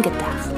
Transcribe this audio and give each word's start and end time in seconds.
Film 0.00 0.14
gedacht. 0.14 0.50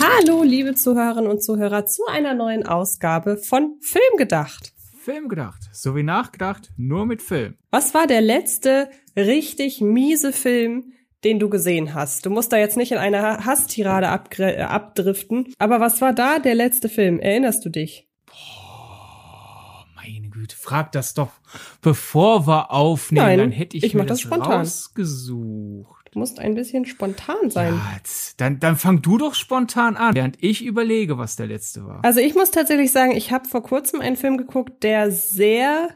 Hallo, 0.00 0.42
liebe 0.42 0.74
Zuhörerinnen 0.74 1.30
und 1.30 1.42
Zuhörer, 1.42 1.86
zu 1.86 2.02
einer 2.06 2.34
neuen 2.34 2.66
Ausgabe 2.66 3.36
von 3.36 3.76
Film 3.80 4.02
gedacht. 4.16 4.72
Film 5.02 5.28
gedacht, 5.28 5.70
so 5.72 5.96
wie 5.96 6.02
nachgedacht, 6.02 6.70
nur 6.76 7.06
mit 7.06 7.22
Film. 7.22 7.56
Was 7.70 7.94
war 7.94 8.06
der 8.06 8.20
letzte 8.20 8.90
richtig 9.16 9.80
miese 9.80 10.32
Film, 10.32 10.92
den 11.24 11.38
du 11.38 11.48
gesehen 11.48 11.94
hast? 11.94 12.26
Du 12.26 12.30
musst 12.30 12.52
da 12.52 12.58
jetzt 12.58 12.76
nicht 12.76 12.92
in 12.92 12.98
eine 12.98 13.44
Hasstirade 13.44 14.06
äh, 14.38 14.62
abdriften, 14.62 15.54
aber 15.58 15.80
was 15.80 16.00
war 16.00 16.12
da 16.12 16.38
der 16.38 16.54
letzte 16.54 16.88
Film? 16.88 17.18
Erinnerst 17.18 17.64
du 17.64 17.70
dich? 17.70 18.09
Boah, 18.30 19.84
meine 19.94 20.28
Güte, 20.28 20.56
frag 20.56 20.92
das 20.92 21.14
doch, 21.14 21.30
bevor 21.82 22.46
wir 22.46 22.70
aufnehmen, 22.70 23.26
Nein, 23.26 23.38
dann 23.38 23.50
hätte 23.52 23.76
ich, 23.76 23.84
ich 23.84 23.94
mir 23.94 24.02
das 24.06 24.18
das 24.18 24.20
spontan. 24.22 24.52
rausgesucht. 24.60 25.96
Du 26.12 26.18
musst 26.18 26.40
ein 26.40 26.54
bisschen 26.54 26.86
spontan 26.86 27.50
sein. 27.50 27.74
Ja, 27.74 27.92
jetzt, 27.96 28.40
dann, 28.40 28.58
dann 28.58 28.74
fang 28.76 29.00
du 29.00 29.16
doch 29.16 29.34
spontan 29.34 29.96
an, 29.96 30.14
während 30.16 30.42
ich 30.42 30.64
überlege, 30.64 31.18
was 31.18 31.36
der 31.36 31.46
letzte 31.46 31.86
war. 31.86 32.04
Also 32.04 32.18
ich 32.18 32.34
muss 32.34 32.50
tatsächlich 32.50 32.90
sagen, 32.90 33.12
ich 33.12 33.30
habe 33.30 33.48
vor 33.48 33.62
kurzem 33.62 34.00
einen 34.00 34.16
Film 34.16 34.36
geguckt, 34.36 34.82
der 34.82 35.12
sehr 35.12 35.90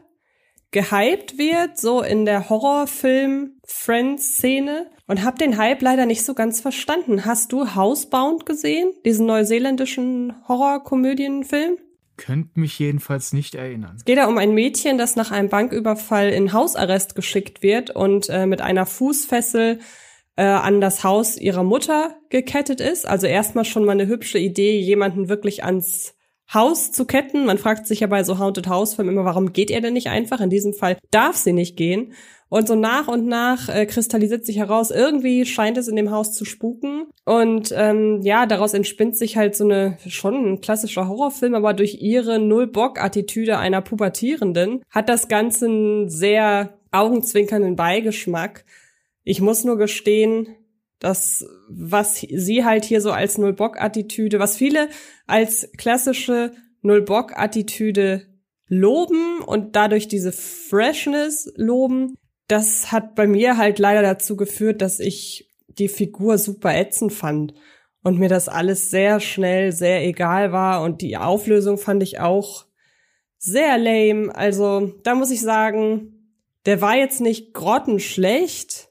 gehypt 0.71 1.37
wird, 1.37 1.77
so 1.77 2.01
in 2.01 2.23
der 2.25 2.49
Horrorfilm-Friends-Szene 2.49 4.89
und 5.07 5.23
habe 5.23 5.37
den 5.37 5.57
Hype 5.57 5.81
leider 5.81 6.05
nicht 6.05 6.23
so 6.25 6.33
ganz 6.33 6.61
verstanden. 6.61 7.25
Hast 7.25 7.51
du 7.51 7.75
Housebound 7.75 8.45
gesehen, 8.45 8.91
diesen 9.05 9.25
neuseeländischen 9.25 10.33
Horrorkomödienfilm? 10.47 11.77
Könnt 12.17 12.55
mich 12.55 12.79
jedenfalls 12.79 13.33
nicht 13.33 13.55
erinnern. 13.55 13.95
Es 13.97 14.05
geht 14.05 14.17
ja 14.17 14.27
um 14.27 14.37
ein 14.37 14.53
Mädchen, 14.53 14.97
das 14.97 15.15
nach 15.15 15.31
einem 15.31 15.49
Banküberfall 15.49 16.29
in 16.29 16.53
Hausarrest 16.53 17.15
geschickt 17.15 17.61
wird 17.61 17.89
und 17.89 18.29
äh, 18.29 18.45
mit 18.45 18.61
einer 18.61 18.85
Fußfessel 18.85 19.79
äh, 20.37 20.43
an 20.43 20.81
das 20.81 21.03
Haus 21.03 21.37
ihrer 21.37 21.63
Mutter 21.63 22.15
gekettet 22.29 22.79
ist. 22.79 23.07
Also 23.07 23.27
erstmal 23.27 23.65
schon 23.65 23.85
mal 23.85 23.93
eine 23.93 24.07
hübsche 24.07 24.39
Idee, 24.39 24.79
jemanden 24.79 25.29
wirklich 25.29 25.63
ans 25.63 26.15
Haus 26.53 26.91
zu 26.91 27.05
ketten. 27.05 27.45
Man 27.45 27.57
fragt 27.57 27.87
sich 27.87 28.01
ja 28.01 28.07
bei 28.07 28.23
so 28.23 28.37
Haunted 28.37 28.67
House 28.67 28.95
Filmen 28.95 29.13
immer, 29.13 29.25
warum 29.25 29.51
geht 29.53 29.71
er 29.71 29.81
denn 29.81 29.93
nicht 29.93 30.07
einfach? 30.07 30.39
In 30.39 30.49
diesem 30.49 30.73
Fall 30.73 30.97
darf 31.11 31.35
sie 31.35 31.53
nicht 31.53 31.75
gehen. 31.75 32.13
Und 32.47 32.67
so 32.67 32.75
nach 32.75 33.07
und 33.07 33.25
nach 33.25 33.69
äh, 33.69 33.85
kristallisiert 33.85 34.45
sich 34.45 34.57
heraus, 34.57 34.91
irgendwie 34.91 35.45
scheint 35.45 35.77
es 35.77 35.87
in 35.87 35.95
dem 35.95 36.11
Haus 36.11 36.33
zu 36.33 36.45
spuken. 36.45 37.07
Und 37.25 37.73
ähm, 37.75 38.21
ja, 38.21 38.45
daraus 38.45 38.73
entspinnt 38.73 39.17
sich 39.17 39.35
halt 39.35 39.55
so 39.55 39.63
eine 39.63 39.97
schon 40.07 40.35
ein 40.35 40.61
klassischer 40.61 41.07
Horrorfilm, 41.07 41.55
aber 41.55 41.73
durch 41.73 42.01
ihre 42.01 42.39
Null-Bock-Attitüde 42.39 43.57
einer 43.57 43.81
Pubertierenden 43.81 44.83
hat 44.89 45.09
das 45.09 45.27
Ganze 45.27 45.65
einen 45.65 46.09
sehr 46.09 46.77
augenzwinkernden 46.91 47.75
Beigeschmack. 47.75 48.63
Ich 49.23 49.41
muss 49.41 49.63
nur 49.63 49.77
gestehen, 49.77 50.55
dass 50.99 51.45
was 51.67 52.19
sie 52.19 52.63
halt 52.63 52.85
hier 52.85 53.01
so 53.01 53.11
als 53.11 53.37
Null-Bock-Attitüde, 53.37 54.39
was 54.39 54.55
viele 54.55 54.87
als 55.25 55.69
klassische 55.77 56.51
Null-Bock-Attitüde 56.83 58.27
loben 58.67 59.39
und 59.45 59.75
dadurch 59.75 60.07
diese 60.07 60.31
Freshness 60.31 61.51
loben, 61.55 62.15
das 62.47 62.91
hat 62.91 63.15
bei 63.15 63.27
mir 63.27 63.57
halt 63.57 63.79
leider 63.79 64.01
dazu 64.01 64.35
geführt, 64.35 64.81
dass 64.81 64.99
ich 64.99 65.51
die 65.67 65.87
Figur 65.87 66.37
super 66.37 66.75
ätzend 66.75 67.11
fand 67.13 67.53
und 68.03 68.19
mir 68.19 68.29
das 68.29 68.47
alles 68.47 68.91
sehr 68.91 69.19
schnell 69.19 69.71
sehr 69.71 70.05
egal 70.05 70.51
war 70.51 70.83
und 70.83 71.01
die 71.01 71.17
Auflösung 71.17 71.77
fand 71.77 72.03
ich 72.03 72.19
auch 72.19 72.65
sehr 73.37 73.77
lame. 73.77 74.33
Also 74.35 74.93
da 75.03 75.15
muss 75.15 75.31
ich 75.31 75.41
sagen, 75.41 76.31
der 76.65 76.81
war 76.81 76.95
jetzt 76.95 77.21
nicht 77.21 77.53
grottenschlecht, 77.53 78.89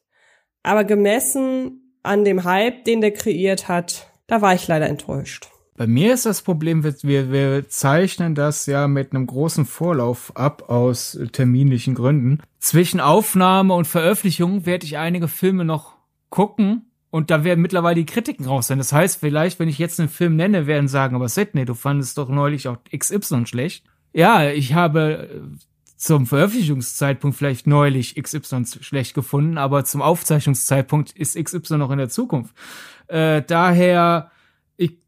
aber 0.63 0.85
gemessen 0.85 1.99
an 2.03 2.25
dem 2.25 2.45
Hype, 2.45 2.85
den 2.85 3.01
der 3.01 3.13
kreiert 3.13 3.69
hat, 3.69 4.11
da 4.27 4.43
war 4.43 4.55
ich 4.55 4.67
leider 4.69 4.89
enttäuscht. 4.89 5.49
Bei 5.77 5.89
mir 5.89 6.15
ist 6.15 6.25
das 6.25 6.43
Problem, 6.43 6.85
wir, 6.85 7.33
wir 7.33 7.69
zeichnen 7.69 8.37
das 8.37 8.67
ja 8.67 8.87
mit 8.87 9.13
einem 9.13 9.27
großen 9.27 9.67
Vorlauf 9.67 10.37
ab 10.37 10.71
aus 10.71 11.19
terminlichen 11.33 11.97
Gründen. 11.97 12.41
Zwischen 12.61 13.01
Aufnahme 13.01 13.75
und 13.75 13.87
Veröffentlichung 13.87 14.67
werde 14.67 14.87
ich 14.87 14.99
einige 14.99 15.27
Filme 15.27 15.65
noch 15.65 15.97
gucken 16.31 16.87
und 17.11 17.31
da 17.31 17.43
werden 17.43 17.61
mittlerweile 17.61 17.97
die 17.97 18.07
Kritiken 18.07 18.47
raus 18.47 18.69
sein. 18.69 18.79
Das 18.79 18.93
heißt, 18.93 19.19
vielleicht, 19.19 19.59
wenn 19.59 19.69
ich 19.69 19.79
jetzt 19.79 19.99
einen 19.99 20.09
Film 20.09 20.37
nenne, 20.37 20.69
werden 20.69 20.87
sagen, 20.87 21.17
aber 21.17 21.29
Sidney, 21.29 21.65
du 21.65 21.75
fandest 21.75 22.19
doch 22.19 22.29
neulich 22.29 22.69
auch 22.69 22.79
XY 22.97 23.47
schlecht. 23.47 23.85
Ja, 24.13 24.49
ich 24.49 24.75
habe 24.75 25.29
äh, 25.29 25.57
zum 25.97 26.27
Veröffentlichungszeitpunkt 26.27 27.37
vielleicht 27.37 27.67
neulich 27.67 28.15
XY 28.15 28.65
schlecht 28.81 29.15
gefunden, 29.15 29.59
aber 29.59 29.85
zum 29.85 30.03
Aufzeichnungszeitpunkt 30.03 31.11
ist 31.13 31.37
XY 31.37 31.79
noch 31.79 31.91
in 31.91 31.99
der 31.99 32.09
Zukunft. 32.11 32.55
Äh, 33.09 33.43
daher 33.43 34.31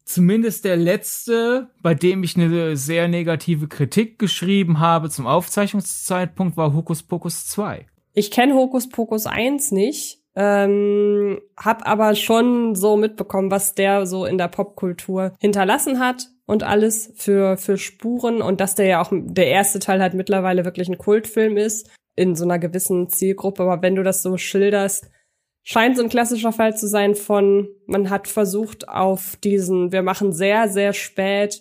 zumindest 0.07 0.65
der 0.65 0.77
letzte, 0.77 1.69
bei 1.83 1.93
dem 1.93 2.23
ich 2.23 2.37
eine 2.37 2.77
sehr 2.77 3.09
negative 3.09 3.69
Kritik 3.69 4.19
geschrieben 4.19 4.81
habe 4.81 5.11
zum 5.11 5.27
Aufzeichnungszeitpunkt, 5.27 6.57
war 6.57 6.73
Hokus 6.73 7.03
Pokus 7.03 7.47
2. 7.49 7.87
Ich 8.15 8.31
kenne 8.31 8.55
Hokus 8.55 8.89
Pokus 8.89 9.27
1 9.27 9.73
nicht, 9.73 10.21
ähm, 10.37 11.41
hab 11.57 11.87
aber 11.87 12.15
schon 12.15 12.75
so 12.75 12.97
mitbekommen, 12.97 13.51
was 13.51 13.75
der 13.75 14.07
so 14.07 14.25
in 14.25 14.39
der 14.39 14.49
Popkultur 14.49 15.33
hinterlassen 15.39 15.99
hat 15.99 16.29
und 16.47 16.63
alles 16.63 17.13
für, 17.17 17.59
für 17.59 17.77
Spuren 17.77 18.41
und 18.41 18.61
dass 18.61 18.75
der 18.75 18.87
ja 18.87 19.03
auch 19.03 19.11
der 19.13 19.49
erste 19.49 19.81
Teil 19.81 20.01
halt 20.01 20.15
mittlerweile 20.15 20.65
wirklich 20.65 20.89
ein 20.89 20.99
Kultfilm 20.99 21.57
ist 21.57 21.91
in 22.15 22.35
so 22.35 22.45
einer 22.45 22.59
gewissen 22.59 23.09
Zielgruppe. 23.09 23.65
Aber 23.65 23.83
wenn 23.83 23.97
du 23.97 24.03
das 24.03 24.23
so 24.23 24.39
schilderst, 24.39 25.11
scheint 25.69 25.97
so 25.97 26.03
ein 26.05 26.09
klassischer 26.09 26.53
Fall 26.53 26.77
zu 26.77 26.87
sein 26.87 27.17
von, 27.17 27.69
man 27.87 28.09
hat 28.09 28.29
versucht 28.29 28.89
auf 28.89 29.35
diesen, 29.43 29.91
wir 29.91 30.03
machen 30.03 30.33
sehr, 30.33 30.69
sehr 30.69 30.93
spät 30.93 31.61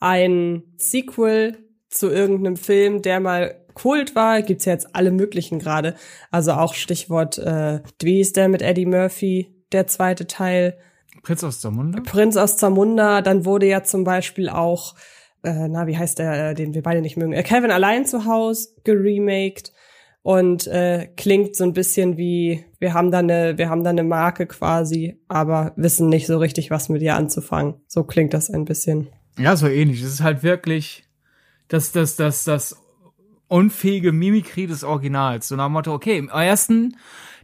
ein 0.00 0.62
Sequel 0.78 1.58
zu 1.90 2.08
irgendeinem 2.08 2.56
Film, 2.56 3.02
der 3.02 3.20
mal 3.20 3.54
Kult 3.74 4.16
war, 4.16 4.40
gibt's 4.40 4.64
ja 4.64 4.72
jetzt 4.72 4.96
alle 4.96 5.10
möglichen 5.10 5.58
gerade. 5.58 5.96
Also 6.30 6.52
auch 6.52 6.72
Stichwort, 6.72 7.36
äh, 7.38 7.80
wie 8.00 8.20
ist 8.20 8.38
der 8.38 8.48
mit 8.48 8.62
Eddie 8.62 8.86
Murphy, 8.86 9.54
der 9.70 9.86
zweite 9.86 10.26
Teil. 10.26 10.78
Prinz 11.22 11.44
aus 11.44 11.60
Zamunda? 11.60 12.00
Prinz 12.00 12.38
aus 12.38 12.56
Zamunda, 12.56 13.20
dann 13.20 13.44
wurde 13.44 13.66
ja 13.66 13.82
zum 13.82 14.02
Beispiel 14.02 14.48
auch, 14.48 14.94
äh, 15.42 15.68
na, 15.68 15.86
wie 15.86 15.98
heißt 15.98 16.18
der, 16.18 16.50
äh, 16.50 16.54
den 16.54 16.72
wir 16.72 16.82
beide 16.82 17.02
nicht 17.02 17.18
mögen, 17.18 17.34
äh, 17.34 17.42
Kevin 17.42 17.70
allein 17.70 18.06
zu 18.06 18.24
Hause 18.24 18.70
geremaked 18.84 19.72
und 20.22 20.66
äh, 20.68 21.08
klingt 21.16 21.56
so 21.56 21.64
ein 21.64 21.72
bisschen 21.72 22.16
wie 22.16 22.64
wir 22.78 22.94
haben 22.94 23.10
da 23.10 23.18
eine 23.18 23.58
wir 23.58 23.68
haben 23.68 23.84
da 23.84 23.90
eine 23.90 24.04
Marke 24.04 24.46
quasi, 24.46 25.18
aber 25.28 25.72
wissen 25.76 26.08
nicht 26.08 26.26
so 26.26 26.38
richtig 26.38 26.70
was 26.70 26.88
mit 26.88 27.02
ihr 27.02 27.16
anzufangen. 27.16 27.74
So 27.88 28.04
klingt 28.04 28.32
das 28.34 28.50
ein 28.50 28.64
bisschen. 28.64 29.08
Ja, 29.38 29.56
so 29.56 29.66
ähnlich. 29.66 30.02
Es 30.02 30.12
ist 30.12 30.22
halt 30.22 30.42
wirklich 30.42 31.04
das 31.68 31.92
das 31.92 32.16
das 32.16 32.44
das 32.44 32.76
unfähige 33.48 34.12
Mimikrie 34.12 34.66
des 34.66 34.84
Originals. 34.84 35.48
So 35.48 35.56
nach 35.56 35.66
dem 35.66 35.72
Motto, 35.72 35.92
okay, 35.92 36.16
im 36.16 36.28
ersten 36.28 36.96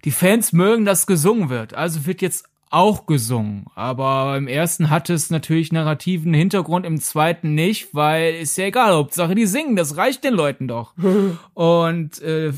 die 0.05 0.11
Fans 0.13 0.53
mögen, 0.53 0.85
dass 0.85 1.07
gesungen 1.07 1.51
wird, 1.51 1.75
also 1.75 2.07
wird 2.07 2.23
jetzt 2.23 2.45
auch 2.71 3.07
gesungen. 3.07 3.67
Aber 3.75 4.37
im 4.37 4.49
ersten 4.49 4.91
hatte 4.91 5.15
es 5.15 5.31
natürlich 5.31 5.73
narrativen 5.73 6.35
Hintergrund, 6.35 6.87
im 6.87 7.01
zweiten 7.01 7.55
nicht, 7.55 7.95
weil 7.95 8.35
ist 8.35 8.57
ja 8.59 8.67
egal, 8.67 8.93
Hauptsache 8.93 9.35
die 9.35 9.47
singen, 9.47 9.77
das 9.77 9.97
reicht 9.97 10.25
den 10.25 10.35
Leuten 10.35 10.69
doch. 10.69 10.95
Und 11.55 12.21
äh, 12.23 12.53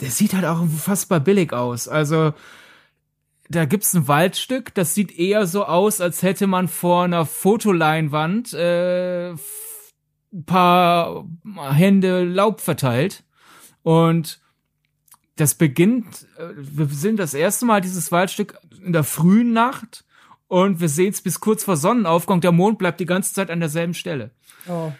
der 0.00 0.10
sieht 0.10 0.34
halt 0.34 0.44
auch 0.44 0.60
unfassbar 0.60 1.20
billig 1.20 1.52
aus. 1.52 1.88
Also 1.88 2.32
da 3.48 3.64
gibt's 3.64 3.94
ein 3.94 4.08
Waldstück, 4.08 4.74
das 4.74 4.94
sieht 4.94 5.18
eher 5.18 5.46
so 5.46 5.64
aus, 5.64 6.00
als 6.00 6.22
hätte 6.22 6.46
man 6.46 6.68
vor 6.68 7.04
einer 7.04 7.24
Fotoleinwand 7.24 8.52
äh, 8.52 9.30
ein 9.30 10.44
paar 10.44 11.24
Hände 11.70 12.24
Laub 12.24 12.60
verteilt. 12.60 13.24
Und 13.82 14.40
das 15.40 15.54
beginnt, 15.54 16.26
äh, 16.36 16.48
wir 16.56 16.86
sind 16.86 17.18
das 17.18 17.34
erste 17.34 17.64
Mal 17.64 17.80
dieses 17.80 18.12
Waldstück 18.12 18.58
in 18.84 18.92
der 18.92 19.04
frühen 19.04 19.52
Nacht 19.52 20.04
und 20.48 20.80
wir 20.80 20.88
sehen 20.88 21.10
es 21.10 21.22
bis 21.22 21.40
kurz 21.40 21.64
vor 21.64 21.76
Sonnenaufgang. 21.76 22.40
Der 22.40 22.52
Mond 22.52 22.78
bleibt 22.78 23.00
die 23.00 23.06
ganze 23.06 23.32
Zeit 23.32 23.50
an 23.50 23.60
derselben 23.60 23.94
Stelle. 23.94 24.30
Oh. 24.66 24.92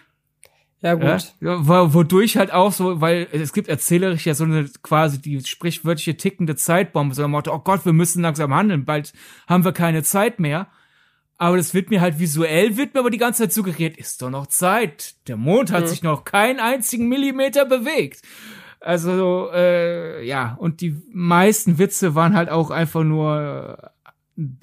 Ja, 0.80 0.94
gut. 0.94 1.34
Ja, 1.40 1.92
wodurch 1.92 2.36
halt 2.36 2.52
auch 2.52 2.72
so, 2.72 3.00
weil 3.00 3.26
es 3.32 3.52
gibt 3.52 3.68
erzählerisch 3.68 4.26
ja 4.26 4.34
so 4.34 4.44
eine 4.44 4.70
quasi 4.82 5.20
die 5.20 5.44
sprichwörtliche 5.44 6.16
tickende 6.16 6.54
Zeitbombe, 6.54 7.16
so 7.16 7.24
ein 7.24 7.30
Motto, 7.32 7.52
oh 7.52 7.58
Gott, 7.58 7.84
wir 7.84 7.92
müssen 7.92 8.22
langsam 8.22 8.54
handeln, 8.54 8.84
bald 8.84 9.12
haben 9.48 9.64
wir 9.64 9.72
keine 9.72 10.04
Zeit 10.04 10.38
mehr. 10.38 10.68
Aber 11.36 11.56
das 11.56 11.74
wird 11.74 11.90
mir 11.90 12.00
halt 12.00 12.18
visuell, 12.18 12.76
wird 12.76 12.94
mir 12.94 13.00
aber 13.00 13.10
die 13.10 13.18
ganze 13.18 13.42
Zeit 13.42 13.52
suggeriert, 13.52 13.96
ist 13.96 14.22
doch 14.22 14.30
noch 14.30 14.48
Zeit. 14.48 15.14
Der 15.28 15.36
Mond 15.36 15.72
hat 15.72 15.84
mhm. 15.84 15.88
sich 15.88 16.02
noch 16.02 16.24
keinen 16.24 16.60
einzigen 16.60 17.08
Millimeter 17.08 17.64
bewegt. 17.64 18.22
Also, 18.80 19.50
äh, 19.52 20.24
ja, 20.26 20.56
und 20.58 20.80
die 20.80 20.96
meisten 21.12 21.78
Witze 21.78 22.14
waren 22.14 22.36
halt 22.36 22.48
auch 22.48 22.70
einfach 22.70 23.02
nur 23.04 23.92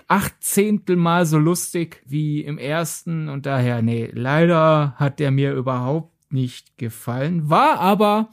achtzehntel 0.07 0.95
Mal 0.95 1.25
so 1.25 1.37
lustig 1.37 2.01
wie 2.05 2.41
im 2.41 2.57
ersten 2.57 3.27
und 3.27 3.45
daher, 3.45 3.81
nee, 3.81 4.09
leider 4.13 4.95
hat 4.97 5.19
der 5.19 5.31
mir 5.31 5.53
überhaupt 5.53 6.13
nicht 6.31 6.77
gefallen. 6.77 7.49
War 7.49 7.79
aber 7.79 8.29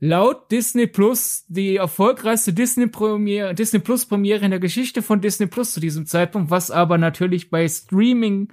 laut 0.00 0.50
Disney 0.50 0.86
Plus 0.86 1.44
die 1.48 1.76
erfolgreichste 1.76 2.54
Disney 2.54 2.86
Premiere, 2.86 3.54
Disney 3.54 3.80
Plus 3.80 4.06
Premiere 4.06 4.44
in 4.44 4.50
der 4.50 4.60
Geschichte 4.60 5.02
von 5.02 5.20
Disney 5.20 5.46
Plus 5.46 5.74
zu 5.74 5.80
diesem 5.80 6.06
Zeitpunkt, 6.06 6.50
was 6.50 6.70
aber 6.70 6.96
natürlich 6.96 7.50
bei 7.50 7.68
Streaming 7.68 8.52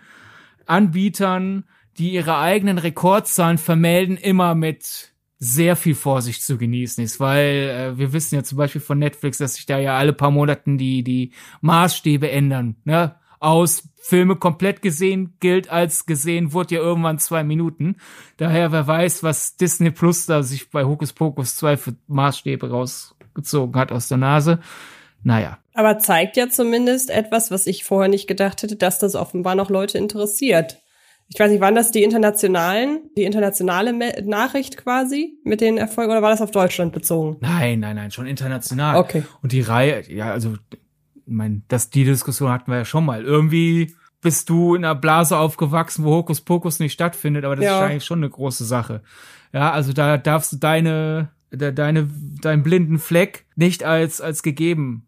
Anbietern, 0.66 1.64
die 1.98 2.12
ihre 2.12 2.38
eigenen 2.38 2.80
Rekordzahlen 2.80 3.60
vermelden, 3.60 4.18
immer 4.18 4.56
mit 4.56 5.14
sehr 5.46 5.76
viel 5.76 5.96
Vorsicht 5.96 6.44
zu 6.44 6.58
genießen 6.58 7.04
ist, 7.04 7.20
weil 7.20 7.70
äh, 7.70 7.98
wir 7.98 8.14
wissen 8.14 8.36
ja 8.36 8.44
zum 8.44 8.58
Beispiel 8.58 8.82
von 8.82 8.98
Netflix, 8.98 9.38
dass 9.38 9.56
sich 9.56 9.66
da 9.66 9.78
ja 9.78 9.98
alle 9.98 10.14
paar 10.14 10.32
Monaten 10.32 10.78
die 10.78 11.04
die 11.04 11.32
Maßstäbe 11.62 12.30
ändern. 12.30 12.76
Ne? 12.84 13.16
Aus 13.40 13.90
Filme 14.02 14.38
komplett 14.38 14.82
gesehen 14.82 15.36
gilt 15.40 15.70
als 15.70 16.06
gesehen, 16.06 16.54
wurde 16.54 16.76
ja 16.76 16.82
irgendwann 16.82 17.20
zwei 17.20 17.44
Minuten. 17.44 17.98
Daher, 18.38 18.72
wer 18.72 18.88
weiß, 18.88 19.24
was 19.24 19.56
Disney 19.58 19.92
Plus 19.92 20.26
da 20.26 20.42
sich 20.42 20.70
bei 20.70 20.86
Hokus 20.86 21.14
Pokus 21.14 21.56
2 21.58 21.78
für 21.78 21.96
Maßstäbe 22.08 22.70
rausgezogen 22.70 23.80
hat 23.80 23.92
aus 23.92 24.08
der 24.08 24.18
Nase. 24.18 24.60
Naja. 25.24 25.58
Aber 25.74 26.00
zeigt 26.00 26.38
ja 26.38 26.50
zumindest 26.50 27.10
etwas, 27.10 27.52
was 27.52 27.68
ich 27.68 27.84
vorher 27.84 28.10
nicht 28.10 28.28
gedacht 28.28 28.64
hätte, 28.64 28.76
dass 28.76 29.00
das 29.00 29.16
offenbar 29.16 29.56
noch 29.56 29.70
Leute 29.70 29.98
interessiert. 29.98 30.78
Ich 31.28 31.40
weiß 31.40 31.50
nicht, 31.50 31.62
waren 31.62 31.76
das 31.76 31.92
die 31.92 32.04
internationalen, 32.04 33.10
die 33.18 33.24
internationale 33.24 33.94
Nachricht 34.24 34.78
quasi 34.78 35.40
mit 35.44 35.60
den 35.60 35.78
Erfolgen 35.78 36.12
oder 36.12 36.22
war 36.22 36.30
das 36.30 36.42
auf 36.42 36.52
Deutschland 36.52 36.94
bezogen? 36.94 37.38
Nein, 37.42 37.80
nein, 37.80 37.96
nein, 37.96 38.12
schon 38.12 38.28
international. 38.28 38.98
Okay. 38.98 39.24
Und 39.42 39.52
die 39.52 39.62
Reihe, 39.62 40.04
ja, 40.12 40.32
also, 40.32 40.54
ich 40.72 41.22
meine, 41.26 41.64
das, 41.68 41.90
die 41.90 42.04
Diskussion 42.04 42.52
hatten 42.52 42.70
wir 42.70 42.78
ja 42.78 42.86
schon 42.86 43.06
mal. 43.06 43.24
Irgendwie 43.24 43.96
bist 44.22 44.50
du 44.50 44.76
in 44.76 44.86
einer 44.86 44.96
Blase 44.96 45.38
aufgewachsen, 45.38 46.06
wo 46.06 46.12
Hokus 46.12 46.42
Pokus 46.42 46.80
nicht 46.80 46.94
stattfindet, 46.94 47.44
aber 47.44 47.56
das 47.56 47.66
ja. 47.66 47.78
ist 47.78 47.92
eigentlich 47.92 48.06
schon 48.06 48.20
eine 48.20 48.30
große 48.30 48.66
Sache. 48.66 49.02
Ja, 49.52 49.72
also 49.72 49.94
da 49.94 50.18
darfst 50.18 50.52
du 50.52 50.58
deine, 50.58 51.30
deine, 51.50 52.10
deinen 52.42 52.64
blinden 52.64 53.00
Fleck 53.00 53.46
nicht 53.56 53.84
als, 53.84 54.22
als 54.22 54.44
gegeben 54.44 55.05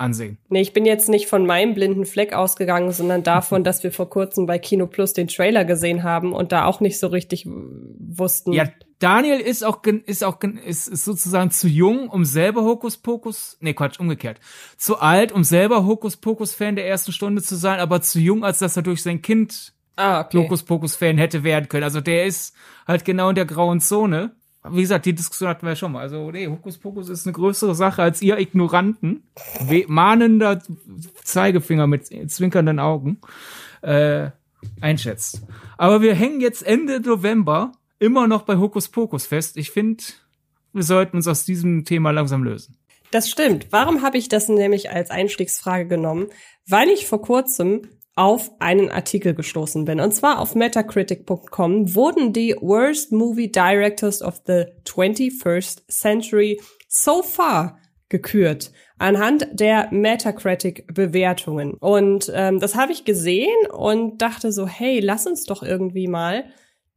ansehen. 0.00 0.38
Nee, 0.48 0.62
ich 0.62 0.72
bin 0.72 0.84
jetzt 0.84 1.08
nicht 1.08 1.26
von 1.26 1.46
meinem 1.46 1.74
blinden 1.74 2.06
Fleck 2.06 2.32
ausgegangen, 2.32 2.92
sondern 2.92 3.22
davon, 3.22 3.64
dass 3.64 3.82
wir 3.84 3.92
vor 3.92 4.08
kurzem 4.10 4.46
bei 4.46 4.58
Kino 4.58 4.86
Plus 4.86 5.12
den 5.12 5.28
Trailer 5.28 5.64
gesehen 5.64 6.02
haben 6.02 6.32
und 6.32 6.52
da 6.52 6.64
auch 6.64 6.80
nicht 6.80 6.98
so 6.98 7.06
richtig 7.08 7.46
wussten. 7.46 8.52
Ja, 8.52 8.64
Daniel 8.98 9.40
ist 9.40 9.64
auch 9.64 9.82
ist 9.84 10.24
auch 10.24 10.38
ist, 10.42 10.88
ist 10.88 11.04
sozusagen 11.04 11.50
zu 11.50 11.68
jung, 11.68 12.08
um 12.08 12.24
selber 12.24 12.62
Hokus 12.62 12.98
Pokus, 12.98 13.56
nee, 13.60 13.72
Quatsch, 13.72 13.98
umgekehrt. 13.98 14.40
Zu 14.76 14.98
alt, 14.98 15.32
um 15.32 15.44
selber 15.44 15.86
Hokus 15.86 16.16
Pokus 16.16 16.54
Fan 16.54 16.76
der 16.76 16.86
ersten 16.86 17.12
Stunde 17.12 17.42
zu 17.42 17.56
sein, 17.56 17.80
aber 17.80 18.02
zu 18.02 18.18
jung, 18.18 18.44
als 18.44 18.58
dass 18.58 18.76
er 18.76 18.82
durch 18.82 19.02
sein 19.02 19.22
Kind 19.22 19.72
ah, 19.96 20.20
okay. 20.20 20.38
Hokus 20.38 20.64
Pokus 20.64 20.96
Fan 20.96 21.18
hätte 21.18 21.44
werden 21.44 21.68
können. 21.68 21.84
Also 21.84 22.00
der 22.00 22.26
ist 22.26 22.54
halt 22.86 23.04
genau 23.04 23.30
in 23.30 23.36
der 23.36 23.46
grauen 23.46 23.80
Zone 23.80 24.32
wie 24.68 24.82
gesagt, 24.82 25.06
die 25.06 25.14
Diskussion 25.14 25.48
hatten 25.48 25.62
wir 25.64 25.70
ja 25.70 25.76
schon 25.76 25.92
mal. 25.92 26.00
Also, 26.00 26.30
nee, 26.30 26.46
Hokus 26.46 26.76
Pokus 26.78 27.08
ist 27.08 27.26
eine 27.26 27.32
größere 27.32 27.74
Sache 27.74 28.02
als 28.02 28.20
ihr 28.20 28.38
Ignoranten. 28.38 29.22
mahnender 29.86 30.62
Zeigefinger 31.24 31.86
mit 31.86 32.06
zwinkernden 32.30 32.78
Augen 32.78 33.20
äh, 33.82 34.30
einschätzt. 34.80 35.42
Aber 35.78 36.02
wir 36.02 36.14
hängen 36.14 36.40
jetzt 36.40 36.62
Ende 36.62 37.00
November 37.00 37.72
immer 37.98 38.26
noch 38.26 38.42
bei 38.42 38.58
Hokus 38.58 38.88
Pokus 38.88 39.26
fest. 39.26 39.56
Ich 39.56 39.70
finde, 39.70 40.04
wir 40.72 40.82
sollten 40.82 41.16
uns 41.16 41.26
aus 41.26 41.44
diesem 41.44 41.84
Thema 41.84 42.10
langsam 42.10 42.44
lösen. 42.44 42.76
Das 43.10 43.28
stimmt. 43.28 43.68
Warum 43.70 44.02
habe 44.02 44.18
ich 44.18 44.28
das 44.28 44.48
nämlich 44.48 44.90
als 44.90 45.10
Einstiegsfrage 45.10 45.86
genommen? 45.86 46.28
Weil 46.66 46.88
ich 46.88 47.06
vor 47.06 47.22
kurzem 47.22 47.82
auf 48.20 48.50
einen 48.58 48.90
Artikel 48.90 49.32
gestoßen 49.32 49.86
bin. 49.86 49.98
Und 49.98 50.12
zwar 50.12 50.40
auf 50.40 50.54
metacritic.com 50.54 51.94
wurden 51.94 52.34
die 52.34 52.54
Worst 52.60 53.12
Movie 53.12 53.50
Directors 53.50 54.20
of 54.20 54.42
the 54.46 54.66
21st 54.84 55.88
Century 55.88 56.60
so 56.86 57.22
far 57.22 57.78
gekürt 58.10 58.72
anhand 58.98 59.48
der 59.52 59.88
Metacritic-Bewertungen. 59.90 61.72
Und 61.72 62.30
ähm, 62.34 62.60
das 62.60 62.74
habe 62.74 62.92
ich 62.92 63.06
gesehen 63.06 63.66
und 63.72 64.20
dachte 64.20 64.52
so, 64.52 64.66
hey, 64.66 65.00
lass 65.00 65.26
uns 65.26 65.44
doch 65.44 65.62
irgendwie 65.62 66.06
mal 66.06 66.44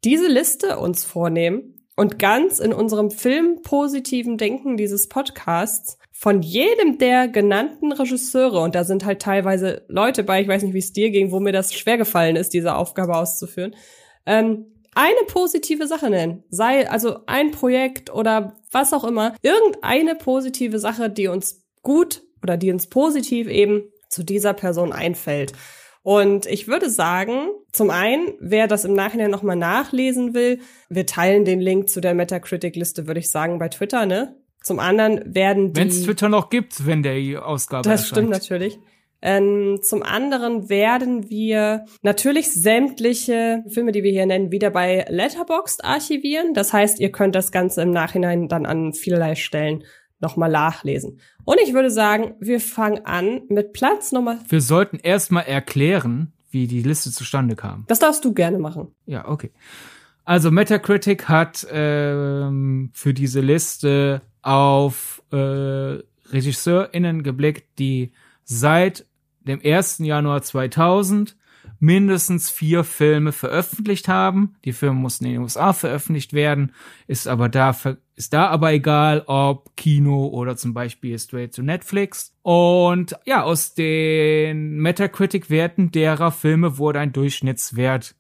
diese 0.04 0.28
Liste 0.28 0.78
uns 0.78 1.06
vornehmen 1.06 1.88
und 1.96 2.20
ganz 2.20 2.60
in 2.60 2.74
unserem 2.74 3.12
filmpositiven 3.12 4.38
Denken 4.38 4.76
dieses 4.76 5.08
Podcasts 5.08 5.98
von 6.24 6.42
jedem 6.42 7.00
der 7.00 7.28
genannten 7.28 7.92
Regisseure, 7.92 8.62
und 8.62 8.76
da 8.76 8.86
sind 8.86 9.04
halt 9.04 9.22
teilweise 9.22 9.84
Leute 9.90 10.24
bei, 10.24 10.42
ich 10.42 10.48
weiß 10.48 10.64
nicht, 10.64 10.74
wie 10.74 10.80
es 10.80 10.94
dir 10.94 11.12
ging, 11.12 11.34
wo 11.34 11.42
mir 11.42 11.52
das 11.52 11.74
schwer 11.74 11.98
gefallen 11.98 12.38
ist, 12.38 12.54
diese 12.54 12.78
Aufgabe 12.78 13.18
auszuführen, 13.18 13.76
ähm, 14.26 14.68
eine 14.96 15.26
positive 15.28 15.86
Sache 15.86 16.10
nennen. 16.10 16.46
Sei 16.50 16.90
also 16.90 17.18
ein 17.26 17.52
Projekt 17.52 18.10
oder 18.10 18.56
was 18.72 18.94
auch 18.94 19.04
immer. 19.04 19.36
Irgendeine 19.42 20.16
positive 20.16 20.80
Sache, 20.80 21.10
die 21.10 21.28
uns 21.28 21.62
gut 21.82 22.22
oder 22.42 22.56
die 22.56 22.72
uns 22.72 22.88
positiv 22.88 23.50
eben 23.50 23.92
zu 24.08 24.24
dieser 24.24 24.54
Person 24.54 24.94
einfällt. 24.94 25.52
Und 26.04 26.46
ich 26.46 26.70
würde 26.70 26.90
sagen, 26.90 27.50
zum 27.74 27.90
einen, 27.90 28.32
wer 28.40 28.68
das 28.68 28.86
im 28.86 28.94
Nachhinein 28.94 29.30
nochmal 29.30 29.58
nachlesen 29.58 30.34
will, 30.34 30.62
wir 30.88 31.06
teilen 31.06 31.44
den 31.44 31.60
Link 31.60 31.90
zu 31.90 32.00
der 32.00 32.14
Metacritic-Liste, 32.14 33.08
würde 33.08 33.20
ich 33.20 33.30
sagen, 33.30 33.60
bei 33.60 33.68
Twitter, 33.68 34.06
ne? 34.06 34.38
Zum 34.64 34.80
anderen 34.80 35.22
werden 35.36 35.74
die. 35.74 35.80
Wenn 35.82 35.90
es 35.90 36.04
Twitter 36.04 36.30
noch 36.30 36.50
gibt, 36.50 36.88
wenn 36.88 37.04
der 37.04 37.46
Ausgabe 37.46 37.84
Das 37.84 38.02
erscheint. 38.02 38.08
stimmt 38.08 38.30
natürlich. 38.30 38.80
Ähm, 39.22 39.80
zum 39.82 40.04
anderen 40.04 40.68
werden 40.68 41.30
wir 41.30 41.86
natürlich 42.02 42.52
sämtliche 42.52 43.64
Filme, 43.70 43.94
die 43.94 44.04
wir 44.04 44.12
hier 44.12 44.26
nennen, 44.26 44.52
wieder 44.52 44.70
bei 44.70 45.06
Letterboxd 45.08 45.84
archivieren. 45.86 46.54
Das 46.54 46.74
heißt, 46.74 47.00
ihr 47.00 47.12
könnt 47.12 47.36
das 47.36 47.52
Ganze 47.52 47.82
im 47.84 47.92
Nachhinein 47.92 48.50
dann 48.50 48.66
an 48.66 48.92
vielerlei 48.94 49.36
Stellen 49.36 49.84
nochmal 50.20 50.50
nachlesen. 50.50 51.20
Und 51.46 51.58
ich 51.64 51.74
würde 51.74 51.90
sagen, 51.92 52.36
wir 52.40 52.60
fangen 52.60 53.06
an 53.06 53.42
mit 53.48 53.72
Platz 53.74 54.12
Nummer. 54.12 54.40
Wir 54.48 54.62
sollten 54.62 54.98
erstmal 54.98 55.44
erklären, 55.44 56.34
wie 56.50 56.68
die 56.68 56.82
Liste 56.84 57.12
zustande 57.12 57.56
kam. 57.56 57.86
Das 57.88 58.00
darfst 58.00 58.26
du 58.26 58.34
gerne 58.34 58.60
machen. 58.60 58.94
Ja, 59.06 59.28
okay. 59.28 59.52
Also 60.26 60.52
Metacritic 60.52 61.28
hat 61.28 61.66
ähm, 61.72 62.92
für 62.94 63.14
diese 63.14 63.42
Liste 63.42 64.22
auf 64.44 65.24
äh, 65.32 65.36
RegisseurInnen 66.32 67.24
geblickt, 67.24 67.80
die 67.80 68.12
seit 68.44 69.06
dem 69.42 69.60
1. 69.64 70.00
Januar 70.00 70.42
2000 70.42 71.36
mindestens 71.80 72.50
vier 72.50 72.86
Filme 72.86 73.34
veröffentlicht 73.34 74.08
haben. 74.08 74.56
Die 74.64 74.72
Filme 74.72 74.96
mussten 74.96 75.26
in 75.26 75.34
den 75.34 75.42
USA 75.42 75.74
veröffentlicht 75.74 76.32
werden, 76.32 76.72
ist 77.08 77.28
aber 77.28 77.50
da, 77.50 77.76
ist 78.16 78.34
da 78.34 78.48
aber 78.48 78.72
egal, 78.72 79.24
ob 79.28 79.76
Kino 79.76 80.28
oder 80.28 80.56
zum 80.56 80.74
Beispiel 80.74 81.20
straight 81.20 81.54
to 81.54 81.62
Netflix. 81.62 82.34
Und 82.42 83.18
ja, 83.26 83.44
aus 83.44 83.74
den 83.74 84.78
Metacritic-Werten 84.78 85.92
derer 85.92 86.32
Filme 86.32 86.78
wurde 86.78 87.00
ein 87.00 87.12
Durchschnittswert 87.12 88.16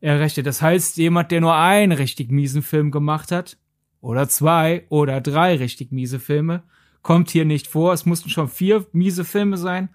errechnet. 0.00 0.46
Das 0.46 0.62
heißt, 0.62 0.96
jemand, 0.96 1.32
der 1.32 1.40
nur 1.40 1.56
einen 1.56 1.92
richtig 1.92 2.30
miesen 2.30 2.62
Film 2.62 2.92
gemacht 2.92 3.32
hat, 3.32 3.58
oder 4.00 4.28
zwei 4.28 4.86
oder 4.88 5.20
drei 5.20 5.56
richtig 5.56 5.92
miese 5.92 6.18
Filme, 6.18 6.62
kommt 7.02 7.30
hier 7.30 7.44
nicht 7.44 7.66
vor. 7.66 7.92
Es 7.92 8.06
mussten 8.06 8.30
schon 8.30 8.48
vier 8.48 8.86
miese 8.92 9.24
Filme 9.24 9.56
sein. 9.56 9.88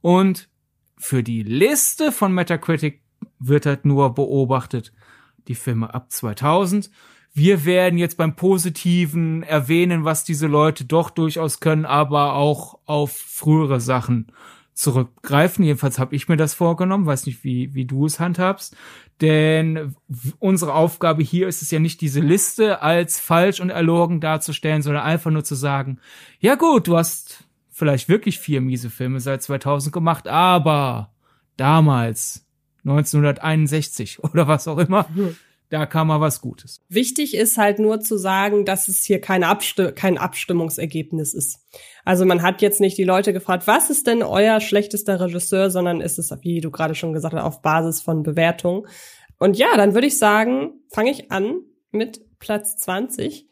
Und 0.00 0.48
für 0.98 1.22
die 1.22 1.42
Liste 1.42 2.12
von 2.12 2.32
Metacritic 2.32 3.02
wird 3.38 3.66
halt 3.66 3.84
nur 3.84 4.14
beobachtet 4.14 4.92
die 5.48 5.54
Filme 5.54 5.92
ab 5.94 6.10
2000. 6.10 6.90
Wir 7.34 7.66
werden 7.66 7.98
jetzt 7.98 8.16
beim 8.16 8.34
Positiven 8.34 9.42
erwähnen, 9.42 10.04
was 10.04 10.24
diese 10.24 10.46
Leute 10.46 10.86
doch 10.86 11.10
durchaus 11.10 11.60
können, 11.60 11.84
aber 11.84 12.34
auch 12.34 12.78
auf 12.86 13.12
frühere 13.12 13.80
Sachen 13.80 14.32
zurückgreifen. 14.72 15.64
Jedenfalls 15.64 15.98
habe 15.98 16.16
ich 16.16 16.28
mir 16.28 16.36
das 16.36 16.54
vorgenommen, 16.54 17.06
weiß 17.06 17.26
nicht, 17.26 17.44
wie, 17.44 17.74
wie 17.74 17.84
du 17.84 18.06
es 18.06 18.20
handhabst. 18.20 18.76
Denn 19.20 19.94
unsere 20.38 20.74
Aufgabe 20.74 21.22
hier 21.22 21.48
ist 21.48 21.62
es 21.62 21.70
ja 21.70 21.78
nicht, 21.78 22.00
diese 22.00 22.20
Liste 22.20 22.82
als 22.82 23.18
falsch 23.18 23.60
und 23.60 23.70
erlogen 23.70 24.20
darzustellen, 24.20 24.82
sondern 24.82 25.04
einfach 25.04 25.30
nur 25.30 25.44
zu 25.44 25.54
sagen, 25.54 25.98
ja 26.38 26.54
gut, 26.54 26.86
du 26.86 26.96
hast 26.98 27.44
vielleicht 27.70 28.08
wirklich 28.08 28.38
vier 28.38 28.60
miese 28.60 28.90
Filme 28.90 29.20
seit 29.20 29.42
2000 29.42 29.92
gemacht, 29.92 30.28
aber 30.28 31.12
damals, 31.56 32.46
1961 32.84 34.22
oder 34.22 34.48
was 34.48 34.68
auch 34.68 34.78
immer, 34.78 35.06
da 35.70 35.86
kam 35.86 36.08
mal 36.08 36.20
was 36.20 36.40
Gutes. 36.40 36.80
Wichtig 36.88 37.34
ist 37.34 37.56
halt 37.56 37.78
nur 37.78 38.00
zu 38.00 38.16
sagen, 38.16 38.64
dass 38.64 38.88
es 38.88 39.02
hier 39.02 39.20
keine 39.20 39.48
Absti 39.48 39.92
kein 39.92 40.18
Abstimmungsergebnis 40.18 41.34
ist. 41.34 41.60
Also 42.04 42.24
man 42.24 42.42
hat 42.42 42.62
jetzt 42.62 42.80
nicht 42.80 42.96
die 42.98 43.04
Leute 43.04 43.32
gefragt, 43.32 43.66
was 43.66 43.90
ist 43.90 44.06
denn 44.06 44.22
euer 44.22 44.60
schlechtester 44.60 45.20
Regisseur, 45.20 45.70
sondern 45.70 46.00
ist 46.00 46.18
es, 46.18 46.30
wie 46.42 46.60
du 46.60 46.70
gerade 46.70 46.94
schon 46.94 47.12
gesagt 47.12 47.34
hast, 47.34 47.42
auf 47.42 47.62
Basis 47.62 48.00
von 48.00 48.22
Bewertung. 48.22 48.86
Und 49.38 49.58
ja, 49.58 49.76
dann 49.76 49.94
würde 49.94 50.06
ich 50.06 50.18
sagen, 50.18 50.80
fange 50.88 51.10
ich 51.10 51.30
an 51.30 51.60
mit 51.90 52.20
Platz 52.38 52.76
20. 52.76 53.45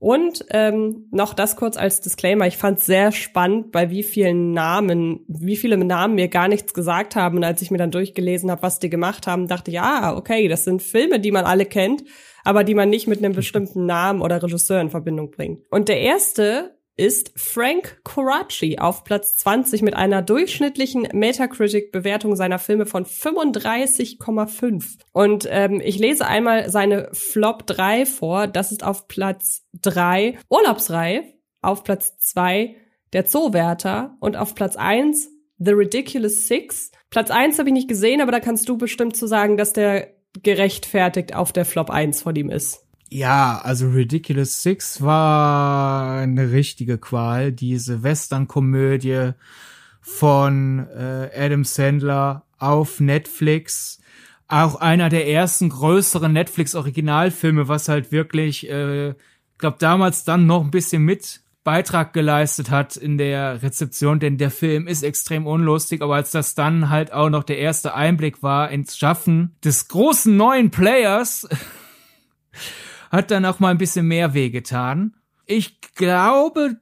Und 0.00 0.46
ähm, 0.48 1.08
noch 1.10 1.34
das 1.34 1.56
kurz 1.56 1.76
als 1.76 2.00
Disclaimer. 2.00 2.46
Ich 2.46 2.56
fand 2.56 2.78
es 2.78 2.86
sehr 2.86 3.12
spannend, 3.12 3.70
bei 3.70 3.90
wie 3.90 4.02
vielen 4.02 4.52
Namen, 4.52 5.20
wie 5.28 5.56
viele 5.56 5.76
Namen 5.76 6.14
mir 6.14 6.28
gar 6.28 6.48
nichts 6.48 6.72
gesagt 6.72 7.16
haben. 7.16 7.36
Und 7.36 7.44
als 7.44 7.60
ich 7.60 7.70
mir 7.70 7.76
dann 7.76 7.90
durchgelesen 7.90 8.50
habe, 8.50 8.62
was 8.62 8.78
die 8.78 8.88
gemacht 8.88 9.26
haben, 9.26 9.46
dachte 9.46 9.70
ich, 9.70 9.74
ja, 9.74 10.16
okay, 10.16 10.48
das 10.48 10.64
sind 10.64 10.82
Filme, 10.82 11.20
die 11.20 11.30
man 11.30 11.44
alle 11.44 11.66
kennt, 11.66 12.02
aber 12.44 12.64
die 12.64 12.74
man 12.74 12.88
nicht 12.88 13.08
mit 13.08 13.18
einem 13.18 13.34
bestimmten 13.34 13.84
Namen 13.84 14.22
oder 14.22 14.42
Regisseur 14.42 14.80
in 14.80 14.88
Verbindung 14.88 15.30
bringt. 15.30 15.70
Und 15.70 15.90
der 15.90 16.00
erste 16.00 16.79
ist 17.00 17.32
Frank 17.34 18.02
Coraci 18.04 18.78
auf 18.78 19.04
Platz 19.04 19.38
20 19.38 19.80
mit 19.80 19.96
einer 19.96 20.20
durchschnittlichen 20.20 21.08
Metacritic-Bewertung 21.12 22.36
seiner 22.36 22.58
Filme 22.58 22.84
von 22.84 23.06
35,5. 23.06 24.98
Und 25.12 25.48
ähm, 25.50 25.80
ich 25.82 25.98
lese 25.98 26.26
einmal 26.26 26.68
seine 26.68 27.08
Flop 27.12 27.66
3 27.66 28.04
vor. 28.04 28.46
Das 28.46 28.70
ist 28.70 28.84
auf 28.84 29.08
Platz 29.08 29.66
3 29.80 30.38
Urlaubsreif, 30.50 31.24
auf 31.62 31.84
Platz 31.84 32.18
2 32.18 32.76
Der 33.14 33.24
Zoowärter 33.24 34.18
und 34.20 34.36
auf 34.36 34.54
Platz 34.54 34.76
1 34.76 35.30
The 35.58 35.72
Ridiculous 35.72 36.48
Six. 36.48 36.90
Platz 37.08 37.30
1 37.30 37.58
habe 37.58 37.70
ich 37.70 37.74
nicht 37.74 37.88
gesehen, 37.88 38.20
aber 38.20 38.32
da 38.32 38.40
kannst 38.40 38.68
du 38.68 38.76
bestimmt 38.76 39.16
zu 39.16 39.26
sagen, 39.26 39.56
dass 39.56 39.72
der 39.72 40.08
gerechtfertigt 40.42 41.34
auf 41.34 41.52
der 41.52 41.64
Flop 41.64 41.88
1 41.88 42.20
von 42.20 42.36
ihm 42.36 42.50
ist. 42.50 42.86
Ja, 43.12 43.60
also 43.64 43.88
Ridiculous 43.88 44.62
Six 44.62 45.02
war 45.02 46.20
eine 46.20 46.52
richtige 46.52 46.96
Qual. 46.96 47.50
Diese 47.50 48.04
Western-Komödie 48.04 49.32
von 50.00 50.86
äh, 50.96 51.28
Adam 51.36 51.64
Sandler 51.64 52.44
auf 52.58 53.00
Netflix. 53.00 54.00
Auch 54.46 54.76
einer 54.76 55.08
der 55.08 55.28
ersten 55.28 55.70
größeren 55.70 56.32
Netflix-Originalfilme, 56.32 57.66
was 57.66 57.88
halt 57.88 58.12
wirklich, 58.12 58.70
äh, 58.70 59.14
glaube 59.58 59.76
damals 59.80 60.22
dann 60.22 60.46
noch 60.46 60.62
ein 60.62 60.70
bisschen 60.70 61.02
mit 61.02 61.40
Beitrag 61.64 62.12
geleistet 62.12 62.70
hat 62.70 62.96
in 62.96 63.18
der 63.18 63.62
Rezeption, 63.62 64.20
denn 64.20 64.38
der 64.38 64.50
Film 64.50 64.86
ist 64.86 65.02
extrem 65.02 65.46
unlustig, 65.46 66.00
aber 66.00 66.14
als 66.14 66.30
das 66.30 66.54
dann 66.54 66.90
halt 66.90 67.12
auch 67.12 67.28
noch 67.28 67.42
der 67.44 67.58
erste 67.58 67.94
Einblick 67.94 68.42
war 68.42 68.70
ins 68.70 68.96
Schaffen 68.96 69.56
des 69.64 69.88
großen 69.88 70.34
neuen 70.36 70.70
Players, 70.70 71.48
hat 73.10 73.30
dann 73.30 73.44
auch 73.44 73.60
mal 73.60 73.70
ein 73.70 73.78
bisschen 73.78 74.06
mehr 74.06 74.34
wehgetan. 74.34 75.14
Ich 75.46 75.80
glaube, 75.94 76.76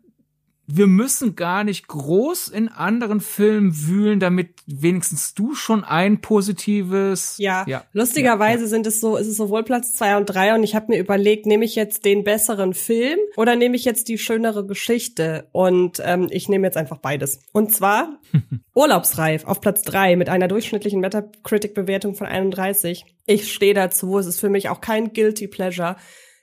wir 0.71 0.87
müssen 0.87 1.35
gar 1.35 1.65
nicht 1.65 1.89
groß 1.89 2.49
in 2.49 2.69
anderen 2.69 3.21
Filmen 3.21 3.73
wühlen, 3.87 4.21
damit 4.21 4.51
wenigstens 4.67 5.33
du 5.33 5.55
schon 5.55 5.83
ein 5.83 6.21
positives. 6.21 7.37
Ja, 7.39 7.65
ja. 7.67 7.85
lustigerweise 7.95 8.65
ja. 8.65 8.69
sind 8.69 8.87
es 8.87 9.01
so, 9.01 9.17
ist 9.17 9.29
es 9.29 9.39
sowohl 9.39 9.65
Platz 9.65 9.95
zwei 9.95 10.19
und 10.19 10.27
drei 10.27 10.55
und 10.55 10.63
ich 10.63 10.75
habe 10.75 10.93
mir 10.93 10.99
überlegt, 10.99 11.47
nehme 11.47 11.65
ich 11.65 11.75
jetzt 11.75 12.05
den 12.05 12.23
besseren 12.23 12.75
Film 12.75 13.19
oder 13.37 13.57
nehme 13.57 13.77
ich 13.77 13.87
jetzt 13.87 14.09
die 14.09 14.19
schönere 14.19 14.67
Geschichte? 14.67 15.49
Und 15.53 16.03
ähm, 16.05 16.29
ich 16.31 16.51
nehme 16.51 16.67
jetzt 16.67 16.77
einfach 16.77 16.99
beides. 16.99 17.41
Und 17.53 17.75
zwar 17.75 18.19
Urlaubsreif 18.75 19.47
auf 19.47 19.63
Platz 19.63 19.81
drei 19.83 20.17
mit 20.17 20.29
einer 20.29 20.49
durchschnittlichen 20.49 21.01
Metacritic-Bewertung 21.01 22.15
von 22.15 22.27
31. 22.27 23.07
Ich 23.25 23.51
stehe 23.51 23.73
dazu, 23.73 24.19
es 24.19 24.27
ist 24.27 24.39
für 24.39 24.51
mich 24.51 24.69
auch 24.69 24.83
kein 24.83 25.15
Guilty 25.15 25.49
Pleasure. 25.49 25.97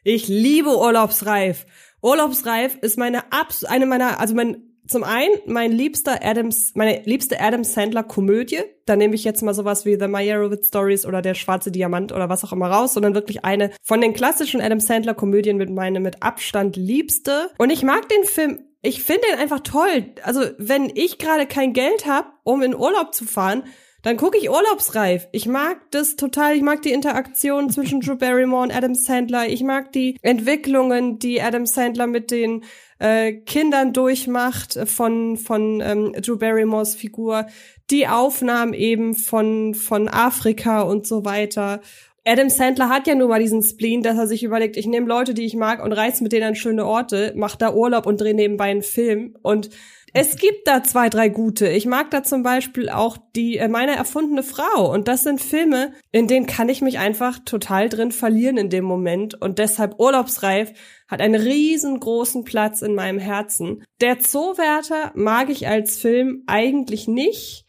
Ich 0.04 0.28
liebe 0.28 0.70
Urlaubsreif. 0.70 1.66
Urlaubsreif 2.06 2.78
ist 2.82 2.98
meine 2.98 3.32
abs 3.32 3.64
eine 3.64 3.86
meiner, 3.86 4.20
also 4.20 4.36
mein 4.36 4.62
zum 4.88 5.04
einen 5.04 5.34
mein 5.48 5.72
liebster 5.72 6.20
Adams, 6.24 6.74
meine 6.76 7.02
liebste 7.06 7.42
Adam 7.42 7.64
Sandler 7.64 8.04
Komödie. 8.04 8.62
Da 8.86 8.96
nehme 8.96 9.16
ich 9.16 9.24
jetzt 9.24 9.42
mal 9.42 9.56
sowas 9.56 9.84
wie 9.86 9.98
The 10.00 10.08
Meyerowitz 10.08 10.68
Stories 10.68 11.08
oder 11.08 11.24
Der 11.24 11.34
schwarze 11.34 11.72
Diamant 11.72 12.12
oder 12.12 12.30
was 12.30 12.44
auch 12.44 12.54
immer 12.54 12.70
raus, 12.70 12.94
sondern 12.94 13.16
wirklich 13.16 13.44
eine 13.44 13.72
von 13.82 14.00
den 14.00 14.14
klassischen 14.14 14.62
Adam 14.62 14.80
Sandler 14.80 15.16
Komödien 15.16 15.58
mit 15.58 15.72
meine 15.72 16.00
mit 16.00 16.22
Abstand 16.22 16.76
liebste. 16.76 17.50
Und 17.58 17.72
ich 17.72 17.82
mag 17.82 18.08
den 18.10 18.24
Film 18.24 18.60
ich 18.86 19.02
finde 19.02 19.22
den 19.32 19.40
einfach 19.40 19.62
toll. 19.62 20.14
Also, 20.22 20.42
wenn 20.60 20.92
ich 20.94 21.18
gerade 21.18 21.48
kein 21.48 21.74
Geld 21.74 22.06
habe, 22.06 22.28
um 22.44 22.62
in 22.62 22.76
Urlaub 22.76 23.16
zu 23.16 23.26
fahren, 23.26 23.64
dann 24.06 24.18
gucke 24.18 24.38
ich 24.38 24.52
Urlaubsreif. 24.52 25.28
Ich 25.32 25.48
mag 25.48 25.80
das 25.90 26.16
total. 26.16 26.56
Ich 26.56 26.62
mag 26.62 26.84
die 26.84 26.92
Interaktion 26.92 27.72
zwischen 27.72 28.02
Drew 28.02 28.16
Barrymore 28.16 28.62
und 28.62 28.72
Adam 28.72 28.94
Sandler. 28.94 29.50
Ich 29.50 29.64
mag 29.64 29.92
die 29.94 30.20
Entwicklungen, 30.22 31.18
die 31.18 31.42
Adam 31.42 31.66
Sandler 31.66 32.06
mit 32.06 32.30
den 32.30 32.64
äh, 33.00 33.34
Kindern 33.34 33.94
durchmacht 33.94 34.78
von 34.86 35.38
von 35.38 35.82
ähm, 35.82 36.14
Drew 36.22 36.38
Barrymores 36.38 36.94
Figur. 36.94 37.48
Die 37.90 38.08
Aufnahmen 38.08 38.76
eben 38.76 39.16
von 39.16 39.74
von 39.74 40.08
Afrika 40.08 40.82
und 40.84 41.08
so 41.08 41.26
weiter. 41.26 41.82
Adam 42.28 42.50
Sandler 42.52 42.90
hat 42.90 43.08
ja 43.08 43.16
nun 43.16 43.30
mal 43.30 43.40
diesen 43.40 43.64
Spleen, 43.64 44.04
dass 44.04 44.20
er 44.20 44.28
sich 44.28 44.44
überlegt, 44.44 44.78
ich 44.78 44.86
nehme 44.86 45.08
Leute, 45.08 45.34
die 45.34 45.46
ich 45.46 45.56
mag 45.56 45.84
und 45.84 45.94
reiß 45.94 46.22
mit 46.22 46.32
denen 46.32 46.50
an 46.50 46.56
schöne 46.56 46.86
Orte, 46.86 47.34
mach 47.36 47.56
da 47.56 47.74
Urlaub 47.74 48.06
und 48.06 48.22
drehe 48.22 48.36
nebenbei 48.36 48.66
einen 48.66 48.84
Film. 48.84 49.36
Und 49.42 49.72
es 50.18 50.38
gibt 50.38 50.66
da 50.66 50.82
zwei, 50.82 51.10
drei 51.10 51.28
gute. 51.28 51.68
Ich 51.68 51.86
mag 51.86 52.10
da 52.10 52.24
zum 52.24 52.42
Beispiel 52.42 52.88
auch 52.88 53.18
die 53.36 53.58
äh, 53.58 53.68
meine 53.68 53.98
erfundene 53.98 54.44
Frau. 54.44 54.90
Und 54.90 55.10
das 55.10 55.24
sind 55.24 55.42
Filme, 55.42 55.92
in 56.14 56.30
denen 56.30 56.46
kann 56.46 56.70
ich 56.70 56.82
mich 56.82 57.00
einfach 57.00 57.40
total 57.44 57.90
drin 57.90 58.14
verlieren 58.14 58.56
in 58.56 58.70
dem 58.70 58.86
Moment. 58.86 59.40
Und 59.42 59.60
deshalb 59.60 60.00
Urlaubsreif 60.00 60.72
hat 61.10 61.20
einen 61.20 61.36
riesengroßen 61.36 62.46
Platz 62.46 62.82
in 62.82 62.96
meinem 62.96 63.20
Herzen. 63.20 63.84
Der 64.00 64.20
Zoowärter 64.20 65.12
mag 65.16 65.50
ich 65.50 65.68
als 65.68 65.98
Film 65.98 66.44
eigentlich 66.48 67.10
nicht. 67.10 67.66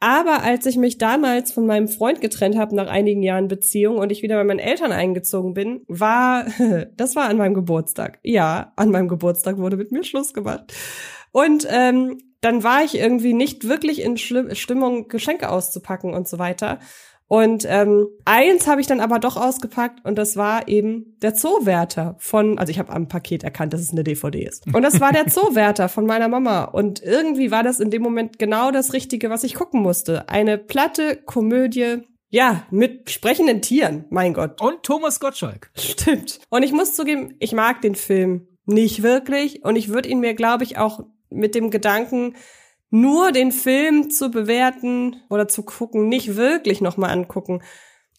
Aber 0.00 0.42
als 0.42 0.66
ich 0.66 0.76
mich 0.76 0.98
damals 0.98 1.52
von 1.52 1.64
meinem 1.64 1.86
Freund 1.86 2.20
getrennt 2.20 2.58
habe 2.58 2.74
nach 2.74 2.88
einigen 2.88 3.22
Jahren 3.22 3.46
Beziehung 3.46 3.98
und 3.98 4.10
ich 4.10 4.22
wieder 4.22 4.34
bei 4.34 4.44
meinen 4.44 4.58
Eltern 4.58 4.90
eingezogen 4.90 5.54
bin, 5.54 5.84
war 5.86 6.46
das 6.96 7.14
war 7.14 7.28
an 7.28 7.36
meinem 7.36 7.54
Geburtstag. 7.54 8.18
Ja, 8.24 8.72
an 8.74 8.90
meinem 8.90 9.06
Geburtstag 9.06 9.58
wurde 9.58 9.76
mit 9.76 9.92
mir 9.92 10.02
Schluss 10.02 10.34
gemacht. 10.34 10.74
Und 11.34 11.66
ähm, 11.68 12.18
dann 12.42 12.62
war 12.62 12.84
ich 12.84 12.94
irgendwie 12.94 13.32
nicht 13.32 13.66
wirklich 13.66 14.00
in 14.02 14.16
Schli 14.16 14.54
Stimmung, 14.54 15.08
Geschenke 15.08 15.50
auszupacken 15.50 16.14
und 16.14 16.28
so 16.28 16.38
weiter. 16.38 16.78
Und 17.26 17.66
ähm, 17.68 18.06
eins 18.24 18.68
habe 18.68 18.80
ich 18.80 18.86
dann 18.86 19.00
aber 19.00 19.18
doch 19.18 19.36
ausgepackt 19.36 20.04
und 20.04 20.16
das 20.16 20.36
war 20.36 20.68
eben 20.68 21.16
der 21.22 21.34
Zoowärter 21.34 22.14
von, 22.20 22.56
also 22.56 22.70
ich 22.70 22.78
habe 22.78 22.92
am 22.92 23.08
Paket 23.08 23.42
erkannt, 23.42 23.72
dass 23.72 23.80
es 23.80 23.90
eine 23.90 24.04
DVD 24.04 24.44
ist. 24.44 24.64
Und 24.72 24.82
das 24.82 25.00
war 25.00 25.10
der 25.10 25.26
Zoowärter 25.26 25.88
von 25.88 26.06
meiner 26.06 26.28
Mama. 26.28 26.62
Und 26.62 27.02
irgendwie 27.02 27.50
war 27.50 27.64
das 27.64 27.80
in 27.80 27.90
dem 27.90 28.02
Moment 28.02 28.38
genau 28.38 28.70
das 28.70 28.92
Richtige, 28.92 29.28
was 29.28 29.42
ich 29.42 29.54
gucken 29.54 29.82
musste. 29.82 30.28
Eine 30.28 30.56
platte 30.56 31.16
Komödie, 31.16 32.02
ja, 32.28 32.64
mit 32.70 33.10
sprechenden 33.10 33.60
Tieren, 33.60 34.04
mein 34.10 34.34
Gott. 34.34 34.60
Und 34.60 34.84
Thomas 34.84 35.18
Gottschalk. 35.18 35.72
Stimmt. 35.76 36.38
Und 36.48 36.62
ich 36.62 36.70
muss 36.70 36.94
zugeben, 36.94 37.34
ich 37.40 37.54
mag 37.54 37.82
den 37.82 37.96
Film 37.96 38.46
nicht 38.66 39.02
wirklich 39.02 39.64
und 39.64 39.74
ich 39.76 39.88
würde 39.88 40.08
ihn 40.08 40.20
mir, 40.20 40.34
glaube 40.34 40.62
ich, 40.64 40.78
auch 40.78 41.00
mit 41.34 41.54
dem 41.54 41.70
Gedanken, 41.70 42.34
nur 42.90 43.32
den 43.32 43.52
Film 43.52 44.10
zu 44.10 44.30
bewerten 44.30 45.16
oder 45.28 45.48
zu 45.48 45.62
gucken, 45.64 46.08
nicht 46.08 46.36
wirklich 46.36 46.80
nochmal 46.80 47.10
angucken. 47.10 47.62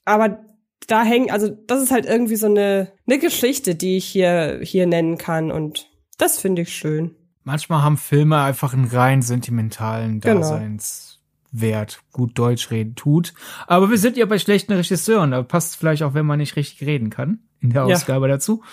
Aber 0.03 0.39
da 0.87 1.03
hängen, 1.03 1.31
also 1.31 1.49
das 1.49 1.81
ist 1.81 1.91
halt 1.91 2.05
irgendwie 2.05 2.35
so 2.35 2.47
eine, 2.47 2.91
eine 3.07 3.19
Geschichte, 3.19 3.75
die 3.75 3.97
ich 3.97 4.05
hier, 4.05 4.59
hier 4.61 4.85
nennen 4.85 5.17
kann 5.17 5.51
und 5.51 5.89
das 6.17 6.39
finde 6.39 6.63
ich 6.63 6.75
schön. 6.75 7.15
Manchmal 7.43 7.83
haben 7.83 7.97
Filme 7.97 8.41
einfach 8.41 8.73
einen 8.73 8.85
rein 8.85 9.21
sentimentalen 9.21 10.19
genau. 10.19 10.41
Daseinswert. 10.41 12.01
Gut 12.11 12.37
Deutsch 12.37 12.71
reden 12.71 12.95
tut. 12.95 13.33
Aber 13.67 13.89
wir 13.89 13.97
sind 13.97 14.17
ja 14.17 14.25
bei 14.25 14.39
schlechten 14.39 14.73
Regisseuren. 14.73 15.31
Da 15.31 15.43
passt 15.43 15.75
vielleicht 15.75 16.01
auch, 16.03 16.15
wenn 16.15 16.25
man 16.25 16.39
nicht 16.39 16.55
richtig 16.55 16.87
reden 16.87 17.11
kann. 17.11 17.39
In 17.61 17.69
der 17.69 17.85
Ausgabe 17.85 18.27
ja. 18.27 18.33
dazu. 18.33 18.63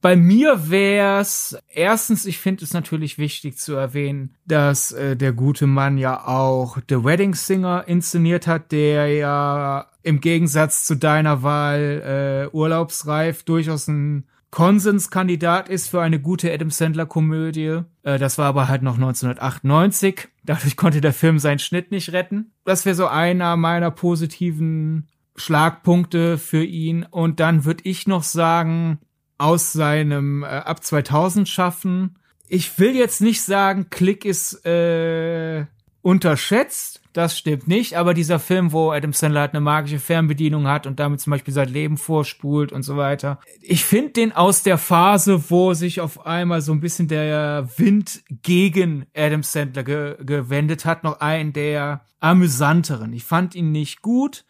Bei 0.00 0.14
mir 0.14 0.70
wär's 0.70 1.58
erstens, 1.68 2.24
ich 2.24 2.38
finde 2.38 2.64
es 2.64 2.72
natürlich 2.72 3.18
wichtig 3.18 3.58
zu 3.58 3.74
erwähnen, 3.74 4.34
dass 4.46 4.92
äh, 4.92 5.16
der 5.16 5.32
gute 5.32 5.66
Mann 5.66 5.98
ja 5.98 6.26
auch 6.26 6.78
The 6.88 7.04
Wedding 7.04 7.34
Singer 7.34 7.84
inszeniert 7.88 8.46
hat, 8.46 8.70
der 8.70 9.08
ja 9.08 9.90
im 10.02 10.20
Gegensatz 10.20 10.84
zu 10.84 10.94
deiner 10.94 11.42
Wahl 11.42 12.48
äh, 12.52 12.56
Urlaubsreif 12.56 13.42
durchaus 13.42 13.88
ein 13.88 14.24
Konsenskandidat 14.50 15.68
ist 15.68 15.88
für 15.88 16.00
eine 16.00 16.20
gute 16.20 16.52
Adam 16.52 16.70
Sandler 16.70 17.06
Komödie. 17.06 17.82
Äh, 18.02 18.18
das 18.18 18.38
war 18.38 18.46
aber 18.46 18.68
halt 18.68 18.82
noch 18.82 18.94
1998. 18.94 20.28
Dadurch 20.44 20.76
konnte 20.76 21.00
der 21.00 21.12
Film 21.12 21.38
seinen 21.38 21.58
Schnitt 21.58 21.90
nicht 21.90 22.12
retten. 22.12 22.52
Das 22.64 22.86
wäre 22.86 22.94
so 22.94 23.06
einer 23.06 23.56
meiner 23.56 23.90
positiven 23.90 25.08
Schlagpunkte 25.36 26.38
für 26.38 26.64
ihn. 26.64 27.04
Und 27.04 27.40
dann 27.40 27.64
würde 27.64 27.84
ich 27.84 28.06
noch 28.06 28.22
sagen, 28.22 28.98
aus 29.38 29.72
seinem 29.72 30.42
äh, 30.42 30.46
ab 30.46 30.84
2000 30.84 31.48
schaffen. 31.48 32.16
Ich 32.48 32.78
will 32.78 32.94
jetzt 32.96 33.20
nicht 33.20 33.42
sagen, 33.42 33.88
Klick 33.90 34.24
ist 34.24 34.64
äh, 34.66 35.66
unterschätzt, 36.02 37.02
das 37.12 37.36
stimmt 37.36 37.66
nicht, 37.66 37.96
aber 37.96 38.14
dieser 38.14 38.38
Film, 38.38 38.72
wo 38.72 38.92
Adam 38.92 39.12
Sandler 39.12 39.40
halt 39.40 39.52
eine 39.52 39.60
magische 39.60 39.98
Fernbedienung 39.98 40.68
hat 40.68 40.86
und 40.86 41.00
damit 41.00 41.20
zum 41.20 41.32
Beispiel 41.32 41.52
sein 41.52 41.68
Leben 41.68 41.96
vorspult 41.96 42.72
und 42.72 42.82
so 42.82 42.96
weiter. 42.96 43.40
Ich 43.60 43.84
finde 43.84 44.10
den 44.12 44.32
aus 44.32 44.62
der 44.62 44.78
Phase, 44.78 45.50
wo 45.50 45.74
sich 45.74 46.00
auf 46.00 46.26
einmal 46.26 46.60
so 46.60 46.72
ein 46.72 46.80
bisschen 46.80 47.08
der 47.08 47.68
Wind 47.76 48.22
gegen 48.42 49.06
Adam 49.16 49.42
Sandler 49.42 49.82
ge 49.82 50.16
gewendet 50.20 50.84
hat, 50.84 51.02
noch 51.02 51.20
einen 51.20 51.52
der 51.52 52.02
amüsanteren. 52.20 53.12
Ich 53.12 53.24
fand 53.24 53.54
ihn 53.54 53.72
nicht 53.72 54.00
gut, 54.00 54.44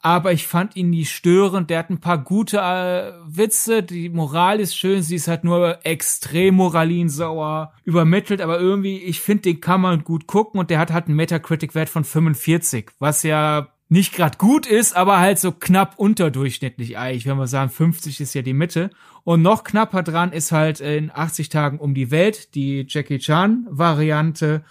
aber 0.00 0.32
ich 0.32 0.46
fand 0.46 0.76
ihn 0.76 0.90
nie 0.90 1.04
störend. 1.04 1.70
Der 1.70 1.80
hat 1.80 1.90
ein 1.90 2.00
paar 2.00 2.18
gute 2.18 2.58
äh, 2.58 3.12
Witze, 3.26 3.82
die 3.82 4.08
Moral 4.08 4.60
ist 4.60 4.76
schön, 4.76 5.02
sie 5.02 5.16
ist 5.16 5.28
halt 5.28 5.44
nur 5.44 5.84
extrem 5.84 6.56
moralinsauer 6.56 7.72
übermittelt, 7.84 8.40
aber 8.40 8.60
irgendwie, 8.60 8.98
ich 8.98 9.20
finde, 9.20 9.42
den 9.42 9.60
kann 9.60 9.80
man 9.80 10.04
gut 10.04 10.26
gucken 10.26 10.60
und 10.60 10.70
der 10.70 10.78
hat 10.78 10.92
halt 10.92 11.06
einen 11.06 11.16
Metacritic-Wert 11.16 11.88
von 11.88 12.04
45, 12.04 12.90
was 12.98 13.22
ja 13.22 13.68
nicht 13.88 14.14
gerade 14.14 14.36
gut 14.36 14.66
ist, 14.66 14.96
aber 14.96 15.20
halt 15.20 15.38
so 15.38 15.52
knapp 15.52 15.94
unterdurchschnittlich 15.96 16.98
eigentlich, 16.98 17.26
wenn 17.26 17.38
wir 17.38 17.46
sagen, 17.46 17.70
50 17.70 18.20
ist 18.20 18.34
ja 18.34 18.42
die 18.42 18.52
Mitte. 18.52 18.90
Und 19.22 19.42
noch 19.42 19.64
knapper 19.64 20.02
dran 20.02 20.32
ist 20.32 20.50
halt 20.52 20.80
in 20.80 21.10
80 21.12 21.48
Tagen 21.48 21.78
um 21.78 21.94
die 21.94 22.10
Welt 22.10 22.54
die 22.54 22.84
Jackie 22.88 23.18
Chan 23.18 23.66
Variante. 23.70 24.64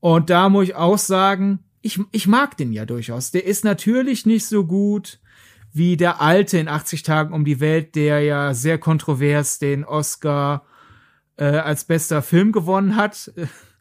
Und 0.00 0.28
da 0.30 0.48
muss 0.48 0.64
ich 0.64 0.74
auch 0.74 0.98
sagen, 0.98 1.60
ich, 1.88 2.00
ich 2.12 2.26
mag 2.26 2.56
den 2.58 2.72
ja 2.72 2.84
durchaus. 2.84 3.30
Der 3.30 3.46
ist 3.46 3.64
natürlich 3.64 4.26
nicht 4.26 4.46
so 4.46 4.66
gut 4.66 5.20
wie 5.72 5.96
der 5.96 6.20
alte 6.20 6.58
in 6.58 6.68
80 6.68 7.02
Tagen 7.02 7.32
um 7.32 7.44
die 7.44 7.60
Welt, 7.60 7.94
der 7.94 8.20
ja 8.20 8.52
sehr 8.52 8.78
kontrovers 8.78 9.58
den 9.58 9.84
Oscar 9.84 10.66
äh, 11.36 11.44
als 11.44 11.84
bester 11.84 12.20
Film 12.20 12.52
gewonnen 12.52 12.94
hat. 12.94 13.32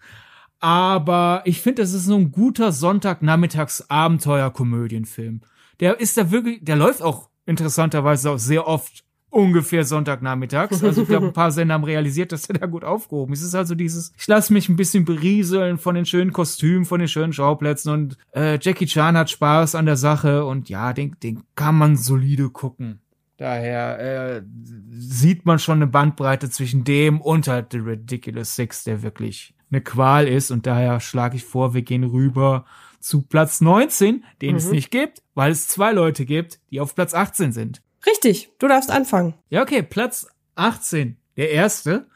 Aber 0.59 1.41
ich 1.45 1.61
finde, 1.61 1.81
das 1.81 1.93
ist 1.93 2.05
so 2.05 2.15
ein 2.15 2.31
guter 2.31 2.71
Sonntagnachmittags 2.71 3.89
Abenteuer-Komödienfilm. 3.89 5.41
Der 5.79 5.99
ist 5.99 6.17
da 6.17 6.31
wirklich, 6.31 6.59
der 6.63 6.77
läuft 6.77 7.01
auch 7.01 7.29
interessanterweise 7.45 8.31
auch 8.31 8.39
sehr 8.39 8.65
oft 8.67 9.03
ungefähr 9.29 9.83
Sonntagnachmittags. 9.83 10.83
Also 10.83 11.01
ich 11.01 11.07
glaube, 11.07 11.27
ein 11.27 11.33
paar 11.33 11.51
Sender 11.51 11.75
haben 11.75 11.83
realisiert, 11.83 12.31
dass 12.31 12.49
er 12.49 12.59
da 12.59 12.65
gut 12.65 12.83
aufgehoben 12.83 13.33
ist. 13.33 13.41
Es 13.41 13.49
ist 13.49 13.55
also 13.55 13.75
dieses, 13.75 14.13
ich 14.17 14.27
lasse 14.27 14.53
mich 14.53 14.69
ein 14.69 14.75
bisschen 14.75 15.05
berieseln 15.05 15.77
von 15.77 15.95
den 15.95 16.05
schönen 16.05 16.31
Kostümen, 16.31 16.85
von 16.85 16.99
den 16.99 17.07
schönen 17.07 17.33
Schauplätzen 17.33 17.91
und 17.91 18.17
äh, 18.33 18.57
Jackie 18.61 18.85
Chan 18.85 19.17
hat 19.17 19.29
Spaß 19.29 19.75
an 19.75 19.85
der 19.85 19.97
Sache 19.97 20.45
und 20.45 20.69
ja, 20.69 20.93
den, 20.93 21.15
den 21.21 21.43
kann 21.55 21.75
man 21.75 21.97
solide 21.97 22.49
gucken. 22.49 22.99
Daher 23.37 23.99
äh, 23.99 24.41
sieht 24.89 25.45
man 25.45 25.59
schon 25.59 25.77
eine 25.77 25.87
Bandbreite 25.87 26.49
zwischen 26.49 26.83
dem 26.83 27.21
und 27.21 27.47
halt 27.47 27.67
The 27.71 27.77
Ridiculous 27.77 28.55
Six, 28.55 28.83
der 28.83 29.03
wirklich 29.03 29.53
eine 29.69 29.81
Qual 29.81 30.27
ist 30.27 30.49
und 30.49 30.65
daher 30.65 30.99
schlage 30.99 31.35
ich 31.35 31.43
vor, 31.43 31.73
wir 31.73 31.83
gehen 31.83 32.03
rüber 32.03 32.65
zu 32.99 33.21
Platz 33.21 33.61
19, 33.61 34.23
den 34.41 34.51
mhm. 34.51 34.55
es 34.55 34.71
nicht 34.71 34.89
gibt, 34.89 35.21
weil 35.35 35.51
es 35.51 35.67
zwei 35.67 35.91
Leute 35.91 36.25
gibt, 36.25 36.59
die 36.71 36.79
auf 36.79 36.95
Platz 36.95 37.13
18 37.13 37.51
sind. 37.51 37.81
Richtig, 38.05 38.49
du 38.59 38.67
darfst 38.67 38.91
anfangen. 38.91 39.33
Ja, 39.49 39.61
okay, 39.61 39.83
Platz 39.83 40.27
18, 40.55 41.17
der 41.35 41.51
erste. 41.51 42.07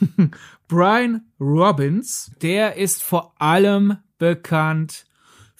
Brian 0.68 1.22
Robbins, 1.40 2.30
der 2.42 2.76
ist 2.76 3.02
vor 3.02 3.34
allem 3.40 3.98
bekannt 4.18 5.06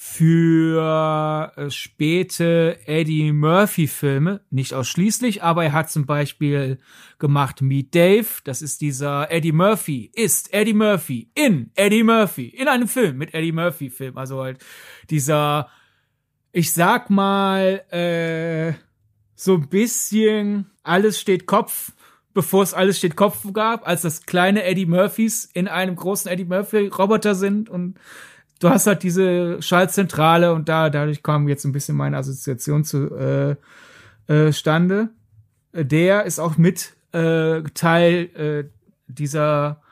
für 0.01 1.53
äh, 1.57 1.71
späte 1.71 2.79
Eddie 2.87 3.33
Murphy 3.33 3.89
Filme, 3.89 4.43
nicht 4.49 4.73
ausschließlich, 4.73 5.43
aber 5.43 5.65
er 5.65 5.73
hat 5.73 5.91
zum 5.91 6.07
Beispiel 6.07 6.79
gemacht 7.19 7.63
Meet 7.63 7.97
Dave, 7.97 8.27
das 8.45 8.63
ist 8.63 8.81
dieser 8.81 9.29
Eddie 9.33 9.51
Murphy, 9.51 10.13
ist 10.15 10.55
Eddie 10.55 10.75
Murphy 10.75 11.33
in 11.35 11.73
Eddie 11.75 12.05
Murphy, 12.05 12.47
in 12.47 12.69
einem 12.69 12.87
Film 12.87 13.19
mit 13.19 13.35
Eddie 13.35 13.51
Murphy 13.51 13.91
Film, 13.91 14.19
also 14.19 14.41
halt 14.41 14.65
dieser, 15.11 15.69
ich 16.53 16.73
sag 16.73 17.11
mal, 17.11 17.83
äh, 17.91 18.75
so 19.41 19.55
ein 19.55 19.69
bisschen 19.69 20.67
alles 20.83 21.21
steht 21.21 21.47
Kopf 21.47 21.93
bevor 22.39 22.63
es 22.63 22.73
alles 22.73 22.99
steht 22.99 23.17
Kopf 23.17 23.53
gab, 23.53 23.89
als 23.89 24.03
das 24.03 24.25
kleine 24.25 24.63
Eddie 24.63 24.87
Murphys 24.87 25.45
in 25.55 25.67
einem 25.67 25.97
großen 25.97 26.31
Eddie 26.31 26.45
Murphy 26.45 26.87
Roboter 26.87 27.35
sind 27.35 27.69
und 27.69 27.99
du 28.61 28.71
hast 28.71 28.87
halt 28.87 29.03
diese 29.03 29.61
Schaltzentrale 29.61 30.53
und 30.53 30.69
da 30.69 30.89
dadurch 30.89 31.25
kam 31.25 31.49
jetzt 31.49 31.65
ein 31.65 31.73
bisschen 31.73 31.97
meine 31.97 32.17
Assoziation 32.17 32.85
zu 32.85 33.13
äh, 33.17 33.57
äh, 34.33 34.53
Stande. 34.53 35.09
Der 35.73 36.27
ist 36.27 36.39
auch 36.39 36.57
mit 36.57 36.95
äh, 37.11 37.63
Teil 37.75 38.31
äh, 38.37 38.65
dieser 39.09 39.83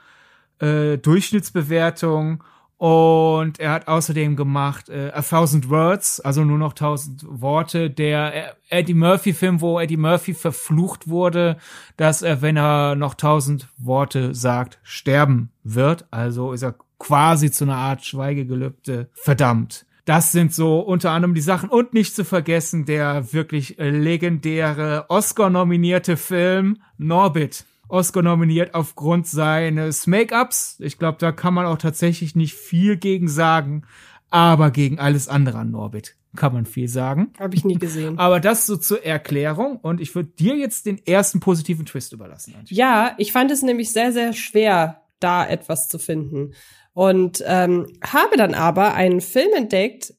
äh, 0.60 0.98
Durchschnittsbewertung 0.98 2.44
und 2.78 3.58
er 3.58 3.72
hat 3.72 3.88
außerdem 3.88 4.36
gemacht 4.36 4.90
äh, 4.90 5.10
A 5.14 5.22
Thousand 5.22 5.70
Words, 5.70 6.20
also 6.20 6.44
nur 6.44 6.58
noch 6.58 6.74
tausend 6.74 7.24
Worte, 7.26 7.88
der 7.88 8.56
Eddie 8.68 8.94
Murphy 8.94 9.32
Film, 9.32 9.62
wo 9.62 9.80
Eddie 9.80 9.96
Murphy 9.96 10.34
verflucht 10.34 11.08
wurde, 11.08 11.56
dass 11.96 12.20
er, 12.20 12.42
wenn 12.42 12.58
er 12.58 12.94
noch 12.94 13.14
tausend 13.14 13.68
Worte 13.78 14.34
sagt, 14.34 14.78
sterben 14.82 15.50
wird. 15.64 16.06
Also 16.10 16.52
ist 16.52 16.62
er 16.62 16.74
quasi 16.98 17.50
zu 17.50 17.64
einer 17.64 17.76
Art 17.76 18.04
Schweigegelübde 18.04 19.08
verdammt. 19.14 19.86
Das 20.04 20.30
sind 20.30 20.54
so 20.54 20.80
unter 20.80 21.10
anderem 21.10 21.34
die 21.34 21.40
Sachen 21.40 21.68
und 21.68 21.94
nicht 21.94 22.14
zu 22.14 22.24
vergessen 22.24 22.84
der 22.84 23.32
wirklich 23.32 23.76
legendäre 23.78 25.06
Oscar-nominierte 25.08 26.16
Film 26.16 26.78
Norbit. 26.98 27.64
Oscar 27.88 28.22
nominiert 28.22 28.74
aufgrund 28.74 29.26
seines 29.26 30.06
Make-ups. 30.06 30.76
Ich 30.80 30.98
glaube, 30.98 31.18
da 31.18 31.32
kann 31.32 31.54
man 31.54 31.66
auch 31.66 31.78
tatsächlich 31.78 32.34
nicht 32.34 32.54
viel 32.54 32.96
gegen 32.96 33.28
sagen, 33.28 33.82
aber 34.30 34.70
gegen 34.70 34.98
alles 34.98 35.28
andere 35.28 35.58
an 35.58 35.70
Norbit 35.70 36.16
kann 36.36 36.52
man 36.52 36.66
viel 36.66 36.88
sagen. 36.88 37.32
Habe 37.38 37.56
ich 37.56 37.64
nie 37.64 37.78
gesehen. 37.78 38.18
Aber 38.18 38.38
das 38.38 38.66
so 38.66 38.76
zur 38.76 39.04
Erklärung 39.04 39.78
und 39.78 40.00
ich 40.00 40.14
würde 40.14 40.28
dir 40.38 40.54
jetzt 40.54 40.86
den 40.86 41.04
ersten 41.04 41.40
positiven 41.40 41.86
Twist 41.86 42.12
überlassen. 42.12 42.54
Antje. 42.56 42.76
Ja, 42.76 43.14
ich 43.16 43.32
fand 43.32 43.50
es 43.50 43.62
nämlich 43.62 43.90
sehr, 43.92 44.12
sehr 44.12 44.32
schwer, 44.34 45.02
da 45.18 45.46
etwas 45.46 45.88
zu 45.88 45.98
finden. 45.98 46.52
Und 46.92 47.42
ähm, 47.46 47.86
habe 48.02 48.36
dann 48.36 48.54
aber 48.54 48.94
einen 48.94 49.20
Film 49.20 49.50
entdeckt, 49.54 50.14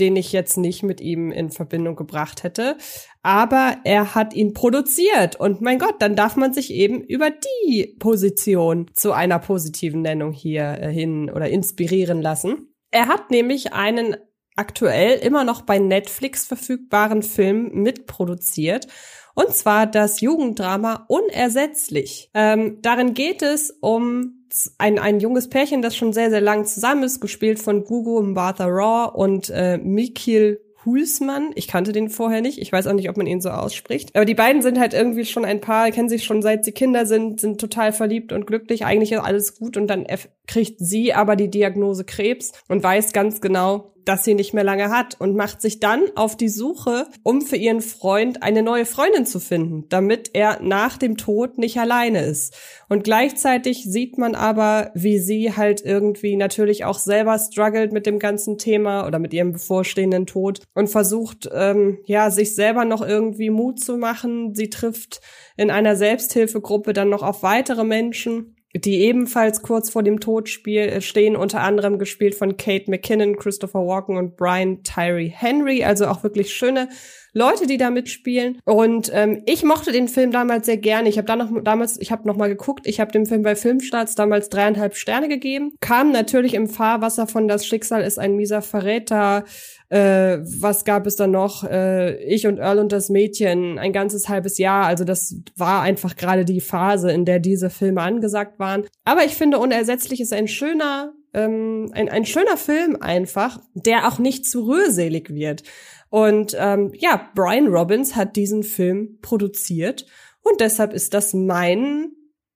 den 0.00 0.16
ich 0.16 0.32
jetzt 0.32 0.56
nicht 0.56 0.82
mit 0.82 1.00
ihm 1.00 1.30
in 1.30 1.50
Verbindung 1.50 1.96
gebracht 1.96 2.42
hätte. 2.42 2.76
Aber 3.22 3.76
er 3.84 4.14
hat 4.14 4.34
ihn 4.34 4.54
produziert. 4.54 5.36
Und 5.36 5.60
mein 5.60 5.78
Gott, 5.78 5.96
dann 6.00 6.16
darf 6.16 6.36
man 6.36 6.52
sich 6.52 6.72
eben 6.72 7.02
über 7.02 7.30
die 7.30 7.96
Position 7.98 8.90
zu 8.94 9.12
einer 9.12 9.38
positiven 9.38 10.02
Nennung 10.02 10.32
hier 10.32 10.78
äh, 10.80 10.92
hin 10.92 11.30
oder 11.30 11.48
inspirieren 11.48 12.22
lassen. 12.22 12.74
Er 12.90 13.08
hat 13.08 13.30
nämlich 13.30 13.72
einen 13.72 14.16
aktuell 14.56 15.18
immer 15.18 15.44
noch 15.44 15.62
bei 15.62 15.78
Netflix 15.78 16.46
verfügbaren 16.46 17.22
Film 17.22 17.70
mitproduziert. 17.74 18.88
Und 19.34 19.54
zwar 19.54 19.86
das 19.86 20.20
Jugenddrama 20.20 21.04
Unersetzlich. 21.08 22.30
Ähm, 22.34 22.78
darin 22.82 23.14
geht 23.14 23.42
es 23.42 23.70
um 23.80 24.37
ein, 24.78 24.98
ein 24.98 25.20
junges 25.20 25.48
Pärchen, 25.48 25.82
das 25.82 25.96
schon 25.96 26.12
sehr, 26.12 26.30
sehr 26.30 26.40
lang 26.40 26.64
zusammen 26.64 27.02
ist, 27.02 27.20
gespielt 27.20 27.58
von 27.58 27.84
Gugu 27.84 28.22
Martha 28.22 28.66
Raw 28.66 29.10
und 29.14 29.50
äh, 29.50 29.78
Mikil 29.78 30.60
Hulsmann. 30.84 31.50
Ich 31.54 31.68
kannte 31.68 31.92
den 31.92 32.08
vorher 32.08 32.40
nicht. 32.40 32.58
Ich 32.58 32.72
weiß 32.72 32.86
auch 32.86 32.92
nicht, 32.92 33.10
ob 33.10 33.16
man 33.16 33.26
ihn 33.26 33.40
so 33.40 33.50
ausspricht. 33.50 34.14
Aber 34.14 34.24
die 34.24 34.34
beiden 34.34 34.62
sind 34.62 34.78
halt 34.78 34.94
irgendwie 34.94 35.24
schon 35.24 35.44
ein 35.44 35.60
Paar, 35.60 35.90
kennen 35.90 36.08
sich 36.08 36.24
schon 36.24 36.42
seit 36.42 36.64
sie 36.64 36.72
Kinder 36.72 37.06
sind, 37.06 37.40
sind 37.40 37.60
total 37.60 37.92
verliebt 37.92 38.32
und 38.32 38.46
glücklich. 38.46 38.84
Eigentlich 38.84 39.12
ist 39.12 39.20
alles 39.20 39.58
gut 39.58 39.76
und 39.76 39.88
dann 39.88 40.06
kriegt 40.46 40.78
sie 40.78 41.12
aber 41.12 41.36
die 41.36 41.50
Diagnose 41.50 42.04
Krebs 42.04 42.52
und 42.68 42.82
weiß 42.82 43.12
ganz 43.12 43.40
genau, 43.40 43.92
das 44.08 44.24
sie 44.24 44.34
nicht 44.34 44.54
mehr 44.54 44.64
lange 44.64 44.88
hat 44.88 45.20
und 45.20 45.36
macht 45.36 45.60
sich 45.60 45.80
dann 45.80 46.02
auf 46.16 46.34
die 46.34 46.48
Suche, 46.48 47.06
um 47.22 47.42
für 47.42 47.56
ihren 47.56 47.82
Freund 47.82 48.42
eine 48.42 48.62
neue 48.62 48.86
Freundin 48.86 49.26
zu 49.26 49.38
finden, 49.38 49.86
damit 49.90 50.30
er 50.32 50.60
nach 50.62 50.96
dem 50.96 51.18
Tod 51.18 51.58
nicht 51.58 51.78
alleine 51.78 52.24
ist. 52.24 52.56
Und 52.88 53.04
gleichzeitig 53.04 53.84
sieht 53.84 54.16
man 54.16 54.34
aber, 54.34 54.90
wie 54.94 55.18
sie 55.18 55.54
halt 55.54 55.84
irgendwie 55.84 56.36
natürlich 56.36 56.86
auch 56.86 56.98
selber 56.98 57.38
struggelt 57.38 57.92
mit 57.92 58.06
dem 58.06 58.18
ganzen 58.18 58.56
Thema 58.56 59.06
oder 59.06 59.18
mit 59.18 59.34
ihrem 59.34 59.52
bevorstehenden 59.52 60.24
Tod 60.26 60.62
und 60.74 60.88
versucht, 60.88 61.48
ähm, 61.52 61.98
ja, 62.06 62.30
sich 62.30 62.54
selber 62.54 62.86
noch 62.86 63.06
irgendwie 63.06 63.50
Mut 63.50 63.78
zu 63.78 63.98
machen. 63.98 64.54
Sie 64.54 64.70
trifft 64.70 65.20
in 65.58 65.70
einer 65.70 65.96
Selbsthilfegruppe 65.96 66.94
dann 66.94 67.10
noch 67.10 67.22
auf 67.22 67.42
weitere 67.42 67.84
Menschen 67.84 68.54
die 68.74 69.00
ebenfalls 69.00 69.62
kurz 69.62 69.90
vor 69.90 70.02
dem 70.02 70.20
Tod 70.20 70.48
spiel, 70.48 70.82
äh, 70.82 71.00
stehen, 71.00 71.36
unter 71.36 71.60
anderem 71.60 71.98
gespielt 71.98 72.34
von 72.34 72.56
Kate 72.56 72.90
McKinnon, 72.90 73.36
Christopher 73.36 73.80
Walken 73.80 74.16
und 74.16 74.36
Brian 74.36 74.82
Tyree 74.82 75.30
Henry, 75.30 75.84
also 75.84 76.06
auch 76.06 76.22
wirklich 76.22 76.54
schöne 76.54 76.88
Leute, 77.32 77.66
die 77.66 77.76
da 77.76 77.90
mitspielen. 77.90 78.58
Und 78.64 79.10
ähm, 79.14 79.42
ich 79.46 79.62
mochte 79.62 79.92
den 79.92 80.08
Film 80.08 80.32
damals 80.32 80.66
sehr 80.66 80.76
gerne. 80.76 81.08
Ich 81.08 81.18
habe 81.18 81.26
da 81.26 81.36
noch 81.36 81.50
damals, 81.62 81.98
ich 82.00 82.10
habe 82.10 82.26
noch 82.26 82.36
mal 82.36 82.48
geguckt. 82.48 82.86
Ich 82.86 83.00
habe 83.00 83.12
dem 83.12 83.26
Film 83.26 83.42
bei 83.42 83.54
Filmstarts 83.54 84.14
damals 84.14 84.48
dreieinhalb 84.48 84.96
Sterne 84.96 85.28
gegeben. 85.28 85.72
Kam 85.80 86.10
natürlich 86.10 86.54
im 86.54 86.68
Fahrwasser 86.68 87.26
von 87.26 87.48
Das 87.48 87.66
Schicksal 87.66 88.02
ist 88.02 88.18
ein 88.18 88.34
mieser 88.34 88.62
Verräter. 88.62 89.44
Äh, 89.90 90.38
was 90.60 90.84
gab 90.84 91.06
es 91.06 91.16
dann 91.16 91.30
noch? 91.30 91.64
Äh, 91.64 92.22
ich 92.24 92.46
und 92.46 92.58
Earl 92.58 92.78
und 92.78 92.92
das 92.92 93.08
Mädchen, 93.08 93.78
ein 93.78 93.92
ganzes 93.92 94.28
halbes 94.28 94.58
Jahr. 94.58 94.86
Also 94.86 95.04
das 95.04 95.36
war 95.56 95.82
einfach 95.82 96.16
gerade 96.16 96.44
die 96.44 96.60
Phase, 96.60 97.10
in 97.10 97.24
der 97.24 97.38
diese 97.38 97.70
Filme 97.70 98.02
angesagt 98.02 98.58
waren. 98.58 98.84
Aber 99.04 99.24
ich 99.24 99.34
finde, 99.34 99.58
Unersetzlich 99.58 100.20
ist 100.20 100.32
ein 100.32 100.48
schöner 100.48 101.12
ähm, 101.34 101.90
ein, 101.92 102.08
ein 102.08 102.24
schöner 102.24 102.56
Film 102.56 102.96
einfach, 103.00 103.60
der 103.74 104.08
auch 104.08 104.18
nicht 104.18 104.46
zu 104.46 104.66
rührselig 104.66 105.30
wird. 105.30 105.62
Und 106.10 106.56
ähm, 106.58 106.92
ja, 106.94 107.28
Brian 107.34 107.68
Robbins 107.68 108.16
hat 108.16 108.36
diesen 108.36 108.62
Film 108.62 109.18
produziert 109.20 110.06
und 110.42 110.60
deshalb 110.60 110.92
ist 110.92 111.14
das 111.14 111.34
mein 111.34 112.12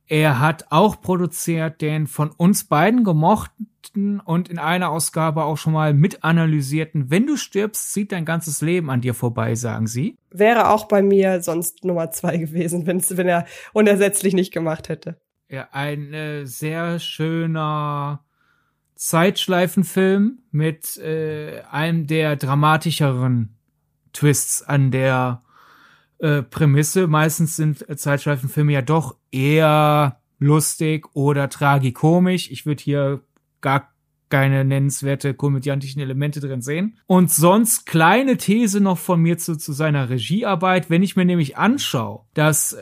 Er 0.08 0.40
hat 0.40 0.66
auch 0.70 1.00
produziert 1.00 1.80
den 1.80 2.06
von 2.06 2.30
uns 2.30 2.64
beiden 2.64 3.02
gemochten 3.02 4.20
und 4.20 4.48
in 4.48 4.58
einer 4.58 4.90
Ausgabe 4.90 5.44
auch 5.44 5.58
schon 5.58 5.72
mal 5.72 5.94
mit 5.94 6.22
analysierten 6.22 7.10
Wenn 7.10 7.26
du 7.26 7.36
stirbst, 7.36 7.92
zieht 7.92 8.12
dein 8.12 8.24
ganzes 8.24 8.62
Leben 8.62 8.88
an 8.88 9.00
dir 9.00 9.14
vorbei, 9.14 9.56
sagen 9.56 9.88
sie. 9.88 10.16
Wäre 10.30 10.70
auch 10.70 10.86
bei 10.86 11.02
mir 11.02 11.42
sonst 11.42 11.84
Nummer 11.84 12.12
zwei 12.12 12.36
gewesen, 12.36 12.86
wenn's, 12.86 13.16
wenn 13.16 13.28
er 13.28 13.46
unersetzlich 13.72 14.34
nicht 14.34 14.52
gemacht 14.52 14.88
hätte. 14.88 15.16
Ja, 15.48 15.68
ein 15.72 16.12
äh, 16.12 16.46
sehr 16.46 16.98
schöner 16.98 18.24
Zeitschleifenfilm 18.94 20.38
mit 20.50 20.96
äh, 20.98 21.62
einem 21.70 22.06
der 22.06 22.36
dramatischeren 22.36 23.55
Twists 24.16 24.62
an 24.62 24.90
der 24.90 25.42
äh, 26.18 26.42
Prämisse. 26.42 27.06
Meistens 27.06 27.56
sind 27.56 27.84
Zeitschleifenfilme 27.98 28.72
ja 28.72 28.82
doch 28.82 29.16
eher 29.30 30.20
lustig 30.38 31.06
oder 31.14 31.48
tragikomisch. 31.48 32.50
Ich 32.50 32.66
würde 32.66 32.82
hier 32.82 33.20
gar 33.60 33.92
keine 34.28 34.64
nennenswerte 34.64 35.34
komödiantischen 35.34 36.02
Elemente 36.02 36.40
drin 36.40 36.62
sehen. 36.62 36.98
Und 37.06 37.30
sonst 37.30 37.86
kleine 37.86 38.36
These 38.36 38.80
noch 38.80 38.98
von 38.98 39.20
mir 39.20 39.38
zu, 39.38 39.56
zu 39.56 39.72
seiner 39.72 40.08
Regiearbeit. 40.08 40.90
Wenn 40.90 41.02
ich 41.02 41.16
mir 41.16 41.24
nämlich 41.24 41.56
anschaue, 41.56 42.24
dass 42.34 42.76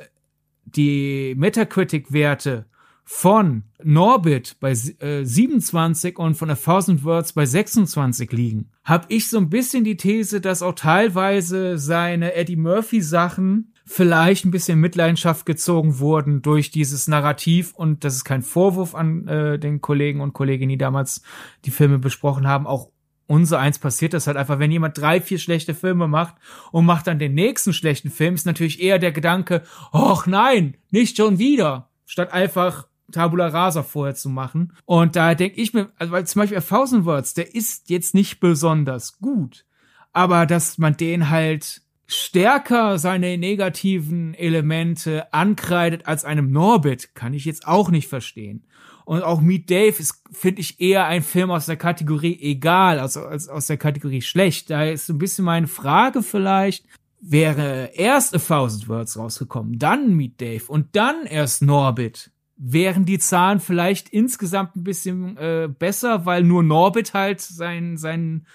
die 0.65 1.35
Metacritic-Werte 1.37 2.67
von 3.05 3.65
Norbit 3.83 4.57
bei 4.61 4.71
äh, 4.71 5.25
27 5.25 6.19
und 6.19 6.35
von 6.35 6.51
A 6.51 6.55
Thousand 6.55 7.05
Words 7.05 7.35
bei 7.35 7.45
26 7.45 8.33
liegen, 8.33 8.71
habe 8.83 9.07
ich 9.09 9.29
so 9.29 9.37
ein 9.39 9.51
bisschen 9.51 9.85
die 9.85 9.97
These, 9.97 10.41
dass 10.41 10.63
auch 10.63 10.75
teilweise 10.75 11.79
seine 11.79 12.35
Eddie 12.35 12.57
Murphy 12.57 13.03
Sachen 13.03 13.75
vielleicht 13.87 14.47
ein 14.47 14.51
bisschen 14.51 14.81
Mitleidenschaft 14.81 15.45
gezogen 15.45 15.99
wurden 15.99 16.41
durch 16.41 16.71
dieses 16.71 17.07
Narrativ 17.07 17.75
und 17.75 18.05
das 18.05 18.15
ist 18.15 18.25
kein 18.25 18.43
Vorwurf 18.43 18.95
an 18.95 19.29
äh, 19.29 19.59
den 19.59 19.83
Kollegen 19.83 20.23
und 20.23 20.33
Kolleginnen, 20.33 20.71
die 20.71 20.79
damals 20.79 21.23
die 21.67 21.71
Filme 21.71 21.99
besprochen 21.99 22.49
haben, 22.49 22.67
auch 22.67 22.89
unser 23.27 23.59
eins 23.59 23.79
passiert 23.79 24.13
das 24.15 24.27
halt 24.27 24.37
einfach, 24.37 24.59
wenn 24.59 24.71
jemand 24.71 24.99
drei, 24.99 25.21
vier 25.21 25.39
schlechte 25.39 25.75
Filme 25.75 26.09
macht 26.09 26.35
und 26.73 26.85
macht 26.85 27.07
dann 27.07 27.19
den 27.19 27.35
nächsten 27.35 27.73
schlechten 27.73 28.11
Film, 28.11 28.35
ist 28.35 28.47
natürlich 28.47 28.83
eher 28.83 28.99
der 28.99 29.13
Gedanke, 29.13 29.63
ach 29.93 30.27
nein, 30.27 30.77
nicht 30.91 31.17
schon 31.17 31.39
wieder, 31.39 31.91
statt 32.07 32.33
einfach 32.33 32.87
Tabula 33.13 33.49
Rasa 33.49 33.83
vorher 33.83 34.15
zu 34.15 34.29
machen. 34.29 34.73
Und 34.85 35.17
da 35.17 35.35
denke 35.35 35.61
ich 35.61 35.75
mir, 35.75 35.91
also 35.99 36.13
weil 36.13 36.27
zum 36.27 36.41
Beispiel 36.41 36.61
Thousand 36.61 37.05
Words, 37.05 37.35
der 37.35 37.55
ist 37.55 37.91
jetzt 37.91 38.15
nicht 38.15 38.41
besonders 38.41 39.19
gut, 39.19 39.65
aber 40.13 40.47
dass 40.47 40.79
man 40.79 40.97
den 40.97 41.31
halt 41.31 41.83
stärker 42.07 42.99
seine 42.99 43.39
negativen 43.39 44.35
Elemente 44.35 45.33
ankreidet 45.33 46.07
als 46.07 46.25
einem 46.25 46.51
Norbit, 46.51 47.15
kann 47.15 47.35
ich 47.35 47.45
jetzt 47.45 47.67
auch 47.67 47.91
nicht 47.91 48.09
verstehen. 48.09 48.67
Und 49.05 49.23
auch 49.23 49.41
Meet 49.41 49.71
Dave 49.71 49.97
ist, 49.99 50.23
finde 50.33 50.63
ich, 50.63 50.81
eher 50.81 51.07
ein 51.07 51.23
Film 51.23 51.51
aus 51.51 51.67
der 51.67 51.77
Kategorie 51.77 52.39
egal, 52.41 52.99
also 52.99 53.21
als 53.21 53.49
aus 53.49 53.67
der 53.67 53.77
Kategorie 53.77 54.23
schlecht. 54.23 54.71
Da 54.71 54.85
ist 54.85 55.07
so 55.07 55.13
ein 55.13 55.19
bisschen 55.19 55.45
meine 55.45 55.67
Frage 55.67 56.23
vielleicht, 56.23 56.87
wäre 57.21 57.91
erst 57.95 58.35
A 58.35 58.39
Thousand 58.39 58.89
Words 58.89 59.19
rausgekommen, 59.19 59.79
dann 59.79 60.15
Meet 60.15 60.41
Dave 60.41 60.65
und 60.69 60.95
dann 60.97 61.27
erst 61.27 61.63
Norbit, 61.63 62.31
wären 62.57 63.05
die 63.05 63.19
Zahlen 63.19 63.61
vielleicht 63.61 64.09
insgesamt 64.09 64.77
ein 64.77 64.85
bisschen 64.85 65.37
äh, 65.37 65.69
besser, 65.69 66.27
weil 66.27 66.43
nur 66.43 66.63
Norbit 66.63 67.15
halt 67.15 67.41
sein, 67.41 67.97
sein, 67.97 68.47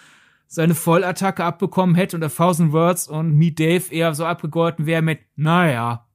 seine 0.48 0.76
Vollattacke 0.76 1.44
abbekommen 1.44 1.96
hätte 1.96 2.16
und 2.16 2.24
A 2.24 2.30
Thousand 2.30 2.72
Words 2.72 3.08
und 3.08 3.36
Meet 3.36 3.60
Dave 3.60 3.94
eher 3.94 4.14
so 4.16 4.26
abgegolten 4.26 4.86
wäre 4.86 5.02
mit, 5.02 5.20
naja, 5.36 6.08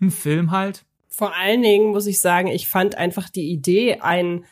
ein 0.00 0.10
Film 0.10 0.50
halt. 0.50 0.84
Vor 1.08 1.34
allen 1.34 1.62
Dingen 1.62 1.92
muss 1.92 2.06
ich 2.06 2.20
sagen, 2.20 2.48
ich 2.48 2.68
fand 2.68 2.96
einfach 2.96 3.28
die 3.28 3.50
Idee, 3.50 3.98
ein, 4.00 4.44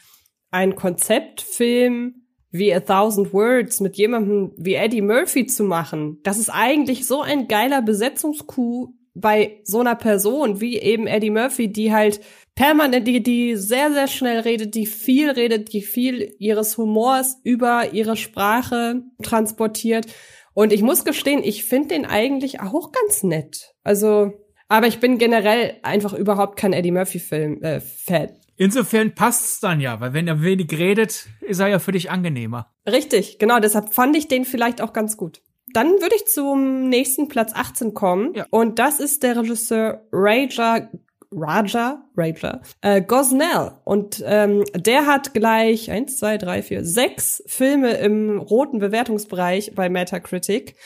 ein 0.50 0.74
Konzeptfilm 0.74 2.22
wie 2.50 2.72
A 2.72 2.80
Thousand 2.80 3.32
Words 3.32 3.80
mit 3.80 3.96
jemandem 3.96 4.52
wie 4.56 4.74
Eddie 4.74 5.02
Murphy 5.02 5.46
zu 5.46 5.64
machen, 5.64 6.20
das 6.22 6.38
ist 6.38 6.50
eigentlich 6.50 7.06
so 7.06 7.22
ein 7.22 7.48
geiler 7.48 7.82
Besetzungskuh 7.82 8.94
bei 9.14 9.60
so 9.64 9.80
einer 9.80 9.94
Person 9.94 10.60
wie 10.60 10.78
eben 10.78 11.06
Eddie 11.06 11.30
Murphy, 11.30 11.72
die 11.72 11.92
halt 11.92 12.20
permanent, 12.56 13.06
die, 13.06 13.22
die 13.22 13.54
sehr, 13.54 13.92
sehr 13.92 14.08
schnell 14.08 14.40
redet, 14.40 14.74
die 14.74 14.86
viel 14.86 15.30
redet, 15.30 15.72
die 15.72 15.82
viel 15.82 16.34
ihres 16.38 16.76
Humors 16.76 17.38
über 17.44 17.92
ihre 17.92 18.16
Sprache 18.16 19.02
transportiert. 19.22 20.06
Und 20.54 20.72
ich 20.72 20.82
muss 20.82 21.04
gestehen, 21.04 21.44
ich 21.44 21.64
finde 21.64 21.88
den 21.88 22.06
eigentlich 22.06 22.60
auch 22.60 22.90
ganz 22.90 23.22
nett. 23.22 23.74
Also, 23.84 24.32
aber 24.68 24.88
ich 24.88 24.98
bin 24.98 25.18
generell 25.18 25.76
einfach 25.82 26.14
überhaupt 26.14 26.58
kein 26.58 26.72
Eddie 26.72 26.90
Murphy-Film 26.90 27.62
äh, 27.62 27.80
Fan. 27.80 28.30
Insofern 28.56 29.14
passt's 29.14 29.60
dann 29.60 29.82
ja, 29.82 30.00
weil 30.00 30.14
wenn 30.14 30.26
er 30.26 30.40
wenig 30.40 30.72
redet, 30.72 31.26
ist 31.42 31.60
er 31.60 31.68
ja 31.68 31.78
für 31.78 31.92
dich 31.92 32.10
angenehmer. 32.10 32.72
Richtig, 32.90 33.38
genau, 33.38 33.60
deshalb 33.60 33.92
fand 33.92 34.16
ich 34.16 34.28
den 34.28 34.46
vielleicht 34.46 34.80
auch 34.80 34.94
ganz 34.94 35.18
gut. 35.18 35.42
Dann 35.74 35.88
würde 35.88 36.16
ich 36.16 36.26
zum 36.26 36.88
nächsten 36.88 37.28
Platz 37.28 37.52
18 37.54 37.92
kommen. 37.92 38.32
Ja. 38.34 38.46
Und 38.48 38.78
das 38.78 38.98
ist 38.98 39.22
der 39.22 39.36
Regisseur 39.36 40.06
Raja 40.10 40.88
Raja, 41.32 42.04
Raja, 42.16 42.60
äh, 42.80 43.02
Gosnell. 43.02 43.72
Und 43.84 44.22
ähm, 44.26 44.64
der 44.74 45.06
hat 45.06 45.34
gleich 45.34 45.90
eins, 45.90 46.18
zwei, 46.18 46.38
drei, 46.38 46.62
vier, 46.62 46.84
sechs 46.84 47.42
Filme 47.46 47.92
im 47.94 48.38
roten 48.38 48.78
Bewertungsbereich 48.78 49.74
bei 49.74 49.88
Metacritic. 49.88 50.76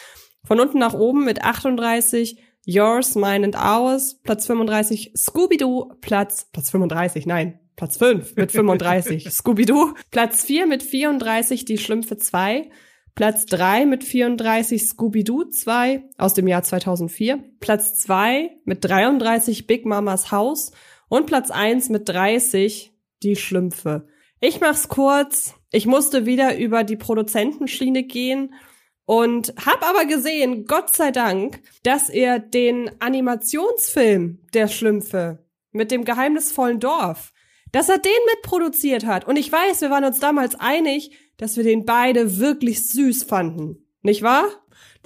Von 0.44 0.61
unten 0.61 0.79
nach 0.79 0.94
oben 0.94 1.24
mit 1.24 1.42
38 1.42 2.38
Yours, 2.64 3.14
Mine 3.14 3.46
and 3.46 3.57
Ours, 3.57 4.20
Platz 4.22 4.46
35 4.46 5.12
Scooby-Doo, 5.16 5.94
Platz, 6.00 6.46
Platz 6.53 6.70
35, 6.70 7.26
nein, 7.26 7.59
Platz 7.76 7.96
5 7.96 8.37
mit 8.37 8.53
35 8.53 9.31
Scooby-Doo, 9.31 9.94
Platz 10.11 10.44
4 10.44 10.66
mit 10.66 10.83
34 10.83 11.64
Die 11.64 11.79
Schlümpfe 11.79 12.18
2, 12.18 12.70
Platz 13.21 13.45
3 13.45 13.85
mit 13.85 14.03
34 14.03 14.83
Scooby-Doo 14.83 15.45
2 15.45 16.05
aus 16.17 16.33
dem 16.33 16.49
Jahr 16.49 16.63
2004. 16.63 17.45
Platz 17.61 17.99
2 17.99 18.51
mit 18.65 18.83
33 18.83 19.67
Big 19.67 19.85
Mamas 19.85 20.33
Haus. 20.33 20.73
Und 21.11 21.27
Platz 21.27 21.51
1 21.51 21.91
mit 21.91 22.09
30 22.09 22.95
Die 23.23 23.37
Schlümpfe. 23.37 24.09
Ich 24.41 24.63
mach's 24.63 24.89
kurz. 24.89 25.53
Ich 25.71 25.85
musste 25.85 26.25
wieder 26.25 26.57
über 26.57 26.83
die 26.83 26.97
Produzentenschiene 26.97 28.05
gehen 28.05 28.55
und 29.05 29.53
hab 29.67 29.87
aber 29.87 30.07
gesehen, 30.07 30.65
Gott 30.65 30.97
sei 30.97 31.11
Dank, 31.11 31.61
dass 31.83 32.09
er 32.09 32.39
den 32.39 32.91
Animationsfilm 33.03 34.47
der 34.55 34.69
Schlümpfe 34.69 35.45
mit 35.73 35.91
dem 35.91 36.07
geheimnisvollen 36.07 36.81
Dorf, 36.81 37.35
dass 37.71 37.91
er 37.91 37.99
den 37.99 38.13
mitproduziert 38.35 39.05
hat. 39.05 39.27
Und 39.27 39.37
ich 39.37 39.53
weiß, 39.53 39.83
wir 39.83 39.91
waren 39.91 40.05
uns 40.05 40.21
damals 40.21 40.55
einig, 40.59 41.11
dass 41.40 41.57
wir 41.57 41.64
den 41.64 41.87
beide 41.87 42.38
wirklich 42.38 42.87
süß 42.87 43.24
fanden. 43.24 43.79
Nicht 44.03 44.22
wahr? 44.22 44.44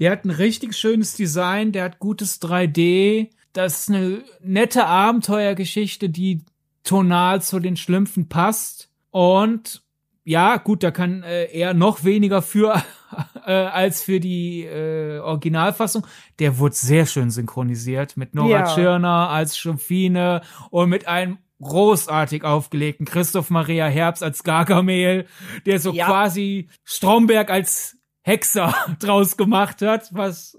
Der 0.00 0.10
hat 0.10 0.24
ein 0.24 0.30
richtig 0.30 0.74
schönes 0.74 1.14
Design, 1.14 1.70
der 1.70 1.84
hat 1.84 2.00
gutes 2.00 2.42
3D. 2.42 3.30
Das 3.52 3.80
ist 3.80 3.90
eine 3.90 4.24
nette 4.42 4.86
Abenteuergeschichte, 4.86 6.08
die 6.08 6.44
tonal 6.82 7.40
zu 7.40 7.60
den 7.60 7.76
Schlümpfen 7.76 8.28
passt. 8.28 8.90
Und 9.10 9.84
ja, 10.24 10.56
gut, 10.56 10.82
da 10.82 10.90
kann 10.90 11.22
äh, 11.22 11.44
er 11.52 11.72
noch 11.72 12.02
weniger 12.02 12.42
für 12.42 12.82
äh, 13.46 13.52
als 13.52 14.02
für 14.02 14.18
die 14.18 14.64
äh, 14.64 15.18
Originalfassung. 15.20 16.04
Der 16.40 16.58
wurde 16.58 16.74
sehr 16.74 17.06
schön 17.06 17.30
synchronisiert 17.30 18.16
mit 18.16 18.34
Nora 18.34 18.48
ja. 18.48 18.74
Tschirner 18.74 19.30
als 19.30 19.56
Schlumpfine 19.56 20.40
und 20.70 20.88
mit 20.88 21.06
einem 21.06 21.38
großartig 21.64 22.44
aufgelegten 22.44 23.06
Christoph 23.06 23.50
Maria 23.50 23.86
Herbst 23.86 24.22
als 24.22 24.44
Gargamel, 24.44 25.26
der 25.66 25.80
so 25.80 25.92
ja. 25.92 26.06
quasi 26.06 26.68
Stromberg 26.84 27.50
als 27.50 27.96
Hexer 28.22 28.74
draus 29.00 29.36
gemacht 29.36 29.82
hat, 29.82 30.08
was 30.12 30.58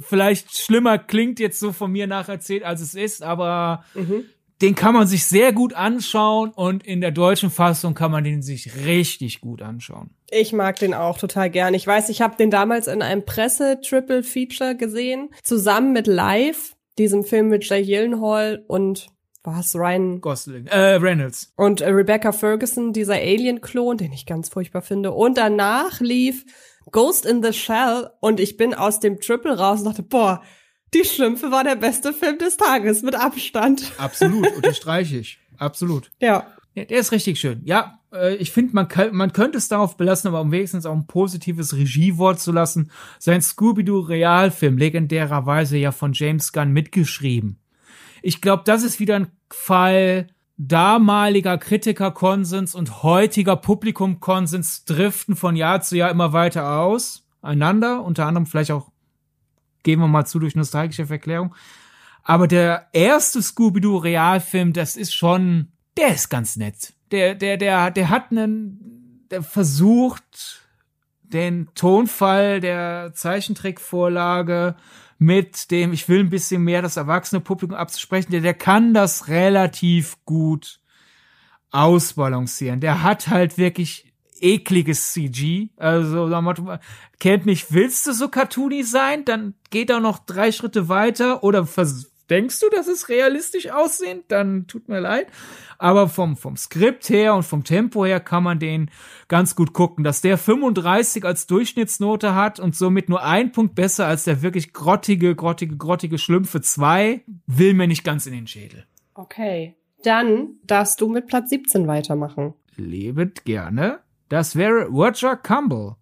vielleicht 0.00 0.56
schlimmer 0.56 0.98
klingt 0.98 1.40
jetzt 1.40 1.58
so 1.58 1.72
von 1.72 1.90
mir 1.90 2.06
nacherzählt, 2.06 2.62
als 2.62 2.80
es 2.80 2.94
ist, 2.94 3.22
aber 3.22 3.84
mhm. 3.94 4.24
den 4.60 4.74
kann 4.74 4.94
man 4.94 5.06
sich 5.06 5.24
sehr 5.24 5.52
gut 5.52 5.74
anschauen 5.74 6.50
und 6.50 6.86
in 6.86 7.00
der 7.00 7.10
deutschen 7.10 7.50
Fassung 7.50 7.94
kann 7.94 8.10
man 8.10 8.24
den 8.24 8.42
sich 8.42 8.84
richtig 8.84 9.40
gut 9.40 9.62
anschauen. 9.62 10.10
Ich 10.30 10.52
mag 10.52 10.78
den 10.78 10.94
auch 10.94 11.18
total 11.18 11.50
gern. 11.50 11.74
Ich 11.74 11.86
weiß, 11.86 12.10
ich 12.10 12.20
habe 12.20 12.36
den 12.36 12.50
damals 12.50 12.86
in 12.86 13.02
einem 13.02 13.24
Presse-Triple-Feature 13.24 14.76
gesehen, 14.76 15.30
zusammen 15.42 15.92
mit 15.92 16.06
Live, 16.06 16.76
diesem 16.98 17.24
Film 17.24 17.48
mit 17.48 17.68
Jay 17.68 17.82
Gyllenhaal 17.82 18.64
und 18.68 19.08
was 19.44 19.74
Ryan 19.74 20.20
Gosling, 20.20 20.66
äh, 20.66 20.94
Reynolds 20.94 21.52
und 21.56 21.80
äh, 21.80 21.88
Rebecca 21.88 22.32
Ferguson, 22.32 22.92
dieser 22.92 23.14
Alien-Klon, 23.14 23.96
den 23.96 24.12
ich 24.12 24.26
ganz 24.26 24.48
furchtbar 24.48 24.82
finde. 24.82 25.12
Und 25.12 25.38
danach 25.38 26.00
lief 26.00 26.44
Ghost 26.90 27.26
in 27.26 27.42
the 27.42 27.52
Shell 27.52 28.10
und 28.20 28.40
ich 28.40 28.56
bin 28.56 28.74
aus 28.74 29.00
dem 29.00 29.20
Triple 29.20 29.58
raus 29.58 29.80
und 29.80 29.86
dachte, 29.86 30.02
boah, 30.02 30.42
die 30.94 31.04
Schlümpfe 31.04 31.50
war 31.50 31.64
der 31.64 31.76
beste 31.76 32.12
Film 32.12 32.38
des 32.38 32.56
Tages 32.56 33.02
mit 33.02 33.14
Abstand. 33.14 33.92
Absolut, 33.98 34.50
unterstreiche 34.56 35.18
ich. 35.18 35.38
Absolut. 35.58 36.10
Ja. 36.20 36.46
ja. 36.74 36.84
Der 36.84 36.98
ist 36.98 37.12
richtig 37.12 37.38
schön. 37.38 37.60
Ja, 37.64 38.00
äh, 38.12 38.36
ich 38.36 38.52
finde, 38.52 38.74
man, 38.74 38.88
kann, 38.88 39.14
man 39.14 39.32
könnte 39.32 39.58
es 39.58 39.68
darauf 39.68 39.96
belassen, 39.96 40.28
aber 40.28 40.40
um 40.40 40.52
wenigstens 40.52 40.86
auch 40.86 40.94
ein 40.94 41.06
positives 41.06 41.76
Regiewort 41.76 42.40
zu 42.40 42.52
lassen. 42.52 42.90
Sein 43.18 43.42
Scooby-Doo-Realfilm, 43.42 44.78
legendärerweise 44.78 45.76
ja 45.76 45.92
von 45.92 46.12
James 46.12 46.52
Gunn 46.52 46.72
mitgeschrieben. 46.72 47.58
Ich 48.28 48.42
glaube, 48.42 48.62
das 48.66 48.82
ist 48.82 49.00
wieder 49.00 49.16
ein 49.16 49.28
Fall 49.50 50.26
damaliger 50.58 51.56
Kritikerkonsens 51.56 52.74
und 52.74 53.02
heutiger 53.02 53.56
Publikumkonsens 53.56 54.84
driften 54.84 55.34
von 55.34 55.56
Jahr 55.56 55.80
zu 55.80 55.96
Jahr 55.96 56.10
immer 56.10 56.34
weiter 56.34 56.78
aus, 56.78 57.24
einander, 57.40 58.02
unter 58.02 58.26
anderem 58.26 58.44
vielleicht 58.44 58.70
auch, 58.70 58.90
gehen 59.82 60.00
wir 60.00 60.08
mal 60.08 60.26
zu 60.26 60.38
durch 60.38 60.54
nostalgische 60.54 61.06
Verklärung. 61.06 61.54
Aber 62.22 62.46
der 62.48 62.88
erste 62.92 63.40
Scooby-Doo-Realfilm, 63.40 64.74
das 64.74 64.96
ist 64.96 65.14
schon, 65.14 65.68
der 65.96 66.08
ist 66.08 66.28
ganz 66.28 66.56
nett 66.56 66.92
der, 67.10 67.34
der, 67.34 67.56
der, 67.56 67.90
der 67.90 68.10
hat 68.10 68.30
einen, 68.30 69.24
der 69.30 69.42
versucht, 69.42 70.62
den 71.22 71.68
Tonfall 71.74 72.60
der 72.60 73.12
Zeichentrickvorlage 73.14 74.76
mit 75.18 75.70
dem, 75.70 75.92
ich 75.92 76.08
will 76.08 76.20
ein 76.20 76.30
bisschen 76.30 76.62
mehr 76.62 76.80
das 76.80 76.96
erwachsene 76.96 77.40
Publikum 77.40 77.76
abzusprechen, 77.76 78.30
der, 78.30 78.40
der 78.40 78.54
kann 78.54 78.94
das 78.94 79.28
relativ 79.28 80.16
gut 80.24 80.80
ausbalancieren. 81.70 82.80
Der 82.80 83.02
hat 83.02 83.28
halt 83.28 83.58
wirklich 83.58 84.12
ekliges 84.40 85.12
CG. 85.12 85.68
Also, 85.76 86.30
kennt 87.18 87.46
nicht, 87.46 87.72
willst 87.72 88.06
du 88.06 88.12
so 88.12 88.28
cartoony 88.28 88.84
sein? 88.84 89.24
Dann 89.24 89.54
geht 89.70 89.90
er 89.90 90.00
noch 90.00 90.18
drei 90.18 90.52
Schritte 90.52 90.88
weiter 90.88 91.42
oder 91.42 91.66
denkst 92.30 92.60
du, 92.60 92.68
dass 92.70 92.86
es 92.88 93.08
realistisch 93.08 93.70
aussehen? 93.70 94.22
Dann 94.28 94.66
tut 94.66 94.88
mir 94.88 95.00
leid. 95.00 95.28
Aber 95.78 96.08
vom, 96.08 96.36
vom 96.36 96.56
Skript 96.56 97.08
her 97.08 97.34
und 97.34 97.44
vom 97.44 97.64
Tempo 97.64 98.04
her 98.04 98.20
kann 98.20 98.42
man 98.42 98.58
den 98.58 98.90
ganz 99.28 99.54
gut 99.54 99.72
gucken. 99.72 100.04
Dass 100.04 100.20
der 100.20 100.38
35 100.38 101.24
als 101.24 101.46
Durchschnittsnote 101.46 102.34
hat 102.34 102.60
und 102.60 102.74
somit 102.76 103.08
nur 103.08 103.22
ein 103.22 103.52
Punkt 103.52 103.74
besser 103.74 104.06
als 104.06 104.24
der 104.24 104.42
wirklich 104.42 104.72
grottige, 104.72 105.34
grottige, 105.34 105.76
grottige 105.76 106.18
Schlümpfe 106.18 106.60
2, 106.60 107.22
will 107.46 107.74
mir 107.74 107.86
nicht 107.86 108.04
ganz 108.04 108.26
in 108.26 108.32
den 108.32 108.46
Schädel. 108.46 108.84
Okay. 109.14 109.76
Dann 110.02 110.58
darfst 110.64 111.00
du 111.00 111.08
mit 111.08 111.26
Platz 111.26 111.50
17 111.50 111.86
weitermachen. 111.86 112.54
Lebet 112.76 113.44
gerne. 113.44 114.00
Das 114.28 114.56
wäre 114.56 114.86
Roger 114.86 115.36
Campbell. 115.36 115.96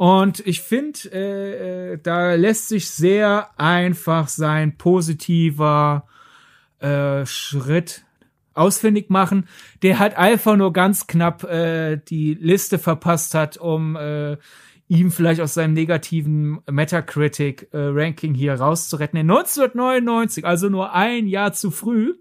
Und 0.00 0.40
ich 0.46 0.62
finde, 0.62 0.98
äh, 1.12 1.92
äh, 1.92 1.98
da 2.02 2.32
lässt 2.32 2.68
sich 2.68 2.88
sehr 2.88 3.50
einfach 3.58 4.28
sein 4.28 4.78
positiver 4.78 6.06
äh, 6.78 7.26
Schritt 7.26 8.06
ausfindig 8.54 9.10
machen, 9.10 9.46
der 9.82 9.98
halt 9.98 10.16
einfach 10.16 10.56
nur 10.56 10.72
ganz 10.72 11.06
knapp 11.06 11.44
äh, 11.44 11.98
die 11.98 12.32
Liste 12.32 12.78
verpasst 12.78 13.34
hat, 13.34 13.58
um 13.58 13.94
äh, 13.94 14.38
ihm 14.88 15.10
vielleicht 15.10 15.42
aus 15.42 15.52
seinem 15.52 15.74
negativen 15.74 16.60
Metacritic-Ranking 16.66 18.34
äh, 18.34 18.38
hier 18.38 18.54
rauszuretten. 18.54 19.20
In 19.20 19.30
1999, 19.30 20.46
also 20.46 20.70
nur 20.70 20.94
ein 20.94 21.26
Jahr 21.26 21.52
zu 21.52 21.70
früh, 21.70 22.14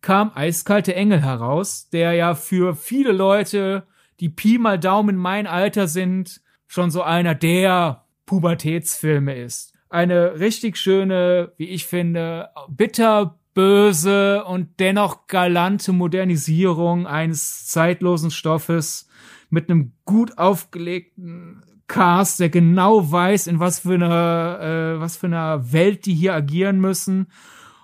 kam 0.00 0.32
Eiskalte 0.34 0.94
Engel 0.94 1.20
heraus, 1.20 1.90
der 1.90 2.14
ja 2.14 2.34
für 2.34 2.74
viele 2.74 3.12
Leute, 3.12 3.86
die 4.18 4.30
Pi 4.30 4.56
mal 4.56 4.78
Daumen 4.78 5.16
mein 5.16 5.46
Alter 5.46 5.88
sind, 5.88 6.40
schon 6.68 6.90
so 6.90 7.02
einer 7.02 7.34
der 7.34 8.04
Pubertätsfilme 8.26 9.34
ist. 9.34 9.74
Eine 9.88 10.38
richtig 10.38 10.76
schöne, 10.76 11.52
wie 11.56 11.68
ich 11.68 11.86
finde, 11.86 12.50
bitterböse 12.68 14.44
und 14.44 14.78
dennoch 14.78 15.26
galante 15.26 15.92
Modernisierung 15.92 17.06
eines 17.06 17.66
zeitlosen 17.66 18.30
Stoffes 18.30 19.08
mit 19.50 19.70
einem 19.70 19.92
gut 20.04 20.36
aufgelegten 20.36 21.62
Cast, 21.86 22.38
der 22.38 22.50
genau 22.50 23.10
weiß, 23.10 23.46
in 23.46 23.60
was 23.60 23.80
für 23.80 23.94
einer, 23.94 24.60
äh, 24.60 25.00
was 25.00 25.16
für 25.16 25.26
einer 25.26 25.72
Welt 25.72 26.04
die 26.04 26.14
hier 26.14 26.34
agieren 26.34 26.80
müssen 26.80 27.28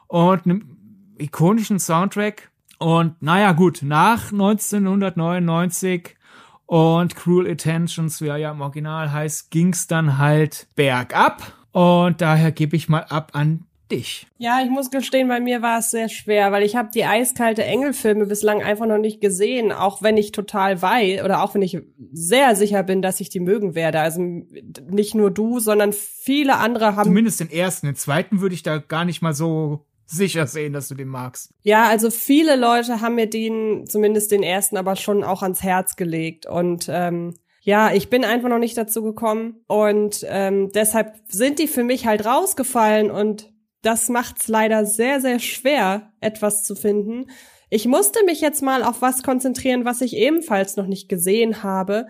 und 0.08 0.44
einem 0.44 0.76
ikonischen 1.18 1.78
Soundtrack. 1.78 2.50
Und 2.78 3.22
naja, 3.22 3.52
gut, 3.52 3.80
nach 3.82 4.30
1999 4.30 6.16
und 6.74 7.14
Cruel 7.14 7.48
Attentions, 7.48 8.20
wie 8.20 8.26
er 8.26 8.36
ja 8.36 8.50
im 8.50 8.60
Original 8.60 9.12
heißt, 9.12 9.52
ging's 9.52 9.86
dann 9.86 10.18
halt 10.18 10.66
bergab. 10.74 11.52
Und 11.70 12.20
daher 12.20 12.50
gebe 12.50 12.74
ich 12.74 12.88
mal 12.88 13.04
ab 13.04 13.30
an 13.34 13.66
dich. 13.92 14.26
Ja, 14.38 14.58
ich 14.60 14.70
muss 14.70 14.90
gestehen, 14.90 15.28
bei 15.28 15.38
mir 15.38 15.62
war 15.62 15.78
es 15.78 15.92
sehr 15.92 16.08
schwer, 16.08 16.50
weil 16.50 16.64
ich 16.64 16.74
habe 16.74 16.88
die 16.92 17.04
eiskalte 17.04 17.62
Engelfilme 17.62 18.26
bislang 18.26 18.60
einfach 18.60 18.86
noch 18.86 18.98
nicht 18.98 19.20
gesehen, 19.20 19.70
auch 19.70 20.02
wenn 20.02 20.16
ich 20.16 20.32
total 20.32 20.82
weiß 20.82 21.22
oder 21.22 21.44
auch 21.44 21.54
wenn 21.54 21.62
ich 21.62 21.78
sehr 22.12 22.56
sicher 22.56 22.82
bin, 22.82 23.02
dass 23.02 23.20
ich 23.20 23.28
die 23.28 23.38
mögen 23.38 23.76
werde. 23.76 24.00
Also 24.00 24.20
nicht 24.20 25.14
nur 25.14 25.30
du, 25.30 25.60
sondern 25.60 25.92
viele 25.92 26.56
andere 26.56 26.96
haben. 26.96 27.04
Zumindest 27.04 27.38
den 27.38 27.52
ersten, 27.52 27.86
den 27.86 27.94
zweiten 27.94 28.40
würde 28.40 28.56
ich 28.56 28.64
da 28.64 28.78
gar 28.78 29.04
nicht 29.04 29.22
mal 29.22 29.32
so 29.32 29.86
sicher 30.06 30.46
sehen, 30.46 30.72
dass 30.72 30.88
du 30.88 30.94
den 30.94 31.08
magst. 31.08 31.50
Ja, 31.62 31.88
also 31.88 32.10
viele 32.10 32.56
Leute 32.56 33.00
haben 33.00 33.14
mir 33.14 33.28
den, 33.28 33.86
zumindest 33.86 34.30
den 34.30 34.42
ersten, 34.42 34.76
aber 34.76 34.96
schon 34.96 35.24
auch 35.24 35.42
ans 35.42 35.62
Herz 35.62 35.96
gelegt. 35.96 36.46
Und 36.46 36.86
ähm, 36.88 37.34
ja, 37.60 37.92
ich 37.92 38.10
bin 38.10 38.24
einfach 38.24 38.48
noch 38.48 38.58
nicht 38.58 38.76
dazu 38.76 39.02
gekommen. 39.02 39.64
Und 39.66 40.24
ähm, 40.28 40.70
deshalb 40.72 41.16
sind 41.28 41.58
die 41.58 41.68
für 41.68 41.84
mich 41.84 42.06
halt 42.06 42.26
rausgefallen 42.26 43.10
und 43.10 43.52
das 43.82 44.08
macht's 44.08 44.48
leider 44.48 44.86
sehr, 44.86 45.20
sehr 45.20 45.38
schwer, 45.38 46.12
etwas 46.20 46.62
zu 46.62 46.74
finden. 46.74 47.26
Ich 47.70 47.86
musste 47.86 48.24
mich 48.24 48.40
jetzt 48.40 48.62
mal 48.62 48.82
auf 48.82 49.02
was 49.02 49.22
konzentrieren, 49.22 49.84
was 49.84 50.00
ich 50.00 50.16
ebenfalls 50.16 50.76
noch 50.76 50.86
nicht 50.86 51.08
gesehen 51.08 51.62
habe, 51.62 52.06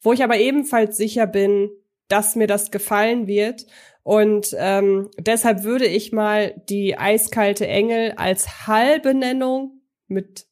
wo 0.00 0.12
ich 0.12 0.22
aber 0.22 0.38
ebenfalls 0.38 0.96
sicher 0.96 1.26
bin, 1.26 1.70
dass 2.08 2.36
mir 2.36 2.46
das 2.46 2.70
gefallen 2.70 3.26
wird. 3.26 3.66
Und 4.08 4.56
ähm, 4.58 5.10
deshalb 5.18 5.64
würde 5.64 5.84
ich 5.84 6.12
mal 6.12 6.54
die 6.70 6.96
eiskalte 6.96 7.66
Engel 7.66 8.12
als 8.12 8.66
halbe 8.66 9.12
Nennung 9.12 9.82
mit 10.06 10.46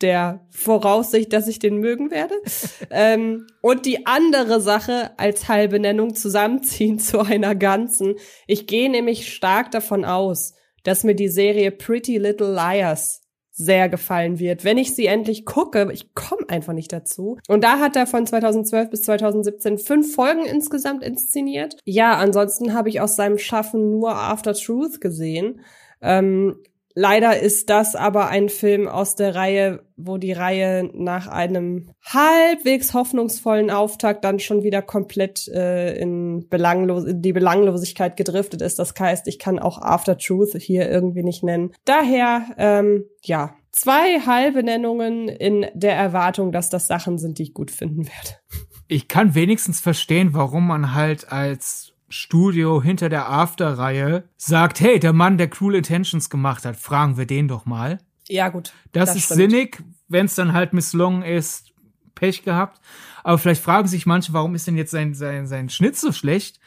der 0.00 0.46
Voraussicht, 0.48 1.30
dass 1.34 1.46
ich 1.46 1.58
den 1.58 1.80
mögen 1.80 2.10
werde. 2.10 2.34
ähm, 2.90 3.46
und 3.60 3.84
die 3.84 4.06
andere 4.06 4.58
Sache 4.62 5.10
als 5.18 5.48
halbe 5.48 5.78
Nennung 5.80 6.14
zusammenziehen 6.14 6.98
zu 6.98 7.20
einer 7.20 7.54
ganzen. 7.54 8.14
Ich 8.46 8.66
gehe 8.66 8.90
nämlich 8.90 9.34
stark 9.34 9.70
davon 9.70 10.06
aus, 10.06 10.54
dass 10.82 11.04
mir 11.04 11.14
die 11.14 11.28
Serie 11.28 11.72
Pretty 11.72 12.16
Little 12.16 12.54
Liars 12.54 13.20
sehr 13.56 13.88
gefallen 13.88 14.40
wird, 14.40 14.64
wenn 14.64 14.78
ich 14.78 14.94
sie 14.94 15.06
endlich 15.06 15.44
gucke. 15.44 15.88
Ich 15.92 16.12
komme 16.14 16.48
einfach 16.48 16.72
nicht 16.72 16.92
dazu. 16.92 17.38
Und 17.46 17.62
da 17.62 17.78
hat 17.78 17.94
er 17.94 18.08
von 18.08 18.26
2012 18.26 18.90
bis 18.90 19.02
2017 19.02 19.78
fünf 19.78 20.12
Folgen 20.12 20.44
insgesamt 20.44 21.04
inszeniert. 21.04 21.76
Ja, 21.84 22.16
ansonsten 22.16 22.74
habe 22.74 22.88
ich 22.88 23.00
aus 23.00 23.14
seinem 23.14 23.38
Schaffen 23.38 23.90
nur 23.90 24.16
After 24.16 24.54
Truth 24.54 25.00
gesehen. 25.00 25.60
Ähm, 26.02 26.56
Leider 26.96 27.40
ist 27.40 27.70
das 27.70 27.96
aber 27.96 28.28
ein 28.28 28.48
Film 28.48 28.86
aus 28.86 29.16
der 29.16 29.34
Reihe, 29.34 29.82
wo 29.96 30.16
die 30.16 30.32
Reihe 30.32 30.88
nach 30.94 31.26
einem 31.26 31.90
halbwegs 32.04 32.94
hoffnungsvollen 32.94 33.70
Auftakt 33.70 34.24
dann 34.24 34.38
schon 34.38 34.62
wieder 34.62 34.80
komplett 34.80 35.48
äh, 35.48 35.96
in, 35.96 36.48
Belanglos 36.48 37.04
in 37.04 37.20
die 37.20 37.32
Belanglosigkeit 37.32 38.16
gedriftet 38.16 38.62
ist. 38.62 38.78
Das 38.78 38.94
heißt, 38.96 39.26
ich 39.26 39.40
kann 39.40 39.58
auch 39.58 39.82
After 39.82 40.16
Truth 40.16 40.54
hier 40.56 40.88
irgendwie 40.88 41.24
nicht 41.24 41.42
nennen. 41.42 41.72
Daher, 41.84 42.46
ähm, 42.58 43.04
ja, 43.22 43.56
zwei 43.72 44.20
halbe 44.20 44.62
Nennungen 44.62 45.28
in 45.28 45.66
der 45.74 45.96
Erwartung, 45.96 46.52
dass 46.52 46.70
das 46.70 46.86
Sachen 46.86 47.18
sind, 47.18 47.38
die 47.38 47.44
ich 47.44 47.54
gut 47.54 47.72
finden 47.72 48.06
werde. 48.06 48.38
Ich 48.86 49.08
kann 49.08 49.34
wenigstens 49.34 49.80
verstehen, 49.80 50.34
warum 50.34 50.66
man 50.66 50.94
halt 50.94 51.32
als 51.32 51.93
Studio 52.08 52.82
hinter 52.82 53.08
der 53.08 53.28
After-Reihe 53.28 54.24
sagt, 54.36 54.80
hey, 54.80 54.98
der 55.00 55.12
Mann, 55.12 55.38
der 55.38 55.48
Cruel 55.48 55.76
Intentions 55.76 56.30
gemacht 56.30 56.64
hat, 56.64 56.76
fragen 56.76 57.16
wir 57.16 57.26
den 57.26 57.48
doch 57.48 57.66
mal. 57.66 57.98
Ja, 58.28 58.48
gut. 58.48 58.72
Das, 58.92 59.10
das 59.10 59.16
ist 59.16 59.24
stimmt. 59.24 59.50
sinnig, 59.50 59.82
wenn 60.08 60.26
es 60.26 60.34
dann 60.34 60.52
halt 60.52 60.72
misslungen 60.72 61.22
ist, 61.22 61.72
Pech 62.14 62.42
gehabt. 62.42 62.80
Aber 63.22 63.38
vielleicht 63.38 63.62
fragen 63.62 63.88
sich 63.88 64.06
manche, 64.06 64.32
warum 64.32 64.54
ist 64.54 64.66
denn 64.66 64.76
jetzt 64.76 64.90
sein, 64.90 65.14
sein, 65.14 65.46
sein 65.46 65.68
Schnitt 65.68 65.96
so 65.96 66.12
schlecht? 66.12 66.60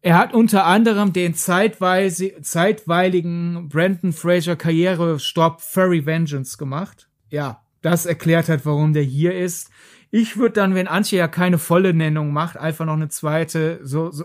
Er 0.00 0.18
hat 0.18 0.34
unter 0.34 0.66
anderem 0.66 1.12
den 1.12 1.34
zeitweise, 1.34 2.40
zeitweiligen 2.42 3.68
Brandon 3.68 4.12
Fraser 4.12 4.56
Karriere-Stopp 4.56 5.60
Furry 5.60 6.04
Vengeance 6.04 6.58
gemacht. 6.58 7.08
Ja, 7.30 7.62
das 7.82 8.06
erklärt 8.06 8.48
hat, 8.48 8.66
warum 8.66 8.92
der 8.92 9.04
hier 9.04 9.36
ist. 9.36 9.70
Ich 10.10 10.36
würde 10.36 10.54
dann, 10.54 10.74
wenn 10.74 10.88
Antje 10.88 11.18
ja 11.18 11.28
keine 11.28 11.58
volle 11.58 11.94
Nennung 11.94 12.32
macht, 12.32 12.56
einfach 12.56 12.84
noch 12.84 12.94
eine 12.94 13.08
zweite, 13.08 13.80
so, 13.82 14.10
so 14.10 14.24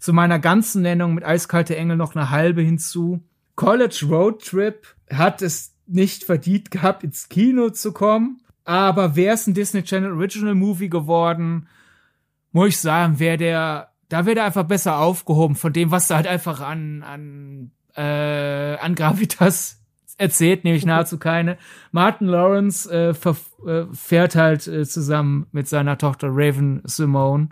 zu 0.00 0.12
meiner 0.12 0.38
ganzen 0.38 0.82
Nennung 0.82 1.14
mit 1.14 1.24
Eiskalte 1.24 1.76
Engel 1.76 1.96
noch 1.96 2.16
eine 2.16 2.30
halbe 2.30 2.62
hinzu. 2.62 3.20
College 3.54 4.06
Road 4.08 4.42
Trip 4.42 4.86
hat 5.12 5.42
es 5.42 5.74
nicht 5.86 6.24
verdient 6.24 6.70
gehabt, 6.70 7.04
ins 7.04 7.28
Kino 7.28 7.70
zu 7.70 7.92
kommen. 7.92 8.40
Aber 8.64 9.14
wäre 9.14 9.34
es 9.34 9.46
ein 9.46 9.54
Disney 9.54 9.82
Channel 9.82 10.12
Original 10.12 10.54
Movie 10.54 10.88
geworden, 10.88 11.68
muss 12.52 12.68
ich 12.68 12.78
sagen, 12.78 13.18
wäre 13.18 13.36
der, 13.36 13.90
da 14.08 14.26
wäre 14.26 14.36
der 14.36 14.44
einfach 14.44 14.64
besser 14.64 14.98
aufgehoben 14.98 15.54
von 15.54 15.72
dem, 15.72 15.90
was 15.90 16.08
da 16.08 16.16
halt 16.16 16.26
einfach 16.26 16.60
an, 16.60 17.02
an, 17.02 17.70
äh, 17.94 18.76
an 18.76 18.94
Gravitas 18.94 19.82
erzählt 20.18 20.64
nämlich 20.64 20.84
nahezu 20.84 21.18
keine. 21.18 21.56
Martin 21.92 22.26
Lawrence 22.26 22.90
äh, 22.90 23.10
äh, 23.10 23.86
fährt 23.92 24.34
halt 24.34 24.66
äh, 24.66 24.84
zusammen 24.84 25.46
mit 25.52 25.68
seiner 25.68 25.96
Tochter 25.96 26.28
Raven 26.30 26.82
Simone, 26.84 27.48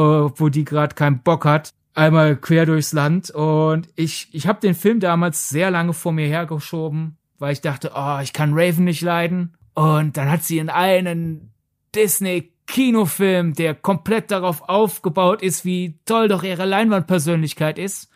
wo 0.00 0.48
die 0.48 0.64
gerade 0.64 0.94
keinen 0.94 1.20
Bock 1.22 1.44
hat, 1.44 1.72
einmal 1.94 2.36
quer 2.36 2.66
durchs 2.66 2.92
Land. 2.92 3.30
Und 3.30 3.88
ich, 3.96 4.28
ich 4.32 4.46
habe 4.46 4.60
den 4.60 4.74
Film 4.74 5.00
damals 5.00 5.48
sehr 5.48 5.70
lange 5.70 5.92
vor 5.92 6.12
mir 6.12 6.26
hergeschoben, 6.26 7.16
weil 7.38 7.52
ich 7.52 7.60
dachte, 7.60 7.92
oh, 7.94 8.18
ich 8.22 8.32
kann 8.32 8.52
Raven 8.54 8.84
nicht 8.84 9.02
leiden. 9.02 9.56
Und 9.74 10.16
dann 10.16 10.30
hat 10.30 10.42
sie 10.42 10.58
in 10.58 10.70
einen 10.70 11.52
Disney 11.94 12.52
Kinofilm, 12.66 13.54
der 13.54 13.74
komplett 13.74 14.30
darauf 14.30 14.68
aufgebaut 14.68 15.42
ist, 15.42 15.64
wie 15.64 15.98
toll 16.06 16.28
doch 16.28 16.42
ihre 16.42 16.64
Leinwandpersönlichkeit 16.64 17.78
ist. 17.78 18.08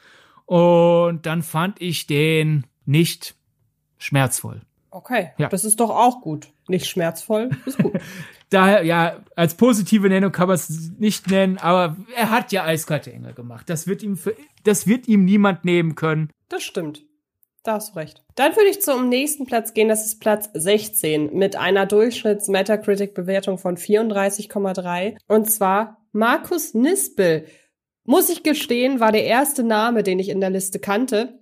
Und 0.46 1.26
dann 1.26 1.42
fand 1.42 1.80
ich 1.80 2.06
den 2.06 2.66
nicht 2.86 3.34
schmerzvoll. 3.98 4.62
Okay, 4.90 5.32
ja. 5.36 5.48
das 5.48 5.64
ist 5.64 5.80
doch 5.80 5.90
auch 5.90 6.22
gut. 6.22 6.48
Nicht 6.66 6.86
schmerzvoll, 6.86 7.50
ist 7.66 7.78
gut. 7.78 7.92
Daher, 8.50 8.82
ja, 8.82 9.24
als 9.37 9.54
positive 9.54 10.08
Nennung 10.08 10.32
kann 10.32 10.48
man 10.48 10.54
es 10.54 10.92
nicht 10.98 11.30
nennen, 11.30 11.58
aber 11.58 11.96
er 12.16 12.30
hat 12.30 12.50
ja 12.50 12.64
eiskalte 12.64 13.12
Engel 13.12 13.34
gemacht. 13.34 13.68
Das 13.68 13.87
wird 13.87 14.02
ihm 14.02 14.16
für, 14.16 14.34
das 14.64 14.87
wird 14.87 15.06
ihm 15.06 15.24
niemand 15.24 15.64
nehmen 15.64 15.94
können. 15.94 16.30
Das 16.48 16.62
stimmt. 16.62 17.02
Da 17.62 17.74
hast 17.74 17.94
du 17.94 17.98
recht. 17.98 18.22
Dann 18.37 18.56
würde 18.56 18.70
ich 18.70 18.80
zum 18.80 19.11
nächsten 19.11 19.44
Platz 19.44 19.74
gehen. 19.74 19.88
Das 19.88 20.06
ist 20.06 20.20
Platz 20.20 20.48
16 20.54 21.34
mit 21.34 21.56
einer 21.56 21.84
Durchschnitts-Metacritic-Bewertung 21.87 23.58
von 23.58 23.76
34,3. 23.76 25.18
Und 25.26 25.50
zwar 25.50 25.98
Markus 26.12 26.72
Nispel. 26.72 27.44
Muss 28.04 28.30
ich 28.30 28.42
gestehen, 28.42 29.00
war 29.00 29.12
der 29.12 29.24
erste 29.24 29.64
Name, 29.64 30.02
den 30.02 30.18
ich 30.18 30.30
in 30.30 30.40
der 30.40 30.48
Liste 30.48 30.78
kannte. 30.78 31.40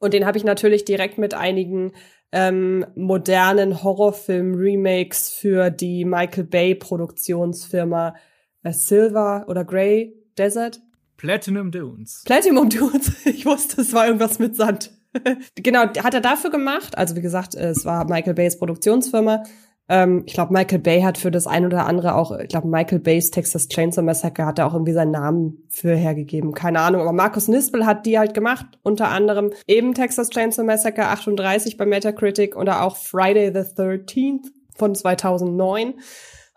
Und 0.00 0.14
den 0.14 0.24
habe 0.24 0.38
ich 0.38 0.44
natürlich 0.44 0.86
direkt 0.86 1.18
mit 1.18 1.34
einigen 1.34 1.92
ähm, 2.32 2.84
modernen 2.94 3.82
Horrorfilm-Remakes 3.82 5.30
für 5.30 5.70
die 5.70 6.04
Michael 6.04 6.44
Bay-Produktionsfirma 6.44 8.14
äh, 8.62 8.72
Silver 8.72 9.44
oder 9.48 9.64
Grey 9.64 10.14
Desert. 10.36 10.80
Platinum 11.16 11.70
Dunes. 11.70 12.22
Platinum 12.24 12.68
Dunes. 12.68 13.12
Ich 13.24 13.46
wusste, 13.46 13.80
es 13.80 13.92
war 13.92 14.06
irgendwas 14.06 14.38
mit 14.38 14.56
Sand. 14.56 14.92
genau, 15.54 15.80
hat 15.80 16.14
er 16.14 16.20
dafür 16.20 16.50
gemacht. 16.50 16.96
Also 16.96 17.16
wie 17.16 17.22
gesagt, 17.22 17.54
es 17.54 17.84
war 17.84 18.04
Michael 18.08 18.34
Bays 18.34 18.58
Produktionsfirma. 18.58 19.42
Ähm, 19.88 20.24
ich 20.26 20.34
glaube, 20.34 20.52
Michael 20.52 20.80
Bay 20.80 21.00
hat 21.02 21.18
für 21.18 21.30
das 21.30 21.46
ein 21.46 21.64
oder 21.64 21.86
andere 21.86 22.14
auch, 22.14 22.36
ich 22.38 22.48
glaube, 22.48 22.68
Michael 22.68 22.98
Bays 22.98 23.30
Texas 23.30 23.68
Chainsaw 23.68 24.02
Massacre 24.02 24.44
hat 24.44 24.58
er 24.58 24.66
auch 24.66 24.74
irgendwie 24.74 24.92
seinen 24.92 25.12
Namen 25.12 25.66
für 25.70 25.94
hergegeben. 25.94 26.52
Keine 26.52 26.80
Ahnung, 26.80 27.00
aber 27.00 27.12
Markus 27.12 27.48
Nispel 27.48 27.86
hat 27.86 28.04
die 28.04 28.18
halt 28.18 28.34
gemacht. 28.34 28.66
Unter 28.82 29.08
anderem 29.08 29.52
eben 29.66 29.94
Texas 29.94 30.30
Chainsaw 30.30 30.64
Massacre 30.64 31.06
38 31.06 31.76
bei 31.76 31.86
Metacritic 31.86 32.56
oder 32.56 32.82
auch 32.82 32.96
Friday 32.96 33.50
the 33.52 33.60
13th 33.60 34.50
von 34.76 34.94
2009. 34.94 35.94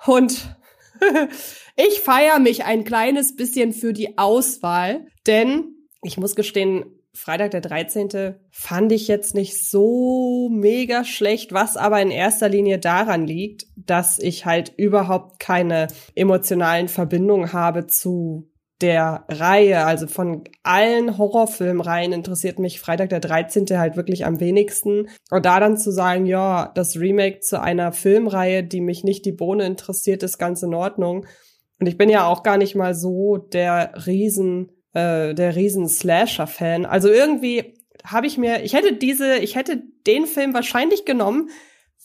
Und 0.05 0.57
ich 1.75 2.01
feiere 2.01 2.39
mich 2.39 2.65
ein 2.65 2.83
kleines 2.83 3.35
bisschen 3.35 3.71
für 3.71 3.93
die 3.93 4.17
Auswahl, 4.17 5.07
denn 5.25 5.75
ich 6.03 6.17
muss 6.17 6.35
gestehen, 6.35 6.85
Freitag 7.13 7.51
der 7.51 7.61
13. 7.61 8.35
fand 8.51 8.91
ich 8.91 9.07
jetzt 9.07 9.35
nicht 9.35 9.69
so 9.69 10.49
mega 10.49 11.03
schlecht, 11.03 11.51
was 11.53 11.75
aber 11.75 12.01
in 12.01 12.09
erster 12.09 12.47
Linie 12.47 12.79
daran 12.79 13.27
liegt, 13.27 13.65
dass 13.75 14.17
ich 14.17 14.45
halt 14.45 14.73
überhaupt 14.77 15.39
keine 15.39 15.87
emotionalen 16.15 16.87
Verbindungen 16.87 17.51
habe 17.51 17.87
zu 17.87 18.51
der 18.81 19.25
Reihe, 19.29 19.85
also 19.85 20.07
von 20.07 20.43
allen 20.63 21.17
Horrorfilmreihen 21.17 22.13
interessiert 22.13 22.59
mich 22.59 22.79
Freitag 22.79 23.09
der 23.09 23.19
13. 23.19 23.65
halt 23.77 23.95
wirklich 23.95 24.25
am 24.25 24.39
wenigsten. 24.39 25.07
Und 25.29 25.45
da 25.45 25.59
dann 25.59 25.77
zu 25.77 25.91
sagen, 25.91 26.25
ja, 26.25 26.71
das 26.73 26.97
Remake 26.97 27.41
zu 27.41 27.61
einer 27.61 27.91
Filmreihe, 27.91 28.63
die 28.63 28.81
mich 28.81 29.03
nicht 29.03 29.25
die 29.25 29.31
Bohne 29.31 29.65
interessiert, 29.65 30.23
ist 30.23 30.39
ganz 30.39 30.63
in 30.63 30.73
Ordnung. 30.73 31.25
Und 31.79 31.87
ich 31.87 31.97
bin 31.97 32.09
ja 32.09 32.27
auch 32.27 32.43
gar 32.43 32.57
nicht 32.57 32.75
mal 32.75 32.93
so 32.93 33.37
der 33.37 33.93
Riesen 34.05 34.71
äh, 34.93 35.33
der 35.33 35.55
riesen 35.55 35.87
Slasher-Fan. 35.87 36.85
Also 36.85 37.09
irgendwie 37.09 37.75
habe 38.05 38.27
ich 38.27 38.37
mir, 38.37 38.63
ich 38.63 38.73
hätte 38.73 38.93
diese, 38.93 39.37
ich 39.37 39.55
hätte 39.55 39.83
den 40.07 40.25
Film 40.25 40.53
wahrscheinlich 40.53 41.05
genommen, 41.05 41.49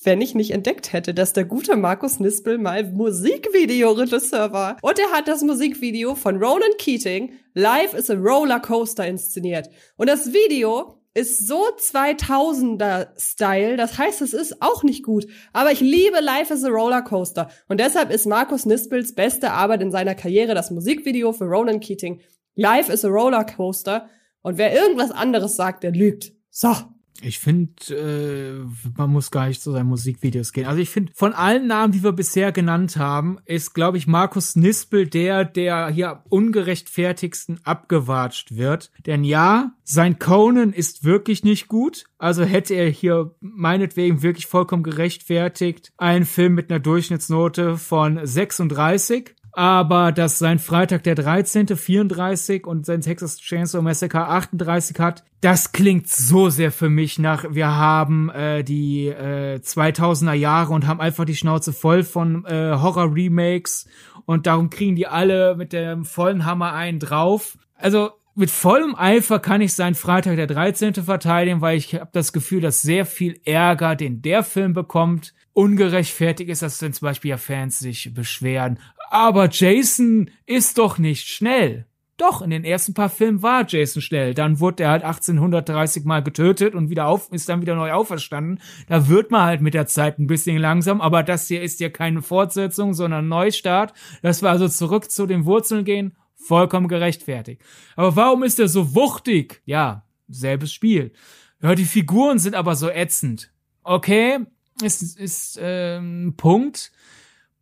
wenn 0.03 0.20
ich 0.20 0.35
nicht 0.35 0.51
entdeckt 0.51 0.92
hätte, 0.92 1.14
dass 1.14 1.33
der 1.33 1.44
gute 1.44 1.77
Markus 1.77 2.20
Nispel 2.20 2.59
mal 2.59 2.85
Musikvideoregisseur 2.85 4.53
war. 4.53 4.77
Und 4.83 4.99
er 4.99 5.11
hat 5.11 5.27
das 5.27 5.42
Musikvideo 5.42 6.14
von 6.14 6.37
Ronan 6.37 6.77
Keating, 6.79 7.33
Life 7.55 7.96
is 7.96 8.11
a 8.11 8.14
Roller 8.14 8.61
Coaster, 8.61 9.07
inszeniert. 9.07 9.70
Und 9.96 10.09
das 10.09 10.33
Video 10.33 11.01
ist 11.14 11.49
so 11.49 11.64
2000er-Style, 11.79 13.79
das 13.79 13.96
heißt, 13.96 14.20
es 14.20 14.35
ist 14.35 14.61
auch 14.61 14.83
nicht 14.83 15.03
gut. 15.03 15.27
Aber 15.55 15.72
ich 15.72 15.81
liebe 15.81 16.20
Life 16.20 16.53
is 16.53 16.62
a 16.62 16.68
Roller 16.68 17.01
Coaster. 17.01 17.49
Und 17.68 17.81
deshalb 17.81 18.11
ist 18.11 18.27
Markus 18.27 18.66
Nispels 18.66 19.14
beste 19.14 19.53
Arbeit 19.53 19.81
in 19.81 19.90
seiner 19.90 20.14
Karriere 20.14 20.55
das 20.55 20.70
Musikvideo 20.70 21.33
für 21.33 21.46
Ronan 21.46 21.81
Keating. 21.81 22.20
Life 22.57 22.92
is 22.92 23.05
a 23.05 23.09
Rollercoaster. 23.09 24.09
Und 24.42 24.59
wer 24.59 24.75
irgendwas 24.75 25.12
anderes 25.12 25.57
sagt, 25.57 25.85
der 25.85 25.92
lügt. 25.92 26.33
So. 26.51 26.75
Ich 27.23 27.38
finde, 27.38 27.73
äh, 27.95 28.90
man 28.97 29.11
muss 29.11 29.31
gar 29.31 29.49
nicht 29.49 29.62
zu 29.62 29.73
seinen 29.73 29.87
Musikvideos 29.87 30.53
gehen. 30.53 30.66
Also 30.66 30.81
ich 30.81 30.90
finde, 30.90 31.12
von 31.14 31.33
allen 31.33 31.66
Namen, 31.66 31.92
die 31.92 32.03
wir 32.03 32.12
bisher 32.12 32.53
genannt 32.53 32.99
haben, 32.99 33.38
ist, 33.47 33.75
glaube 33.75 33.97
ich, 33.97 34.07
Markus 34.07 34.55
Nispel 34.55 35.07
der, 35.07 35.45
der 35.45 35.88
hier 35.88 36.23
ungerechtfertigsten 36.29 37.61
abgewatscht 37.64 38.57
wird. 38.57 38.90
Denn 39.07 39.25
ja, 39.25 39.73
sein 39.83 40.19
Conan 40.19 40.75
ist 40.75 41.05
wirklich 41.05 41.42
nicht 41.42 41.69
gut. 41.69 42.05
Also 42.19 42.45
hätte 42.45 42.75
er 42.75 42.90
hier 42.90 43.35
meinetwegen 43.40 44.23
wirklich 44.23 44.47
vollkommen 44.47 44.83
gerechtfertigt 44.83 45.92
einen 45.97 46.27
Film 46.27 46.55
mit 46.55 46.71
einer 46.71 46.81
Durchschnittsnote 46.81 47.79
von 47.79 48.21
36 48.23 49.35
aber 49.57 50.12
dass 50.12 50.38
sein 50.38 50.59
Freitag 50.59 51.03
der 51.05 51.14
13. 51.14 51.69
34 51.79 52.66
und 52.66 52.85
sein 52.85 53.01
Texas 53.01 53.38
Chainsaw 53.38 53.81
Massacre 53.83 54.29
38 54.29 54.99
hat, 54.99 55.25
das 55.40 55.73
klingt 55.73 56.09
so 56.09 56.51
sehr 56.51 56.71
für 56.71 56.90
mich 56.90 57.19
nach, 57.19 57.47
wir 57.49 57.75
haben 57.75 58.29
äh, 58.29 58.62
die 58.62 59.07
äh, 59.07 59.59
2000er 59.59 60.35
Jahre 60.35 60.75
und 60.75 60.87
haben 60.87 61.01
einfach 61.01 61.25
die 61.25 61.37
Schnauze 61.37 61.73
voll 61.73 62.03
von 62.03 62.45
äh, 62.45 62.77
Horror-Remakes 62.77 63.88
und 64.27 64.47
darum 64.47 64.69
kriegen 64.69 64.95
die 64.95 65.07
alle 65.07 65.57
mit 65.57 65.73
dem 65.73 66.05
vollen 66.05 66.45
Hammer 66.45 66.75
einen 66.75 66.99
drauf. 66.99 67.57
Also 67.77 68.11
mit 68.35 68.51
vollem 68.51 68.95
Eifer 68.95 69.38
kann 69.38 69.62
ich 69.62 69.73
seinen 69.73 69.95
Freitag 69.95 70.37
der 70.37 70.49
13. 70.49 70.92
verteidigen, 70.97 71.62
weil 71.62 71.79
ich 71.79 71.95
habe 71.95 72.11
das 72.12 72.35
Gefühl, 72.35 72.61
dass 72.61 72.83
sehr 72.83 73.07
viel 73.07 73.40
Ärger, 73.47 73.97
den 73.97 74.21
der 74.21 74.42
Film 74.42 74.75
bekommt, 74.75 75.33
ungerechtfertigt 75.55 76.51
ist, 76.51 76.61
dass 76.61 76.77
dann 76.77 76.92
zum 76.92 77.07
Beispiel 77.07 77.31
ja 77.31 77.38
Fans 77.38 77.79
sich 77.79 78.12
beschweren. 78.12 78.79
Aber 79.11 79.49
Jason 79.51 80.31
ist 80.47 80.79
doch 80.79 80.99
nicht 80.99 81.29
schnell. 81.29 81.87
Doch, 82.16 82.40
in 82.40 82.49
den 82.49 82.64
ersten 82.64 82.95
paar 82.95 83.11
Filmen 83.11 83.42
war 83.42 83.66
Jason 83.69 84.01
schnell. 84.01 84.33
Dann 84.33 84.59
wurde 84.59 84.85
er 84.85 84.90
halt 84.90 85.05
1830 85.05 86.05
mal 86.05 86.23
getötet 86.23 86.75
und 86.75 86.88
wieder 86.88 87.07
auf, 87.09 87.31
ist 87.31 87.49
dann 87.51 87.61
wieder 87.61 87.75
neu 87.75 87.92
auferstanden. 87.92 88.61
Da 88.88 89.09
wird 89.09 89.31
man 89.31 89.42
halt 89.42 89.61
mit 89.61 89.75
der 89.75 89.87
Zeit 89.87 90.19
ein 90.19 90.27
bisschen 90.27 90.57
langsam, 90.57 91.03
aber 91.03 91.23
das 91.23 91.47
hier 91.47 91.62
ist 91.62 91.79
ja 91.81 91.90
keine 91.90 92.23
Fortsetzung, 92.23 92.95
sondern 92.95 93.29
Neustart. 93.29 93.92
Das 94.23 94.42
war 94.42 94.51
also 94.51 94.66
zurück 94.66 95.11
zu 95.11 95.27
den 95.27 95.45
Wurzeln 95.45 95.85
gehen, 95.85 96.16
vollkommen 96.35 96.88
gerechtfertigt. 96.88 97.61
Aber 97.97 98.16
warum 98.16 98.42
ist 98.45 98.59
er 98.59 98.69
so 98.69 98.95
wuchtig? 98.95 99.61
Ja, 99.66 100.05
selbes 100.27 100.73
Spiel. 100.73 101.12
Ja, 101.61 101.75
die 101.75 101.85
Figuren 101.85 102.38
sind 102.38 102.55
aber 102.55 102.77
so 102.77 102.88
ätzend. 102.88 103.53
Okay, 103.83 104.38
ist, 104.83 105.19
ist 105.19 105.59
ähm, 105.61 106.35
Punkt 106.38 106.92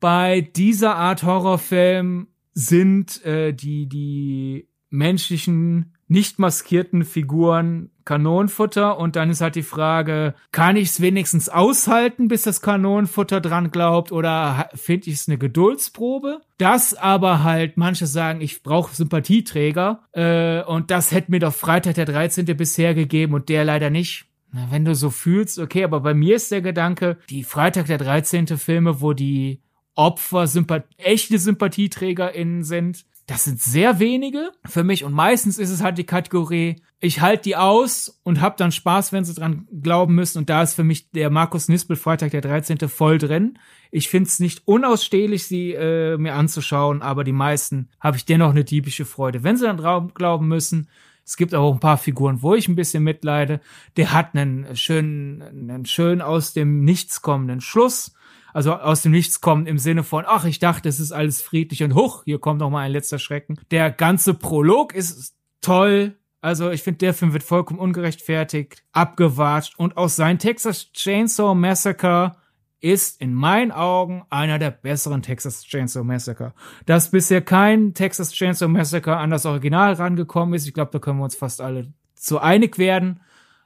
bei 0.04 0.42
dieser 0.42 0.96
Art 0.96 1.22
Horrorfilm 1.22 2.26
sind 2.52 3.24
äh, 3.24 3.54
die, 3.54 3.86
die 3.88 4.68
menschlichen, 4.90 5.94
nicht 6.08 6.38
maskierten 6.38 7.04
Figuren 7.04 7.90
Kanonenfutter 8.04 8.98
und 8.98 9.16
dann 9.16 9.30
ist 9.30 9.40
halt 9.40 9.54
die 9.54 9.62
Frage, 9.62 10.34
kann 10.52 10.76
ich 10.76 10.90
es 10.90 11.00
wenigstens 11.00 11.48
aushalten, 11.48 12.28
bis 12.28 12.42
das 12.42 12.60
Kanonenfutter 12.60 13.40
dran 13.40 13.70
glaubt 13.70 14.12
oder 14.12 14.68
finde 14.74 15.08
ich 15.08 15.14
es 15.14 15.26
eine 15.26 15.38
Geduldsprobe? 15.38 16.42
Das 16.58 16.92
aber 16.92 17.42
halt, 17.42 17.78
manche 17.78 18.06
sagen, 18.06 18.42
ich 18.42 18.62
brauche 18.62 18.94
Sympathieträger 18.94 20.02
äh, 20.12 20.62
und 20.64 20.90
das 20.90 21.12
hätte 21.12 21.30
mir 21.30 21.40
doch 21.40 21.54
Freitag 21.54 21.94
der 21.94 22.04
13. 22.04 22.44
bisher 22.58 22.94
gegeben 22.94 23.32
und 23.32 23.48
der 23.48 23.64
leider 23.64 23.88
nicht. 23.88 24.26
Na, 24.52 24.66
wenn 24.70 24.84
du 24.84 24.94
so 24.94 25.08
fühlst, 25.08 25.58
okay, 25.58 25.82
aber 25.82 26.00
bei 26.00 26.12
mir 26.12 26.36
ist 26.36 26.52
der 26.52 26.60
Gedanke, 26.60 27.16
die 27.30 27.42
Freitag 27.42 27.86
der 27.86 27.96
13. 27.96 28.48
Filme, 28.58 29.00
wo 29.00 29.14
die 29.14 29.62
Opfer, 29.94 30.46
Sympath 30.46 30.86
echte 30.96 31.38
SympathieträgerInnen 31.38 32.64
sind. 32.64 33.04
Das 33.26 33.44
sind 33.44 33.60
sehr 33.60 34.00
wenige 34.00 34.52
für 34.66 34.84
mich 34.84 35.04
und 35.04 35.14
meistens 35.14 35.58
ist 35.58 35.70
es 35.70 35.82
halt 35.82 35.96
die 35.96 36.04
Kategorie, 36.04 36.76
ich 37.00 37.20
halte 37.20 37.44
die 37.44 37.56
aus 37.56 38.20
und 38.22 38.40
hab 38.40 38.56
dann 38.56 38.72
Spaß, 38.72 39.12
wenn 39.12 39.24
sie 39.24 39.34
dran 39.34 39.66
glauben 39.82 40.14
müssen 40.14 40.38
und 40.38 40.50
da 40.50 40.62
ist 40.62 40.74
für 40.74 40.84
mich 40.84 41.10
der 41.10 41.30
Markus 41.30 41.68
Nispel 41.68 41.96
Freitag 41.96 42.32
der 42.32 42.40
13. 42.40 42.78
voll 42.88 43.18
drin. 43.18 43.58
Ich 43.90 44.08
find's 44.08 44.40
nicht 44.40 44.66
unausstehlich, 44.66 45.46
sie 45.46 45.72
äh, 45.72 46.18
mir 46.18 46.34
anzuschauen, 46.34 47.00
aber 47.00 47.24
die 47.24 47.32
meisten 47.32 47.88
habe 48.00 48.16
ich 48.16 48.24
dennoch 48.26 48.50
eine 48.50 48.64
diebische 48.64 49.04
Freude. 49.04 49.42
Wenn 49.42 49.56
sie 49.56 49.64
dann 49.64 50.12
glauben 50.14 50.48
müssen, 50.48 50.88
Es 51.26 51.38
gibt 51.38 51.54
auch 51.54 51.72
ein 51.72 51.80
paar 51.80 51.96
Figuren, 51.96 52.42
wo 52.42 52.54
ich 52.54 52.68
ein 52.68 52.76
bisschen 52.76 53.02
mitleide. 53.02 53.60
Der 53.96 54.12
hat 54.12 54.34
einen 54.34 54.76
schönen, 54.76 55.42
einen 55.42 55.86
schön 55.86 56.20
aus 56.20 56.52
dem 56.52 56.84
Nichts 56.84 57.22
kommenden 57.22 57.62
Schluss. 57.62 58.14
Also 58.54 58.72
aus 58.72 59.02
dem 59.02 59.12
Nichts 59.12 59.40
kommen 59.40 59.66
im 59.66 59.78
Sinne 59.78 60.04
von, 60.04 60.24
ach, 60.26 60.44
ich 60.44 60.60
dachte, 60.60 60.88
es 60.88 61.00
ist 61.00 61.12
alles 61.12 61.42
friedlich 61.42 61.82
und 61.82 61.94
hoch, 61.94 62.22
hier 62.24 62.38
kommt 62.38 62.60
noch 62.60 62.70
mal 62.70 62.80
ein 62.80 62.92
letzter 62.92 63.18
Schrecken. 63.18 63.58
Der 63.72 63.90
ganze 63.90 64.32
Prolog 64.32 64.94
ist 64.94 65.34
toll. 65.60 66.16
Also 66.40 66.70
ich 66.70 66.82
finde, 66.82 66.98
der 66.98 67.14
Film 67.14 67.32
wird 67.32 67.42
vollkommen 67.42 67.80
ungerechtfertigt, 67.80 68.84
abgewatscht 68.92 69.76
und 69.76 69.96
auch 69.96 70.08
sein 70.08 70.38
Texas 70.38 70.92
Chainsaw 70.92 71.54
Massacre 71.54 72.36
ist 72.84 73.20
in 73.20 73.34
meinen 73.34 73.72
Augen 73.72 74.24
einer 74.30 74.58
der 74.58 74.70
besseren 74.70 75.22
Texas 75.22 75.64
Chainsaw 75.64 76.04
Massacre. 76.04 76.52
Dass 76.84 77.10
bisher 77.10 77.40
kein 77.40 77.94
Texas 77.94 78.32
Chainsaw 78.32 78.68
Massacre 78.68 79.16
an 79.16 79.30
das 79.30 79.46
Original 79.46 79.94
rangekommen 79.94 80.54
ist, 80.54 80.66
ich 80.68 80.74
glaube, 80.74 80.90
da 80.92 80.98
können 81.00 81.18
wir 81.18 81.24
uns 81.24 81.34
fast 81.34 81.60
alle 81.60 81.92
zu 82.14 82.38
einig 82.38 82.78
werden. 82.78 83.20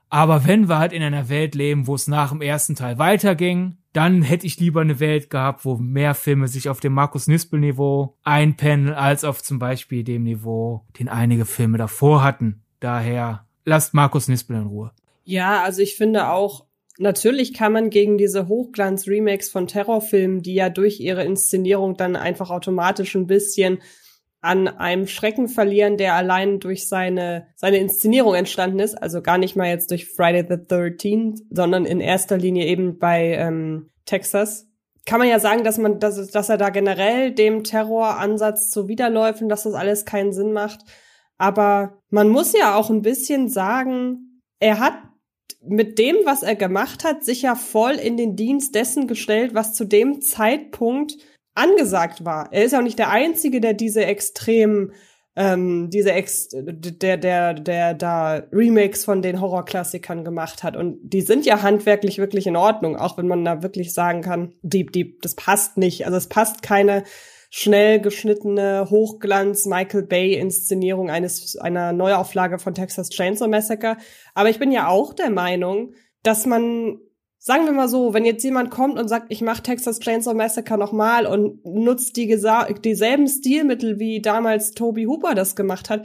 Aber 0.09 0.47
wenn 0.47 0.69
wir 0.69 0.79
halt 0.79 0.93
in 0.93 1.03
einer 1.03 1.29
Welt 1.29 1.55
leben, 1.57 1.89
wo 1.89 1.97
es 1.97 2.07
nach 2.07 2.31
dem 2.31 2.41
ersten 2.41 2.77
Teil 2.77 2.99
weiterging, 2.99 3.77
dann 3.99 4.23
hätte 4.23 4.47
ich 4.47 4.61
lieber 4.61 4.81
eine 4.81 5.01
Welt 5.01 5.29
gehabt, 5.29 5.65
wo 5.65 5.75
mehr 5.75 6.15
Filme 6.15 6.47
sich 6.47 6.69
auf 6.69 6.79
dem 6.79 6.93
Markus 6.93 7.27
Nispel 7.27 7.59
Niveau 7.59 8.15
einpendeln, 8.23 8.95
als 8.95 9.25
auf 9.25 9.43
zum 9.43 9.59
Beispiel 9.59 10.05
dem 10.05 10.23
Niveau, 10.23 10.85
den 11.01 11.09
einige 11.09 11.45
Filme 11.45 11.79
davor 11.79 12.23
hatten. 12.23 12.63
Daher 12.79 13.45
lasst 13.65 13.95
Markus 13.95 14.29
Nispel 14.29 14.55
in 14.55 14.67
Ruhe. 14.67 14.93
Ja, 15.25 15.65
also 15.65 15.83
ich 15.83 15.97
finde 15.97 16.29
auch, 16.29 16.67
natürlich 16.99 17.53
kann 17.55 17.73
man 17.73 17.91
gegen 17.91 18.19
diese 18.19 18.47
Hochglanz-Remakes 18.47 19.51
von 19.51 19.67
Terrorfilmen, 19.67 20.43
die 20.43 20.55
ja 20.55 20.71
durch 20.71 21.01
ihre 21.01 21.25
Inszenierung 21.25 21.97
dann 21.97 22.15
einfach 22.15 22.51
automatisch 22.51 23.17
ein 23.17 23.27
bisschen 23.27 23.79
an 24.41 24.69
einem 24.69 25.07
Schrecken 25.07 25.49
verlieren, 25.49 25.97
der 25.97 26.15
allein 26.15 26.61
durch 26.61 26.89
seine, 26.89 27.49
seine 27.57 27.79
Inszenierung 27.79 28.35
entstanden 28.35 28.79
ist, 28.79 28.95
also 28.95 29.21
gar 29.21 29.39
nicht 29.39 29.57
mal 29.57 29.69
jetzt 29.69 29.91
durch 29.91 30.07
Friday 30.07 30.45
the 30.49 30.55
13th, 30.55 31.41
sondern 31.51 31.85
in 31.85 32.01
erster 32.01 32.39
Linie 32.39 32.67
eben 32.67 32.99
bei 32.99 33.35
ähm, 33.35 33.91
Texas. 34.05 34.69
Kann 35.07 35.19
man 35.19 35.29
ja 35.29 35.41
sagen, 35.41 35.65
dass 35.65 35.79
man, 35.79 35.99
dass, 35.99 36.31
dass 36.31 36.49
er 36.49 36.57
da 36.57 36.71
generell 36.71 37.33
dem 37.33 37.65
Terroransatz 37.65 38.71
zuwiderläuft 38.71 39.43
und 39.43 39.49
dass 39.49 39.65
das 39.65 39.75
alles 39.75 40.05
keinen 40.05 40.33
Sinn 40.33 40.53
macht. 40.53 40.81
Aber 41.37 41.99
man 42.11 42.29
muss 42.29 42.53
ja 42.53 42.77
auch 42.77 42.91
ein 42.91 43.03
bisschen 43.03 43.49
sagen, 43.49 44.43
er 44.61 44.79
hat 44.79 44.95
mit 45.63 45.99
dem, 45.99 46.17
was 46.25 46.43
er 46.43 46.55
gemacht 46.55 47.05
hat, 47.05 47.25
sich 47.25 47.43
ja 47.43 47.55
voll 47.55 47.95
in 47.95 48.17
den 48.17 48.37
Dienst 48.37 48.75
dessen 48.75 49.07
gestellt, 49.07 49.55
was 49.55 49.75
zu 49.75 49.85
dem 49.85 50.21
Zeitpunkt 50.21 51.17
angesagt 51.59 52.25
war. 52.25 52.49
Er 52.53 52.65
ist 52.65 52.73
ja 52.73 52.79
auch 52.79 52.85
nicht 52.85 52.99
der 52.99 53.11
Einzige, 53.11 53.61
der 53.61 53.75
diese 53.75 54.05
extrem 54.05 54.93
ähm, 55.37 55.89
diese 55.91 56.13
Ex 56.13 56.49
der 56.53 57.17
der 57.17 57.55
der 57.55 57.95
da 57.95 58.43
Remakes 58.53 59.05
von 59.05 59.23
den 59.23 59.41
Horrorklassikern 59.41 60.25
gemacht 60.25 60.65
hat 60.65 60.77
und 60.77 60.99
die 61.03 61.21
sind 61.21 61.47
ja 61.47 61.63
handwerklich 61.63 62.19
wirklich 62.19 62.47
in 62.47 62.57
Ordnung, 62.57 62.97
auch 62.97 63.17
wenn 63.19 63.29
man 63.29 63.45
da 63.45 63.63
wirklich 63.63 63.95
sagen 63.95 64.23
kann, 64.23 64.55
Deep 64.63 64.93
Deep, 64.93 65.23
das 65.23 65.37
passt 65.37 65.77
nicht. 65.77 66.07
Also 66.07 66.17
es 66.19 66.29
passt 66.29 66.63
keine 66.63 67.05
schnell 67.51 68.01
geschnittene 68.01 68.89
Hochglanz 68.91 69.67
Michael 69.67 70.03
Bay 70.03 70.35
Inszenierung 70.35 71.11
eines 71.11 71.57
einer 71.57 71.93
Neuauflage 71.93 72.59
von 72.59 72.75
Texas 72.75 73.09
Chainsaw 73.11 73.49
Massacre. 73.49 73.97
Aber 74.35 74.51
ich 74.51 74.59
bin 74.59 74.73
ja 74.73 74.89
auch 74.89 75.15
der 75.15 75.31
Meinung, 75.31 75.95
dass 76.23 76.47
man 76.47 76.99
sagen 77.49 77.65
wir 77.65 77.73
mal 77.73 77.89
so, 77.89 78.13
wenn 78.13 78.27
jetzt 78.27 78.45
jemand 78.45 78.71
kommt 78.71 78.99
und 78.99 79.09
sagt, 79.09 79.29
ich 79.31 79.41
mache 79.41 79.63
Texas 79.63 80.01
Chainsaw 80.01 80.35
Massacre 80.35 80.77
nochmal 80.77 81.25
und 81.25 81.65
nutzt 81.65 82.15
die 82.19 82.27
dieselben 82.27 83.27
Stilmittel 83.27 83.99
wie 83.99 84.21
damals 84.21 84.73
Toby 84.73 85.05
Hooper 85.05 85.35
das 85.35 85.57
gemacht 85.57 85.89
hat, 85.89 86.05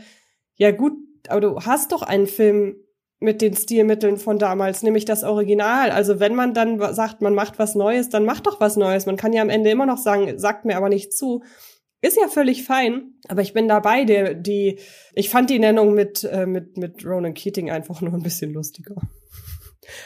ja 0.55 0.71
gut, 0.71 0.93
aber 1.27 1.41
du 1.41 1.59
hast 1.59 1.91
doch 1.91 2.01
einen 2.01 2.27
Film 2.27 2.77
mit 3.19 3.41
den 3.41 3.57
Stilmitteln 3.57 4.15
von 4.15 4.39
damals, 4.39 4.83
nämlich 4.83 5.03
das 5.03 5.25
Original. 5.25 5.91
Also 5.91 6.21
wenn 6.21 6.33
man 6.33 6.53
dann 6.53 6.79
sagt, 6.93 7.21
man 7.21 7.35
macht 7.35 7.59
was 7.59 7.75
Neues, 7.75 8.07
dann 8.07 8.23
macht 8.23 8.47
doch 8.47 8.61
was 8.61 8.77
Neues. 8.77 9.05
Man 9.05 9.17
kann 9.17 9.33
ja 9.33 9.41
am 9.41 9.49
Ende 9.49 9.69
immer 9.69 9.85
noch 9.85 9.97
sagen, 9.97 10.39
sagt 10.39 10.63
mir 10.63 10.77
aber 10.77 10.87
nicht 10.87 11.11
zu. 11.11 11.43
Ist 11.99 12.15
ja 12.15 12.29
völlig 12.29 12.63
fein, 12.63 13.15
aber 13.27 13.41
ich 13.41 13.51
bin 13.51 13.67
dabei, 13.67 14.05
der, 14.05 14.33
die, 14.33 14.79
ich 15.13 15.29
fand 15.29 15.49
die 15.49 15.59
Nennung 15.59 15.93
mit, 15.93 16.23
äh, 16.23 16.45
mit, 16.45 16.77
mit 16.77 17.05
Ronan 17.05 17.33
Keating 17.33 17.69
einfach 17.69 17.99
nur 17.99 18.13
ein 18.13 18.23
bisschen 18.23 18.53
lustiger. 18.53 18.95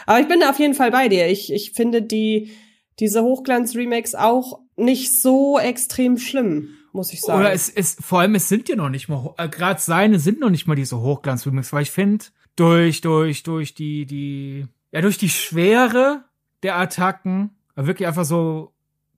Aber 0.06 0.20
ich 0.20 0.28
bin 0.28 0.40
da 0.40 0.50
auf 0.50 0.60
jeden 0.60 0.74
Fall 0.74 0.92
bei 0.92 1.08
dir. 1.08 1.28
Ich, 1.28 1.52
ich 1.52 1.72
finde 1.72 2.02
die, 2.02 2.52
diese 3.00 3.24
Hochglanz-Remakes 3.24 4.16
auch 4.16 4.60
nicht 4.76 5.22
so 5.22 5.60
extrem 5.60 6.18
schlimm 6.18 6.78
muss 6.98 7.14
ich 7.14 7.22
sagen. 7.22 7.40
Oder 7.40 7.54
es 7.54 7.70
ist, 7.70 8.04
vor 8.04 8.22
allem, 8.22 8.36
es 8.36 8.50
sind 8.50 8.68
ja 8.68 8.76
noch 8.76 8.90
nicht 8.90 9.08
mal, 9.08 9.34
äh, 9.38 9.48
gerade 9.48 9.80
seine 9.80 10.20
sind 10.20 10.40
noch 10.40 10.50
nicht 10.50 10.68
mal 10.68 10.76
diese 10.76 11.00
Hochglanz-Remakes, 11.00 11.72
weil 11.72 11.84
ich 11.84 11.92
finde, 11.92 12.26
durch, 12.58 13.02
durch, 13.02 13.44
durch 13.44 13.74
die, 13.74 14.06
die, 14.06 14.66
ja, 14.92 15.02
durch 15.02 15.18
die 15.18 15.30
Schwere 15.30 16.26
der 16.64 16.78
Attacken, 16.78 17.52
wirklich 17.76 18.08
einfach 18.08 18.26
so 18.26 18.74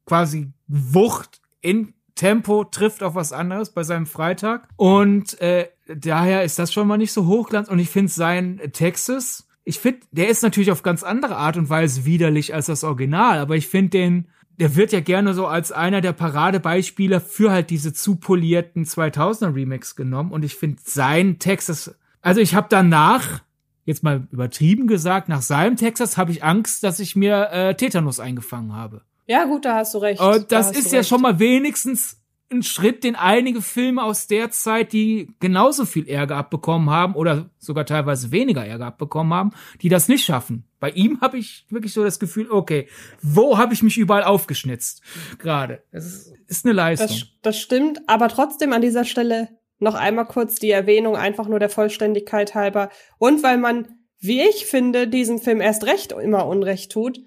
quasi 0.05 0.51
Wucht 0.67 1.41
in 1.61 1.93
Tempo 2.15 2.65
trifft 2.65 3.01
auf 3.01 3.15
was 3.15 3.31
anderes 3.31 3.71
bei 3.71 3.83
seinem 3.83 4.05
Freitag. 4.05 4.67
Und 4.75 5.39
äh, 5.39 5.69
daher 5.87 6.43
ist 6.43 6.59
das 6.59 6.73
schon 6.73 6.87
mal 6.87 6.97
nicht 6.97 7.13
so 7.13 7.27
hochglanz. 7.27 7.69
Und 7.69 7.79
ich 7.79 7.89
finde 7.89 8.11
sein 8.11 8.59
Texas, 8.73 9.47
ich 9.69 9.79
finde, 9.79 10.01
der 10.11 10.29
ist 10.29 10.43
natürlich 10.43 10.71
auf 10.71 10.83
ganz 10.83 11.03
andere 11.03 11.37
Art 11.37 11.55
und 11.55 11.69
Weise 11.69 12.05
widerlich 12.05 12.53
als 12.53 12.65
das 12.65 12.83
Original, 12.83 13.39
aber 13.39 13.55
ich 13.55 13.67
finde 13.67 13.91
den, 13.91 14.27
der 14.59 14.75
wird 14.75 14.91
ja 14.91 14.99
gerne 14.99 15.33
so 15.33 15.47
als 15.47 15.71
einer 15.71 16.01
der 16.01 16.11
Paradebeispiele 16.11 17.21
für 17.21 17.51
halt 17.51 17.69
diese 17.69 17.93
zu 17.93 18.17
polierten 18.17 18.83
2000er 18.83 19.55
Remix 19.55 19.95
genommen. 19.95 20.31
Und 20.31 20.43
ich 20.43 20.55
finde 20.55 20.81
sein 20.83 21.39
Texas 21.39 21.95
also 22.21 22.41
ich 22.41 22.55
habe 22.55 22.67
danach, 22.69 23.41
jetzt 23.85 24.03
mal 24.03 24.27
übertrieben 24.31 24.87
gesagt, 24.87 25.29
nach 25.29 25.41
seinem 25.41 25.77
Texas 25.77 26.17
habe 26.17 26.31
ich 26.31 26.43
Angst, 26.43 26.83
dass 26.83 26.99
ich 26.99 27.15
mir 27.15 27.49
äh, 27.51 27.75
Tetanus 27.75 28.19
eingefangen 28.19 28.73
habe. 28.73 29.01
Ja, 29.25 29.45
gut, 29.45 29.65
da 29.65 29.75
hast 29.75 29.93
du 29.93 29.99
recht. 29.99 30.21
Und 30.21 30.51
das 30.51 30.71
da 30.71 30.79
ist 30.79 30.91
ja 30.91 30.99
recht. 30.99 31.09
schon 31.09 31.21
mal 31.21 31.39
wenigstens 31.39 32.18
ein 32.51 32.63
Schritt, 32.63 33.03
den 33.03 33.15
einige 33.15 33.61
Filme 33.61 34.03
aus 34.03 34.27
der 34.27 34.49
Zeit, 34.51 34.93
die 34.93 35.29
genauso 35.39 35.85
viel 35.85 36.07
Ärger 36.07 36.37
abbekommen 36.37 36.89
haben 36.89 37.13
oder 37.15 37.49
sogar 37.59 37.85
teilweise 37.85 38.31
weniger 38.31 38.65
Ärger 38.65 38.87
abbekommen 38.87 39.33
haben, 39.33 39.51
die 39.81 39.89
das 39.89 40.07
nicht 40.07 40.25
schaffen. 40.25 40.63
Bei 40.79 40.89
ihm 40.89 41.21
habe 41.21 41.37
ich 41.37 41.65
wirklich 41.69 41.93
so 41.93 42.03
das 42.03 42.19
Gefühl, 42.19 42.49
okay, 42.49 42.87
wo 43.21 43.57
habe 43.57 43.73
ich 43.73 43.83
mich 43.83 43.97
überall 43.97 44.23
aufgeschnitzt? 44.23 45.01
Gerade. 45.37 45.83
Das 45.91 46.05
ist, 46.05 46.33
ist 46.47 46.65
eine 46.65 46.73
Leistung. 46.73 47.07
Das, 47.07 47.27
das 47.41 47.59
stimmt, 47.59 48.01
aber 48.07 48.29
trotzdem 48.29 48.73
an 48.73 48.81
dieser 48.81 49.05
Stelle 49.05 49.49
noch 49.79 49.95
einmal 49.95 50.25
kurz 50.25 50.55
die 50.55 50.71
Erwähnung, 50.71 51.15
einfach 51.15 51.47
nur 51.47 51.59
der 51.59 51.69
Vollständigkeit 51.69 52.55
halber. 52.55 52.89
Und 53.17 53.43
weil 53.43 53.57
man, 53.57 53.87
wie 54.19 54.41
ich 54.41 54.65
finde, 54.65 55.07
diesem 55.07 55.39
Film 55.39 55.61
erst 55.61 55.85
recht 55.85 56.11
immer 56.11 56.45
Unrecht 56.47 56.91
tut. 56.91 57.19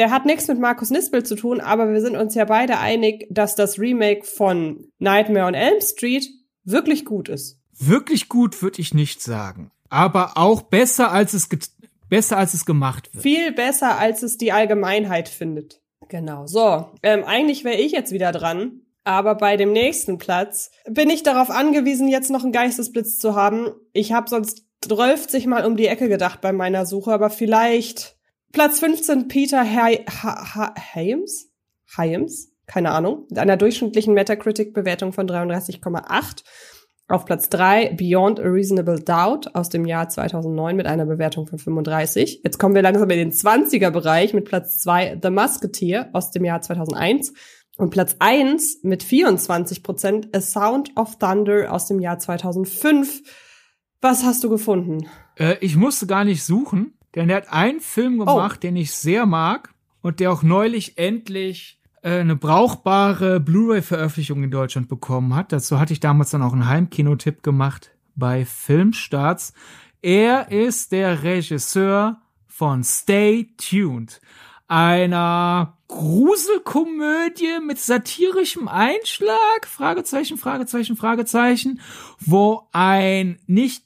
Der 0.00 0.10
hat 0.10 0.24
nichts 0.24 0.48
mit 0.48 0.58
Markus 0.58 0.88
Nispel 0.88 1.24
zu 1.24 1.36
tun, 1.36 1.60
aber 1.60 1.92
wir 1.92 2.00
sind 2.00 2.16
uns 2.16 2.34
ja 2.34 2.46
beide 2.46 2.78
einig, 2.78 3.26
dass 3.28 3.54
das 3.54 3.78
Remake 3.78 4.24
von 4.24 4.88
Nightmare 4.98 5.44
on 5.44 5.52
Elm 5.52 5.78
Street 5.82 6.26
wirklich 6.64 7.04
gut 7.04 7.28
ist. 7.28 7.58
Wirklich 7.78 8.30
gut 8.30 8.62
würde 8.62 8.80
ich 8.80 8.94
nicht 8.94 9.20
sagen. 9.20 9.70
Aber 9.90 10.38
auch 10.38 10.62
besser, 10.62 11.12
als 11.12 11.34
es, 11.34 11.50
besser, 12.08 12.38
als 12.38 12.54
es 12.54 12.64
gemacht 12.64 13.12
wird. 13.12 13.22
Viel 13.22 13.52
besser, 13.52 13.98
als 13.98 14.22
es 14.22 14.38
die 14.38 14.52
Allgemeinheit 14.52 15.28
findet. 15.28 15.82
Genau. 16.08 16.46
So, 16.46 16.88
ähm, 17.02 17.22
eigentlich 17.24 17.64
wäre 17.64 17.76
ich 17.76 17.92
jetzt 17.92 18.10
wieder 18.10 18.32
dran. 18.32 18.80
Aber 19.04 19.34
bei 19.34 19.58
dem 19.58 19.72
nächsten 19.72 20.16
Platz 20.16 20.70
bin 20.88 21.10
ich 21.10 21.24
darauf 21.24 21.50
angewiesen, 21.50 22.08
jetzt 22.08 22.30
noch 22.30 22.42
einen 22.42 22.52
Geistesblitz 22.52 23.18
zu 23.18 23.34
haben. 23.34 23.68
Ich 23.92 24.14
habe 24.14 24.30
sonst 24.30 24.64
12 24.80 25.44
Mal 25.44 25.66
um 25.66 25.76
die 25.76 25.88
Ecke 25.88 26.08
gedacht 26.08 26.40
bei 26.40 26.54
meiner 26.54 26.86
Suche, 26.86 27.12
aber 27.12 27.28
vielleicht 27.28 28.16
Platz 28.52 28.80
15 28.80 29.28
Peter 29.28 29.62
Hyams? 29.64 31.50
Hyams? 31.96 32.52
Keine 32.66 32.90
Ahnung. 32.90 33.26
Mit 33.28 33.38
einer 33.38 33.56
durchschnittlichen 33.56 34.12
Metacritic-Bewertung 34.14 35.12
von 35.12 35.28
33,8. 35.28 36.42
Auf 37.06 37.24
Platz 37.24 37.48
3 37.48 37.94
Beyond 37.94 38.40
a 38.40 38.44
Reasonable 38.44 39.00
Doubt 39.00 39.54
aus 39.54 39.68
dem 39.68 39.84
Jahr 39.84 40.08
2009 40.08 40.76
mit 40.76 40.86
einer 40.86 41.06
Bewertung 41.06 41.46
von 41.46 41.58
35. 41.58 42.42
Jetzt 42.44 42.58
kommen 42.58 42.74
wir 42.74 42.82
langsam 42.82 43.10
in 43.10 43.18
den 43.18 43.32
20er-Bereich 43.32 44.34
mit 44.34 44.44
Platz 44.44 44.78
2 44.78 45.18
The 45.22 45.30
Musketeer 45.30 46.10
aus 46.12 46.30
dem 46.30 46.44
Jahr 46.44 46.60
2001 46.60 47.32
und 47.78 47.90
Platz 47.90 48.16
eins 48.18 48.78
mit 48.82 49.02
24 49.02 49.82
Prozent 49.82 50.28
A 50.36 50.40
Sound 50.40 50.96
of 50.96 51.18
Thunder 51.18 51.72
aus 51.72 51.86
dem 51.86 51.98
Jahr 51.98 52.18
2005. 52.18 53.22
Was 54.00 54.24
hast 54.24 54.44
du 54.44 54.50
gefunden? 54.50 55.08
Äh, 55.36 55.56
ich 55.60 55.76
musste 55.76 56.06
gar 56.06 56.24
nicht 56.24 56.44
suchen, 56.44 56.96
denn 57.14 57.30
er 57.30 57.36
hat 57.36 57.52
einen 57.52 57.80
Film 57.80 58.20
oh. 58.20 58.24
gemacht, 58.24 58.58
oh. 58.58 58.60
den 58.62 58.76
ich 58.76 58.92
sehr 58.92 59.26
mag 59.26 59.72
und 60.02 60.20
der 60.20 60.32
auch 60.32 60.42
neulich 60.42 60.98
endlich 60.98 61.80
äh, 62.02 62.20
eine 62.20 62.36
brauchbare 62.36 63.40
Blu-ray-Veröffentlichung 63.40 64.42
in 64.42 64.50
Deutschland 64.50 64.88
bekommen 64.88 65.34
hat. 65.34 65.52
Dazu 65.52 65.78
hatte 65.78 65.92
ich 65.92 66.00
damals 66.00 66.30
dann 66.30 66.42
auch 66.42 66.52
einen 66.52 66.68
Heimkinotipp 66.68 67.42
gemacht 67.42 67.90
bei 68.14 68.44
Filmstarts. 68.44 69.52
Er 70.02 70.50
ist 70.50 70.92
der 70.92 71.22
Regisseur 71.22 72.20
von 72.46 72.84
Stay 72.84 73.48
Tuned, 73.56 74.20
einer 74.66 75.76
Gruselkomödie 75.88 77.58
mit 77.66 77.78
satirischem 77.78 78.68
Einschlag? 78.68 79.66
Fragezeichen, 79.66 80.38
Fragezeichen, 80.38 80.96
Fragezeichen, 80.96 81.80
wo 82.20 82.68
ein 82.72 83.40
nicht 83.46 83.84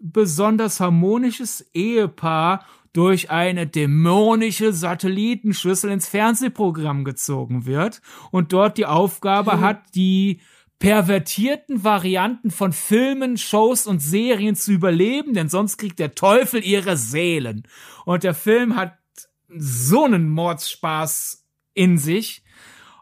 besonders 0.00 0.80
harmonisches 0.80 1.68
Ehepaar 1.74 2.66
durch 2.92 3.30
eine 3.30 3.66
dämonische 3.66 4.72
Satellitenschüssel 4.72 5.90
ins 5.90 6.08
Fernsehprogramm 6.08 7.04
gezogen 7.04 7.66
wird 7.66 8.00
und 8.30 8.52
dort 8.52 8.78
die 8.78 8.86
Aufgabe 8.86 9.56
mhm. 9.56 9.60
hat, 9.60 9.94
die 9.94 10.40
pervertierten 10.78 11.84
Varianten 11.84 12.50
von 12.50 12.72
Filmen, 12.72 13.36
Shows 13.36 13.86
und 13.86 14.00
Serien 14.00 14.54
zu 14.54 14.72
überleben, 14.72 15.34
denn 15.34 15.48
sonst 15.48 15.78
kriegt 15.78 15.98
der 15.98 16.14
Teufel 16.14 16.62
ihre 16.64 16.96
Seelen. 16.96 17.66
Und 18.04 18.24
der 18.24 18.34
Film 18.34 18.76
hat 18.76 18.98
so 19.48 20.04
einen 20.04 20.28
Mordsspaß 20.30 21.46
in 21.74 21.98
sich. 21.98 22.42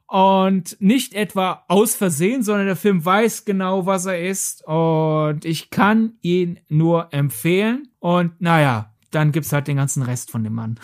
Und 0.06 0.76
nicht 0.80 1.14
etwa 1.14 1.64
aus 1.68 1.94
Versehen, 1.94 2.42
sondern 2.42 2.66
der 2.66 2.76
Film 2.76 3.04
weiß 3.04 3.44
genau, 3.44 3.86
was 3.86 4.06
er 4.06 4.20
ist. 4.20 4.64
Und 4.66 5.44
ich 5.44 5.70
kann 5.70 6.18
ihn 6.20 6.60
nur 6.68 7.08
empfehlen. 7.12 7.88
Und 8.00 8.40
naja, 8.40 8.94
dann 9.10 9.32
gibt's 9.32 9.52
halt 9.52 9.66
den 9.66 9.76
ganzen 9.76 10.02
Rest 10.02 10.30
von 10.30 10.44
dem 10.44 10.54
Mann. 10.54 10.78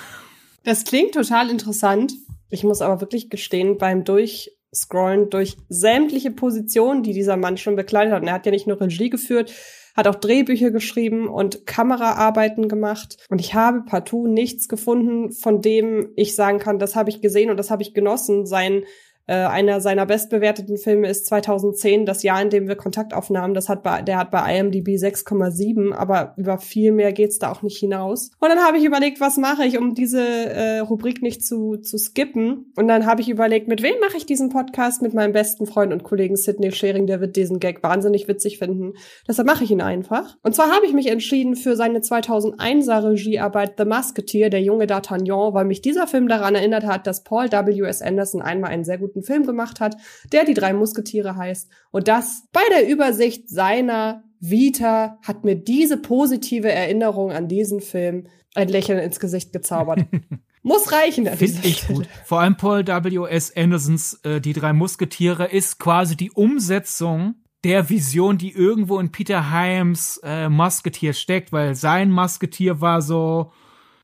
Das 0.65 0.85
klingt 0.85 1.15
total 1.15 1.51
interessant. 1.51 2.13
Ich 2.49 2.65
muss 2.65 2.81
aber 2.81 3.01
wirklich 3.01 3.31
gestehen, 3.31 3.79
beim 3.79 4.05
Durchscrollen 4.05 5.31
durch 5.31 5.57
sämtliche 5.69 6.31
Positionen, 6.31 7.03
die 7.03 7.13
dieser 7.13 7.37
Mann 7.37 7.57
schon 7.57 7.77
bekleidet 7.77 8.13
hat, 8.13 8.23
und 8.23 8.29
er 8.29 8.35
hat 8.35 8.47
ja 8.47 8.53
nicht 8.53 8.67
nur 8.67 8.81
Regie 8.81 9.11
geführt, 9.11 9.53
hat 9.97 10.09
auch 10.09 10.17
Drehbücher 10.17 10.71
geschrieben 10.71 11.29
und 11.29 11.67
Kameraarbeiten 11.67 12.69
gemacht. 12.69 13.17
Und 13.29 13.41
ich 13.41 13.55
habe 13.55 13.83
partout 13.83 14.27
nichts 14.27 14.69
gefunden, 14.69 15.33
von 15.33 15.61
dem 15.61 16.11
ich 16.17 16.35
sagen 16.35 16.59
kann, 16.59 16.79
das 16.79 16.97
habe 16.97 17.11
ich 17.11 17.21
gesehen 17.21 17.51
und 17.51 17.57
das 17.57 17.71
habe 17.71 17.83
ich 17.83 17.95
genossen. 17.95 18.47
Sein 18.47 18.85
äh, 19.31 19.47
einer 19.47 19.81
seiner 19.81 20.07
bestbewerteten 20.07 20.77
Filme 20.77 21.09
ist 21.09 21.27
2010, 21.27 22.05
das 22.05 22.25
Jahr, 22.25 22.43
in 22.43 22.51
dem 22.51 22.67
wir 22.67 22.75
Kontakt 22.75 23.15
aufnahmen. 23.15 23.55
Das 23.55 23.69
hat 23.69 23.85
bei, 23.85 24.03
der 24.03 24.19
hat 24.19 24.33
bei 24.33 24.59
IMDb 24.59 24.89
6,7, 24.89 25.93
aber 25.93 26.35
über 26.37 26.59
viel 26.59 26.91
mehr 26.91 27.13
geht's 27.13 27.39
da 27.39 27.53
auch 27.53 27.63
nicht 27.63 27.79
hinaus. 27.79 28.33
Und 28.41 28.49
dann 28.49 28.59
habe 28.59 28.79
ich 28.79 28.85
überlegt, 28.85 29.21
was 29.21 29.37
mache 29.37 29.65
ich, 29.65 29.79
um 29.79 29.95
diese 29.95 30.21
äh, 30.21 30.81
Rubrik 30.81 31.23
nicht 31.23 31.47
zu, 31.47 31.77
zu 31.77 31.97
skippen. 31.97 32.73
Und 32.75 32.89
dann 32.89 33.07
habe 33.07 33.21
ich 33.21 33.29
überlegt, 33.29 33.69
mit 33.69 33.85
wem 33.85 33.95
mache 34.01 34.17
ich 34.17 34.27
diesen 34.27 34.49
Podcast? 34.49 35.01
Mit 35.01 35.15
meinem 35.15 35.33
besten 35.33 35.65
Freund 35.67 35.93
und 35.93 36.03
Kollegen 36.03 36.35
Sidney 36.35 36.73
Schering, 36.73 37.07
der 37.07 37.21
wird 37.21 37.37
diesen 37.37 37.61
Gag 37.61 37.85
wahnsinnig 37.85 38.27
witzig 38.27 38.59
finden. 38.59 38.95
Deshalb 39.29 39.47
mache 39.47 39.63
ich 39.63 39.71
ihn 39.71 39.81
einfach. 39.81 40.39
Und 40.43 40.57
zwar 40.57 40.75
habe 40.75 40.87
ich 40.87 40.93
mich 40.93 41.07
entschieden 41.07 41.55
für 41.55 41.77
seine 41.77 42.01
2001er 42.01 43.09
Regiearbeit 43.09 43.75
The 43.79 43.85
Musketeer, 43.85 44.51
der 44.51 44.61
junge 44.61 44.87
D'Artagnan, 44.87 45.55
weil 45.55 45.67
mich 45.67 45.83
dieser 45.83 46.09
Film 46.09 46.27
daran 46.27 46.57
erinnert 46.57 46.85
hat, 46.85 47.07
dass 47.07 47.23
Paul 47.23 47.53
W.S. 47.53 48.03
Anderson 48.03 48.43
einmal 48.43 48.73
einen 48.73 48.83
sehr 48.83 48.99
guten 48.99 49.20
guten 49.21 49.27
Film 49.27 49.47
gemacht 49.47 49.81
hat, 49.81 49.97
der 50.33 50.45
die 50.45 50.55
drei 50.55 50.73
Musketiere 50.73 51.37
heißt. 51.37 51.69
Und 51.91 52.09
das 52.09 52.45
bei 52.53 52.63
der 52.71 52.89
Übersicht 52.89 53.49
seiner 53.49 54.25
Vita 54.41 55.19
hat 55.23 55.45
mir 55.45 55.57
diese 55.57 55.99
positive 55.99 56.71
Erinnerung 56.71 57.31
an 57.33 57.49
diesen 57.49 57.81
Film 57.81 58.27
ein 58.55 58.69
Lächeln 58.69 58.99
ins 58.99 59.21
Gesicht 59.21 59.53
gezaubert. 59.53 60.07
Muss 60.63 60.93
reichen. 60.93 61.27
Finde 61.27 61.61
ich 61.63 61.87
gut. 61.87 62.07
Vor 62.25 62.41
allem 62.41 62.57
Paul 62.57 62.87
W.S. 62.87 63.57
Andersons 63.57 64.21
äh, 64.25 64.41
Die 64.41 64.53
drei 64.53 64.75
Musketiere 64.75 65.47
ist 65.47 65.79
quasi 65.79 66.17
die 66.17 66.31
Umsetzung 66.31 67.37
der 67.65 67.89
Vision, 67.89 68.37
die 68.37 68.53
irgendwo 68.53 68.99
in 68.99 69.11
Peter 69.11 69.51
Hyams 69.51 70.21
äh, 70.23 70.49
Musketier 70.49 71.15
steckt, 71.15 71.53
weil 71.53 71.75
sein 71.75 72.11
Musketier 72.11 72.81
war 72.81 73.01
so 73.01 73.53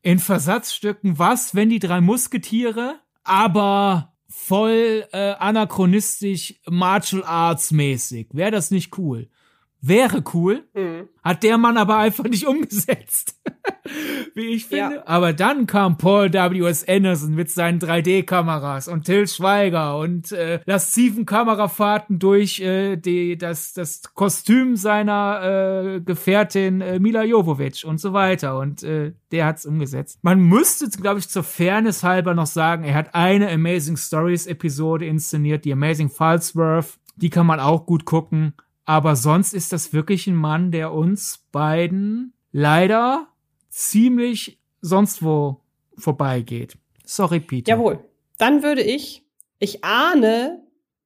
in 0.01 0.19
Versatzstücken, 0.19 1.19
was, 1.19 1.53
wenn 1.53 1.69
die 1.69 1.79
drei 1.79 2.01
Musketiere, 2.01 2.99
aber 3.23 4.16
voll 4.29 5.05
äh, 5.11 5.33
anachronistisch 5.39 6.55
Martial 6.67 7.23
Arts 7.23 7.71
mäßig. 7.71 8.27
Wäre 8.33 8.51
das 8.51 8.71
nicht 8.71 8.97
cool? 8.97 9.29
Wäre 9.79 10.23
cool, 10.33 10.63
mhm. 10.73 11.07
hat 11.23 11.43
der 11.43 11.59
Mann 11.59 11.77
aber 11.77 11.97
einfach 11.97 12.23
nicht 12.23 12.47
umgesetzt. 12.47 13.39
Wie 14.33 14.47
ich 14.47 14.65
finde. 14.65 14.95
Ja. 14.95 15.03
Aber 15.05 15.33
dann 15.33 15.67
kam 15.67 15.97
Paul 15.97 16.33
W.S. 16.33 16.87
Anderson 16.87 17.35
mit 17.35 17.51
seinen 17.51 17.79
3D-Kameras 17.79 18.87
und 18.87 19.05
Till 19.05 19.27
Schweiger 19.27 19.97
und 19.99 20.31
äh, 20.31 20.61
lasziven 20.65 21.25
Kamerafahrten 21.25 22.17
durch 22.17 22.59
äh, 22.59 22.97
die, 22.97 23.37
das, 23.37 23.73
das 23.73 24.01
Kostüm 24.15 24.75
seiner 24.75 25.95
äh, 25.95 26.01
Gefährtin 26.01 26.81
äh, 26.81 26.99
Mila 26.99 27.23
Jovovich 27.23 27.85
und 27.85 27.99
so 27.99 28.13
weiter. 28.13 28.57
Und 28.57 28.81
äh, 28.81 29.13
der 29.31 29.45
hat's 29.45 29.65
umgesetzt. 29.65 30.19
Man 30.23 30.39
müsste, 30.39 30.89
glaube 30.89 31.19
ich, 31.19 31.29
zur 31.29 31.43
Fairness 31.43 32.03
halber 32.03 32.33
noch 32.33 32.47
sagen, 32.47 32.83
er 32.83 32.95
hat 32.95 33.13
eine 33.13 33.51
Amazing 33.51 33.97
Stories 33.97 34.47
Episode 34.47 35.05
inszeniert, 35.05 35.65
die 35.65 35.73
Amazing 35.73 36.09
Falsworth. 36.09 36.97
Die 37.15 37.29
kann 37.29 37.45
man 37.45 37.59
auch 37.59 37.85
gut 37.85 38.05
gucken. 38.05 38.53
Aber 38.87 39.17
sonst 39.17 39.53
ist 39.53 39.73
das 39.73 39.91
wirklich 39.91 40.27
ein 40.27 40.35
Mann, 40.35 40.71
der 40.71 40.93
uns 40.93 41.45
beiden 41.51 42.33
leider 42.53 43.27
ziemlich 43.69 44.59
sonst 44.79 45.21
wo 45.21 45.59
vorbeigeht. 45.97 46.77
Sorry, 47.03 47.41
Peter. 47.41 47.69
Jawohl. 47.69 47.99
Dann 48.37 48.63
würde 48.63 48.81
ich, 48.81 49.25
ich 49.59 49.83
ahne, 49.83 50.63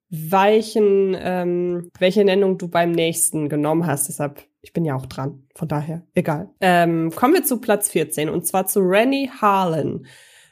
welchen, 0.09 1.17
ähm, 1.19 1.89
welche 1.97 2.23
Nennung 2.23 2.59
du 2.59 2.67
beim 2.67 2.91
nächsten 2.91 3.49
genommen 3.49 3.87
hast. 3.87 4.09
Deshalb, 4.09 4.45
ich 4.61 4.73
bin 4.73 4.85
ja 4.85 4.95
auch 4.95 5.07
dran. 5.07 5.47
Von 5.55 5.67
daher, 5.67 6.03
egal. 6.13 6.51
Ähm, 6.59 7.11
kommen 7.15 7.33
wir 7.33 7.43
zu 7.43 7.59
Platz 7.59 7.89
14 7.89 8.29
und 8.29 8.45
zwar 8.45 8.67
zu 8.67 8.81
Rennie 8.81 9.31
Harlan. 9.31 10.05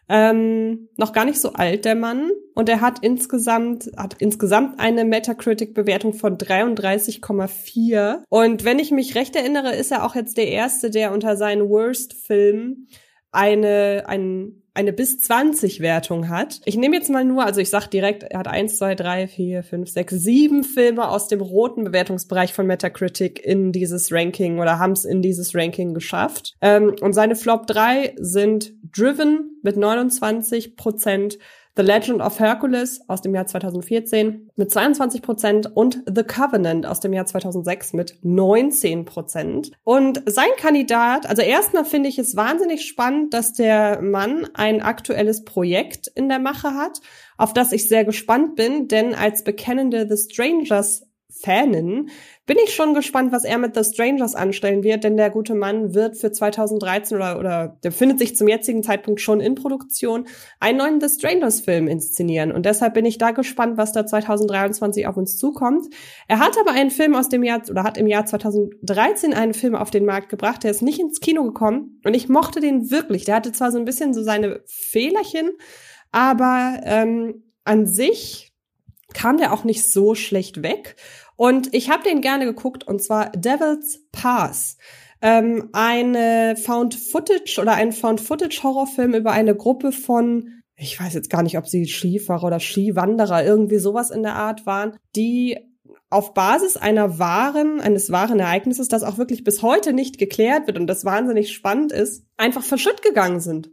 Ähm, 0.10 0.90
noch 0.98 1.14
gar 1.14 1.26
nicht 1.26 1.40
so 1.40 1.54
alt, 1.54 1.86
der 1.86 1.96
Mann. 1.96 2.32
Und 2.56 2.68
er 2.68 2.82
hat 2.82 3.00
insgesamt, 3.02 3.92
hat 3.96 4.16
insgesamt 4.20 4.80
eine 4.80 5.06
Metacritic-Bewertung 5.06 6.14
von 6.14 6.38
33,4. 6.38 8.24
Und 8.28 8.66
wenn 8.66 8.80
ich 8.80 8.92
mich 8.92 9.16
recht 9.16 9.36
erinnere, 9.36 9.76
ist 9.76 9.92
er 9.92 10.04
auch 10.04 10.16
jetzt 10.16 10.38
der 10.38 10.48
Erste, 10.48 10.90
der 10.90 11.14
unter 11.14 11.38
seinen 11.38 11.70
Worst-Filmen 11.70 12.88
eine, 13.32 14.04
ein, 14.08 14.64
eine 14.74 14.94
bis 14.94 15.20
20 15.20 15.82
Wertung 15.82 16.30
hat. 16.30 16.62
Ich 16.66 16.78
nehme 16.78 16.96
jetzt 16.96 17.10
mal 17.10 17.24
nur, 17.24 17.46
also 17.46 17.62
ich 17.62 17.70
sag 17.70 17.88
direkt, 17.88 18.24
er 18.24 18.40
hat 18.40 18.48
eins, 18.48 18.78
zwei, 18.78 18.96
drei, 18.96 19.28
vier, 19.28 19.64
fünf, 19.64 19.90
sechs, 19.90 20.14
sieben 20.16 20.64
Filme 20.64 21.08
aus 21.08 21.28
dem 21.28 21.42
roten 21.42 21.84
Bewertungsbereich 21.84 22.54
von 22.54 22.66
Metacritic 22.66 23.44
in 23.44 23.72
dieses 23.72 24.12
Ranking 24.12 24.60
oder 24.60 24.80
haben 24.80 24.94
es 24.94 25.06
in 25.06 25.22
dieses 25.22 25.54
Ranking 25.54 25.94
geschafft. 25.94 26.56
Ähm, 26.62 26.96
und 27.02 27.14
seine 27.14 27.36
Flop 27.36 27.68
3 27.68 28.16
sind 28.18 28.74
Driven 28.92 29.60
mit 29.62 29.78
29 29.78 30.76
Prozent, 30.76 31.38
The 31.80 31.86
Legend 31.86 32.22
of 32.22 32.40
Hercules 32.40 33.00
aus 33.08 33.22
dem 33.22 33.34
Jahr 33.34 33.46
2014 33.46 34.52
mit 34.58 34.70
22 34.70 35.22
Prozent 35.22 35.78
und 35.78 36.04
The 36.14 36.24
Covenant 36.24 36.86
aus 36.86 37.00
dem 37.00 37.14
Jahr 37.14 37.26
2006 37.26 37.94
mit 37.94 38.18
19 38.22 39.06
Prozent. 39.06 39.72
Und 39.86 40.22
sein 40.26 40.50
Kandidat, 40.58 41.26
also 41.26 41.42
erstmal 41.42 41.86
finde 41.86 42.10
ich 42.10 42.20
es 42.20 42.36
wahnsinnig 42.36 42.86
spannend, 42.86 43.34
dass 43.34 43.54
der 43.54 44.02
Mann 44.02 44.50
ein 44.56 44.82
aktuelles 44.82 45.46
Projekt 45.46 46.08
in 46.08 46.28
der 46.28 46.40
Mache 46.40 46.74
hat, 46.74 47.00
auf 47.38 47.54
das 47.54 47.72
ich 47.72 47.88
sehr 47.88 48.04
gespannt 48.04 48.56
bin, 48.56 48.90
denn 48.90 49.16
als 49.16 49.46
bekennende 49.46 50.06
The 50.10 50.22
Strangers 50.22 51.09
Fanin 51.32 52.10
bin 52.48 52.58
ich 52.64 52.74
schon 52.74 52.96
gespannt, 52.96 53.32
was 53.32 53.44
er 53.44 53.60
mit 53.60 53.76
The 53.76 53.84
Strangers 53.84 54.34
anstellen 54.34 54.84
wird, 54.84 55.04
denn 55.04 55.16
der 55.16 55.30
gute 55.30 55.54
Mann 55.54 55.94
wird 55.94 56.18
für 56.18 56.32
2013 56.32 57.16
oder, 57.16 57.38
oder 57.38 57.78
der 57.84 57.92
findet 57.92 58.18
sich 58.18 58.36
zum 58.36 58.48
jetzigen 58.48 58.82
Zeitpunkt 58.82 59.22
schon 59.22 59.40
in 59.40 59.54
Produktion, 59.54 60.26
einen 60.60 60.80
neuen 60.80 61.00
The 61.00 61.08
Strangers 61.08 61.62
Film 61.62 61.88
inszenieren. 61.88 62.52
Und 62.52 62.66
deshalb 62.66 62.96
bin 62.96 63.06
ich 63.06 63.20
da 63.20 63.30
gespannt, 63.32 63.78
was 63.78 63.92
da 63.92 64.06
2023 64.06 65.06
auf 65.06 65.18
uns 65.18 65.38
zukommt. 65.38 65.86
Er 66.28 66.40
hat 66.40 66.58
aber 66.60 66.72
einen 66.72 66.90
Film 66.90 67.16
aus 67.16 67.30
dem 67.30 67.44
Jahr, 67.44 67.62
oder 67.70 67.84
hat 67.84 68.00
im 68.00 68.08
Jahr 68.08 68.26
2013 68.26 69.34
einen 69.34 69.54
Film 69.54 69.76
auf 69.76 69.92
den 69.92 70.06
Markt 70.06 70.30
gebracht, 70.30 70.64
der 70.64 70.72
ist 70.72 70.82
nicht 70.82 71.00
ins 71.00 71.20
Kino 71.20 71.44
gekommen 71.44 72.02
und 72.04 72.16
ich 72.16 72.28
mochte 72.28 72.60
den 72.60 72.90
wirklich. 72.90 73.26
Der 73.26 73.36
hatte 73.36 73.52
zwar 73.52 73.72
so 73.72 73.78
ein 73.78 73.86
bisschen 73.86 74.16
so 74.16 74.24
seine 74.24 74.62
Fehlerchen, 74.66 75.52
aber 76.12 76.80
ähm, 76.84 77.44
an 77.64 77.86
sich 77.86 78.49
kam 79.14 79.38
der 79.38 79.54
auch 79.54 79.64
nicht 79.64 79.92
so 79.92 80.16
schlecht 80.16 80.64
weg. 80.64 80.96
Und 81.36 81.74
ich 81.74 81.90
habe 81.90 82.04
den 82.04 82.22
gerne 82.22 82.46
geguckt, 82.46 82.86
und 82.86 83.02
zwar 83.02 83.32
Devil's 83.32 84.06
Pass. 84.12 84.78
Ähm, 85.22 85.70
eine 85.74 86.56
Found-Footage 86.58 87.60
oder 87.60 87.74
ein 87.74 87.92
Found-Footage-Horrorfilm 87.92 89.14
über 89.14 89.32
eine 89.32 89.56
Gruppe 89.56 89.92
von, 89.92 90.62
ich 90.76 91.00
weiß 91.00 91.14
jetzt 91.14 91.30
gar 91.30 91.44
nicht, 91.44 91.58
ob 91.58 91.68
sie 91.68 91.86
Skifahrer 91.86 92.48
oder 92.48 92.60
Skiwanderer, 92.60 93.44
irgendwie 93.44 93.80
sowas 93.80 94.12
in 94.12 94.24
der 94.24 94.36
Art 94.36 94.66
waren, 94.66 94.98
die 95.16 95.58
auf 96.10 96.34
Basis 96.34 96.76
einer 96.76 97.20
wahren, 97.20 97.80
eines 97.82 98.12
wahren 98.12 98.40
Ereignisses, 98.40 98.88
das 98.88 99.04
auch 99.04 99.18
wirklich 99.18 99.44
bis 99.44 99.62
heute 99.62 99.94
nicht 99.94 100.18
geklärt 100.18 100.68
wird 100.68 100.78
und 100.78 100.88
das 100.88 101.06
wahnsinnig 101.06 101.54
spannend 101.54 101.92
ist, 101.92 102.26
einfach 102.38 102.64
verschütt 102.64 103.02
gegangen 103.02 103.40
sind. 103.40 103.70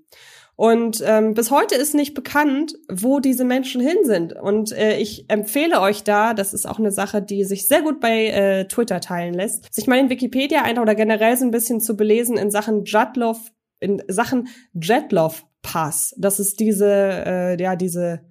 Und 0.57 1.03
ähm, 1.07 1.35
bis 1.35 1.51
heute 1.51 1.75
ist 1.75 1.95
nicht 1.95 2.15
bekannt, 2.15 2.77
wo 2.91 3.21
diese 3.21 3.45
Menschen 3.45 3.81
hin 3.81 3.99
sind. 4.05 4.33
Und 4.33 4.73
äh, 4.73 4.97
ich 4.97 5.27
empfehle 5.29 5.81
euch 5.81 6.03
da, 6.03 6.33
das 6.33 6.55
ist 6.55 6.67
auch 6.67 6.79
eine 6.79 6.93
Sache, 6.93 7.21
die 7.21 7.45
sich 7.45 7.69
sehr 7.69 7.83
gut 7.83 8.01
bei 8.01 8.29
äh, 8.29 8.67
Twitter 8.67 9.01
teilen 9.01 9.35
lässt, 9.35 9.73
sich 9.73 9.87
mal 9.87 9.99
in 9.99 10.09
Wikipedia 10.09 10.63
ein 10.63 10.79
oder 10.79 10.95
generell 10.95 11.37
so 11.37 11.45
ein 11.45 11.51
bisschen 11.51 11.81
zu 11.81 11.95
belesen 11.95 12.39
in 12.39 12.51
Sachen 12.51 12.85
Jetlov, 12.87 13.53
in 13.81 14.03
Sachen 14.09 14.49
Jetlov 14.73 15.45
Pass. 15.61 16.15
Das 16.17 16.41
ist 16.41 16.59
diese, 16.59 16.87
äh, 16.87 17.63
ja, 17.63 17.77
diese 17.77 18.23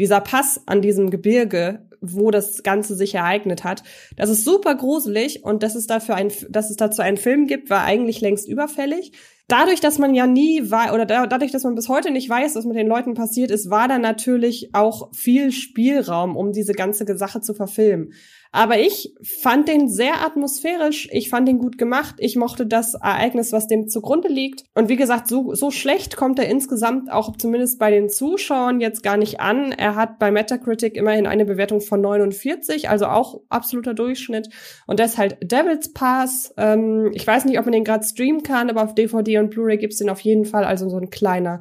dieser 0.00 0.22
Pass 0.22 0.62
an 0.64 0.80
diesem 0.80 1.10
Gebirge, 1.10 1.86
wo 2.00 2.30
das 2.30 2.62
Ganze 2.62 2.94
sich 2.94 3.14
ereignet 3.14 3.64
hat, 3.64 3.82
das 4.16 4.30
ist 4.30 4.44
super 4.44 4.74
gruselig 4.74 5.44
und 5.44 5.62
dass 5.62 5.74
es 5.74 5.86
dafür 5.86 6.14
ein, 6.14 6.32
dass 6.48 6.70
es 6.70 6.76
dazu 6.76 7.02
einen 7.02 7.18
Film 7.18 7.46
gibt, 7.46 7.68
war 7.68 7.84
eigentlich 7.84 8.22
längst 8.22 8.48
überfällig 8.48 9.12
dadurch, 9.50 9.80
dass 9.80 9.98
man 9.98 10.14
ja 10.14 10.26
nie 10.26 10.70
war 10.70 10.94
oder 10.94 11.06
da, 11.06 11.26
dadurch, 11.26 11.52
dass 11.52 11.64
man 11.64 11.74
bis 11.74 11.88
heute 11.88 12.10
nicht 12.10 12.28
weiß, 12.28 12.54
was 12.54 12.64
mit 12.64 12.76
den 12.76 12.86
Leuten 12.86 13.14
passiert 13.14 13.50
ist, 13.50 13.70
war 13.70 13.88
da 13.88 13.98
natürlich 13.98 14.74
auch 14.74 15.10
viel 15.12 15.52
Spielraum, 15.52 16.36
um 16.36 16.52
diese 16.52 16.72
ganze 16.72 17.16
Sache 17.16 17.40
zu 17.40 17.54
verfilmen. 17.54 18.12
Aber 18.52 18.78
ich 18.78 19.14
fand 19.22 19.68
den 19.68 19.88
sehr 19.88 20.24
atmosphärisch, 20.24 21.08
ich 21.12 21.30
fand 21.30 21.48
ihn 21.48 21.58
gut 21.58 21.78
gemacht, 21.78 22.16
ich 22.18 22.34
mochte 22.34 22.66
das 22.66 22.94
Ereignis, 22.94 23.52
was 23.52 23.68
dem 23.68 23.88
zugrunde 23.88 24.26
liegt. 24.26 24.64
Und 24.74 24.88
wie 24.88 24.96
gesagt, 24.96 25.28
so, 25.28 25.54
so 25.54 25.70
schlecht 25.70 26.16
kommt 26.16 26.38
er 26.40 26.48
insgesamt 26.48 27.12
auch 27.12 27.36
zumindest 27.36 27.78
bei 27.78 27.92
den 27.92 28.08
Zuschauern 28.08 28.80
jetzt 28.80 29.04
gar 29.04 29.16
nicht 29.16 29.38
an. 29.38 29.70
Er 29.70 29.94
hat 29.94 30.18
bei 30.18 30.32
Metacritic 30.32 30.96
immerhin 30.96 31.28
eine 31.28 31.44
Bewertung 31.44 31.80
von 31.80 32.00
49, 32.00 32.88
also 32.88 33.06
auch 33.06 33.40
absoluter 33.48 33.94
Durchschnitt. 33.94 34.48
Und 34.86 35.00
halt 35.16 35.38
Devil's 35.42 35.92
Pass. 35.92 36.52
Ähm, 36.56 37.10
ich 37.14 37.26
weiß 37.26 37.44
nicht, 37.44 37.58
ob 37.58 37.66
man 37.66 37.72
den 37.72 37.84
gerade 37.84 38.04
streamen 38.04 38.42
kann, 38.42 38.68
aber 38.68 38.82
auf 38.82 38.94
DVD 38.96 39.38
und 39.38 39.50
Blu-ray 39.50 39.78
gibt's 39.78 39.98
den 39.98 40.10
auf 40.10 40.20
jeden 40.20 40.44
Fall. 40.44 40.64
Also 40.64 40.88
so 40.88 40.98
ein 40.98 41.10
kleiner 41.10 41.60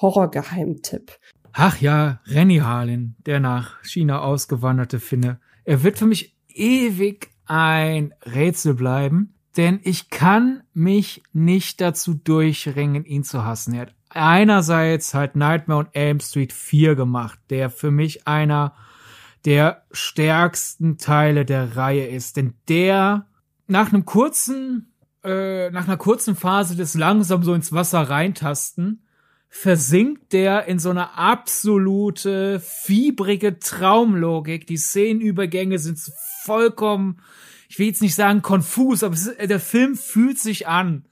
Horrorgeheimtipp. 0.00 1.12
Ach 1.54 1.80
ja, 1.80 2.20
Renny 2.26 2.58
Harlin, 2.58 3.16
der 3.24 3.40
nach 3.40 3.82
China 3.82 4.20
ausgewanderte 4.20 5.00
Finne. 5.00 5.40
Er 5.66 5.82
wird 5.82 5.98
für 5.98 6.06
mich 6.06 6.36
ewig 6.48 7.28
ein 7.44 8.14
Rätsel 8.24 8.74
bleiben, 8.74 9.34
denn 9.56 9.80
ich 9.82 10.10
kann 10.10 10.62
mich 10.72 11.24
nicht 11.32 11.80
dazu 11.80 12.14
durchringen, 12.14 13.04
ihn 13.04 13.24
zu 13.24 13.44
hassen. 13.44 13.74
Er 13.74 13.82
hat 13.82 13.94
einerseits 14.10 15.12
halt 15.12 15.34
Nightmare 15.34 15.80
on 15.80 15.88
Elm 15.92 16.20
Street 16.20 16.52
4 16.52 16.94
gemacht, 16.94 17.40
der 17.50 17.68
für 17.68 17.90
mich 17.90 18.28
einer 18.28 18.74
der 19.44 19.82
stärksten 19.90 20.98
Teile 20.98 21.44
der 21.44 21.76
Reihe 21.76 22.06
ist, 22.06 22.36
denn 22.36 22.54
der 22.68 23.26
nach 23.66 23.92
einem 23.92 24.04
kurzen, 24.04 24.92
äh, 25.24 25.70
nach 25.70 25.88
einer 25.88 25.96
kurzen 25.96 26.36
Phase 26.36 26.76
des 26.76 26.94
langsam 26.94 27.42
so 27.42 27.54
ins 27.54 27.72
Wasser 27.72 28.02
reintasten, 28.02 29.02
versinkt 29.58 30.34
der 30.34 30.66
in 30.66 30.78
so 30.78 30.90
eine 30.90 31.16
absolute 31.16 32.60
fiebrige 32.60 33.58
Traumlogik. 33.58 34.66
Die 34.66 34.76
Szenenübergänge 34.76 35.78
sind 35.78 35.98
vollkommen, 36.42 37.20
ich 37.68 37.78
will 37.78 37.86
jetzt 37.86 38.02
nicht 38.02 38.14
sagen 38.14 38.42
konfus, 38.42 39.02
aber 39.02 39.14
ist, 39.14 39.34
der 39.40 39.58
Film 39.58 39.96
fühlt 39.96 40.38
sich 40.38 40.68
an, 40.68 41.06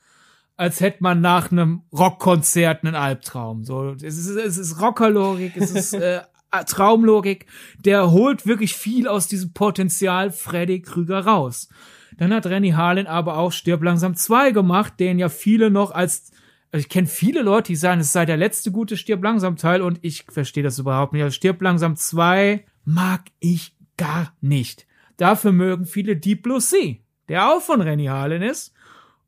als 0.57 0.81
hätte 0.81 0.99
man 1.01 1.23
nach 1.23 1.51
einem 1.51 1.85
Rockkonzert 1.91 2.85
einen 2.85 2.95
Albtraum. 2.95 3.65
So, 3.65 3.97
es 4.03 4.19
ist, 4.19 4.29
es 4.29 4.59
ist 4.59 4.79
Rockerlogik, 4.81 5.57
es 5.57 5.71
ist 5.71 5.95
äh, 5.95 6.21
Traumlogik. 6.67 7.47
Der 7.79 8.11
holt 8.11 8.47
wirklich 8.47 8.75
viel 8.75 9.09
aus 9.09 9.27
diesem 9.27 9.55
Potenzial 9.55 10.31
Freddy 10.31 10.83
Krüger 10.83 11.25
raus. 11.25 11.71
Dann 12.19 12.33
hat 12.33 12.47
Renny 12.47 12.71
Harlin 12.71 13.07
aber 13.07 13.39
auch 13.39 13.53
Stirb 13.53 13.83
langsam 13.83 14.15
2 14.15 14.51
gemacht, 14.51 15.01
den 15.01 15.19
ja 15.19 15.31
viele 15.31 15.71
noch 15.71 15.93
als 15.93 16.31
also 16.75 16.87
ich 16.87 16.89
kenne 16.89 17.07
viele 17.07 17.43
Leute, 17.43 17.69
die 17.69 17.77
sagen, 17.77 18.01
es 18.01 18.13
sei 18.13 18.27
der 18.27 18.37
letzte 18.37 18.73
gute 18.73 18.97
Stirb 18.97 19.23
langsam 19.23 19.55
Teil 19.55 19.81
und 19.81 20.01
ich 20.03 20.25
verstehe 20.29 20.65
das 20.65 20.81
überhaupt 20.81 21.13
nicht. 21.13 21.23
Also 21.23 21.33
Stirb 21.33 21.63
langsam 21.63 21.95
2 21.95 22.65
mag 22.85 23.23
ich 23.39 23.77
gar 23.97 24.35
nicht. 24.41 24.85
Dafür 25.17 25.53
mögen 25.53 25.87
viele 25.87 26.17
Deep 26.17 26.43
Blue 26.43 26.61
Sea, 26.61 26.97
der 27.29 27.49
auch 27.49 27.63
von 27.63 27.81
Renny 27.81 28.07
Harlin 28.07 28.43
ist. 28.43 28.75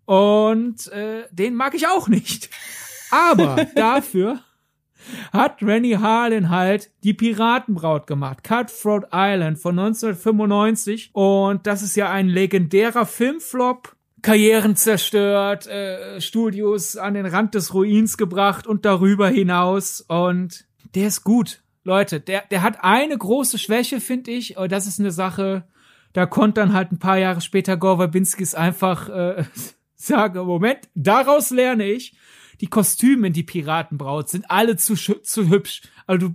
Und 0.07 0.89
äh, 0.89 1.23
den 1.31 1.55
mag 1.55 1.77
ich 1.77 1.87
auch 1.87 2.09
nicht. 2.09 2.51
Aber 3.13 3.65
dafür 3.77 4.41
hat 5.33 5.63
Renny 5.63 5.93
Harlin 5.93 6.51
halt 6.51 6.91
die 7.05 7.15
Piratenbraut 7.15 8.09
gemacht. 8.09 8.43
Cutthroat 8.43 9.05
Island 9.13 9.61
von 9.61 9.79
1995. 9.79 11.11
Und 11.13 11.65
das 11.69 11.83
ist 11.83 11.95
ja 11.95 12.11
ein 12.11 12.27
legendärer 12.27 13.07
Filmflop 13.07 13.96
Karrieren 14.27 14.75
zerstört, 14.75 15.69
äh, 15.69 16.21
Studios 16.21 16.97
an 16.97 17.15
den 17.15 17.27
Rand 17.27 17.55
des 17.55 17.73
Ruins 17.73 18.17
gebracht 18.17 18.67
und 18.67 18.85
darüber 18.85 19.29
hinaus. 19.29 20.01
Und 20.01 20.67
der 20.97 21.07
ist 21.07 21.23
gut. 21.23 21.63
Leute, 21.85 22.19
der, 22.19 22.43
der 22.51 22.63
hat 22.63 22.79
eine 22.83 23.17
große 23.17 23.57
Schwäche, 23.57 24.01
finde 24.01 24.33
ich. 24.33 24.57
Und 24.57 24.73
das 24.73 24.89
ist 24.89 24.99
eine 24.99 25.13
Sache, 25.13 25.69
da 26.13 26.27
konnte 26.27 26.61
dann 26.61 26.73
halt 26.73 26.91
ein 26.91 26.99
paar 26.99 27.19
Jahre 27.19 27.41
später 27.41 27.77
Gore 27.77 27.99
Verbinskis 27.99 28.57
einfach 28.57 29.09
äh, 29.09 29.45
sagen, 29.95 30.45
Moment, 30.45 30.89
daraus 30.97 31.51
lerne 31.51 31.85
ich, 31.85 32.19
die 32.61 32.67
Kostüme 32.67 33.29
in 33.29 33.33
die 33.33 33.45
Piratenbraut 33.45 34.29
sind 34.29 34.51
alle 34.51 34.77
zu, 34.77 34.97
zu 34.97 35.49
hübsch. 35.49 35.83
Also 36.09 36.31
du 36.31 36.35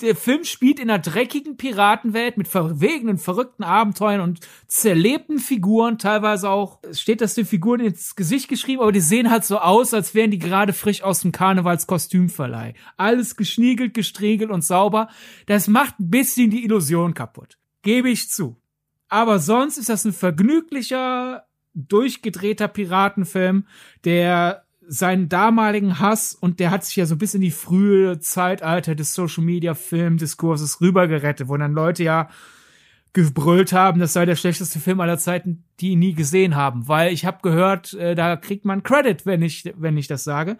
der 0.00 0.16
Film 0.16 0.44
spielt 0.44 0.80
in 0.80 0.90
einer 0.90 0.98
dreckigen 0.98 1.56
Piratenwelt 1.56 2.36
mit 2.36 2.48
verwegenen, 2.48 3.18
verrückten 3.18 3.62
Abenteuern 3.62 4.20
und 4.20 4.40
zerlebten 4.66 5.38
Figuren, 5.38 5.98
teilweise 5.98 6.50
auch, 6.50 6.80
steht 6.92 7.20
das 7.20 7.34
den 7.34 7.46
Figuren 7.46 7.80
ins 7.80 8.16
Gesicht 8.16 8.48
geschrieben, 8.48 8.82
aber 8.82 8.92
die 8.92 9.00
sehen 9.00 9.30
halt 9.30 9.44
so 9.44 9.58
aus, 9.58 9.94
als 9.94 10.14
wären 10.14 10.30
die 10.30 10.38
gerade 10.38 10.72
frisch 10.72 11.02
aus 11.02 11.20
dem 11.20 11.32
Karnevalskostümverleih. 11.32 12.74
Alles 12.96 13.36
geschniegelt, 13.36 13.94
gestriegelt 13.94 14.50
und 14.50 14.64
sauber. 14.64 15.08
Das 15.46 15.68
macht 15.68 16.00
ein 16.00 16.10
bisschen 16.10 16.50
die 16.50 16.64
Illusion 16.64 17.14
kaputt. 17.14 17.58
Gebe 17.82 18.10
ich 18.10 18.28
zu. 18.28 18.56
Aber 19.08 19.38
sonst 19.38 19.78
ist 19.78 19.88
das 19.88 20.04
ein 20.04 20.12
vergnüglicher, 20.12 21.46
durchgedrehter 21.74 22.68
Piratenfilm, 22.68 23.66
der 24.04 24.63
seinen 24.88 25.28
damaligen 25.28 25.98
Hass 25.98 26.34
und 26.34 26.60
der 26.60 26.70
hat 26.70 26.84
sich 26.84 26.96
ja 26.96 27.06
so 27.06 27.16
bis 27.16 27.34
in 27.34 27.40
die 27.40 27.50
frühe 27.50 28.18
Zeitalter 28.20 28.94
des 28.94 29.14
Social 29.14 29.44
Media 29.44 29.74
Filmdiskurses 29.74 30.80
rübergerettet, 30.80 31.48
wo 31.48 31.56
dann 31.56 31.72
Leute 31.72 32.04
ja 32.04 32.28
gebrüllt 33.12 33.72
haben, 33.72 34.00
das 34.00 34.12
sei 34.12 34.26
der 34.26 34.34
schlechteste 34.34 34.80
Film 34.80 35.00
aller 35.00 35.18
Zeiten, 35.18 35.64
die 35.80 35.90
ihn 35.90 36.00
nie 36.00 36.14
gesehen 36.14 36.56
haben, 36.56 36.88
weil 36.88 37.12
ich 37.12 37.24
habe 37.24 37.38
gehört, 37.42 37.94
äh, 37.94 38.14
da 38.16 38.36
kriegt 38.36 38.64
man 38.64 38.82
Credit, 38.82 39.24
wenn 39.24 39.40
ich 39.40 39.72
wenn 39.76 39.96
ich 39.96 40.08
das 40.08 40.24
sage. 40.24 40.58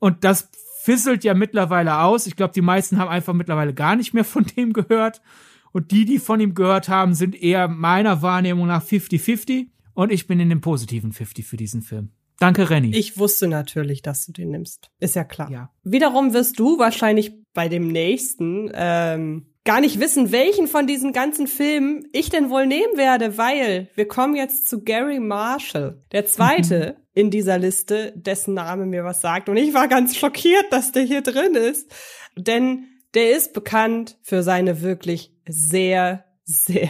Und 0.00 0.24
das 0.24 0.50
fisselt 0.82 1.22
ja 1.22 1.32
mittlerweile 1.32 2.00
aus. 2.00 2.26
Ich 2.26 2.34
glaube, 2.34 2.52
die 2.52 2.60
meisten 2.60 2.98
haben 2.98 3.08
einfach 3.08 3.34
mittlerweile 3.34 3.72
gar 3.72 3.94
nicht 3.94 4.14
mehr 4.14 4.24
von 4.24 4.44
dem 4.44 4.72
gehört. 4.72 5.22
Und 5.70 5.92
die, 5.92 6.04
die 6.04 6.18
von 6.18 6.40
ihm 6.40 6.54
gehört 6.54 6.88
haben, 6.88 7.14
sind 7.14 7.40
eher 7.40 7.68
meiner 7.68 8.20
Wahrnehmung 8.20 8.66
nach 8.66 8.84
50-50. 8.84 9.68
Und 9.94 10.10
ich 10.10 10.26
bin 10.26 10.40
in 10.40 10.48
dem 10.48 10.60
positiven 10.60 11.12
50 11.12 11.46
für 11.46 11.56
diesen 11.56 11.82
Film. 11.82 12.10
Danke, 12.38 12.70
Renny. 12.70 12.96
Ich 12.96 13.18
wusste 13.18 13.46
natürlich, 13.46 14.02
dass 14.02 14.26
du 14.26 14.32
den 14.32 14.50
nimmst. 14.50 14.90
Ist 14.98 15.14
ja 15.14 15.24
klar. 15.24 15.50
Ja. 15.50 15.70
Wiederum 15.84 16.32
wirst 16.32 16.58
du 16.58 16.78
wahrscheinlich 16.78 17.32
bei 17.54 17.68
dem 17.68 17.88
nächsten 17.88 18.70
ähm, 18.74 19.46
gar 19.64 19.80
nicht 19.80 20.00
wissen, 20.00 20.32
welchen 20.32 20.66
von 20.66 20.86
diesen 20.86 21.12
ganzen 21.12 21.46
Filmen 21.46 22.04
ich 22.12 22.30
denn 22.30 22.50
wohl 22.50 22.66
nehmen 22.66 22.96
werde, 22.96 23.38
weil 23.38 23.88
wir 23.94 24.08
kommen 24.08 24.34
jetzt 24.34 24.68
zu 24.68 24.82
Gary 24.82 25.20
Marshall, 25.20 26.02
der 26.10 26.26
zweite 26.26 26.96
in 27.14 27.30
dieser 27.30 27.58
Liste, 27.58 28.12
dessen 28.16 28.54
Name 28.54 28.86
mir 28.86 29.04
was 29.04 29.20
sagt. 29.20 29.48
Und 29.48 29.56
ich 29.56 29.74
war 29.74 29.86
ganz 29.86 30.16
schockiert, 30.16 30.64
dass 30.70 30.92
der 30.92 31.02
hier 31.02 31.22
drin 31.22 31.54
ist. 31.54 31.90
Denn 32.36 32.86
der 33.14 33.36
ist 33.36 33.52
bekannt 33.52 34.18
für 34.22 34.42
seine 34.42 34.80
wirklich 34.80 35.34
sehr, 35.46 36.24
sehr 36.44 36.88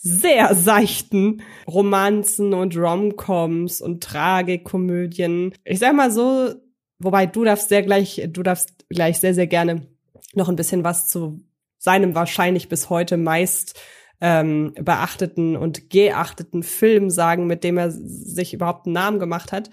sehr 0.00 0.54
seichten 0.54 1.42
Romanzen 1.66 2.54
und 2.54 2.76
Romcoms 2.76 3.80
und 3.80 4.02
Tragikomödien. 4.02 5.54
Ich 5.64 5.80
sag 5.80 5.94
mal 5.94 6.10
so, 6.10 6.54
wobei 6.98 7.26
du 7.26 7.44
darfst 7.44 7.68
sehr 7.68 7.82
gleich, 7.82 8.28
du 8.30 8.42
darfst 8.42 8.86
gleich 8.88 9.18
sehr, 9.18 9.34
sehr 9.34 9.46
gerne 9.46 9.86
noch 10.34 10.48
ein 10.48 10.56
bisschen 10.56 10.84
was 10.84 11.08
zu 11.08 11.40
seinem 11.78 12.14
wahrscheinlich 12.14 12.68
bis 12.68 12.90
heute 12.90 13.16
meist 13.16 13.80
ähm, 14.20 14.74
beachteten 14.80 15.56
und 15.56 15.90
geachteten 15.90 16.62
Film 16.62 17.10
sagen, 17.10 17.46
mit 17.46 17.64
dem 17.64 17.78
er 17.78 17.90
sich 17.90 18.54
überhaupt 18.54 18.86
einen 18.86 18.94
Namen 18.94 19.18
gemacht 19.18 19.52
hat. 19.52 19.70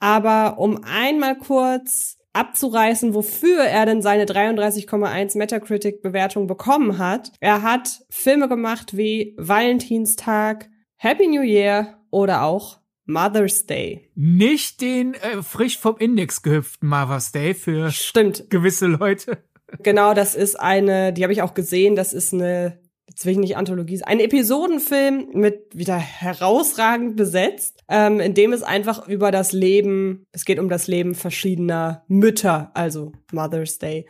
Aber 0.00 0.58
um 0.58 0.82
einmal 0.84 1.36
kurz 1.36 2.17
abzureißen, 2.38 3.14
wofür 3.14 3.64
er 3.64 3.84
denn 3.84 4.00
seine 4.00 4.24
33,1 4.24 5.36
Metacritic-Bewertung 5.36 6.46
bekommen 6.46 6.98
hat. 6.98 7.32
Er 7.40 7.62
hat 7.62 8.00
Filme 8.08 8.48
gemacht 8.48 8.96
wie 8.96 9.34
Valentinstag, 9.36 10.70
Happy 10.96 11.26
New 11.26 11.42
Year 11.42 11.98
oder 12.10 12.42
auch 12.42 12.78
Mother's 13.06 13.66
Day. 13.66 14.10
Nicht 14.14 14.80
den 14.80 15.14
äh, 15.14 15.42
frisch 15.42 15.78
vom 15.78 15.96
Index 15.98 16.42
gehüpften 16.42 16.88
Mother's 16.88 17.32
Day 17.32 17.54
für 17.54 17.90
Stimmt. 17.90 18.50
gewisse 18.50 18.86
Leute. 18.86 19.42
Genau, 19.82 20.14
das 20.14 20.34
ist 20.34 20.58
eine, 20.58 21.12
die 21.12 21.22
habe 21.24 21.32
ich 21.32 21.42
auch 21.42 21.54
gesehen, 21.54 21.96
das 21.96 22.12
ist 22.12 22.32
eine 22.32 22.80
ich 23.16 23.38
nicht 23.38 23.56
Anthologie, 23.56 24.02
ein 24.04 24.20
Episodenfilm 24.20 25.30
mit 25.32 25.76
wieder 25.76 25.96
herausragend 25.96 27.16
besetzt, 27.16 27.82
ähm, 27.88 28.20
in 28.20 28.34
dem 28.34 28.52
es 28.52 28.62
einfach 28.62 29.08
über 29.08 29.30
das 29.30 29.52
Leben, 29.52 30.24
es 30.32 30.44
geht 30.44 30.58
um 30.58 30.68
das 30.68 30.86
Leben 30.86 31.14
verschiedener 31.14 32.04
Mütter, 32.08 32.70
also 32.74 33.12
Mother's 33.32 33.78
Day. 33.78 34.06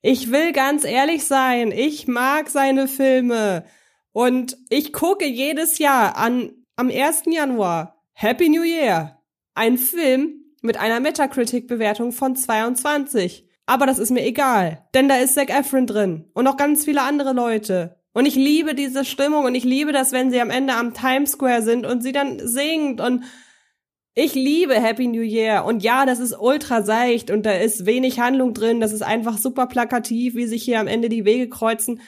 Ich 0.00 0.30
will 0.30 0.52
ganz 0.52 0.84
ehrlich 0.84 1.24
sein, 1.24 1.72
ich 1.72 2.06
mag 2.06 2.48
seine 2.50 2.88
Filme 2.88 3.64
und 4.12 4.56
ich 4.70 4.92
gucke 4.92 5.26
jedes 5.26 5.78
Jahr 5.78 6.16
an 6.16 6.52
am 6.76 6.88
1. 6.88 7.24
Januar 7.26 8.02
Happy 8.12 8.48
New 8.48 8.62
Year, 8.62 9.20
ein 9.54 9.78
Film 9.78 10.44
mit 10.62 10.76
einer 10.76 11.00
Metacritic-Bewertung 11.00 12.12
von 12.12 12.36
22. 12.36 13.48
Aber 13.66 13.84
das 13.84 13.98
ist 13.98 14.10
mir 14.10 14.24
egal, 14.24 14.86
denn 14.94 15.08
da 15.08 15.16
ist 15.16 15.34
Zac 15.34 15.50
Efron 15.50 15.86
drin 15.86 16.30
und 16.32 16.44
noch 16.44 16.56
ganz 16.56 16.84
viele 16.84 17.02
andere 17.02 17.32
Leute. 17.32 17.97
Und 18.18 18.26
ich 18.26 18.34
liebe 18.34 18.74
diese 18.74 19.04
Stimmung 19.04 19.44
und 19.44 19.54
ich 19.54 19.62
liebe 19.62 19.92
das, 19.92 20.10
wenn 20.10 20.32
sie 20.32 20.40
am 20.40 20.50
Ende 20.50 20.74
am 20.74 20.92
Times 20.92 21.30
Square 21.30 21.62
sind 21.62 21.86
und 21.86 22.02
sie 22.02 22.10
dann 22.10 22.40
singt 22.44 23.00
und 23.00 23.22
ich 24.12 24.34
liebe 24.34 24.74
Happy 24.74 25.06
New 25.06 25.22
Year. 25.22 25.64
Und 25.64 25.84
ja, 25.84 26.04
das 26.04 26.18
ist 26.18 26.36
ultra 26.36 26.82
seicht 26.82 27.30
und 27.30 27.46
da 27.46 27.52
ist 27.52 27.86
wenig 27.86 28.18
Handlung 28.18 28.54
drin. 28.54 28.80
Das 28.80 28.92
ist 28.92 29.02
einfach 29.02 29.38
super 29.38 29.68
plakativ, 29.68 30.34
wie 30.34 30.46
sich 30.46 30.64
hier 30.64 30.80
am 30.80 30.88
Ende 30.88 31.08
die 31.08 31.24
Wege 31.24 31.48
kreuzen. 31.48 32.00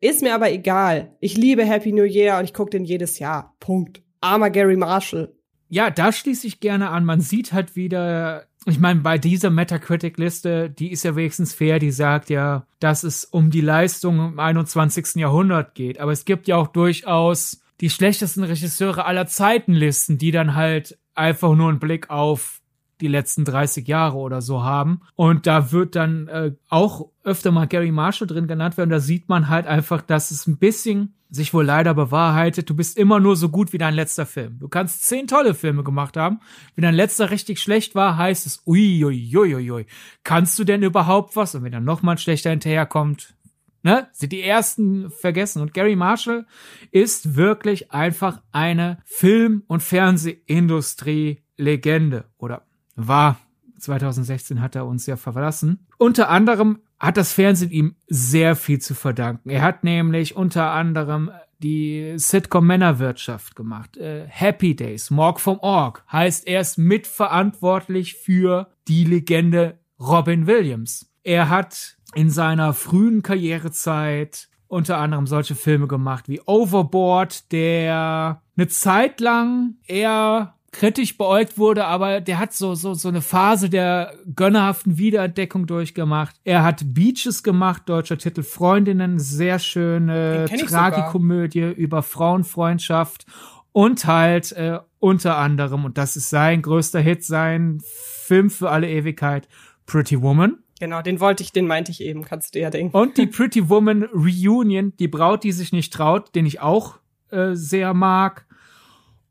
Ist 0.00 0.22
mir 0.22 0.34
aber 0.34 0.50
egal. 0.50 1.14
Ich 1.20 1.36
liebe 1.36 1.66
Happy 1.66 1.92
New 1.92 2.04
Year 2.04 2.38
und 2.38 2.44
ich 2.44 2.54
gucke 2.54 2.70
den 2.70 2.86
jedes 2.86 3.18
Jahr. 3.18 3.54
Punkt. 3.60 4.02
Armer 4.22 4.48
Gary 4.48 4.78
Marshall. 4.78 5.37
Ja, 5.68 5.90
da 5.90 6.12
schließe 6.12 6.46
ich 6.46 6.60
gerne 6.60 6.90
an. 6.90 7.04
Man 7.04 7.20
sieht 7.20 7.52
halt 7.52 7.76
wieder, 7.76 8.46
ich 8.64 8.78
meine, 8.78 9.00
bei 9.00 9.18
dieser 9.18 9.50
Metacritic-Liste, 9.50 10.70
die 10.70 10.90
ist 10.90 11.04
ja 11.04 11.14
wenigstens 11.14 11.52
fair, 11.52 11.78
die 11.78 11.90
sagt 11.90 12.30
ja, 12.30 12.66
dass 12.80 13.04
es 13.04 13.24
um 13.24 13.50
die 13.50 13.60
Leistung 13.60 14.32
im 14.32 14.40
21. 14.40 15.16
Jahrhundert 15.16 15.74
geht. 15.74 16.00
Aber 16.00 16.12
es 16.12 16.24
gibt 16.24 16.48
ja 16.48 16.56
auch 16.56 16.68
durchaus 16.68 17.60
die 17.80 17.90
schlechtesten 17.90 18.44
Regisseure 18.44 19.04
aller 19.04 19.26
Zeiten 19.26 19.72
Listen, 19.72 20.18
die 20.18 20.30
dann 20.30 20.54
halt 20.54 20.98
einfach 21.14 21.54
nur 21.54 21.68
einen 21.68 21.78
Blick 21.78 22.10
auf 22.10 22.60
die 23.00 23.08
letzten 23.08 23.44
30 23.44 23.86
Jahre 23.86 24.16
oder 24.16 24.42
so 24.42 24.64
haben. 24.64 25.02
Und 25.14 25.46
da 25.46 25.70
wird 25.70 25.94
dann 25.94 26.28
äh, 26.28 26.52
auch 26.68 27.08
öfter 27.22 27.52
mal 27.52 27.66
Gary 27.66 27.92
Marshall 27.92 28.26
drin 28.26 28.48
genannt 28.48 28.76
werden. 28.76 28.90
Da 28.90 29.00
sieht 29.00 29.28
man 29.28 29.48
halt 29.48 29.66
einfach, 29.66 30.02
dass 30.02 30.30
es 30.30 30.46
ein 30.46 30.58
bisschen 30.58 31.14
sich 31.30 31.52
wohl 31.52 31.64
leider 31.64 31.94
bewahrheitet. 31.94 32.70
Du 32.70 32.74
bist 32.74 32.96
immer 32.96 33.20
nur 33.20 33.36
so 33.36 33.50
gut 33.50 33.72
wie 33.72 33.78
dein 33.78 33.94
letzter 33.94 34.26
Film. 34.26 34.58
Du 34.58 34.68
kannst 34.68 35.04
zehn 35.04 35.26
tolle 35.26 35.54
Filme 35.54 35.84
gemacht 35.84 36.16
haben. 36.16 36.40
Wenn 36.74 36.82
dein 36.82 36.94
letzter 36.94 37.30
richtig 37.30 37.60
schlecht 37.60 37.94
war, 37.94 38.16
heißt 38.16 38.46
es, 38.46 38.62
ui, 38.66 39.04
ui, 39.04 39.36
ui, 39.36 39.54
ui, 39.54 39.70
ui. 39.70 39.86
Kannst 40.24 40.58
du 40.58 40.64
denn 40.64 40.82
überhaupt 40.82 41.36
was? 41.36 41.54
Und 41.54 41.64
wenn 41.64 41.72
dann 41.72 41.84
nochmal 41.84 42.14
ein 42.14 42.18
schlechter 42.18 42.48
hinterherkommt, 42.50 43.34
ne, 43.82 44.08
sind 44.12 44.32
die 44.32 44.42
ersten 44.42 45.10
vergessen. 45.10 45.60
Und 45.62 45.74
Gary 45.74 45.96
Marshall 45.96 46.46
ist 46.90 47.36
wirklich 47.36 47.92
einfach 47.92 48.40
eine 48.52 48.98
Film- 49.04 49.64
und 49.66 49.82
Fernsehindustrie-Legende. 49.82 52.24
Oder 52.38 52.62
war 52.96 53.38
2016 53.78 54.60
hat 54.60 54.76
er 54.76 54.86
uns 54.86 55.06
ja 55.06 55.16
verlassen. 55.16 55.86
Unter 55.98 56.30
anderem 56.30 56.80
hat 56.98 57.16
das 57.16 57.32
Fernsehen 57.32 57.70
ihm 57.70 57.96
sehr 58.08 58.56
viel 58.56 58.80
zu 58.80 58.94
verdanken. 58.94 59.50
Er 59.50 59.62
hat 59.62 59.84
nämlich 59.84 60.36
unter 60.36 60.72
anderem 60.72 61.30
die 61.58 62.14
Sitcom 62.16 62.66
Männerwirtschaft 62.66 63.56
gemacht. 63.56 63.96
Äh, 63.96 64.26
Happy 64.28 64.76
Days, 64.76 65.10
Morg 65.10 65.40
vom 65.40 65.58
Org. 65.58 66.04
Heißt, 66.10 66.46
er 66.46 66.60
ist 66.60 66.78
mitverantwortlich 66.78 68.14
für 68.14 68.68
die 68.86 69.04
Legende 69.04 69.78
Robin 69.98 70.46
Williams. 70.46 71.10
Er 71.24 71.48
hat 71.48 71.96
in 72.14 72.30
seiner 72.30 72.72
frühen 72.74 73.22
Karrierezeit 73.22 74.48
unter 74.68 74.98
anderem 74.98 75.26
solche 75.26 75.54
Filme 75.54 75.88
gemacht 75.88 76.28
wie 76.28 76.40
Overboard, 76.42 77.50
der 77.52 78.42
eine 78.56 78.68
Zeit 78.68 79.20
lang 79.20 79.76
eher 79.86 80.54
kritisch 80.70 81.16
beäugt 81.16 81.58
wurde, 81.58 81.86
aber 81.86 82.20
der 82.20 82.38
hat 82.38 82.52
so, 82.52 82.74
so, 82.74 82.94
so 82.94 83.08
eine 83.08 83.22
Phase 83.22 83.70
der 83.70 84.14
gönnerhaften 84.34 84.98
Wiederentdeckung 84.98 85.66
durchgemacht. 85.66 86.36
Er 86.44 86.62
hat 86.62 86.94
Beaches 86.94 87.42
gemacht, 87.42 87.82
deutscher 87.86 88.18
Titel 88.18 88.42
Freundinnen, 88.42 89.18
sehr 89.18 89.58
schöne 89.58 90.46
Tragikomödie 90.46 91.72
über 91.72 92.02
Frauenfreundschaft 92.02 93.24
und 93.72 94.04
halt 94.04 94.52
äh, 94.52 94.78
unter 94.98 95.38
anderem, 95.38 95.84
und 95.84 95.96
das 95.96 96.16
ist 96.16 96.30
sein 96.30 96.62
größter 96.62 97.00
Hit, 97.00 97.24
sein 97.24 97.80
Film 97.84 98.50
für 98.50 98.70
alle 98.70 98.90
Ewigkeit, 98.90 99.48
Pretty 99.86 100.20
Woman. 100.20 100.58
Genau, 100.80 101.02
den 101.02 101.18
wollte 101.18 101.42
ich, 101.42 101.52
den 101.52 101.66
meinte 101.66 101.90
ich 101.90 102.02
eben, 102.02 102.24
kannst 102.24 102.54
du 102.54 102.60
ja 102.60 102.70
denken. 102.70 102.96
Und 102.96 103.16
die 103.16 103.26
Pretty 103.26 103.68
Woman 103.68 104.04
Reunion, 104.12 104.92
die 104.98 105.08
Braut, 105.08 105.44
die 105.44 105.52
sich 105.52 105.72
nicht 105.72 105.92
traut, 105.92 106.34
den 106.34 106.46
ich 106.46 106.60
auch 106.60 106.98
äh, 107.30 107.54
sehr 107.54 107.94
mag. 107.94 108.46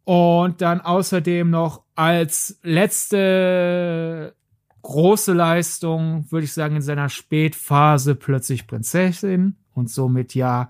Und 0.08 0.62
dann 0.62 0.80
außerdem 0.80 1.50
noch 1.50 1.84
als 1.94 2.62
letzte 2.64 4.34
große 4.82 5.34
Leistung, 5.34 6.32
würde 6.32 6.46
ich 6.46 6.54
sagen, 6.54 6.78
in 6.78 6.82
seiner 6.82 7.10
Spätphase 7.10 8.16
plötzlich 8.16 8.68
Prinzessin 8.68 9.58
und 9.74 9.90
somit 9.90 10.34
ja 10.34 10.70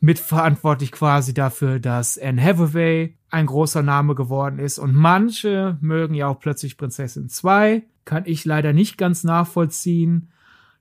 mitverantwortlich 0.00 0.92
quasi 0.92 1.34
dafür, 1.34 1.78
dass 1.78 2.16
Anne 2.16 2.42
Hathaway 2.42 3.18
ein 3.28 3.44
großer 3.44 3.82
Name 3.82 4.14
geworden 4.14 4.58
ist. 4.58 4.78
Und 4.78 4.94
manche 4.94 5.76
mögen 5.82 6.14
ja 6.14 6.28
auch 6.28 6.40
plötzlich 6.40 6.78
Prinzessin 6.78 7.28
2. 7.28 7.82
Kann 8.06 8.22
ich 8.24 8.46
leider 8.46 8.72
nicht 8.72 8.96
ganz 8.96 9.24
nachvollziehen. 9.24 10.32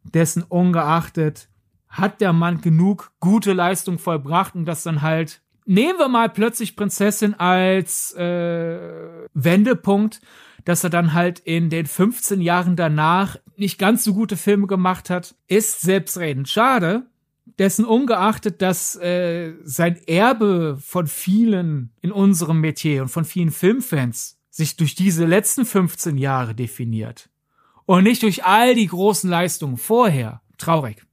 Dessen 0.06 0.44
ungeachtet 0.44 1.50
hat 1.90 2.22
der 2.22 2.32
Mann 2.32 2.62
genug 2.62 3.12
gute 3.20 3.52
Leistung 3.52 4.00
vollbracht 4.00 4.56
und 4.56 4.64
das 4.64 4.84
dann 4.84 5.02
halt 5.02 5.42
nehmen 5.70 6.00
wir 6.00 6.08
mal 6.08 6.30
plötzlich 6.30 6.76
Prinzessin 6.76 7.36
als 7.36 8.12
äh, 8.14 9.28
Wendepunkt, 9.34 10.20
dass 10.66 10.84
er 10.84 10.90
dann 10.90 11.14
halt 11.14 11.40
in 11.40 11.70
den 11.70 11.86
15 11.86 12.42
Jahren 12.42 12.76
danach 12.76 13.38
nicht 13.56 13.78
ganz 13.78 14.04
so 14.04 14.14
gute 14.16 14.36
Filme 14.36 14.66
gemacht 14.66 15.10
hat, 15.10 15.36
ist 15.48 15.82
selbstredend 15.82 16.50
schade. 16.50 17.06
Dessen 17.60 17.86
ungeachtet, 17.86 18.62
dass 18.62 18.96
äh, 18.96 19.54
sein 19.64 20.00
Erbe 20.08 20.78
von 20.82 21.08
vielen 21.08 21.92
in 22.02 22.12
unserem 22.12 22.62
Metier 22.62 23.04
und 23.04 23.10
von 23.10 23.26
vielen 23.26 23.52
Filmfans 23.52 24.40
sich 24.50 24.76
durch 24.76 24.96
diese 24.96 25.26
letzten 25.26 25.66
15 25.66 26.18
Jahre 26.18 26.56
definiert 26.56 27.30
und 27.86 28.04
nicht 28.04 28.24
durch 28.24 28.44
all 28.44 28.76
die 28.76 28.88
großen 28.88 29.30
Leistungen 29.30 29.78
vorher. 29.78 30.42
Traurig. 30.58 31.06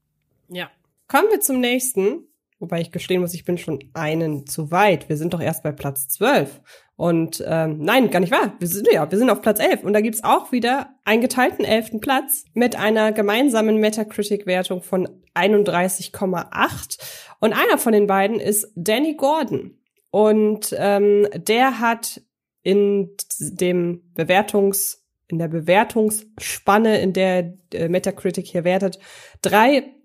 Ja. 0.48 0.70
Kommen 1.08 1.28
wir 1.30 1.40
zum 1.40 1.60
nächsten. 1.60 2.25
Wobei 2.58 2.80
ich 2.80 2.90
gestehen 2.90 3.20
muss, 3.20 3.34
ich 3.34 3.44
bin 3.44 3.58
schon 3.58 3.80
einen 3.92 4.46
zu 4.46 4.70
weit. 4.70 5.10
Wir 5.10 5.18
sind 5.18 5.34
doch 5.34 5.40
erst 5.40 5.62
bei 5.62 5.72
Platz 5.72 6.08
12. 6.08 6.62
Und 6.96 7.44
ähm, 7.46 7.78
nein, 7.80 8.10
gar 8.10 8.20
nicht 8.20 8.32
wahr. 8.32 8.54
Wir 8.58 8.68
sind 8.68 8.88
ja, 8.90 9.10
wir 9.10 9.18
sind 9.18 9.28
auf 9.28 9.42
Platz 9.42 9.60
11. 9.60 9.84
Und 9.84 9.92
da 9.92 10.00
gibt's 10.00 10.24
auch 10.24 10.52
wieder 10.52 10.88
einen 11.04 11.20
geteilten 11.20 11.66
elften 11.66 12.00
Platz 12.00 12.44
mit 12.54 12.74
einer 12.74 13.12
gemeinsamen 13.12 13.76
Metacritic-Wertung 13.76 14.82
von 14.82 15.06
31,8. 15.34 16.98
Und 17.40 17.52
einer 17.52 17.76
von 17.76 17.92
den 17.92 18.06
beiden 18.06 18.40
ist 18.40 18.72
Danny 18.74 19.14
Gordon. 19.16 19.78
Und 20.10 20.74
ähm, 20.78 21.28
der 21.34 21.78
hat 21.78 22.22
in 22.62 23.10
dem 23.38 24.02
Bewertungs 24.14 25.02
in 25.28 25.38
der 25.38 25.48
Bewertungsspanne, 25.48 27.00
in 27.00 27.12
der 27.12 27.54
äh, 27.72 27.88
Metacritic 27.88 28.46
hier 28.46 28.64
wertet, 28.64 28.98
drei 29.42 29.95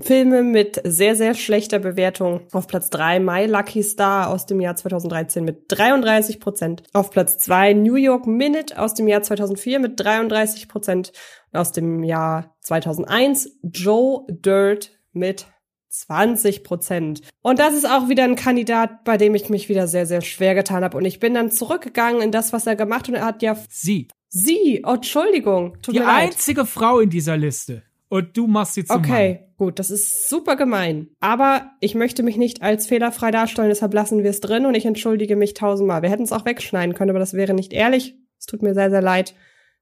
Filme 0.00 0.42
mit 0.42 0.80
sehr, 0.84 1.16
sehr 1.16 1.34
schlechter 1.34 1.78
Bewertung. 1.78 2.42
Auf 2.52 2.66
Platz 2.66 2.90
3 2.90 3.20
My 3.20 3.46
Lucky 3.46 3.82
Star 3.82 4.30
aus 4.30 4.46
dem 4.46 4.60
Jahr 4.60 4.76
2013 4.76 5.44
mit 5.44 5.64
33 5.68 6.40
Prozent. 6.40 6.82
Auf 6.92 7.10
Platz 7.10 7.38
2 7.38 7.74
New 7.74 7.96
York 7.96 8.26
Minute 8.26 8.78
aus 8.78 8.94
dem 8.94 9.08
Jahr 9.08 9.22
2004 9.22 9.80
mit 9.80 10.00
33 10.00 10.68
Prozent. 10.68 11.12
Aus 11.52 11.72
dem 11.72 12.02
Jahr 12.04 12.56
2001 12.60 13.58
Joe 13.62 14.24
Dirt 14.28 14.92
mit 15.12 15.46
20 15.88 16.64
Prozent. 16.64 17.22
Und 17.42 17.58
das 17.58 17.74
ist 17.74 17.88
auch 17.88 18.08
wieder 18.08 18.24
ein 18.24 18.36
Kandidat, 18.36 19.04
bei 19.04 19.16
dem 19.16 19.34
ich 19.34 19.48
mich 19.48 19.68
wieder 19.68 19.88
sehr, 19.88 20.06
sehr 20.06 20.20
schwer 20.20 20.54
getan 20.54 20.84
habe. 20.84 20.96
Und 20.96 21.04
ich 21.04 21.18
bin 21.18 21.34
dann 21.34 21.50
zurückgegangen 21.50 22.20
in 22.20 22.30
das, 22.30 22.52
was 22.52 22.66
er 22.66 22.76
gemacht 22.76 23.02
hat. 23.02 23.08
Und 23.08 23.14
er 23.16 23.24
hat 23.24 23.42
ja... 23.42 23.56
Sie. 23.68 24.08
Sie. 24.28 24.82
Oh, 24.86 24.94
Entschuldigung. 24.94 25.78
Tut 25.82 25.94
Die 25.94 26.00
einzige 26.00 26.66
Frau 26.66 27.00
in 27.00 27.10
dieser 27.10 27.36
Liste. 27.36 27.82
Und 28.08 28.36
du 28.36 28.46
machst 28.46 28.74
sie 28.74 28.84
zum 28.84 28.96
Okay, 28.96 29.34
Mann. 29.34 29.54
gut, 29.56 29.78
das 29.78 29.90
ist 29.90 30.28
super 30.28 30.56
gemein. 30.56 31.08
Aber 31.20 31.70
ich 31.80 31.94
möchte 31.94 32.22
mich 32.22 32.36
nicht 32.36 32.62
als 32.62 32.86
fehlerfrei 32.86 33.30
darstellen, 33.30 33.68
deshalb 33.68 33.92
lassen 33.92 34.22
wir 34.22 34.30
es 34.30 34.40
drin 34.40 34.66
und 34.66 34.74
ich 34.74 34.86
entschuldige 34.86 35.36
mich 35.36 35.54
tausendmal. 35.54 36.02
Wir 36.02 36.10
hätten 36.10 36.22
es 36.22 36.32
auch 36.32 36.46
wegschneiden 36.46 36.94
können, 36.94 37.10
aber 37.10 37.18
das 37.18 37.34
wäre 37.34 37.54
nicht 37.54 37.72
ehrlich. 37.72 38.16
Es 38.38 38.46
tut 38.46 38.62
mir 38.62 38.74
sehr, 38.74 38.90
sehr 38.90 39.02
leid. 39.02 39.34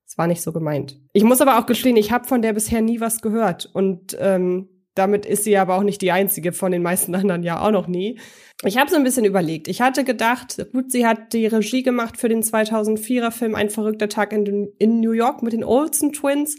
Es 0.06 0.18
war 0.18 0.26
nicht 0.26 0.42
so 0.42 0.52
gemeint. 0.52 1.00
Ich 1.12 1.24
muss 1.24 1.40
aber 1.40 1.58
auch 1.58 1.66
gestehen, 1.66 1.96
ich 1.96 2.12
habe 2.12 2.26
von 2.26 2.42
der 2.42 2.52
bisher 2.52 2.80
nie 2.80 3.00
was 3.00 3.22
gehört. 3.22 3.68
Und 3.72 4.16
ähm, 4.20 4.68
damit 4.94 5.26
ist 5.26 5.44
sie 5.44 5.56
aber 5.56 5.74
auch 5.74 5.82
nicht 5.82 6.00
die 6.00 6.12
einzige 6.12 6.52
von 6.52 6.72
den 6.72 6.82
meisten 6.82 7.14
anderen 7.16 7.42
ja 7.42 7.60
auch 7.60 7.70
noch 7.70 7.86
nie. 7.86 8.18
Ich 8.64 8.78
habe 8.78 8.90
so 8.90 8.96
ein 8.96 9.04
bisschen 9.04 9.24
überlegt. 9.24 9.68
Ich 9.68 9.80
hatte 9.80 10.04
gedacht, 10.04 10.66
gut, 10.72 10.90
sie 10.90 11.06
hat 11.06 11.32
die 11.32 11.46
Regie 11.46 11.82
gemacht 11.82 12.16
für 12.16 12.28
den 12.28 12.42
2004er 12.42 13.30
Film 13.30 13.54
Ein 13.54 13.70
verrückter 13.70 14.08
Tag 14.08 14.32
in, 14.32 14.72
in 14.78 15.00
New 15.00 15.12
York 15.12 15.42
mit 15.42 15.52
den 15.52 15.64
Olsen 15.64 16.12
Twins. 16.12 16.56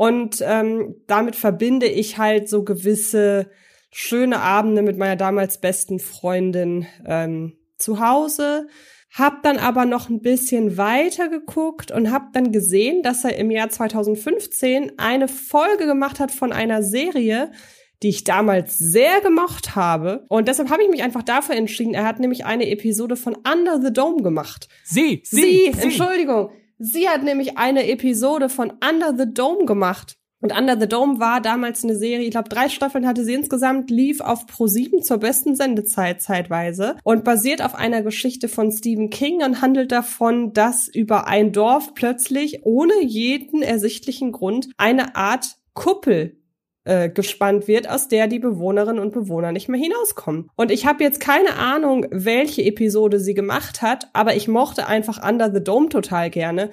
Und 0.00 0.42
ähm, 0.46 0.94
damit 1.08 1.36
verbinde 1.36 1.84
ich 1.84 2.16
halt 2.16 2.48
so 2.48 2.64
gewisse 2.64 3.50
schöne 3.90 4.40
Abende 4.40 4.80
mit 4.80 4.96
meiner 4.96 5.16
damals 5.16 5.60
besten 5.60 5.98
Freundin 5.98 6.86
ähm, 7.04 7.58
zu 7.76 8.00
Hause. 8.00 8.66
Hab 9.12 9.42
dann 9.42 9.58
aber 9.58 9.84
noch 9.84 10.08
ein 10.08 10.22
bisschen 10.22 10.78
weiter 10.78 11.28
geguckt 11.28 11.90
und 11.90 12.10
hab 12.10 12.32
dann 12.32 12.50
gesehen, 12.50 13.02
dass 13.02 13.24
er 13.24 13.36
im 13.36 13.50
Jahr 13.50 13.68
2015 13.68 14.92
eine 14.96 15.28
Folge 15.28 15.84
gemacht 15.84 16.18
hat 16.18 16.32
von 16.32 16.50
einer 16.50 16.82
Serie, 16.82 17.52
die 18.02 18.08
ich 18.08 18.24
damals 18.24 18.78
sehr 18.78 19.20
gemocht 19.20 19.76
habe. 19.76 20.24
Und 20.30 20.48
deshalb 20.48 20.70
habe 20.70 20.82
ich 20.82 20.88
mich 20.88 21.02
einfach 21.02 21.24
dafür 21.24 21.56
entschieden. 21.56 21.92
Er 21.92 22.06
hat 22.06 22.20
nämlich 22.20 22.46
eine 22.46 22.70
Episode 22.70 23.16
von 23.16 23.36
Under 23.36 23.82
the 23.82 23.92
Dome 23.92 24.22
gemacht. 24.22 24.66
Sie, 24.82 25.20
sie, 25.26 25.42
sie. 25.42 25.66
Entschuldigung. 25.78 26.52
Sie 26.82 27.10
hat 27.10 27.22
nämlich 27.22 27.58
eine 27.58 27.86
Episode 27.88 28.48
von 28.48 28.72
Under 28.82 29.14
the 29.14 29.30
Dome 29.30 29.66
gemacht. 29.66 30.16
Und 30.40 30.58
Under 30.58 30.80
the 30.80 30.88
Dome 30.88 31.20
war 31.20 31.42
damals 31.42 31.84
eine 31.84 31.94
Serie, 31.94 32.24
ich 32.24 32.30
glaube 32.30 32.48
drei 32.48 32.70
Staffeln 32.70 33.06
hatte 33.06 33.22
sie 33.26 33.34
insgesamt, 33.34 33.90
lief 33.90 34.22
auf 34.22 34.46
Pro7 34.46 35.02
zur 35.02 35.18
besten 35.18 35.54
Sendezeit 35.54 36.22
zeitweise 36.22 36.96
und 37.04 37.22
basiert 37.22 37.60
auf 37.60 37.74
einer 37.74 38.00
Geschichte 38.00 38.48
von 38.48 38.72
Stephen 38.72 39.10
King 39.10 39.44
und 39.44 39.60
handelt 39.60 39.92
davon, 39.92 40.54
dass 40.54 40.88
über 40.88 41.28
ein 41.28 41.52
Dorf 41.52 41.92
plötzlich 41.92 42.64
ohne 42.64 43.02
jeden 43.02 43.60
ersichtlichen 43.60 44.32
Grund 44.32 44.70
eine 44.78 45.14
Art 45.16 45.56
Kuppel 45.74 46.39
äh, 46.90 47.08
gespannt 47.08 47.68
wird, 47.68 47.88
aus 47.88 48.08
der 48.08 48.26
die 48.26 48.40
Bewohnerinnen 48.40 48.98
und 48.98 49.12
Bewohner 49.12 49.52
nicht 49.52 49.68
mehr 49.68 49.80
hinauskommen. 49.80 50.50
Und 50.56 50.72
ich 50.72 50.86
habe 50.86 51.04
jetzt 51.04 51.20
keine 51.20 51.54
Ahnung, 51.54 52.04
welche 52.10 52.64
Episode 52.64 53.20
sie 53.20 53.34
gemacht 53.34 53.80
hat, 53.80 54.08
aber 54.12 54.34
ich 54.34 54.48
mochte 54.48 54.88
einfach 54.88 55.24
Under 55.24 55.52
the 55.52 55.62
Dome 55.62 55.88
total 55.88 56.30
gerne. 56.30 56.70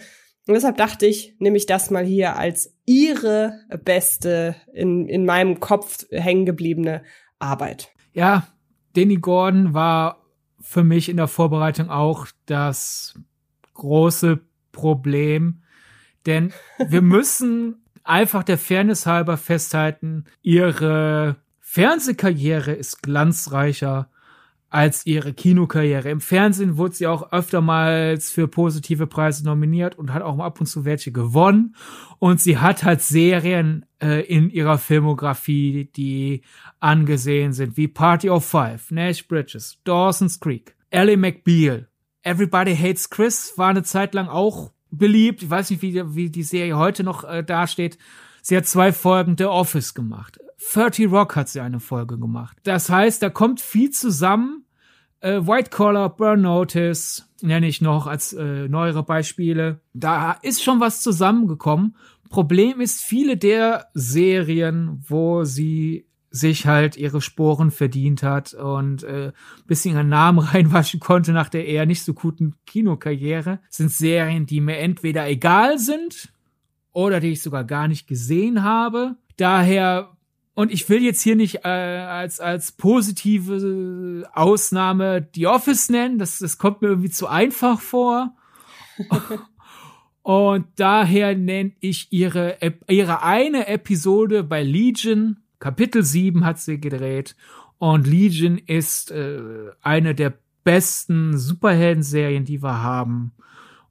Und 0.48 0.56
deshalb 0.56 0.76
dachte 0.78 1.06
ich, 1.06 1.36
nehme 1.38 1.56
ich 1.56 1.68
das 1.68 1.92
mal 1.92 2.04
hier 2.04 2.36
als 2.36 2.74
ihre 2.86 3.60
beste, 3.86 4.56
in, 4.74 5.08
in 5.08 5.24
meinem 5.24 5.60
Kopf 5.60 6.08
hängen 6.10 6.48
gebliebene 6.48 7.04
Arbeit. 7.38 7.92
Ja, 8.14 8.48
Danny 8.96 9.18
Gordon 9.18 9.76
war 9.76 10.26
für 10.60 10.84
mich 10.84 11.10
in 11.10 11.18
der 11.18 11.28
Vorbereitung 11.28 11.92
auch 11.92 12.26
das 12.48 13.20
große 13.76 14.40
Problem, 14.72 15.62
denn 16.26 16.54
wir 16.80 17.02
müssen 17.04 17.84
einfach 18.08 18.44
der 18.44 18.58
Fairness 18.58 19.06
halber 19.06 19.38
festhalten, 19.38 20.26
ihre 20.42 21.38
Fernsehkarriere 21.60 22.72
ist 22.72 23.04
glanzreicher 23.04 24.10
als 24.70 25.06
ihre 25.06 25.34
Kinokarriere. 25.34 26.10
Im 26.10 26.20
Fernsehen 26.20 26.78
wurde 26.78 26.96
sie 26.96 27.08
auch 27.08 27.32
öftermals 27.32 28.32
für 28.32 28.48
positive 28.48 29.08
Preise 29.08 29.46
nominiert 29.46 29.98
und 29.98 30.14
hat 30.14 30.24
auch 30.24 30.40
ab 30.40 30.60
und 30.60 30.66
zu 30.66 30.84
welche 30.84 31.12
gewonnen. 31.12 31.76
Und 32.20 32.42
sie 32.42 32.58
hat 32.58 32.84
halt 32.84 33.02
Serien 33.02 33.86
äh, 34.02 34.26
in 34.26 34.50
ihrer 34.50 34.78
Filmografie, 34.78 35.90
die 35.96 36.42
angesehen 36.80 37.54
sind, 37.54 37.78
wie 37.78 37.88
Party 37.88 38.30
of 38.30 38.46
Five, 38.46 38.92
Nash 38.92 39.28
Bridges, 39.28 39.80
Dawson's 39.86 40.40
Creek, 40.40 40.76
Ellie 40.90 41.18
McBeal, 41.18 41.88
Everybody 42.24 42.76
Hates 42.76 43.10
Chris 43.10 43.54
war 43.56 43.70
eine 43.70 43.84
Zeit 43.84 44.14
lang 44.14 44.28
auch 44.28 44.72
beliebt. 44.92 45.44
Ich 45.44 45.50
weiß 45.50 45.70
nicht, 45.70 45.82
wie, 45.82 46.16
wie 46.16 46.30
die 46.30 46.44
Serie 46.44 46.78
heute 46.78 47.04
noch 47.04 47.24
äh, 47.24 47.44
dasteht. 47.44 47.98
Sie 48.42 48.56
hat 48.56 48.66
zwei 48.66 48.94
Folgen 48.94 49.36
The 49.38 49.46
Office 49.46 49.94
gemacht. 49.94 50.40
30 50.74 51.12
Rock 51.12 51.36
hat 51.36 51.50
sie 51.50 51.62
eine 51.62 51.80
Folge 51.80 52.18
gemacht. 52.18 52.58
Das 52.64 52.90
heißt, 52.90 53.22
da 53.22 53.30
kommt 53.30 53.62
viel 53.62 53.92
zusammen. 53.92 54.66
Äh, 55.20 55.42
White 55.42 55.70
Collar, 55.70 56.16
Burn 56.16 56.42
Notice 56.42 57.28
nenne 57.42 57.68
ich 57.68 57.82
noch 57.82 58.08
als 58.08 58.34
äh, 58.34 58.68
neuere 58.68 59.04
Beispiele. 59.04 59.82
Da 59.94 60.34
ist 60.42 60.64
schon 60.64 60.80
was 60.80 61.02
zusammengekommen. 61.02 61.96
Problem 62.30 62.82
ist, 62.82 63.04
viele 63.04 63.38
der 63.38 63.88
Serien, 63.94 65.04
wo 65.08 65.44
sie 65.44 66.07
sich 66.30 66.68
halt 66.68 66.98
ihre 66.98 67.22
Sporen 67.22 67.72
verdient 67.72 68.24
hat 68.24 68.54
und 68.54 69.04
äh, 69.04 69.32
bisschen 69.66 69.96
ihren 69.96 70.10
Namen 70.10 70.40
reinwaschen 70.40 71.00
konnte 71.00 71.32
nach 71.32 71.50
der 71.50 71.66
eher 71.66 71.86
nicht 71.86 72.04
so 72.04 72.14
guten 72.14 72.56
Kinokarriere, 72.66 73.60
sind 73.70 73.92
Serien, 73.92 74.46
die 74.46 74.62
mir 74.62 74.78
entweder 74.78 75.28
egal 75.28 75.80
sind 75.80 76.30
oder 76.94 77.20
die 77.20 77.32
ich 77.32 77.42
sogar 77.42 77.64
gar 77.64 77.88
nicht 77.88 78.08
gesehen 78.08 78.64
habe. 78.64 79.16
Daher 79.38 80.12
und 80.58 80.72
ich 80.72 80.90
will 80.90 81.04
jetzt 81.04 81.22
hier 81.22 81.36
nicht 81.36 81.66
äh, 81.66 81.68
als, 81.68 82.40
als 82.40 82.72
positive 82.72 84.28
Ausnahme 84.34 85.28
The 85.36 85.46
Office 85.46 85.90
nennen. 85.90 86.18
Das, 86.18 86.40
das 86.40 86.58
kommt 86.58 86.82
mir 86.82 86.88
irgendwie 86.88 87.12
zu 87.12 87.28
einfach 87.28 87.80
vor. 87.80 88.36
Und 90.24 90.66
daher 90.76 91.38
nenne 91.38 91.72
ich 91.80 92.12
ihre, 92.12 92.58
ihre 92.90 93.24
eine 93.24 93.68
Episode 93.68 94.44
bei 94.44 94.62
Legion. 94.62 95.38
Kapitel 95.60 96.04
7 96.04 96.46
hat 96.46 96.60
sie 96.60 96.80
gedreht. 96.80 97.36
Und 97.80 98.08
Legion 98.08 98.58
ist 98.58 99.12
äh, 99.12 99.40
eine 99.82 100.16
der 100.16 100.34
besten 100.64 101.38
Superhelden-Serien, 101.38 102.46
die 102.46 102.62
wir 102.62 102.82
haben. 102.82 103.34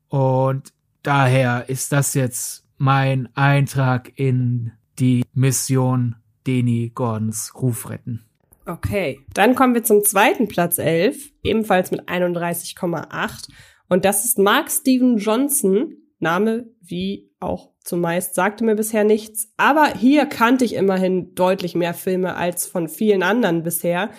Und 0.09 0.73
daher 1.03 1.69
ist 1.69 1.93
das 1.93 2.15
jetzt 2.15 2.67
mein 2.79 3.29
Eintrag 3.35 4.13
in 4.17 4.73
die 4.99 5.25
Mission 5.35 6.17
Deni 6.47 6.91
Gordons 6.95 7.53
Ruf 7.55 7.89
retten. 7.91 8.25
Okay, 8.67 9.21
dann 9.33 9.55
kommen 9.55 9.75
wir 9.75 9.85
zum 9.85 10.03
zweiten 10.03 10.49
Platz 10.49 10.79
11, 10.79 11.31
ebenfalls 11.45 11.93
mit 11.93 12.09
31,8. 12.09 13.49
Und 13.89 14.05
das 14.05 14.25
ist 14.25 14.39
Mark 14.39 14.71
Steven 14.71 15.19
Johnson. 15.19 15.95
Name, 16.19 16.67
wie 16.81 17.31
auch 17.47 17.71
zumeist, 17.81 18.35
sagte 18.35 18.65
mir 18.65 18.75
bisher 18.75 19.05
nichts. 19.05 19.53
Aber 19.57 19.87
hier 19.87 20.27
kannte 20.27 20.65
ich 20.65 20.75
immerhin 20.75 21.35
deutlich 21.35 21.75
mehr 21.75 21.95
Filme 21.95 22.37
als 22.37 22.67
von 22.67 22.89
vielen 22.89 23.23
anderen 23.23 23.63
bisher. 23.63 24.11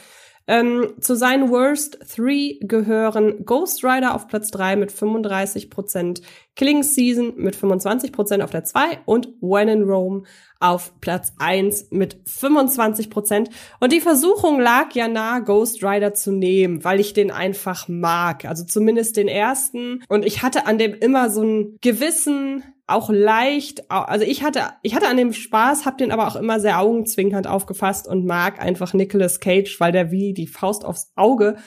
Ähm, 0.47 0.93
zu 1.01 1.15
seinen 1.15 1.49
Worst 1.49 1.99
3 2.15 2.59
gehören 2.61 3.45
Ghost 3.45 3.83
Rider 3.83 4.15
auf 4.15 4.27
Platz 4.27 4.49
3 4.51 4.77
mit 4.77 4.91
35%, 4.91 6.21
Killing 6.57 6.83
Season 6.83 7.33
mit 7.37 7.55
25% 7.55 8.41
auf 8.41 8.49
der 8.49 8.63
2 8.63 8.99
und 9.05 9.29
When 9.41 9.69
in 9.69 9.83
Rome 9.83 10.23
auf 10.59 10.99
Platz 10.99 11.31
1 11.37 11.91
mit 11.91 12.17
25%. 12.25 13.49
Und 13.79 13.93
die 13.93 14.01
Versuchung 14.01 14.59
lag 14.59 14.91
ja 14.93 15.07
nahe, 15.07 15.43
Ghost 15.43 15.83
Rider 15.83 16.15
zu 16.15 16.31
nehmen, 16.31 16.83
weil 16.83 16.99
ich 16.99 17.13
den 17.13 17.29
einfach 17.29 17.87
mag. 17.87 18.45
Also 18.45 18.65
zumindest 18.65 19.17
den 19.17 19.27
ersten. 19.27 20.03
Und 20.09 20.25
ich 20.25 20.41
hatte 20.41 20.65
an 20.65 20.79
dem 20.79 20.95
immer 20.95 21.29
so 21.29 21.41
einen 21.41 21.77
gewissen 21.81 22.63
auch 22.87 23.09
leicht, 23.09 23.91
also 23.91 24.25
ich 24.25 24.43
hatte, 24.43 24.61
ich 24.81 24.95
hatte 24.95 25.09
an 25.09 25.17
dem 25.17 25.33
Spaß, 25.33 25.85
hab 25.85 25.97
den 25.97 26.11
aber 26.11 26.25
auch 26.27 26.37
immer 26.37 26.59
sehr 26.61 26.79
augenzwinkernd 26.79 27.45
aufgefasst 27.45 28.07
und 28.07 28.25
mag 28.25 28.61
einfach 28.61 28.93
Nicolas 28.93 29.41
Cage, 29.41 29.79
weil 29.79 29.91
der 29.91 30.09
wie 30.09 30.33
die 30.33 30.47
Faust 30.47 30.85
aufs 30.85 31.11
Auge 31.15 31.57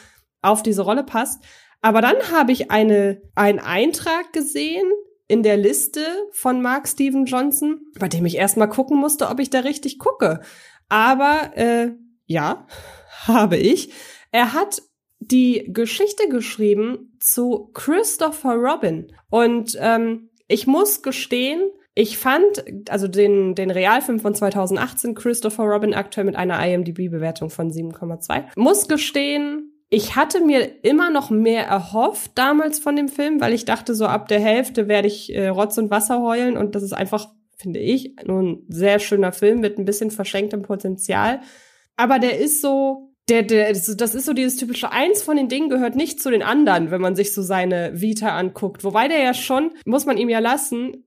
auf 0.43 0.63
diese 0.63 0.83
Rolle 0.83 1.05
passt. 1.05 1.43
Aber 1.83 2.01
dann 2.01 2.17
habe 2.31 2.53
ich 2.53 2.71
eine, 2.71 3.23
einen 3.35 3.59
Eintrag 3.59 4.33
gesehen 4.33 4.91
in 5.29 5.43
der 5.43 5.57
Liste 5.57 6.03
von 6.33 6.61
Mark 6.61 6.89
Steven 6.89 7.25
Johnson, 7.25 7.81
bei 7.99 8.09
dem 8.09 8.27
ich 8.27 8.37
erstmal 8.37 8.69
gucken 8.69 8.99
musste, 8.99 9.29
ob 9.29 9.41
ich 9.41 9.51
da 9.51 9.61
richtig 9.61 9.99
gucke. 9.99 10.41
Aber 10.89 11.53
äh, 11.55 11.93
ja, 12.27 12.67
habe 13.27 13.57
ich. 13.57 13.93
Er 14.33 14.53
hat 14.53 14.83
die 15.21 15.69
Geschichte 15.69 16.29
geschrieben 16.29 17.17
zu 17.21 17.71
Christopher 17.75 18.55
Robin. 18.55 19.13
Und 19.29 19.77
ähm, 19.81 20.31
ich 20.49 20.67
muss 20.67 21.03
gestehen, 21.03 21.71
ich 21.95 22.19
fand, 22.19 22.65
also 22.89 23.09
den, 23.09 23.55
den 23.55 23.71
Realfilm 23.71 24.21
von 24.21 24.35
2018, 24.35 25.15
Christopher 25.15 25.65
Robin, 25.65 25.93
aktuell 25.93 26.25
mit 26.25 26.37
einer 26.37 26.65
IMDb-Bewertung 26.65 27.51
von 27.51 27.71
7,2. 27.71 28.45
Muss 28.57 28.89
gestehen, 28.89 29.70
ich 29.91 30.15
hatte 30.15 30.41
mir 30.41 30.85
immer 30.85 31.11
noch 31.11 31.31
mehr 31.31 31.67
erhofft 31.67 32.31
damals 32.37 32.79
von 32.79 32.95
dem 32.95 33.09
Film, 33.09 33.41
weil 33.41 33.53
ich 33.53 33.65
dachte, 33.65 33.95
so 33.97 34.07
ab 34.07 34.29
der 34.29 34.41
Hälfte 34.41 34.87
werde 34.87 35.09
ich 35.09 35.35
äh, 35.35 35.49
Rotz 35.49 35.77
und 35.79 35.91
Wasser 35.91 36.23
heulen 36.23 36.57
und 36.57 36.77
das 36.77 36.85
ist 36.85 36.93
einfach, 36.93 37.29
finde 37.57 37.81
ich, 37.81 38.15
nur 38.25 38.41
ein 38.41 38.63
sehr 38.69 39.01
schöner 39.01 39.33
Film 39.33 39.61
mit 39.61 39.79
ein 39.79 39.85
bisschen 39.85 40.13
verschenktem 40.13 40.63
Potenzial. 40.63 41.41
Aber 41.97 42.21
der 42.21 42.39
ist 42.39 42.63
so, 42.63 43.13
der, 43.29 43.43
der, 43.43 43.73
das 43.73 43.89
ist 43.89 44.25
so 44.25 44.33
dieses 44.33 44.57
typische, 44.57 44.93
eins 44.93 45.23
von 45.23 45.37
den 45.37 45.49
Dingen 45.49 45.69
gehört 45.69 45.97
nicht 45.97 46.23
zu 46.23 46.31
den 46.31 46.45
anderen, 46.45 46.93
wenn 46.93 47.01
man 47.01 47.17
sich 47.17 47.35
so 47.35 47.43
seine 47.43 48.01
Vita 48.01 48.37
anguckt. 48.37 48.85
Wobei 48.85 49.09
der 49.09 49.19
ja 49.19 49.35
schon, 49.35 49.73
muss 49.85 50.07
man 50.07 50.19
ihm 50.19 50.29
ja 50.29 50.39
lassen, 50.39 51.05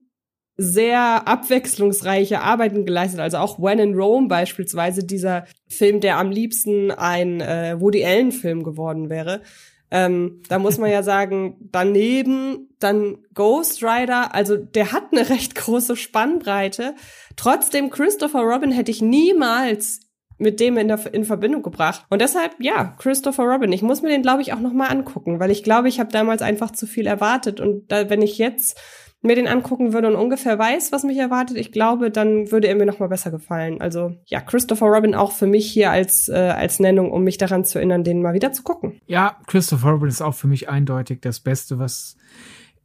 sehr 0.56 1.26
abwechslungsreiche 1.26 2.40
Arbeiten 2.40 2.86
geleistet. 2.86 3.20
Also 3.20 3.38
auch 3.38 3.58
When 3.58 3.78
in 3.78 3.94
Rome 3.94 4.28
beispielsweise, 4.28 5.04
dieser 5.04 5.46
Film, 5.66 6.00
der 6.00 6.18
am 6.18 6.30
liebsten 6.30 6.90
ein 6.90 7.40
äh, 7.40 7.76
Woody 7.80 8.04
Allen-Film 8.04 8.62
geworden 8.62 9.10
wäre. 9.10 9.42
Ähm, 9.90 10.42
da 10.48 10.58
muss 10.58 10.78
man 10.78 10.90
ja 10.90 11.02
sagen, 11.04 11.56
daneben 11.72 12.68
dann 12.78 13.18
Ghost 13.34 13.82
Rider, 13.82 14.34
also 14.34 14.56
der 14.56 14.92
hat 14.92 15.12
eine 15.12 15.28
recht 15.30 15.54
große 15.54 15.96
Spannbreite. 15.96 16.94
Trotzdem 17.36 17.90
Christopher 17.90 18.40
Robin 18.40 18.70
hätte 18.70 18.90
ich 18.90 19.02
niemals 19.02 20.00
mit 20.38 20.60
dem 20.60 20.76
in, 20.76 20.88
der, 20.88 21.14
in 21.14 21.24
Verbindung 21.24 21.62
gebracht. 21.62 22.04
Und 22.10 22.20
deshalb, 22.20 22.56
ja, 22.58 22.96
Christopher 22.98 23.44
Robin. 23.44 23.72
Ich 23.72 23.82
muss 23.82 24.02
mir 24.02 24.08
den, 24.08 24.22
glaube 24.22 24.42
ich, 24.42 24.52
auch 24.52 24.60
noch 24.60 24.72
mal 24.72 24.88
angucken, 24.88 25.38
weil 25.38 25.50
ich 25.50 25.62
glaube, 25.62 25.88
ich 25.88 26.00
habe 26.00 26.10
damals 26.10 26.42
einfach 26.42 26.72
zu 26.72 26.86
viel 26.86 27.06
erwartet. 27.06 27.60
Und 27.60 27.90
da, 27.90 28.10
wenn 28.10 28.22
ich 28.22 28.38
jetzt 28.38 28.80
mir 29.24 29.34
den 29.34 29.48
angucken 29.48 29.92
würde 29.92 30.08
und 30.08 30.16
ungefähr 30.16 30.58
weiß, 30.58 30.92
was 30.92 31.02
mich 31.02 31.18
erwartet, 31.18 31.56
ich 31.56 31.72
glaube, 31.72 32.10
dann 32.10 32.52
würde 32.52 32.68
er 32.68 32.76
mir 32.76 32.86
noch 32.86 32.98
mal 32.98 33.08
besser 33.08 33.30
gefallen. 33.30 33.80
Also 33.80 34.16
ja, 34.26 34.40
Christopher 34.40 34.86
Robin 34.86 35.14
auch 35.14 35.32
für 35.32 35.46
mich 35.46 35.70
hier 35.70 35.90
als 35.90 36.28
äh, 36.28 36.34
als 36.34 36.78
Nennung, 36.78 37.10
um 37.10 37.24
mich 37.24 37.38
daran 37.38 37.64
zu 37.64 37.78
erinnern, 37.78 38.04
den 38.04 38.22
mal 38.22 38.34
wieder 38.34 38.52
zu 38.52 38.62
gucken. 38.62 39.00
Ja, 39.06 39.38
Christopher 39.46 39.90
Robin 39.90 40.08
ist 40.08 40.22
auch 40.22 40.34
für 40.34 40.46
mich 40.46 40.68
eindeutig 40.68 41.20
das 41.20 41.40
Beste, 41.40 41.78
was 41.78 42.16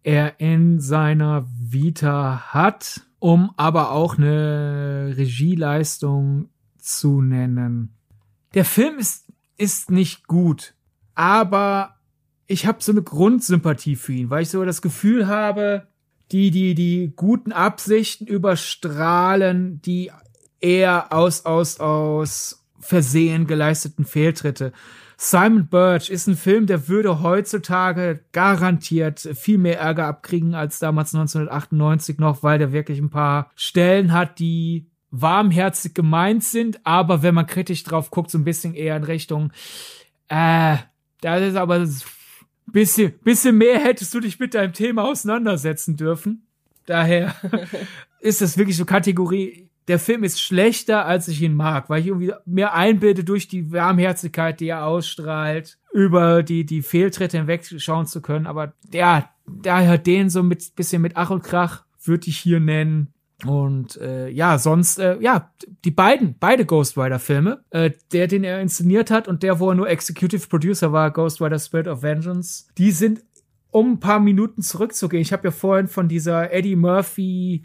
er 0.04 0.40
in 0.40 0.80
seiner 0.80 1.46
Vita 1.60 2.54
hat, 2.54 3.02
um 3.20 3.52
aber 3.58 3.92
auch 3.92 4.18
eine 4.18 5.14
Regieleistung 5.18 6.50
zu 6.78 7.22
nennen. 7.22 7.96
Der 8.54 8.66
Film 8.66 8.98
ist, 8.98 9.32
ist 9.58 9.92
nicht 9.92 10.28
gut, 10.28 10.74
aber 11.16 11.96
ich 12.48 12.66
habe 12.66 12.82
so 12.82 12.92
eine 12.92 13.04
Grundsympathie 13.04 13.96
für 13.96 14.14
ihn, 14.14 14.30
weil 14.30 14.42
ich 14.42 14.50
so 14.50 14.64
das 14.66 14.82
Gefühl 14.82 15.28
habe, 15.28 15.89
die, 16.32 16.52
die, 16.52 16.76
die 16.76 17.14
guten 17.16 17.52
Absichten 17.52 18.26
überstrahlen, 18.26 19.82
die 19.82 20.12
eher 20.60 21.12
aus, 21.12 21.46
aus, 21.46 21.80
aus 21.80 22.66
Versehen 22.80 23.48
geleisteten 23.48 24.06
Fehltritte. 24.06 24.72
Simon 25.18 25.68
Birch 25.68 26.10
ist 26.10 26.28
ein 26.28 26.38
Film, 26.38 26.66
der 26.66 26.88
würde 26.88 27.22
heutzutage 27.22 28.24
garantiert 28.32 29.20
viel 29.20 29.58
mehr 29.58 29.80
Ärger 29.80 30.08
abkriegen 30.08 30.56
als 30.56 30.80
damals 30.80 31.14
1998 31.14 32.20
noch, 32.20 32.42
weil 32.42 32.58
der 32.58 32.72
wirklich 32.72 33.00
ein 33.00 33.10
paar 33.10 33.52
Stellen 33.56 34.14
hat, 34.14 34.40
die 34.40 34.88
warmherzig 35.12 35.94
gemeint 35.94 36.46
sind, 36.46 36.80
aber 36.86 37.22
wenn 37.22 37.36
man 37.36 37.48
kritisch 37.48 37.84
drauf 37.84 38.12
guckt, 38.12 38.32
so 38.32 38.38
ein 38.38 38.46
bisschen 38.46 38.76
eher 38.76 38.96
in 38.96 39.04
Richtung, 39.04 39.52
äh, 40.30 40.78
das 41.20 41.42
ist 41.42 41.56
aber 41.58 41.86
bisschen, 42.72 43.14
bisschen 43.24 43.58
mehr 43.58 43.80
hättest 43.80 44.14
du 44.14 44.20
dich 44.20 44.40
mit 44.40 44.54
deinem 44.54 44.74
Thema 44.74 45.04
auseinandersetzen 45.04 45.96
dürfen. 45.96 46.48
Daher 46.86 47.36
ist 48.20 48.42
das 48.42 48.58
wirklich 48.58 48.78
so 48.78 48.86
Kategorie, 48.86 49.70
der 49.90 50.00
Film 50.00 50.24
ist 50.24 50.40
schlechter, 50.40 51.08
als 51.08 51.28
ich 51.28 51.42
ihn 51.42 51.56
mag, 51.56 51.90
weil 51.90 52.02
ich 52.02 52.08
irgendwie 52.08 52.32
mir 52.46 52.74
einbilde, 52.74 53.24
durch 53.24 53.48
die 53.48 53.72
Warmherzigkeit, 53.72 54.60
die 54.60 54.68
er 54.68 54.86
ausstrahlt, 54.86 55.80
über 55.92 56.44
die, 56.44 56.64
die 56.64 56.84
Fehltritte 56.84 57.38
hinwegschauen 57.38 58.06
zu 58.06 58.22
können. 58.22 58.46
Aber 58.46 58.74
ja, 58.94 59.30
daher 59.48 59.98
den 59.98 60.30
so 60.30 60.44
mit 60.44 60.76
bisschen 60.76 61.02
mit 61.02 61.14
Ach 61.16 61.32
und 61.32 61.44
Krach 61.44 61.86
würde 62.04 62.30
ich 62.30 62.38
hier 62.38 62.60
nennen. 62.60 63.14
Und 63.46 63.98
äh, 63.98 64.30
ja, 64.30 64.58
sonst, 64.58 65.00
äh, 65.00 65.18
ja, 65.22 65.52
die 65.86 65.92
beiden, 65.92 66.36
beide 66.40 66.66
Ghost 66.66 66.98
Rider-Filme, 66.98 67.64
äh, 67.70 67.92
der, 68.12 68.28
den 68.28 68.44
er 68.44 68.62
inszeniert 68.62 69.12
hat 69.12 69.28
und 69.28 69.44
der, 69.44 69.60
wo 69.60 69.70
er 69.70 69.76
nur 69.76 69.90
Executive 69.90 70.48
Producer 70.48 70.92
war, 70.92 71.12
Ghost 71.12 71.42
Rider 71.42 71.60
Spirit 71.60 71.88
of 71.88 72.04
Vengeance, 72.04 72.66
die 72.78 72.92
sind, 72.92 73.24
um 73.72 73.94
ein 73.94 74.00
paar 74.00 74.20
Minuten 74.20 74.62
zurückzugehen. 74.62 75.22
Ich 75.22 75.32
habe 75.32 75.48
ja 75.48 75.52
vorhin 75.52 75.88
von 75.88 76.08
dieser 76.08 76.52
Eddie 76.52 76.76
Murphy 76.76 77.64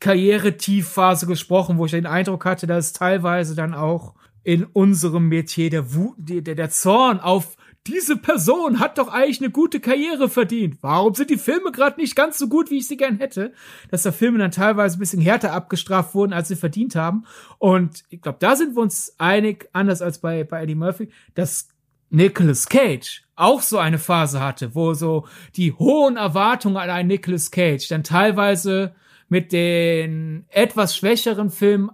Karriere-Tiefphase 0.00 1.26
gesprochen, 1.26 1.78
wo 1.78 1.84
ich 1.84 1.92
den 1.92 2.06
Eindruck 2.06 2.44
hatte, 2.44 2.66
dass 2.66 2.92
teilweise 2.92 3.54
dann 3.54 3.74
auch 3.74 4.14
in 4.42 4.64
unserem 4.64 5.28
Metier 5.28 5.70
der 5.70 5.94
Wut, 5.94 6.16
der, 6.18 6.56
der 6.56 6.70
Zorn 6.70 7.20
auf 7.20 7.56
diese 7.86 8.16
Person 8.16 8.78
hat 8.78 8.98
doch 8.98 9.08
eigentlich 9.08 9.40
eine 9.40 9.50
gute 9.50 9.80
Karriere 9.80 10.28
verdient. 10.28 10.78
Warum 10.82 11.14
sind 11.14 11.30
die 11.30 11.36
Filme 11.36 11.72
gerade 11.72 12.00
nicht 12.00 12.14
ganz 12.14 12.38
so 12.38 12.48
gut, 12.48 12.70
wie 12.70 12.78
ich 12.78 12.86
sie 12.86 12.96
gern 12.96 13.18
hätte? 13.18 13.52
Dass 13.90 14.04
da 14.04 14.12
Filme 14.12 14.38
dann 14.38 14.52
teilweise 14.52 14.96
ein 14.96 15.00
bisschen 15.00 15.20
härter 15.20 15.52
abgestraft 15.52 16.14
wurden, 16.14 16.32
als 16.32 16.48
sie 16.48 16.56
verdient 16.56 16.94
haben. 16.94 17.24
Und 17.58 18.04
ich 18.08 18.22
glaube, 18.22 18.38
da 18.40 18.54
sind 18.54 18.76
wir 18.76 18.82
uns 18.82 19.14
einig, 19.18 19.68
anders 19.72 20.00
als 20.00 20.20
bei, 20.20 20.44
bei 20.44 20.62
Eddie 20.62 20.76
Murphy, 20.76 21.10
dass 21.34 21.68
Nicolas 22.10 22.68
Cage 22.68 23.24
auch 23.34 23.62
so 23.62 23.78
eine 23.78 23.98
Phase 23.98 24.40
hatte, 24.40 24.74
wo 24.74 24.94
so 24.94 25.26
die 25.56 25.72
hohen 25.72 26.16
Erwartungen 26.16 26.76
an 26.76 26.90
einen 26.90 27.08
Nicolas 27.08 27.50
Cage 27.50 27.88
dann 27.88 28.04
teilweise 28.04 28.94
mit 29.28 29.50
den 29.52 30.44
etwas 30.50 30.94
schwächeren 30.94 31.50
Filmen 31.50 31.90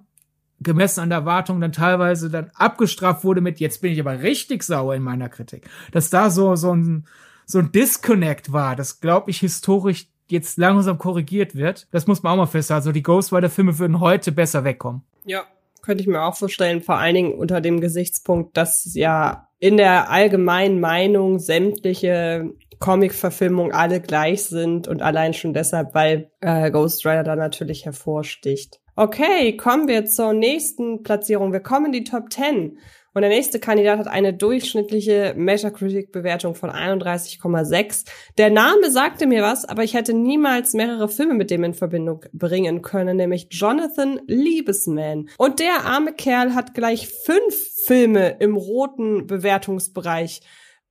gemessen 0.61 1.00
an 1.00 1.11
der 1.11 1.18
Erwartung 1.18 1.61
dann 1.61 1.72
teilweise 1.72 2.30
dann 2.30 2.50
abgestraft 2.54 3.24
wurde 3.24 3.40
mit, 3.40 3.61
jetzt 3.61 3.80
bin 3.80 3.92
ich 3.92 4.00
aber 4.00 4.22
richtig 4.22 4.62
sauer 4.62 4.94
in 4.94 5.02
meiner 5.02 5.28
Kritik. 5.28 5.68
Dass 5.92 6.11
da 6.11 6.30
so, 6.30 6.56
so 6.56 6.74
ein, 6.74 7.06
so 7.46 7.59
ein 7.59 7.72
Disconnect 7.72 8.52
war, 8.52 8.76
das 8.76 9.00
glaube 9.00 9.30
ich 9.30 9.38
historisch 9.38 10.09
jetzt 10.30 10.59
langsam 10.59 10.98
korrigiert 10.98 11.54
wird. 11.54 11.88
Das 11.90 12.06
muss 12.06 12.22
man 12.22 12.32
auch 12.32 12.36
mal 12.36 12.46
festhalten. 12.46 12.80
Also 12.80 12.92
die 12.92 13.02
Ghost 13.02 13.32
Rider 13.32 13.50
Filme 13.50 13.78
würden 13.78 14.00
heute 14.00 14.32
besser 14.32 14.64
wegkommen. 14.64 15.02
Ja, 15.24 15.44
könnte 15.82 16.02
ich 16.02 16.09
mir 16.09 16.22
auch 16.22 16.36
vorstellen, 16.36 16.82
vor 16.82 16.96
allen 16.96 17.14
Dingen 17.14 17.32
unter 17.32 17.61
dem 17.61 17.80
Gesichtspunkt, 17.80 18.56
dass 18.56 18.92
ja 18.94 19.48
in 19.59 19.76
der 19.76 20.11
allgemeinen 20.11 20.80
Meinung 20.80 21.38
sämtliche 21.38 22.52
Comic-Verfilmungen 22.78 23.72
alle 23.72 24.00
gleich 24.00 24.44
sind 24.44 24.86
und 24.86 25.02
allein 25.02 25.34
schon 25.34 25.52
deshalb, 25.52 25.94
weil 25.94 26.30
äh, 26.40 26.70
Ghost 26.70 27.04
Rider 27.04 27.24
da 27.24 27.34
natürlich 27.34 27.84
hervorsticht. 27.84 28.80
Okay, 29.01 29.57
kommen 29.57 29.86
wir 29.86 30.07
zur 30.07 30.32
nächsten 30.32 31.05
Platzierung. 31.05 31.53
Wir 31.53 31.61
kommen 31.61 31.86
in 31.86 31.92
die 31.92 32.03
Top 32.03 32.32
10. 32.32 32.80
Und 33.14 33.22
der 33.22 33.30
nächste 33.30 33.61
Kandidat 33.61 34.01
hat 34.01 34.09
eine 34.09 34.34
durchschnittliche 34.34 35.34
Metacritic-Bewertung 35.36 36.57
von 36.57 36.68
31,6. 36.68 38.07
Der 38.38 38.51
Name 38.51 38.90
sagte 38.90 39.28
mir 39.28 39.44
was, 39.44 39.64
aber 39.64 39.84
ich 39.84 39.94
hätte 39.94 40.14
niemals 40.14 40.74
mehrere 40.74 41.09
Filme 41.09 41.34
mit 41.34 41.53
dem 41.53 41.62
in 41.62 41.74
Verbindung 41.74 42.24
bringen 42.32 42.82
können, 42.82 43.18
nämlich 43.18 43.46
Jonathan 43.53 44.20
Liebesman. 44.26 45.28
Und 45.38 45.61
der 45.61 45.84
arme 45.84 46.12
Kerl 46.12 46.57
hat 46.57 46.74
gleich 46.74 47.07
fünf 47.07 47.55
Filme 47.84 48.30
im 48.40 48.57
roten 48.57 49.28
Bewertungsbereich 49.28 50.40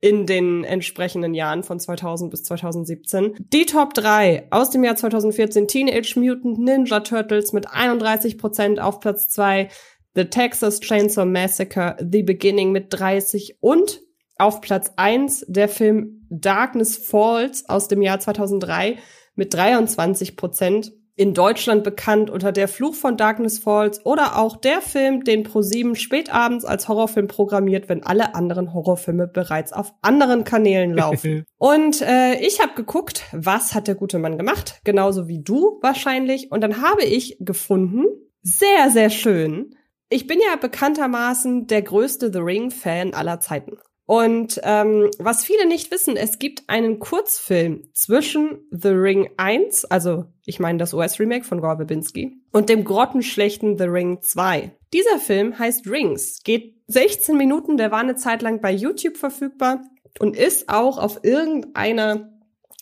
in 0.00 0.26
den 0.26 0.64
entsprechenden 0.64 1.34
Jahren 1.34 1.62
von 1.62 1.80
2000 1.80 2.30
bis 2.30 2.44
2017. 2.44 3.34
Die 3.52 3.66
Top 3.66 3.94
3 3.94 4.46
aus 4.50 4.70
dem 4.70 4.84
Jahr 4.84 4.96
2014 4.96 5.66
Teenage 5.66 6.18
Mutant 6.18 6.58
Ninja 6.58 7.00
Turtles 7.00 7.52
mit 7.52 7.68
31% 7.68 8.78
auf 8.78 9.00
Platz 9.00 9.28
2, 9.28 9.68
The 10.14 10.24
Texas 10.26 10.80
Chainsaw 10.80 11.26
Massacre 11.26 11.96
The 11.98 12.22
Beginning 12.22 12.70
mit 12.72 12.86
30 12.90 13.58
und 13.60 14.00
auf 14.36 14.60
Platz 14.60 14.92
1 14.96 15.46
der 15.48 15.68
Film 15.68 16.26
Darkness 16.30 16.96
Falls 16.96 17.68
aus 17.68 17.88
dem 17.88 18.02
Jahr 18.02 18.20
2003 18.20 18.98
mit 19.34 19.54
23 19.54 20.36
in 21.18 21.34
Deutschland 21.34 21.82
bekannt 21.82 22.30
unter 22.30 22.52
Der 22.52 22.68
Fluch 22.68 22.94
von 22.94 23.16
Darkness 23.16 23.58
Falls 23.58 24.06
oder 24.06 24.38
auch 24.38 24.56
der 24.56 24.80
Film, 24.80 25.24
den 25.24 25.42
ProSieben 25.42 25.96
spätabends 25.96 26.64
als 26.64 26.86
Horrorfilm 26.86 27.26
programmiert, 27.26 27.88
wenn 27.88 28.04
alle 28.04 28.36
anderen 28.36 28.72
Horrorfilme 28.72 29.26
bereits 29.26 29.72
auf 29.72 29.92
anderen 30.00 30.44
Kanälen 30.44 30.94
laufen. 30.94 31.44
und 31.58 32.02
äh, 32.02 32.38
ich 32.40 32.60
habe 32.60 32.74
geguckt, 32.74 33.24
was 33.32 33.74
hat 33.74 33.88
der 33.88 33.96
gute 33.96 34.20
Mann 34.20 34.38
gemacht, 34.38 34.80
genauso 34.84 35.26
wie 35.26 35.42
du 35.42 35.80
wahrscheinlich. 35.82 36.52
Und 36.52 36.60
dann 36.60 36.82
habe 36.82 37.02
ich 37.02 37.36
gefunden, 37.40 38.04
sehr, 38.42 38.90
sehr 38.90 39.10
schön. 39.10 39.74
Ich 40.08 40.28
bin 40.28 40.38
ja 40.38 40.54
bekanntermaßen 40.54 41.66
der 41.66 41.82
größte 41.82 42.32
The 42.32 42.38
Ring-Fan 42.38 43.12
aller 43.12 43.40
Zeiten. 43.40 43.76
Und 44.08 44.58
ähm, 44.64 45.10
was 45.18 45.44
viele 45.44 45.68
nicht 45.68 45.90
wissen, 45.90 46.16
es 46.16 46.38
gibt 46.38 46.62
einen 46.66 46.98
Kurzfilm 46.98 47.90
zwischen 47.92 48.66
The 48.70 48.88
Ring 48.88 49.28
1, 49.36 49.84
also 49.84 50.24
ich 50.46 50.58
meine 50.58 50.78
das 50.78 50.94
US-Remake 50.94 51.44
von 51.44 51.60
Gore 51.60 51.76
Verbinski, 51.76 52.40
und 52.50 52.70
dem 52.70 52.84
grottenschlechten 52.84 53.76
The 53.76 53.84
Ring 53.84 54.22
2. 54.22 54.72
Dieser 54.94 55.18
Film 55.18 55.58
heißt 55.58 55.86
Rings, 55.86 56.42
geht 56.42 56.76
16 56.86 57.36
Minuten, 57.36 57.76
der 57.76 57.90
war 57.90 57.98
eine 57.98 58.16
Zeit 58.16 58.40
lang 58.40 58.62
bei 58.62 58.72
YouTube 58.72 59.18
verfügbar 59.18 59.82
und 60.20 60.38
ist 60.38 60.70
auch 60.70 60.96
auf 60.96 61.22
irgendeiner 61.22 62.32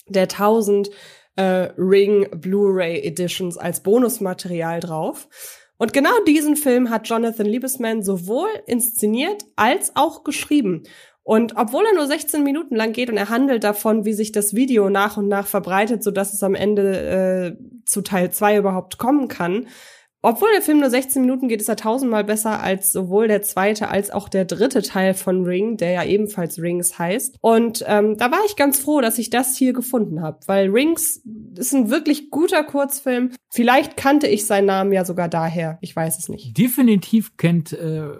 der 0.07 0.29
1000 0.29 0.91
äh, 1.35 1.43
Ring 1.77 2.29
Blu-ray 2.41 3.01
Editions 3.01 3.59
als 3.59 3.83
Bonusmaterial 3.83 4.79
drauf. 4.79 5.29
Und 5.77 5.93
genau 5.93 6.13
diesen 6.25 6.55
Film 6.55 6.89
hat 6.89 7.09
Jonathan 7.09 7.47
Liebesman 7.47 8.05
sowohl 8.05 8.49
inszeniert 8.67 9.43
als 9.57 9.91
auch 9.97 10.23
geschrieben. 10.23 10.85
Und 11.27 11.57
obwohl 11.57 11.85
er 11.85 11.97
nur 11.97 12.07
16 12.07 12.45
Minuten 12.45 12.77
lang 12.77 12.93
geht 12.93 13.11
und 13.11 13.17
er 13.17 13.29
handelt 13.29 13.65
davon, 13.65 14.05
wie 14.05 14.13
sich 14.13 14.31
das 14.31 14.55
Video 14.55 14.89
nach 14.91 15.17
und 15.17 15.27
nach 15.27 15.49
verbreitet, 15.49 16.05
so 16.05 16.13
dass 16.13 16.33
es 16.33 16.45
am 16.45 16.55
Ende 16.55 17.57
äh, 17.59 17.83
zu 17.85 18.03
Teil 18.03 18.31
2 18.31 18.59
überhaupt 18.59 18.97
kommen 18.97 19.27
kann, 19.27 19.67
obwohl 20.23 20.51
der 20.53 20.63
Film 20.63 20.79
nur 20.79 20.89
16 20.89 21.21
Minuten 21.21 21.49
geht, 21.49 21.61
ist 21.61 21.69
er 21.69 21.75
tausendmal 21.75 22.23
besser 22.23 22.61
als 22.61 22.93
sowohl 22.93 23.27
der 23.27 23.43
zweite 23.43 23.89
als 23.89 24.13
auch 24.13 24.29
der 24.29 24.45
dritte 24.45 24.83
Teil 24.83 25.15
von 25.15 25.45
Ring, 25.45 25.77
der 25.77 25.91
ja 25.91 26.05
ebenfalls 26.05 26.63
Rings 26.63 26.97
heißt. 26.97 27.39
Und 27.41 27.85
ähm, 27.89 28.17
da 28.17 28.31
war 28.31 28.41
ich 28.47 28.55
ganz 28.55 28.79
froh, 28.79 29.01
dass 29.01 29.19
ich 29.19 29.29
das 29.29 29.57
hier 29.57 29.73
gefunden 29.73 30.23
habe, 30.23 30.39
weil 30.47 30.71
Rings 30.71 31.25
ist 31.57 31.75
ein 31.75 31.91
wirklich 31.91 32.31
guter 32.31 32.63
Kurzfilm. 32.63 33.33
Vielleicht 33.51 33.97
kannte 33.97 34.29
ich 34.29 34.47
seinen 34.47 34.67
Namen 34.67 34.93
ja 34.93 35.05
sogar 35.05 35.29
daher. 35.29 35.79
Ich 35.81 35.95
weiß 35.97 36.19
es 36.21 36.29
nicht. 36.29 36.57
Definitiv 36.57 37.37
kennt 37.37 37.73
äh, 37.73 38.11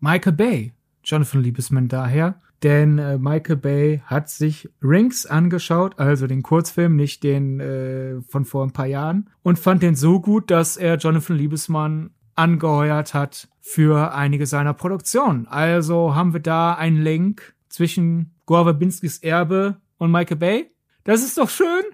Michael 0.00 0.32
Bay 0.32 0.72
Jonathan 1.04 1.42
Liebesman 1.42 1.88
daher, 1.88 2.40
denn 2.62 2.98
äh, 2.98 3.18
Michael 3.18 3.56
Bay 3.56 4.02
hat 4.06 4.30
sich 4.30 4.70
Rings 4.82 5.26
angeschaut, 5.26 5.98
also 5.98 6.26
den 6.26 6.42
Kurzfilm, 6.42 6.96
nicht 6.96 7.22
den 7.22 7.60
äh, 7.60 8.22
von 8.22 8.44
vor 8.44 8.64
ein 8.64 8.72
paar 8.72 8.86
Jahren, 8.86 9.30
und 9.42 9.58
fand 9.58 9.82
den 9.82 9.94
so 9.94 10.20
gut, 10.20 10.50
dass 10.50 10.76
er 10.76 10.96
Jonathan 10.96 11.36
Liebesman 11.36 12.10
angeheuert 12.34 13.14
hat 13.14 13.48
für 13.60 14.14
einige 14.14 14.46
seiner 14.46 14.74
Produktionen. 14.74 15.46
Also 15.46 16.14
haben 16.14 16.32
wir 16.32 16.40
da 16.40 16.74
einen 16.74 17.02
Link 17.02 17.54
zwischen 17.68 18.34
Gore 18.46 18.64
Verbinskis 18.64 19.18
Erbe 19.18 19.76
und 19.98 20.10
Michael 20.10 20.36
Bay. 20.36 20.70
Das 21.04 21.22
ist 21.22 21.38
doch 21.38 21.50
schön. 21.50 21.84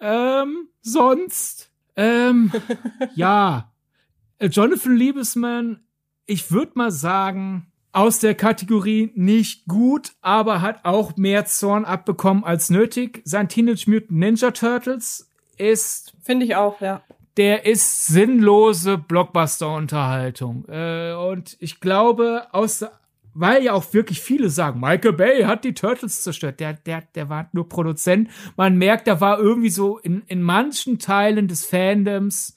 Ähm, 0.00 0.68
sonst, 0.82 1.70
ähm, 1.96 2.52
ja, 3.14 3.72
Jonathan 4.40 4.96
Liebesman, 4.96 5.80
ich 6.26 6.50
würde 6.50 6.72
mal 6.74 6.90
sagen, 6.90 7.72
aus 7.94 8.18
der 8.18 8.34
Kategorie 8.34 9.12
nicht 9.14 9.66
gut, 9.66 10.12
aber 10.20 10.60
hat 10.60 10.84
auch 10.84 11.16
mehr 11.16 11.46
Zorn 11.46 11.84
abbekommen 11.84 12.44
als 12.44 12.68
nötig. 12.68 13.22
Sein 13.24 13.48
Teenage 13.48 13.88
Mutant 13.88 14.10
Ninja 14.10 14.50
Turtles 14.50 15.30
ist. 15.56 16.12
Finde 16.22 16.44
ich 16.44 16.56
auch, 16.56 16.80
ja. 16.80 17.02
Der 17.36 17.66
ist 17.66 18.06
sinnlose 18.06 18.98
Blockbuster-Unterhaltung. 18.98 20.66
Äh, 20.68 21.14
und 21.14 21.56
ich 21.60 21.80
glaube, 21.80 22.46
aus 22.52 22.84
weil 23.36 23.64
ja 23.64 23.72
auch 23.72 23.92
wirklich 23.92 24.20
viele 24.20 24.48
sagen, 24.48 24.78
Michael 24.78 25.12
Bay 25.12 25.42
hat 25.42 25.64
die 25.64 25.74
Turtles 25.74 26.22
zerstört. 26.22 26.60
Der, 26.60 26.74
der, 26.74 27.02
der 27.16 27.28
war 27.28 27.48
nur 27.52 27.68
Produzent. 27.68 28.30
Man 28.56 28.76
merkt, 28.76 29.08
da 29.08 29.20
war 29.20 29.40
irgendwie 29.40 29.70
so 29.70 29.98
in, 29.98 30.22
in 30.28 30.40
manchen 30.40 31.00
Teilen 31.00 31.48
des 31.48 31.64
Fandoms 31.64 32.56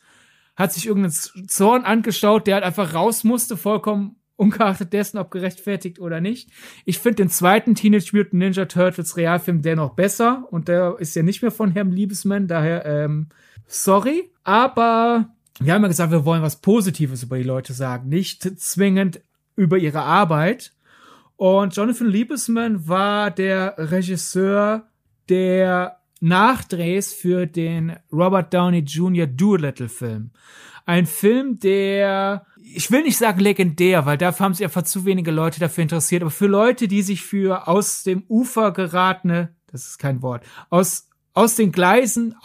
hat 0.56 0.74
sich 0.74 0.88
irgendein 0.88 1.12
Zorn 1.48 1.84
angestaut, 1.84 2.48
der 2.48 2.56
halt 2.56 2.64
einfach 2.64 2.94
raus 2.94 3.24
musste, 3.24 3.58
vollkommen 3.58 4.17
ungeachtet 4.38 4.94
dessen, 4.94 5.18
ob 5.18 5.32
gerechtfertigt 5.32 6.00
oder 6.00 6.22
nicht. 6.22 6.50
Ich 6.86 7.00
finde 7.00 7.18
den 7.18 7.30
zweiten 7.30 7.76
Teenage 7.76 8.12
Mutant 8.14 8.34
Ninja 8.34 8.66
Turtles 8.66 9.18
Realfilm 9.18 9.62
dennoch 9.62 9.96
besser 9.96 10.48
und 10.50 10.68
der 10.70 10.96
ist 11.00 11.16
ja 11.16 11.24
nicht 11.24 11.42
mehr 11.42 11.52
von 11.52 11.72
Herrn 11.72 11.92
Liebesman, 11.92 12.48
daher 12.48 12.86
ähm, 12.86 13.28
sorry, 13.68 14.30
aber 14.44 15.30
wir 15.60 15.74
haben 15.74 15.82
ja 15.82 15.88
gesagt, 15.88 16.12
wir 16.12 16.24
wollen 16.24 16.44
was 16.44 16.62
Positives 16.62 17.24
über 17.24 17.38
die 17.38 17.44
Leute 17.44 17.74
sagen, 17.74 18.10
nicht 18.10 18.44
zwingend 18.60 19.22
über 19.56 19.78
ihre 19.78 20.02
Arbeit. 20.02 20.72
Und 21.36 21.76
Jonathan 21.76 22.08
Liebesman 22.08 22.88
war 22.88 23.32
der 23.32 23.76
Regisseur 23.78 24.88
der 25.30 25.98
Nachdrehs 26.20 27.14
für 27.14 27.46
den 27.46 27.96
Robert 28.12 28.54
Downey 28.54 28.80
Jr. 28.80 29.28
Doolittle-Film. 29.28 30.32
Ein 30.86 31.06
Film, 31.06 31.60
der, 31.60 32.46
ich 32.74 32.92
will 32.92 33.04
nicht 33.04 33.18
sagen 33.18 33.40
legendär, 33.40 34.06
weil 34.06 34.18
dafür 34.18 34.46
haben 34.46 34.54
sich 34.54 34.66
einfach 34.66 34.84
zu 34.84 35.06
wenige 35.06 35.32
Leute 35.32 35.60
dafür 35.60 35.84
interessiert, 35.84 36.22
aber 36.22 36.32
für 36.32 36.48
Leute, 36.48 36.88
die 36.88 37.02
sich 37.02 37.24
für 37.24 37.68
aus 37.68 38.04
dem 38.04 38.24
Ufer 38.28 38.72
geratene, 38.72 39.56
das 39.72 39.88
ist 39.88 39.98
kein 39.98 40.22
Wort, 40.22 40.44
aus, 40.70 41.10
aus 41.34 41.56
den 41.56 41.72
Gleisen. 41.72 42.36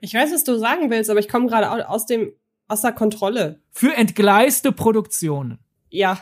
Ich 0.00 0.14
weiß, 0.14 0.32
was 0.32 0.44
du 0.44 0.58
sagen 0.58 0.90
willst, 0.90 1.10
aber 1.10 1.20
ich 1.20 1.28
komme 1.28 1.46
gerade 1.46 1.88
aus 1.88 2.06
dem, 2.06 2.32
aus 2.68 2.82
der 2.82 2.92
Kontrolle. 2.92 3.60
Für 3.70 3.94
entgleiste 3.94 4.72
Produktionen. 4.72 5.58
Ja, 5.90 6.18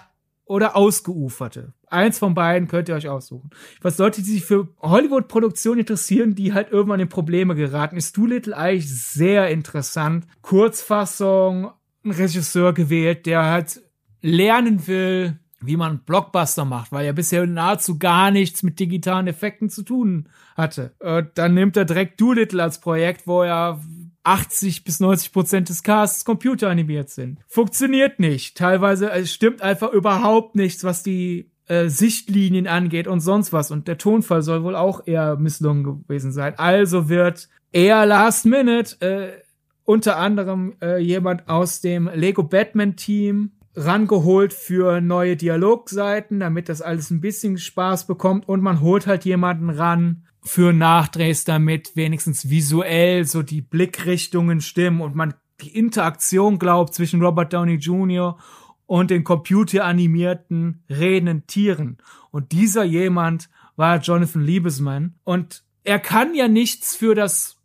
oder 0.51 0.75
ausgeuferte. 0.75 1.75
Eins 1.87 2.19
von 2.19 2.35
beiden 2.35 2.67
könnt 2.67 2.89
ihr 2.89 2.97
euch 2.97 3.09
aussuchen. 3.09 3.51
Was 3.83 3.99
Leute, 3.99 4.21
die 4.21 4.33
sich 4.33 4.45
für 4.45 4.67
Hollywood-Produktionen 4.81 5.81
interessieren, 5.81 6.35
die 6.35 6.53
halt 6.53 6.73
irgendwann 6.73 6.99
in 6.99 7.09
Probleme 7.09 7.55
geraten, 7.55 7.97
ist 7.97 8.17
Doolittle 8.17 8.57
eigentlich 8.57 8.93
sehr 8.93 9.49
interessant. 9.49 10.27
Kurzfassung, 10.43 11.71
ein 12.05 12.11
Regisseur 12.11 12.73
gewählt, 12.73 13.27
der 13.27 13.45
halt 13.45 13.81
lernen 14.23 14.87
will, 14.87 15.39
wie 15.63 15.77
man 15.77 16.01
Blockbuster 16.01 16.65
macht, 16.65 16.91
weil 16.93 17.05
er 17.05 17.13
bisher 17.13 17.47
nahezu 17.47 17.99
gar 17.99 18.31
nichts 18.31 18.63
mit 18.63 18.81
digitalen 18.81 19.27
Effekten 19.27 19.69
zu 19.69 19.83
tun 19.83 20.29
hatte. 20.57 20.95
Und 21.01 21.31
dann 21.35 21.55
nimmt 21.55 21.77
er 21.77 21.85
direkt 21.85 22.21
Doolittle 22.21 22.63
als 22.63 22.81
Projekt, 22.81 23.27
wo 23.27 23.43
er 23.43 23.81
80 24.23 24.85
bis 24.85 25.01
90 25.01 25.33
Prozent 25.33 25.69
des 25.69 25.83
Casts 25.83 26.25
computeranimiert 26.25 27.11
sind. 27.11 27.41
Funktioniert 27.47 28.21
nicht. 28.21 28.57
Teilweise 28.57 29.11
es 29.11 29.33
stimmt 29.33 29.63
einfach 29.63 29.93
überhaupt 29.93 30.57
nichts, 30.57 30.85
was 30.85 31.03
die 31.03 31.51
äh, 31.67 31.89
Sichtlinien 31.89 32.67
angeht 32.67 33.07
und 33.07 33.21
sonst 33.21 33.53
was. 33.53 33.71
Und 33.71 33.89
der 33.89 33.99
Tonfall 33.99 34.43
soll 34.43 34.63
wohl 34.63 34.77
auch 34.77 35.07
eher 35.07 35.37
misslungen 35.37 35.85
gewesen 35.85 36.33
sein. 36.33 36.55
Also 36.59 37.09
wird 37.09 37.49
eher 37.73 38.07
Last 38.07 38.47
Minute 38.47 39.01
äh, 39.01 39.43
unter 39.91 40.19
anderem 40.19 40.75
äh, 40.81 40.99
jemand 40.99 41.49
aus 41.49 41.81
dem 41.81 42.09
Lego 42.15 42.45
Batman 42.45 42.95
Team 42.95 43.51
rangeholt 43.75 44.53
für 44.53 45.01
neue 45.01 45.37
Dialogseiten, 45.37 46.39
damit 46.39 46.69
das 46.69 46.81
alles 46.81 47.11
ein 47.11 47.21
bisschen 47.21 47.59
Spaß 47.59 48.07
bekommt 48.07 48.49
und 48.49 48.63
man 48.63 48.83
holt 48.83 49.09
halt 49.09 49.25
jemanden 49.25 49.69
ran, 49.69 50.29
für 50.43 50.73
Nachdrehs, 50.73 51.43
damit 51.43 51.97
wenigstens 51.97 52.49
visuell 52.49 53.25
so 53.25 53.43
die 53.43 53.63
Blickrichtungen 53.63 54.61
stimmen 54.61 55.01
und 55.01 55.17
man 55.17 55.35
die 55.61 55.77
Interaktion 55.77 56.61
glaubt 56.61 56.95
zwischen 56.95 57.21
Robert 57.21 57.53
Downey 57.53 57.75
Jr. 57.75 58.39
und 58.87 59.11
den 59.11 59.25
computeranimierten 59.25 60.85
redenden 60.89 61.49
Tieren. 61.49 61.99
Und 62.31 62.53
dieser 62.53 62.85
jemand 62.85 63.51
war 63.75 63.99
Jonathan 63.99 64.43
Liebesman. 64.43 65.17
Und 65.25 65.65
er 65.83 65.99
kann 65.99 66.33
ja 66.37 66.47
nichts 66.47 66.95
für 66.95 67.17
das 67.17 67.57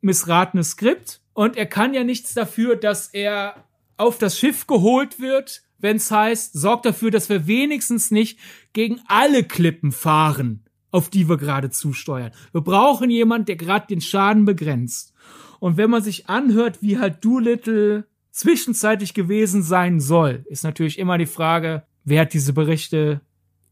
missratene 0.00 0.62
Skript 0.62 1.21
und 1.34 1.56
er 1.56 1.66
kann 1.66 1.94
ja 1.94 2.04
nichts 2.04 2.34
dafür, 2.34 2.76
dass 2.76 3.08
er 3.08 3.64
auf 3.96 4.18
das 4.18 4.38
Schiff 4.38 4.66
geholt 4.66 5.20
wird, 5.20 5.62
wenn 5.78 5.96
es 5.96 6.10
heißt, 6.10 6.52
sorgt 6.54 6.86
dafür, 6.86 7.10
dass 7.10 7.28
wir 7.28 7.46
wenigstens 7.46 8.10
nicht 8.10 8.38
gegen 8.72 9.00
alle 9.06 9.44
Klippen 9.44 9.92
fahren 9.92 10.64
auf 10.92 11.08
die 11.08 11.28
wir 11.28 11.38
gerade 11.38 11.70
zusteuern. 11.70 12.30
Wir 12.52 12.60
brauchen 12.60 13.10
jemand, 13.10 13.48
der 13.48 13.56
gerade 13.56 13.86
den 13.88 14.00
Schaden 14.00 14.44
begrenzt. 14.44 15.12
Und 15.58 15.76
wenn 15.76 15.90
man 15.90 16.02
sich 16.02 16.28
anhört, 16.28 16.82
wie 16.82 16.98
halt 16.98 17.24
Doolittle 17.24 18.06
zwischenzeitlich 18.30 19.14
gewesen 19.14 19.62
sein 19.62 20.00
soll, 20.00 20.44
ist 20.48 20.64
natürlich 20.64 20.98
immer 20.98 21.18
die 21.18 21.26
Frage, 21.26 21.84
wer 22.04 22.22
hat 22.22 22.34
diese 22.34 22.52
Berichte 22.52 23.22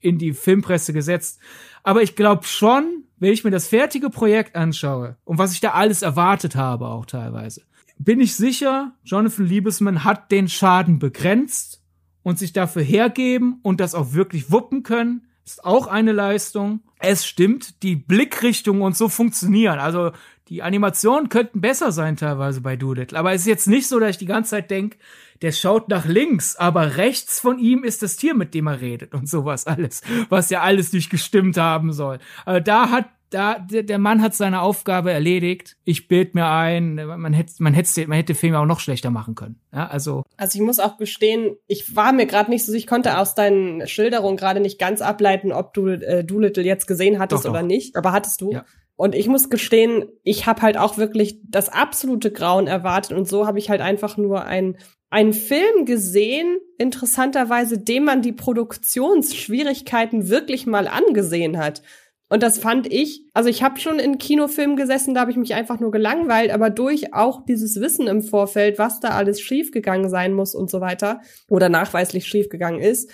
in 0.01 0.19
die 0.19 0.33
Filmpresse 0.33 0.93
gesetzt. 0.93 1.41
Aber 1.83 2.03
ich 2.03 2.17
glaube 2.17 2.45
schon, 2.45 3.05
wenn 3.21 3.33
ich 3.33 3.45
mir 3.45 3.51
das 3.51 3.69
fertige 3.69 4.11
Projekt 4.11 4.57
anschaue 4.57 5.17
und 5.25 5.39
was 5.39 5.53
ich 5.53 5.61
da 5.61 5.71
alles 5.71 6.03
erwartet 6.03 6.57
habe, 6.57 6.89
auch 6.89 7.07
teilweise, 7.07 7.63
bin 7.99 8.21
ich 8.21 8.35
sicher, 8.35 8.93
Jonathan 9.05 9.47
Liebesman 9.47 10.05
hat 10.05 10.33
den 10.33 10.49
Schaden 10.49 10.99
begrenzt 10.99 11.83
und 12.23 12.39
sich 12.39 12.53
dafür 12.53 12.83
hergeben 12.83 13.61
und 13.63 13.79
das 13.79 13.95
auch 13.95 14.15
wirklich 14.15 14.51
wuppen 14.51 14.83
können 14.83 15.27
ist 15.51 15.65
auch 15.65 15.87
eine 15.87 16.13
Leistung. 16.13 16.81
Es 16.99 17.27
stimmt, 17.27 17.83
die 17.83 17.97
Blickrichtung 17.97 18.83
und 18.83 18.97
so 18.97 19.09
funktionieren. 19.09 19.79
Also 19.79 20.13
die 20.51 20.63
Animationen 20.63 21.29
könnten 21.29 21.61
besser 21.61 21.93
sein 21.93 22.17
teilweise 22.17 22.61
bei 22.61 22.77
Doolittle. 22.77 23.17
Aber 23.17 23.33
es 23.33 23.43
ist 23.43 23.47
jetzt 23.47 23.69
nicht 23.69 23.87
so, 23.87 24.01
dass 24.01 24.11
ich 24.11 24.19
die 24.19 24.27
ganze 24.27 24.51
Zeit 24.51 24.71
denke, 24.71 24.99
der 25.43 25.53
schaut 25.53 25.89
nach 25.89 26.05
links, 26.05 26.57
aber 26.57 26.97
rechts 26.97 27.41
von 27.41 27.59
ihm 27.59 27.85
ist 27.85 28.03
das 28.03 28.17
Tier, 28.17 28.35
mit 28.35 28.53
dem 28.53 28.67
er 28.67 28.81
redet 28.81 29.15
und 29.15 29.29
sowas 29.29 29.67
alles, 29.67 30.03
was 30.29 30.51
ja 30.51 30.61
alles 30.61 30.93
nicht 30.93 31.09
gestimmt 31.09 31.57
haben 31.57 31.93
soll. 31.93 32.19
Aber 32.45 32.61
da 32.61 32.91
hat 32.91 33.07
da, 33.31 33.61
der, 33.61 33.99
Mann 33.99 34.23
hat 34.23 34.35
seine 34.35 34.61
Aufgabe 34.61 35.13
erledigt. 35.13 35.77
Ich 35.85 36.09
bild 36.09 36.35
mir 36.35 36.49
ein, 36.49 36.97
man 36.97 37.33
hätte, 37.33 37.53
man 37.61 37.75
hätte, 37.75 38.09
man 38.09 38.17
hätte 38.17 38.35
Filme 38.35 38.59
auch 38.59 38.67
noch 38.67 38.81
schlechter 38.81 39.11
machen 39.11 39.37
können. 39.37 39.61
Ja, 39.73 39.87
also. 39.87 40.25
Also 40.37 40.59
ich 40.59 40.65
muss 40.65 40.81
auch 40.81 40.97
gestehen, 40.97 41.57
ich 41.69 41.95
war 41.95 42.13
mir 42.13 42.27
gerade 42.27 42.51
nicht 42.51 42.67
so, 42.67 42.73
ich 42.73 42.89
konnte 42.89 43.19
aus 43.19 43.37
deinen 43.37 43.87
Schilderungen 43.87 44.37
gerade 44.37 44.59
nicht 44.59 44.81
ganz 44.81 45.01
ableiten, 45.01 45.53
ob 45.53 45.75
du 45.75 45.87
äh, 45.87 46.25
Doolittle 46.25 46.65
jetzt 46.65 46.89
gesehen 46.89 47.21
hattest 47.21 47.45
doch, 47.45 47.51
doch. 47.51 47.59
oder 47.59 47.63
nicht. 47.63 47.95
Aber 47.95 48.11
hattest 48.11 48.41
du? 48.41 48.51
Ja. 48.51 48.65
Und 49.01 49.15
ich 49.15 49.29
muss 49.29 49.49
gestehen, 49.49 50.05
ich 50.25 50.45
habe 50.45 50.61
halt 50.61 50.77
auch 50.77 50.99
wirklich 50.99 51.41
das 51.49 51.71
absolute 51.71 52.31
Grauen 52.31 52.67
erwartet 52.67 53.17
und 53.17 53.27
so 53.27 53.47
habe 53.47 53.59
ich 53.59 53.71
halt 53.71 53.81
einfach 53.81 54.19
nur 54.19 54.45
ein 54.45 54.77
einen 55.09 55.33
Film 55.33 55.87
gesehen, 55.87 56.59
interessanterweise, 56.77 57.79
dem 57.79 58.05
man 58.05 58.21
die 58.21 58.35
Produktionsschwierigkeiten 58.35 60.29
wirklich 60.29 60.67
mal 60.67 60.87
angesehen 60.87 61.57
hat. 61.57 61.81
Und 62.29 62.43
das 62.43 62.59
fand 62.59 62.93
ich, 62.93 63.25
also 63.33 63.49
ich 63.49 63.63
habe 63.63 63.81
schon 63.81 63.99
in 63.99 64.19
Kinofilmen 64.19 64.77
gesessen, 64.77 65.15
da 65.15 65.23
habe 65.23 65.31
ich 65.31 65.39
mich 65.39 65.55
einfach 65.55 65.81
nur 65.81 65.93
gelangweilt, 65.93 66.51
aber 66.51 66.69
durch 66.69 67.15
auch 67.15 67.47
dieses 67.47 67.81
Wissen 67.81 68.07
im 68.07 68.21
Vorfeld, 68.21 68.79
was 68.79 69.01
da 69.01 69.13
alles 69.13 69.41
schiefgegangen 69.41 70.11
sein 70.11 70.35
muss 70.35 70.55
und 70.55 70.71
so 70.71 70.83
weiter, 70.83 71.23
oder 71.49 71.71
nachweislich 71.71 72.27
schiefgegangen 72.27 72.81
ist, 72.81 73.11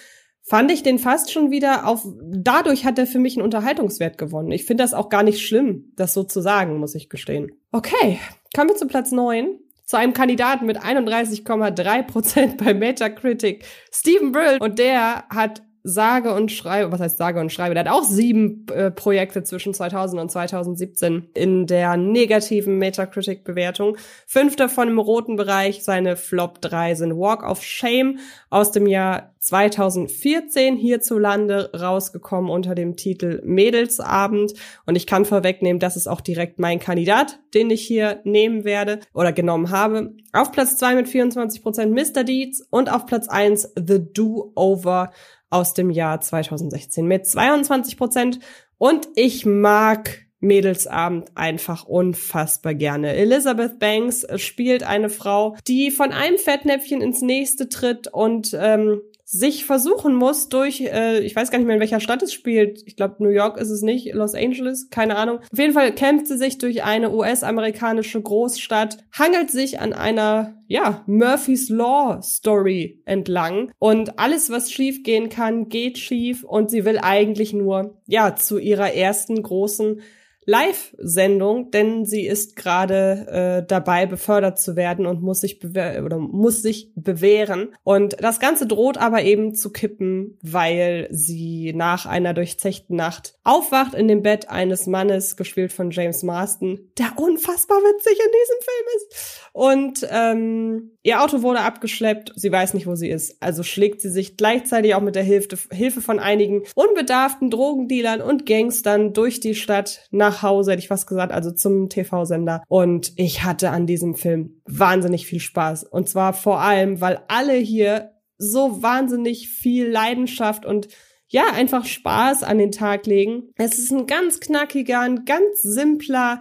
fand 0.49 0.71
ich 0.71 0.83
den 0.83 0.99
fast 0.99 1.33
schon 1.33 1.51
wieder 1.51 1.87
auf, 1.87 2.07
dadurch 2.23 2.85
hat 2.85 2.99
er 2.99 3.07
für 3.07 3.19
mich 3.19 3.37
einen 3.37 3.45
Unterhaltungswert 3.45 4.17
gewonnen. 4.17 4.53
Ich 4.53 4.65
finde 4.65 4.85
das 4.85 4.95
auch 4.95 5.09
gar 5.09 5.23
nicht 5.23 5.47
schlimm, 5.47 5.93
das 5.97 6.15
so 6.15 6.23
zu 6.23 6.41
sagen, 6.41 6.79
muss 6.79 6.95
ich 6.95 7.09
gestehen. 7.09 7.53
Okay, 7.73 8.19
kommen 8.55 8.71
wir 8.71 8.77
zu 8.77 8.87
Platz 8.87 9.11
neun 9.13 9.59
zu 9.87 9.97
einem 9.97 10.13
Kandidaten 10.13 10.67
mit 10.67 10.81
31,3 10.81 12.03
Prozent 12.03 12.57
bei 12.59 12.75
Metacritic, 12.75 13.65
Stephen 13.93 14.33
Brill. 14.33 14.59
Und 14.61 14.79
der 14.79 15.25
hat 15.29 15.63
sage 15.89 16.35
und 16.35 16.51
schreibe, 16.51 16.91
was 16.91 17.01
heißt 17.01 17.17
sage 17.17 17.39
und 17.39 17.53
schreibe, 17.53 17.75
der 17.75 17.85
hat 17.85 17.93
auch 17.93 18.03
sieben 18.03 18.67
äh, 18.75 18.91
Projekte 18.91 19.45
zwischen 19.45 19.73
2000 19.73 20.21
und 20.21 20.31
2017 20.31 21.29
in 21.35 21.67
der 21.67 21.97
negativen 21.97 22.77
Metacritic-Bewertung. 22.79 23.97
Fünf 24.27 24.57
davon 24.57 24.89
im 24.89 24.99
roten 24.99 25.37
Bereich, 25.37 25.85
seine 25.85 26.17
Flop 26.17 26.61
3 26.61 26.97
sind 26.97 27.17
Walk 27.17 27.49
of 27.49 27.63
Shame 27.63 28.19
aus 28.51 28.73
dem 28.73 28.89
Jahr 28.89 29.35
2014 29.47 30.77
hierzulande 30.77 31.71
rausgekommen 31.73 32.51
unter 32.51 32.75
dem 32.75 32.97
Titel 32.97 33.41
Mädelsabend. 33.45 34.55
Und 34.87 34.97
ich 34.97 35.07
kann 35.07 35.25
vorwegnehmen, 35.25 35.79
das 35.79 35.97
ist 35.97 36.09
auch 36.09 36.21
direkt 36.21 36.59
mein 36.59 36.81
Kandidat, 36.81 37.39
den 37.55 37.71
ich 37.71 37.87
hier 37.87 38.21
nehmen 38.25 38.65
werde 38.65 38.99
oder 39.15 39.33
genommen 39.33 39.71
habe. 39.71 40.15
Auf 40.33 40.51
Platz 40.51 40.79
zwei 40.79 40.97
mit 40.97 41.09
24 41.09 41.63
Prozent 41.63 41.95
Mr. 41.95 42.25
Deeds 42.25 42.61
und 42.71 42.93
auf 42.93 43.07
Platz 43.07 43.29
eins 43.29 43.73
The 43.77 44.01
Do-Over 44.13 45.13
aus 45.51 45.75
dem 45.75 45.91
Jahr 45.91 46.21
2016 46.21 47.07
mit 47.07 47.27
22 47.27 47.97
Prozent. 47.97 48.41
Und 48.79 49.09
ich 49.15 49.47
mag 49.47 50.27
Mädelsabend 50.41 51.31
einfach 51.35 51.85
unfassbar 51.87 52.75
gerne. 52.75 53.15
Elizabeth 53.15 53.79
Banks 53.79 54.27
spielt 54.37 54.83
eine 54.83 55.09
Frau, 55.09 55.57
die 55.67 55.91
von 55.91 56.13
einem 56.13 56.39
Fettnäpfchen 56.39 57.01
ins 57.01 57.23
nächste 57.23 57.69
tritt 57.69 58.09
und 58.09 58.57
ähm, 58.59 59.01
sich 59.29 59.65
versuchen 59.65 60.15
muss 60.15 60.49
durch, 60.49 60.83
äh, 60.83 61.19
ich 61.19 61.35
weiß 61.35 61.51
gar 61.51 61.59
nicht 61.59 61.67
mehr, 61.67 61.75
in 61.75 61.81
welcher 61.81 61.99
Stadt 61.99 62.23
es 62.23 62.33
spielt. 62.33 62.85
Ich 62.87 62.95
glaube, 62.95 63.17
New 63.19 63.29
York 63.29 63.59
ist 63.59 63.71
es 63.71 63.83
nicht, 63.83 64.15
Los 64.15 64.37
Angeles, 64.37 64.89
keine 64.91 65.17
Ahnung. 65.17 65.41
Auf 65.53 65.59
jeden 65.59 65.73
Fall 65.73 65.93
kämpft 65.93 66.29
sie 66.29 66.39
sich 66.39 66.59
durch 66.59 66.85
eine 66.85 67.11
US-amerikanische 67.11 68.23
Großstadt, 68.23 68.99
hangelt 69.13 69.51
sich 69.51 69.81
an 69.81 69.93
einer, 69.93 70.63
ja, 70.69 71.03
Murphy's 71.07 71.69
Law 71.69 72.23
Story 72.23 73.03
entlang. 73.05 73.73
Und 73.81 74.21
alles, 74.21 74.49
was 74.51 74.71
schief 74.71 75.03
gehen 75.03 75.29
kann, 75.29 75.69
geht 75.69 75.99
schief. 75.99 76.45
Und 76.45 76.71
sie 76.71 76.85
will 76.85 77.01
eigentlich 77.03 77.53
nur, 77.53 78.01
ja, 78.07 78.37
zu 78.37 78.59
ihrer 78.59 78.95
ersten 78.95 79.43
großen 79.43 80.03
Live-Sendung, 80.47 81.71
denn 81.73 82.05
sie 82.05 82.27
ist 82.27 82.57
gerade 82.57 83.27
äh, 83.63 83.67
dabei, 83.67 84.07
befördert 84.07 84.61
zu 84.61 84.77
werden 84.77 85.05
und 85.05 85.21
muss 85.21 85.41
sich 85.41 85.61
oder 85.65 86.19
muss 86.19 86.63
sich 86.63 86.93
bewähren. 86.95 87.75
Und 87.83 88.17
das 88.23 88.41
Ganze 88.41 88.67
droht 88.67 88.97
aber 88.97 89.23
eben 89.23 89.55
zu 89.55 89.71
kippen, 89.71 90.39
weil 90.43 91.09
sie 91.11 91.73
nach 91.75 92.07
einer 92.07 92.33
durchzechten 92.33 92.97
Nacht 92.97 93.36
aufwacht 93.47 93.95
in 93.95 94.09
dem 94.09 94.23
Bett 94.23 94.51
eines 94.51 94.87
Mannes, 94.87 95.37
gespielt 95.37 95.73
von 95.73 95.91
James 95.91 96.23
Marston, 96.23 96.81
der 96.99 97.13
unfassbar 97.17 97.79
witzig 97.79 98.19
in 98.19 98.33
diesem 98.33 98.57
Film 98.63 98.87
ist. 98.97 99.41
Und 99.53 100.09
ähm, 100.11 100.97
ihr 101.03 101.23
Auto 101.23 101.43
wurde 101.43 101.61
abgeschleppt, 101.61 102.33
sie 102.35 102.51
weiß 102.51 102.75
nicht, 102.75 102.87
wo 102.87 102.97
sie 102.97 103.09
ist. 103.09 103.41
Also 103.41 103.63
schlägt 103.63 104.01
sie 104.01 104.11
sich 104.11 104.37
gleichzeitig 104.37 104.95
auch 104.95 105.01
mit 105.01 105.15
der 105.15 105.23
Hilfe, 105.23 105.57
Hilfe 105.71 106.01
von 106.01 106.19
einigen 106.19 106.63
unbedarften 106.75 107.51
Drogendealern 107.51 108.21
und 108.21 108.47
Gangstern 108.47 109.13
durch 109.13 109.39
die 109.39 109.55
Stadt 109.55 110.09
nach 110.11 110.43
Hause, 110.43 110.73
hätte 110.73 110.83
ich 110.83 110.91
was 110.91 111.07
gesagt, 111.07 111.33
also 111.33 111.53
zum 111.53 111.89
TV-Sender. 111.89 112.65
Und 112.69 113.13
ich 113.17 113.45
hatte 113.45 113.71
an 113.71 113.87
diesem 113.87 114.17
Film 114.17 114.61
wahnsinnig 114.67 115.27
viel 115.27 115.41
Spaß. 115.41 115.85
Und 115.85 116.09
zwar 116.09 116.33
vor 116.33 116.61
allem, 116.61 117.01
weil 117.01 117.21
alle 117.29 117.55
hier 117.55 118.11
so 118.39 118.83
wahnsinnig 118.83 119.49
viel 119.49 119.89
Leidenschaft 119.89 120.67
und 120.67 120.89
ja, 121.29 121.51
einfach 121.53 121.85
Spaß 121.85 122.43
an 122.43 122.59
den 122.59 122.73
Tag 122.73 123.07
legen. 123.07 123.53
Es 123.57 123.79
ist 123.79 123.91
ein 123.91 124.07
ganz 124.07 124.41
knackiger, 124.41 125.01
ein 125.01 125.25
ganz 125.25 125.63
simpler, 125.63 126.41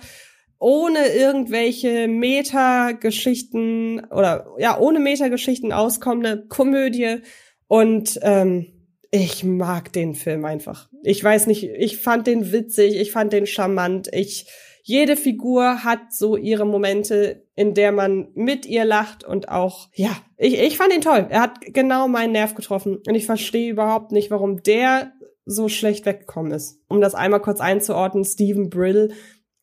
ohne 0.60 1.08
irgendwelche 1.08 2.08
Metageschichten 2.08 4.06
oder 4.12 4.48
ja, 4.58 4.80
ohne 4.80 5.00
Metageschichten 5.00 5.72
auskommende 5.72 6.46
Komödie. 6.48 7.18
Und 7.68 8.20
ähm, 8.22 8.68
ich 9.12 9.44
mag 9.44 9.92
den 9.94 10.14
Film 10.14 10.46
einfach. 10.46 10.90
Ich 11.04 11.24
weiß 11.24 11.48
nicht, 11.48 11.64
ich 11.64 11.98
fand 11.98 12.28
den 12.28 12.52
witzig, 12.52 12.96
ich 12.96 13.12
fand 13.12 13.34
den 13.34 13.48
charmant. 13.48 14.10
Ich 14.14 14.48
jede 14.84 15.18
Figur 15.18 15.84
hat 15.84 16.14
so 16.14 16.38
ihre 16.38 16.66
Momente, 16.66 17.45
in 17.56 17.74
der 17.74 17.92
man 17.92 18.28
mit 18.34 18.66
ihr 18.66 18.86
lacht 18.86 19.24
und 19.24 19.50
auch, 19.50 19.88
ja, 19.94 20.12
ich, 20.38 20.60
ich 20.60 20.78
fand 20.78 20.94
ihn 20.94 21.02
toll. 21.02 21.28
Er 21.30 21.42
hat 21.42 21.62
genau 21.62 22.08
meinen 22.08 22.34
Nerv 22.34 22.56
getroffen 22.56 22.98
und 23.08 23.16
ich 23.16 23.26
verstehe 23.26 23.72
überhaupt 23.72 24.12
nicht, 24.12 24.30
warum 24.30 24.62
der 24.62 25.14
so 25.46 25.70
schlecht 25.70 26.06
weggekommen 26.06 26.52
ist. 26.52 26.82
Um 26.88 27.02
das 27.02 27.16
einmal 27.16 27.42
kurz 27.42 27.62
einzuordnen, 27.62 28.26
Stephen 28.26 28.70
Brill 28.70 29.14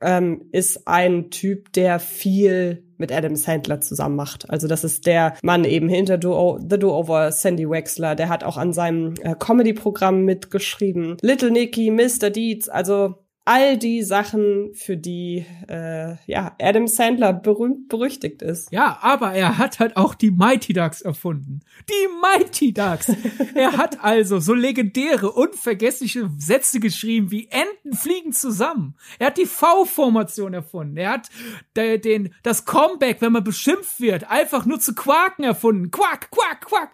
ähm, 0.00 0.48
ist 0.52 0.86
ein 0.88 1.30
Typ, 1.30 1.72
der 1.72 1.98
viel 1.98 2.84
mit 2.96 3.12
Adam 3.12 3.36
Sandler 3.36 3.80
zusammen 3.80 4.16
macht. 4.16 4.48
Also 4.48 4.68
das 4.68 4.84
ist 4.84 5.06
der 5.06 5.34
Mann 5.42 5.64
eben 5.64 5.88
hinter 5.88 6.18
Do 6.18 6.58
The 6.60 6.78
Do-Over, 6.78 7.32
Sandy 7.32 7.68
Wexler. 7.68 8.14
Der 8.14 8.28
hat 8.28 8.44
auch 8.44 8.56
an 8.56 8.72
seinem 8.72 9.14
äh, 9.22 9.34
Comedy-Programm 9.38 10.24
mitgeschrieben. 10.24 11.16
Little 11.20 11.50
Nicky, 11.50 11.90
Mr. 11.90 12.30
Deeds, 12.30 12.68
also 12.68 13.16
all 13.44 13.76
die 13.76 14.02
Sachen, 14.02 14.72
für 14.74 14.96
die 14.96 15.44
äh, 15.68 16.14
ja 16.26 16.54
Adam 16.60 16.86
Sandler 16.86 17.32
berühmt 17.32 17.88
berüchtigt 17.88 18.40
ist. 18.40 18.70
Ja, 18.70 18.98
aber 19.00 19.32
er 19.32 19.58
hat 19.58 19.80
halt 19.80 19.96
auch 19.96 20.14
die 20.14 20.30
Mighty 20.30 20.72
Ducks 20.72 21.02
erfunden. 21.02 21.60
Die 21.88 22.08
Mighty 22.20 22.72
Ducks. 22.72 23.10
er 23.54 23.76
hat 23.76 24.02
also 24.04 24.38
so 24.38 24.54
legendäre, 24.54 25.32
unvergessliche 25.32 26.30
Sätze 26.38 26.78
geschrieben 26.78 27.32
wie 27.32 27.48
Enten 27.50 27.96
fliegen 27.96 28.32
zusammen. 28.32 28.94
Er 29.18 29.28
hat 29.28 29.38
die 29.38 29.46
V-Formation 29.46 30.54
erfunden. 30.54 30.96
Er 30.96 31.10
hat 31.10 31.28
de, 31.76 31.98
den 31.98 32.32
das 32.44 32.64
Comeback, 32.64 33.20
wenn 33.20 33.32
man 33.32 33.42
beschimpft 33.42 34.00
wird, 34.00 34.30
einfach 34.30 34.66
nur 34.66 34.78
zu 34.78 34.94
quaken 34.94 35.44
erfunden. 35.44 35.90
Quack, 35.90 36.30
quack, 36.30 36.66
quack. 36.66 36.90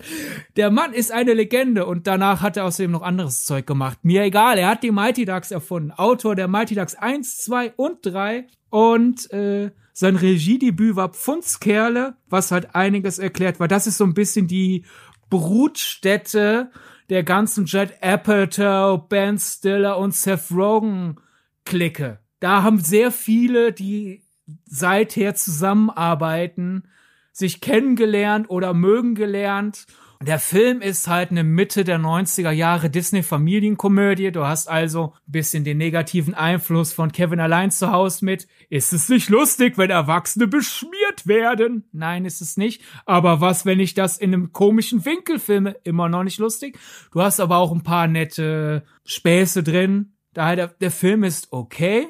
Der 0.57 0.71
Mann 0.71 0.95
ist 0.95 1.13
eine 1.13 1.35
Legende 1.35 1.85
und 1.85 2.07
danach 2.07 2.41
hat 2.41 2.57
er 2.57 2.65
außerdem 2.65 2.91
noch 2.91 3.03
anderes 3.03 3.45
Zeug 3.45 3.67
gemacht. 3.67 3.99
Mir 4.03 4.23
egal, 4.23 4.57
er 4.57 4.69
hat 4.69 4.83
die 4.83 4.91
Mighty 4.91 5.27
Ducks 5.27 5.51
erfunden. 5.51 5.93
Autor 5.93 6.38
der 6.39 6.49
Mighty 6.49 6.75
Ducks 6.75 6.95
1, 6.95 7.39
2 7.39 7.73
und 7.77 7.99
3 8.03 8.47
und 8.71 9.31
äh, 9.33 9.71
sein 9.93 10.17
Regiedebüt 10.17 10.95
war 10.95 11.09
Pfundskerle, 11.09 12.15
was 12.29 12.53
halt 12.53 12.75
einiges 12.75 13.19
erklärt, 13.19 13.59
weil 13.59 13.69
das 13.69 13.87
ist 13.87 13.99
so 13.99 14.05
ein 14.05 14.15
bisschen 14.15 14.47
die 14.47 14.85
Brutstätte 15.29 16.71
der 17.11 17.25
ganzen 17.25 17.67
Judd 17.67 17.93
Apatow, 18.01 19.09
Ben 19.09 19.39
Stiller 19.39 19.99
und 19.99 20.15
Seth 20.15 20.51
Rogen 20.53 21.17
Clique. 21.65 22.21
Da 22.39 22.63
haben 22.63 22.79
sehr 22.79 23.11
viele, 23.11 23.73
die 23.73 24.23
seither 24.65 25.35
zusammenarbeiten, 25.35 26.85
sich 27.33 27.61
kennengelernt 27.61 28.49
oder 28.51 28.75
mögen 28.75 29.15
gelernt 29.15 29.87
der 30.21 30.41
Film 30.41 30.81
ist 30.81 31.07
halt 31.07 31.31
eine 31.31 31.45
Mitte 31.45 31.85
der 31.85 31.99
90er 31.99 32.51
Jahre 32.51 32.91
Disney-Familienkomödie. 32.91 34.33
Du 34.33 34.45
hast 34.45 34.69
also 34.69 35.15
ein 35.29 35.33
bisschen 35.33 35.63
den 35.63 35.79
negativen 35.79 36.35
Einfluss 36.35 36.93
von 36.93 37.13
Kevin 37.13 37.39
allein 37.39 37.71
zu 37.71 37.93
Hause 37.93 38.25
mit. 38.25 38.49
Ist 38.69 38.93
es 38.93 39.09
nicht 39.09 39.29
lustig, 39.29 39.79
wenn 39.79 39.91
Erwachsene 39.91 40.49
beschmiert 40.49 41.27
werden? 41.27 41.85
Nein, 41.93 42.25
ist 42.25 42.41
es 42.41 42.57
nicht. 42.57 42.83
Aber 43.07 43.41
was, 43.41 43.65
wenn 43.65 43.79
ich 43.79 43.95
das 43.95 44.19
in 44.19 44.35
einem 44.35 44.53
komischen 44.53 45.05
Winkel 45.05 45.39
filme? 45.39 45.77
Immer 45.85 46.09
noch 46.09 46.25
nicht 46.25 46.39
lustig. 46.39 46.79
Du 47.13 47.23
hast 47.23 47.39
aber 47.39 47.59
auch 47.59 47.71
ein 47.71 47.85
paar 47.85 48.09
nette 48.09 48.83
Späße 49.05 49.63
drin. 49.63 50.15
Daher 50.35 50.57
der, 50.57 50.67
der 50.67 50.91
Film 50.91 51.23
ist 51.23 51.53
okay. 51.53 52.09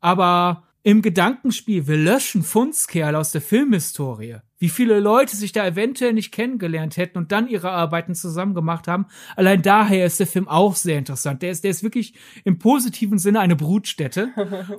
Aber 0.00 0.64
im 0.82 1.00
Gedankenspiel, 1.00 1.86
wir 1.86 1.96
löschen 1.96 2.42
Fundskerl 2.42 3.16
aus 3.16 3.32
der 3.32 3.40
Filmhistorie 3.40 4.36
wie 4.58 4.68
viele 4.68 4.98
Leute 5.00 5.36
sich 5.36 5.52
da 5.52 5.66
eventuell 5.66 6.12
nicht 6.12 6.32
kennengelernt 6.32 6.96
hätten 6.96 7.18
und 7.18 7.32
dann 7.32 7.48
ihre 7.48 7.70
Arbeiten 7.70 8.14
zusammen 8.14 8.54
gemacht 8.54 8.88
haben. 8.88 9.06
Allein 9.36 9.62
daher 9.62 10.06
ist 10.06 10.18
der 10.20 10.26
Film 10.26 10.48
auch 10.48 10.74
sehr 10.74 10.98
interessant. 10.98 11.42
Der 11.42 11.50
ist, 11.50 11.64
der 11.64 11.70
ist 11.70 11.82
wirklich 11.82 12.14
im 12.44 12.58
positiven 12.58 13.18
Sinne 13.18 13.40
eine 13.40 13.56
Brutstätte. 13.56 14.30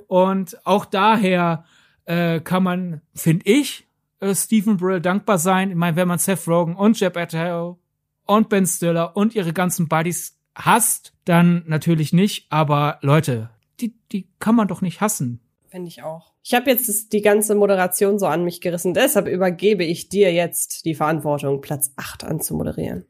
und 0.06 0.64
auch 0.66 0.84
daher 0.84 1.64
äh, 2.04 2.40
kann 2.40 2.62
man, 2.62 3.00
finde 3.14 3.46
ich, 3.46 3.86
äh, 4.20 4.34
Stephen 4.34 4.76
Brill 4.76 5.00
dankbar 5.00 5.38
sein. 5.38 5.70
Ich 5.70 5.76
meine, 5.76 5.96
wenn 5.96 6.08
man 6.08 6.18
Seth 6.18 6.46
Rogen 6.46 6.76
und 6.76 7.00
Jeb 7.00 7.16
Apatow 7.16 7.78
und 8.26 8.48
Ben 8.48 8.66
Stiller 8.66 9.16
und 9.16 9.34
ihre 9.34 9.52
ganzen 9.52 9.88
Buddies 9.88 10.38
hasst, 10.54 11.14
dann 11.24 11.64
natürlich 11.66 12.12
nicht. 12.12 12.46
Aber 12.50 12.98
Leute, 13.00 13.50
die, 13.80 13.94
die 14.12 14.28
kann 14.38 14.54
man 14.54 14.68
doch 14.68 14.82
nicht 14.82 15.00
hassen. 15.00 15.40
Finde 15.70 15.86
ich 15.86 16.02
auch. 16.02 16.32
Ich 16.42 16.52
habe 16.52 16.68
jetzt 16.68 17.12
die 17.12 17.22
ganze 17.22 17.54
Moderation 17.54 18.18
so 18.18 18.26
an 18.26 18.44
mich 18.44 18.60
gerissen, 18.60 18.92
deshalb 18.92 19.28
übergebe 19.28 19.84
ich 19.84 20.08
dir 20.08 20.32
jetzt 20.32 20.84
die 20.84 20.96
Verantwortung, 20.96 21.60
Platz 21.60 21.92
8 21.94 22.24
anzumoderieren. 22.24 23.04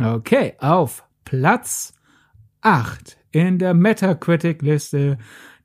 Okay, 0.00 0.54
auf 0.58 1.04
Platz 1.24 1.92
8 2.62 3.18
in 3.32 3.58
der 3.58 3.74
Metacritic-Liste 3.74 5.18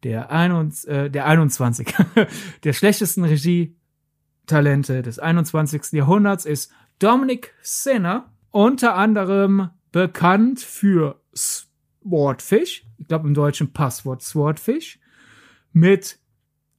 der, 0.03 0.29
äh, 0.29 1.09
der 1.09 1.25
21, 1.25 1.95
der 2.63 2.73
schlechtesten 2.73 3.23
Regie-Talente 3.23 5.03
des 5.03 5.19
21. 5.19 5.93
Jahrhunderts 5.93 6.45
ist 6.45 6.71
Dominic 6.99 7.53
Sinner, 7.61 8.33
unter 8.49 8.95
anderem 8.95 9.69
bekannt 9.93 10.59
für 10.59 11.21
Swordfish, 11.33 12.85
ich 12.97 13.07
glaube 13.07 13.27
im 13.29 13.33
deutschen 13.33 13.71
Passwort 13.71 14.21
Swordfish, 14.21 14.99
mit 15.71 16.19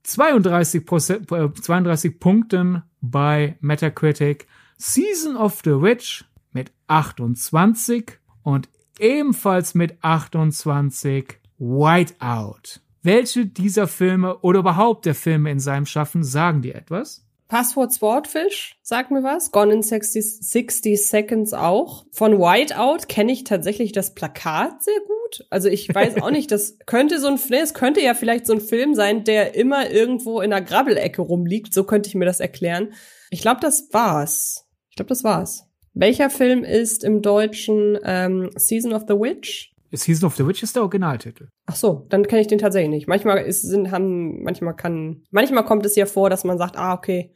32, 0.03 0.85
32 0.85 2.11
äh, 2.11 2.15
Punkten 2.15 2.83
bei 3.01 3.57
Metacritic. 3.61 4.47
Season 4.77 5.35
of 5.37 5.61
the 5.63 5.81
Witch 5.81 6.25
mit 6.51 6.71
28 6.87 8.19
und 8.43 8.69
ebenfalls 8.99 9.75
mit 9.75 9.97
28 10.03 11.39
Whiteout. 11.57 12.81
Welche 13.01 13.45
dieser 13.45 13.87
Filme 13.87 14.37
oder 14.39 14.59
überhaupt 14.59 15.05
der 15.05 15.15
Filme 15.15 15.51
in 15.51 15.59
seinem 15.59 15.85
Schaffen 15.85 16.23
sagen 16.23 16.61
dir 16.61 16.75
etwas? 16.75 17.25
Passwort 17.47 17.93
Swordfish, 17.93 18.77
sag 18.81 19.11
mir 19.11 19.23
was. 19.23 19.51
Gone 19.51 19.73
in 19.73 19.81
60, 19.81 20.23
60 20.41 21.07
Seconds 21.07 21.53
auch. 21.53 22.05
Von 22.11 22.39
Whiteout 22.39 23.07
kenne 23.07 23.31
ich 23.31 23.43
tatsächlich 23.43 23.91
das 23.91 24.13
Plakat 24.13 24.83
sehr 24.83 24.99
gut. 25.05 25.45
Also 25.49 25.69
ich 25.69 25.93
weiß 25.93 26.21
auch 26.21 26.31
nicht, 26.31 26.51
das 26.51 26.77
könnte 26.85 27.19
so 27.19 27.27
ein 27.27 27.37
Film, 27.37 27.63
es 27.63 27.73
könnte 27.73 28.01
ja 28.01 28.13
vielleicht 28.13 28.47
so 28.47 28.53
ein 28.53 28.61
Film 28.61 28.95
sein, 28.95 29.23
der 29.23 29.55
immer 29.55 29.89
irgendwo 29.89 30.41
in 30.41 30.51
der 30.51 30.61
Grabbelecke 30.61 31.21
rumliegt. 31.21 31.73
So 31.73 31.83
könnte 31.83 32.09
ich 32.09 32.15
mir 32.15 32.25
das 32.25 32.39
erklären. 32.39 32.93
Ich 33.29 33.41
glaube, 33.41 33.61
das 33.61 33.89
war's. 33.91 34.65
Ich 34.89 34.95
glaube, 34.95 35.09
das 35.09 35.23
war's. 35.23 35.65
Welcher 35.93 36.29
Film 36.29 36.63
ist 36.63 37.03
im 37.03 37.21
Deutschen 37.21 37.99
ähm, 38.03 38.49
Season 38.55 38.93
of 38.93 39.03
the 39.07 39.13
Witch? 39.13 39.72
Season 39.97 40.27
of 40.27 40.35
the 40.35 40.45
Witch 40.45 40.63
ist 40.63 40.75
der 40.75 40.83
Originaltitel. 40.83 41.49
Ach 41.65 41.75
so, 41.75 42.05
dann 42.09 42.27
kenne 42.27 42.41
ich 42.41 42.47
den 42.47 42.59
tatsächlich 42.59 42.89
nicht. 42.89 43.07
Manchmal 43.07 43.39
ist, 43.39 43.61
sind, 43.61 43.91
haben, 43.91 44.43
manchmal 44.43 44.75
kann, 44.75 45.23
manchmal 45.31 45.65
kommt 45.65 45.85
es 45.85 45.95
ja 45.95 46.05
vor, 46.05 46.29
dass 46.29 46.43
man 46.43 46.57
sagt, 46.57 46.77
ah, 46.77 46.93
okay, 46.93 47.33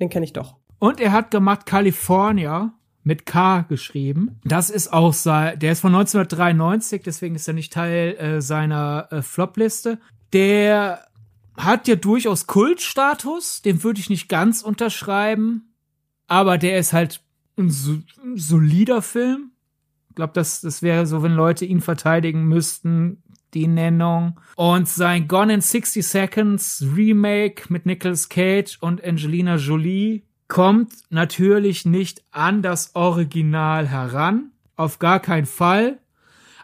den 0.00 0.08
kenne 0.08 0.24
ich 0.24 0.32
doch. 0.32 0.56
Und 0.78 1.00
er 1.00 1.12
hat 1.12 1.30
gemacht 1.30 1.66
California 1.66 2.72
mit 3.02 3.26
K 3.26 3.62
geschrieben. 3.62 4.40
Das 4.44 4.70
ist 4.70 4.92
auch 4.92 5.12
sein, 5.12 5.58
der 5.58 5.72
ist 5.72 5.80
von 5.80 5.94
1993, 5.94 7.02
deswegen 7.02 7.34
ist 7.34 7.48
er 7.48 7.54
nicht 7.54 7.72
Teil 7.72 8.16
äh, 8.16 8.40
seiner 8.40 9.08
äh, 9.10 9.22
Flop-Liste. 9.22 9.98
Der 10.32 11.06
hat 11.56 11.88
ja 11.88 11.96
durchaus 11.96 12.46
Kultstatus, 12.46 13.62
den 13.62 13.82
würde 13.84 14.00
ich 14.00 14.10
nicht 14.10 14.28
ganz 14.28 14.62
unterschreiben, 14.62 15.74
aber 16.26 16.58
der 16.58 16.78
ist 16.78 16.92
halt 16.92 17.22
ein, 17.58 17.70
so, 17.70 17.98
ein 18.22 18.36
solider 18.36 19.02
Film. 19.02 19.49
Ich 20.10 20.16
glaube, 20.16 20.32
das, 20.34 20.60
das 20.60 20.82
wäre 20.82 21.06
so, 21.06 21.22
wenn 21.22 21.32
Leute 21.32 21.64
ihn 21.64 21.80
verteidigen 21.80 22.44
müssten, 22.44 23.22
die 23.54 23.66
Nennung. 23.66 24.40
Und 24.56 24.88
sein 24.88 25.28
Gone 25.28 25.54
in 25.54 25.60
60 25.60 26.06
Seconds 26.06 26.84
Remake 26.96 27.64
mit 27.68 27.86
Nicolas 27.86 28.28
Cage 28.28 28.78
und 28.80 29.02
Angelina 29.04 29.56
Jolie 29.56 30.22
kommt 30.48 30.92
natürlich 31.10 31.84
nicht 31.86 32.22
an 32.32 32.62
das 32.62 32.94
Original 32.94 33.88
heran. 33.88 34.50
Auf 34.76 34.98
gar 34.98 35.20
keinen 35.20 35.46
Fall. 35.46 35.98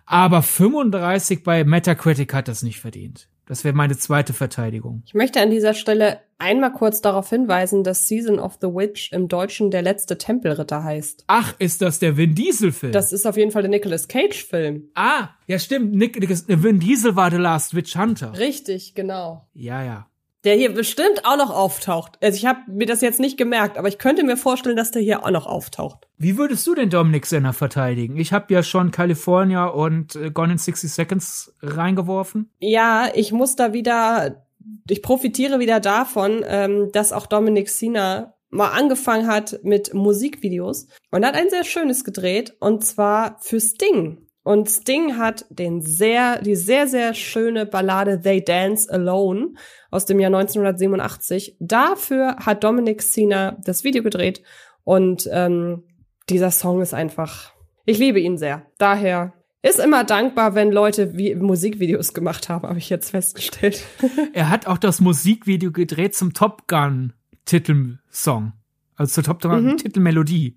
Aber 0.07 0.43
35 0.43 1.43
bei 1.43 1.65
Metacritic 1.65 2.35
hat 2.35 2.49
das 2.49 2.63
nicht 2.63 2.81
verdient. 2.81 3.29
Das 3.47 3.63
wäre 3.63 3.75
meine 3.75 3.97
zweite 3.97 4.33
Verteidigung. 4.33 5.03
Ich 5.07 5.15
möchte 5.15 5.41
an 5.41 5.51
dieser 5.51 5.75
Stelle 5.75 6.21
einmal 6.39 6.73
kurz 6.73 7.01
darauf 7.01 7.31
hinweisen, 7.31 7.85
dass 7.85 8.09
Season 8.09 8.39
of 8.39 8.59
the 8.61 8.69
Witch 8.69 9.13
im 9.13 9.29
Deutschen 9.29 9.71
der 9.71 9.83
letzte 9.83 10.19
Tempelritter 10.19 10.85
heißt. 10.85 11.25
Ach, 11.27 11.55
ist 11.59 11.83
das 11.83 11.99
der 11.99 12.17
Vin 12.17 12.35
Diesel 12.35 12.73
Film? 12.73 12.93
Das 12.93 13.13
ist 13.13 13.27
auf 13.27 13.37
jeden 13.37 13.51
Fall 13.51 13.63
der 13.63 13.71
Nicolas 13.71 14.09
Cage 14.09 14.45
Film. 14.45 14.91
Ah, 14.95 15.29
ja 15.47 15.59
stimmt. 15.59 15.95
Nick, 15.95 16.17
Vin 16.19 16.81
Diesel 16.81 17.17
war 17.17 17.31
The 17.31 17.37
Last 17.37 17.75
Witch 17.75 17.97
Hunter. 17.97 18.39
Richtig, 18.39 18.95
genau. 18.95 19.47
Ja, 19.55 19.83
ja 19.83 20.07
der 20.47 20.55
hier 20.55 20.73
bestimmt 20.73 21.25
auch 21.25 21.37
noch 21.37 21.51
auftaucht. 21.51 22.19
Also 22.23 22.37
ich 22.37 22.47
habe 22.47 22.61
mir 22.69 22.87
das 22.87 23.01
jetzt 23.01 23.19
nicht 23.19 23.37
gemerkt, 23.37 23.77
aber 23.77 23.89
ich 23.89 23.99
könnte 23.99 24.23
mir 24.23 24.37
vorstellen, 24.37 24.77
dass 24.77 24.93
der 24.93 25.03
hier 25.03 25.25
auch 25.25 25.31
noch 25.31 25.47
auftaucht. 25.47 26.07
Wie 26.19 26.39
würdest 26.39 26.65
du 26.69 26.75
den 26.75 26.89
Dominic 26.89 27.27
Senna 27.27 27.53
verteidigen? 27.53 28.17
Ich 28.17 28.33
habe 28.33 28.55
ja 28.55 28.63
schon 28.63 28.93
California 28.93 29.67
und 29.67 30.15
äh, 30.15 30.31
Gone 30.31 30.53
in 30.53 30.59
60 30.59 30.91
Seconds 30.91 31.53
reingeworfen. 31.63 32.49
Ja, 32.61 33.09
ich 33.13 33.33
muss 33.33 33.57
da 33.57 33.73
wieder, 33.73 34.46
ich 34.89 35.03
profitiere 35.03 35.59
wieder 35.59 35.81
davon, 35.81 36.45
ähm, 36.47 36.91
dass 36.93 37.13
auch 37.13 37.27
Dominic 37.27 37.69
Sina 37.69 38.35
mal 38.51 38.71
angefangen 38.71 39.27
hat 39.27 39.61
mit 39.63 39.93
Musikvideos 39.95 40.87
und 41.11 41.25
hat 41.25 41.35
ein 41.35 41.51
sehr 41.51 41.65
schönes 41.65 42.05
gedreht 42.05 42.57
und 42.61 42.85
zwar 42.85 43.39
für 43.41 43.61
Sting. 43.61 44.27
Und 44.43 44.71
Sting 44.71 45.19
hat 45.19 45.45
den 45.51 45.83
sehr, 45.83 46.41
die 46.41 46.55
sehr, 46.55 46.87
sehr 46.87 47.15
schöne 47.15 47.67
Ballade 47.67 48.21
They 48.21 48.45
Dance 48.45 48.89
Alone 48.89 49.55
aus 49.91 50.07
dem 50.07 50.21
Jahr 50.21 50.29
1987. 50.29 51.57
Dafür 51.59 52.37
hat 52.37 52.63
Dominic 52.63 53.03
Sina 53.03 53.57
das 53.65 53.83
Video 53.83 54.05
gedreht 54.05 54.43
und 54.85 55.29
ähm, 55.33 55.83
dieser 56.29 56.53
Song 56.53 56.81
ist 56.81 56.95
einfach, 56.95 57.53
ich 57.87 57.99
liebe 57.99 58.21
ihn 58.21 58.39
sehr. 58.39 58.67
Daher 58.79 59.33
ist 59.71 59.79
immer 59.79 60.05
dankbar, 60.05 60.55
wenn 60.55 60.71
Leute 60.71 61.17
wie 61.17 61.35
Musikvideos 61.35 62.15
gemacht 62.15 62.49
haben, 62.49 62.69
habe 62.69 62.79
ich 62.79 62.91
jetzt 62.91 63.11
festgestellt. 63.11 63.85
er 64.33 64.51
hat 64.51 64.67
auch 64.67 64.79
das 64.79 65.01
Musikvideo 65.01 65.73
gedreht 65.73 66.15
zum 66.15 66.33
Top 66.35 66.67
Gun 66.69 67.13
Titelsong, 67.45 68.53
also 68.97 69.15
zur 69.15 69.25
Top 69.25 69.43
Gun 69.43 69.65
mhm. 69.65 69.77
Titelmelodie 69.77 70.57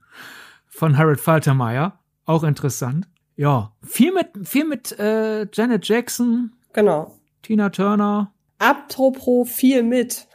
von 0.67 0.97
Harold 0.97 1.19
Faltermeyer. 1.19 1.99
Auch 2.25 2.43
interessant. 2.43 3.07
Ja, 3.35 3.73
viel 3.81 4.13
mit, 4.13 4.27
viel 4.47 4.65
mit 4.65 4.97
äh, 4.99 5.47
Janet 5.51 5.87
Jackson. 5.87 6.51
Genau. 6.73 7.17
Tina 7.41 7.69
Turner. 7.69 8.33
Apropos 8.57 9.49
viel 9.49 9.83
mit. 9.83 10.27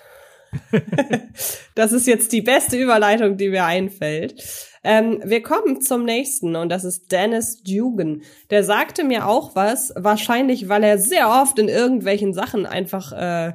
das 1.74 1.92
ist 1.92 2.06
jetzt 2.06 2.32
die 2.32 2.42
beste 2.42 2.78
Überleitung, 2.78 3.36
die 3.36 3.50
mir 3.50 3.64
einfällt. 3.64 4.42
Ähm, 4.84 5.20
wir 5.24 5.42
kommen 5.42 5.80
zum 5.80 6.04
nächsten 6.04 6.56
und 6.56 6.68
das 6.68 6.84
ist 6.84 7.10
Dennis 7.10 7.62
Dugan. 7.62 8.22
Der 8.50 8.62
sagte 8.62 9.02
mir 9.02 9.26
auch 9.26 9.56
was, 9.56 9.92
wahrscheinlich, 9.96 10.68
weil 10.68 10.84
er 10.84 10.98
sehr 10.98 11.30
oft 11.30 11.58
in 11.58 11.68
irgendwelchen 11.68 12.34
Sachen 12.34 12.66
einfach 12.66 13.12
äh, 13.12 13.54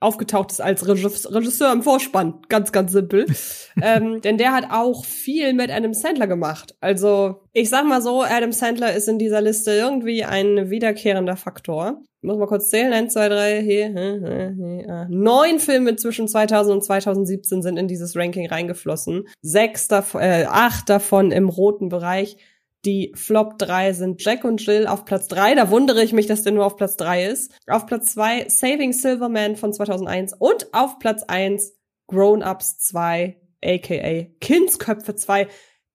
aufgetaucht 0.00 0.50
ist 0.50 0.60
als 0.60 0.88
Regisseur 0.88 1.72
im 1.72 1.82
Vorspann. 1.82 2.40
Ganz, 2.48 2.72
ganz 2.72 2.92
simpel. 2.92 3.26
ähm, 3.82 4.20
denn 4.22 4.38
der 4.38 4.52
hat 4.52 4.66
auch 4.70 5.04
viel 5.04 5.52
mit 5.52 5.70
Adam 5.70 5.92
Sandler 5.92 6.26
gemacht. 6.26 6.74
Also, 6.80 7.42
ich 7.52 7.68
sag 7.68 7.86
mal 7.86 8.00
so, 8.00 8.22
Adam 8.22 8.52
Sandler 8.52 8.94
ist 8.94 9.08
in 9.08 9.18
dieser 9.18 9.42
Liste 9.42 9.72
irgendwie 9.72 10.24
ein 10.24 10.70
wiederkehrender 10.70 11.36
Faktor. 11.36 12.02
Ich 12.22 12.26
muss 12.26 12.38
mal 12.38 12.46
kurz 12.46 12.70
zählen. 12.70 12.92
Eins, 12.92 13.12
zwei, 13.12 13.28
drei, 13.28 13.62
hier, 13.62 13.88
hier, 13.88 14.20
hier, 14.20 14.54
hier. 14.56 15.06
Neun 15.10 15.58
Filme 15.58 15.96
zwischen 15.96 16.28
2000 16.28 16.74
und 16.74 16.82
2017 16.82 17.62
sind 17.62 17.76
in 17.76 17.88
dieses 17.88 18.16
Ranking 18.16 18.48
reingeflossen. 18.48 19.26
Sechs 19.42 19.88
davon, 19.88 20.20
äh, 20.22 20.46
acht 20.48 20.88
davon 20.88 21.30
im 21.30 21.48
roten 21.48 21.88
Bereich. 21.88 22.36
Die 22.84 23.12
Flop 23.14 23.58
3 23.58 23.92
sind 23.92 24.24
Jack 24.24 24.44
und 24.44 24.64
Jill 24.64 24.86
auf 24.86 25.04
Platz 25.04 25.28
3. 25.28 25.54
Da 25.54 25.70
wundere 25.70 26.02
ich 26.02 26.12
mich, 26.12 26.26
dass 26.26 26.42
der 26.42 26.52
nur 26.52 26.64
auf 26.64 26.76
Platz 26.76 26.96
3 26.96 27.26
ist. 27.26 27.52
Auf 27.66 27.86
Platz 27.86 28.14
2 28.14 28.48
Saving 28.48 28.92
Silverman 28.92 29.56
von 29.56 29.72
2001 29.72 30.34
und 30.38 30.72
auf 30.72 30.98
Platz 30.98 31.22
1 31.24 31.72
Grown 32.06 32.42
Ups 32.42 32.78
2, 32.78 33.36
aka 33.62 34.26
Kindsköpfe 34.40 35.14
2. 35.14 35.48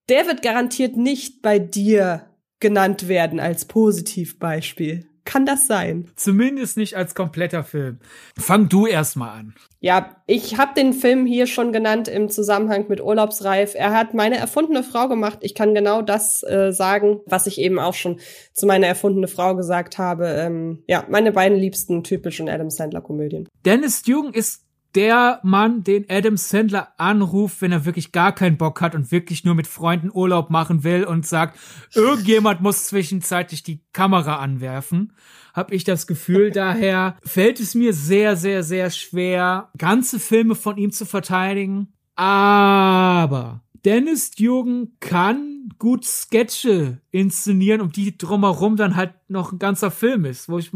Der 0.09 0.27
wird 0.27 0.43
garantiert 0.43 0.95
nicht 0.95 1.41
bei 1.41 1.57
dir 1.59 2.29
genannt 2.59 3.07
werden 3.07 3.39
als 3.39 3.65
Positivbeispiel. 3.65 5.09
Kann 5.25 5.45
das 5.45 5.65
sein? 5.65 6.11
Zumindest 6.15 6.77
nicht 6.77 6.95
als 6.95 7.15
kompletter 7.15 7.63
Film. 7.63 7.99
Fang 8.37 8.69
du 8.69 8.85
erstmal 8.85 9.39
an. 9.39 9.55
Ja, 9.79 10.15
ich 10.27 10.57
habe 10.57 10.73
den 10.75 10.93
Film 10.93 11.25
hier 11.25 11.47
schon 11.47 11.73
genannt 11.73 12.07
im 12.07 12.29
Zusammenhang 12.29 12.85
mit 12.87 13.01
Urlaubsreif. 13.01 13.73
Er 13.75 13.91
hat 13.91 14.13
meine 14.13 14.37
erfundene 14.37 14.83
Frau 14.83 15.07
gemacht. 15.07 15.39
Ich 15.41 15.55
kann 15.55 15.73
genau 15.73 16.01
das 16.01 16.43
äh, 16.43 16.71
sagen, 16.71 17.19
was 17.25 17.47
ich 17.47 17.59
eben 17.59 17.79
auch 17.79 17.95
schon 17.95 18.19
zu 18.53 18.67
meiner 18.67 18.87
erfundene 18.87 19.27
Frau 19.27 19.55
gesagt 19.55 19.97
habe. 19.97 20.27
Ähm, 20.27 20.83
ja, 20.87 21.05
meine 21.09 21.31
beiden 21.31 21.57
liebsten 21.57 22.03
typischen 22.03 22.47
Adam 22.47 22.69
Sandler 22.69 23.01
Komödien. 23.01 23.47
Dennis 23.65 24.03
Dugan 24.03 24.33
ist 24.33 24.64
der 24.95 25.39
Mann, 25.43 25.83
den 25.83 26.05
Adam 26.09 26.37
Sandler 26.37 26.93
anruft, 26.97 27.61
wenn 27.61 27.71
er 27.71 27.85
wirklich 27.85 28.11
gar 28.11 28.33
keinen 28.33 28.57
Bock 28.57 28.81
hat 28.81 28.95
und 28.95 29.11
wirklich 29.11 29.43
nur 29.43 29.53
mit 29.53 29.67
Freunden 29.67 30.09
Urlaub 30.11 30.49
machen 30.49 30.83
will 30.83 31.03
und 31.03 31.27
sagt, 31.27 31.59
irgendjemand 31.93 32.61
muss 32.61 32.85
zwischenzeitlich 32.85 33.63
die 33.63 33.83
Kamera 33.91 34.37
anwerfen, 34.37 35.13
habe 35.53 35.75
ich 35.75 35.83
das 35.83 36.07
Gefühl. 36.07 36.51
Daher 36.55 37.17
fällt 37.23 37.59
es 37.59 37.75
mir 37.75 37.93
sehr, 37.93 38.35
sehr, 38.37 38.63
sehr 38.63 38.89
schwer, 38.89 39.69
ganze 39.77 40.19
Filme 40.19 40.55
von 40.55 40.77
ihm 40.77 40.91
zu 40.91 41.05
verteidigen. 41.05 41.93
Aber 42.15 43.61
Dennis 43.83 44.31
Jürgen 44.37 44.97
kann 45.01 45.69
gut 45.77 46.05
Sketche 46.05 47.01
inszenieren, 47.11 47.81
um 47.81 47.91
die 47.91 48.17
drumherum 48.17 48.77
dann 48.77 48.95
halt 48.95 49.13
noch 49.27 49.51
ein 49.51 49.59
ganzer 49.59 49.91
Film 49.91 50.25
ist, 50.25 50.47
wo 50.47 50.57
ich 50.57 50.71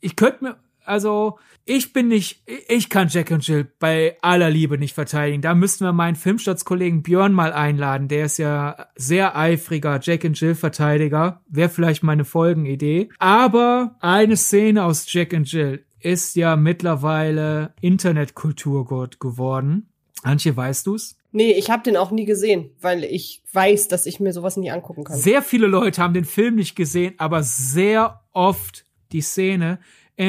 ich 0.00 0.16
könnte 0.16 0.44
mir 0.44 0.56
also 0.84 1.38
ich 1.64 1.92
bin 1.92 2.08
nicht, 2.08 2.42
ich 2.68 2.88
kann 2.88 3.08
Jack 3.08 3.30
und 3.30 3.46
Jill 3.46 3.70
bei 3.78 4.16
aller 4.20 4.50
Liebe 4.50 4.78
nicht 4.78 4.94
verteidigen. 4.94 5.42
Da 5.42 5.54
müssten 5.54 5.84
wir 5.84 5.92
meinen 5.92 6.16
Filmstaatskollegen 6.16 7.02
Björn 7.02 7.32
mal 7.32 7.52
einladen. 7.52 8.08
Der 8.08 8.24
ist 8.24 8.38
ja 8.38 8.88
sehr 8.96 9.36
eifriger 9.36 10.00
Jack 10.02 10.24
and 10.24 10.38
Jill 10.40 10.54
Verteidiger. 10.54 11.40
Wäre 11.48 11.68
vielleicht 11.68 12.02
meine 12.02 12.24
Folgenidee. 12.24 13.10
Aber 13.18 13.96
eine 14.00 14.36
Szene 14.36 14.84
aus 14.84 15.12
Jack 15.12 15.34
and 15.34 15.50
Jill 15.50 15.84
ist 16.00 16.34
ja 16.34 16.56
mittlerweile 16.56 17.74
Internetkulturgott 17.80 19.20
geworden. 19.20 19.88
Antje, 20.22 20.56
weißt 20.56 20.86
du's? 20.86 21.16
Nee, 21.32 21.52
ich 21.52 21.70
habe 21.70 21.82
den 21.82 21.96
auch 21.96 22.10
nie 22.10 22.26
gesehen, 22.26 22.70
weil 22.80 23.04
ich 23.04 23.42
weiß, 23.52 23.88
dass 23.88 24.06
ich 24.06 24.20
mir 24.20 24.32
sowas 24.32 24.56
nie 24.56 24.70
angucken 24.70 25.04
kann. 25.04 25.16
Sehr 25.16 25.42
viele 25.42 25.66
Leute 25.66 26.02
haben 26.02 26.12
den 26.12 26.26
Film 26.26 26.56
nicht 26.56 26.76
gesehen, 26.76 27.14
aber 27.18 27.42
sehr 27.42 28.22
oft 28.32 28.84
die 29.12 29.22
Szene, 29.22 29.78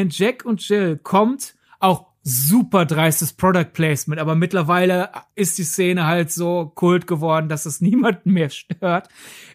and 0.01 0.17
Jack 0.17 0.45
und 0.45 0.67
Jill 0.67 0.97
kommt 0.97 1.55
auch 1.79 2.07
super 2.23 2.85
dreistes 2.85 3.33
Product 3.33 3.73
Placement, 3.73 4.21
aber 4.21 4.35
mittlerweile 4.35 5.09
ist 5.35 5.57
die 5.57 5.63
Szene 5.63 6.05
halt 6.05 6.31
so 6.31 6.71
kult 6.73 7.05
geworden, 7.05 7.49
dass 7.49 7.65
es 7.65 7.81
niemanden 7.81 8.31
mehr 8.31 8.49
stört. 8.49 9.09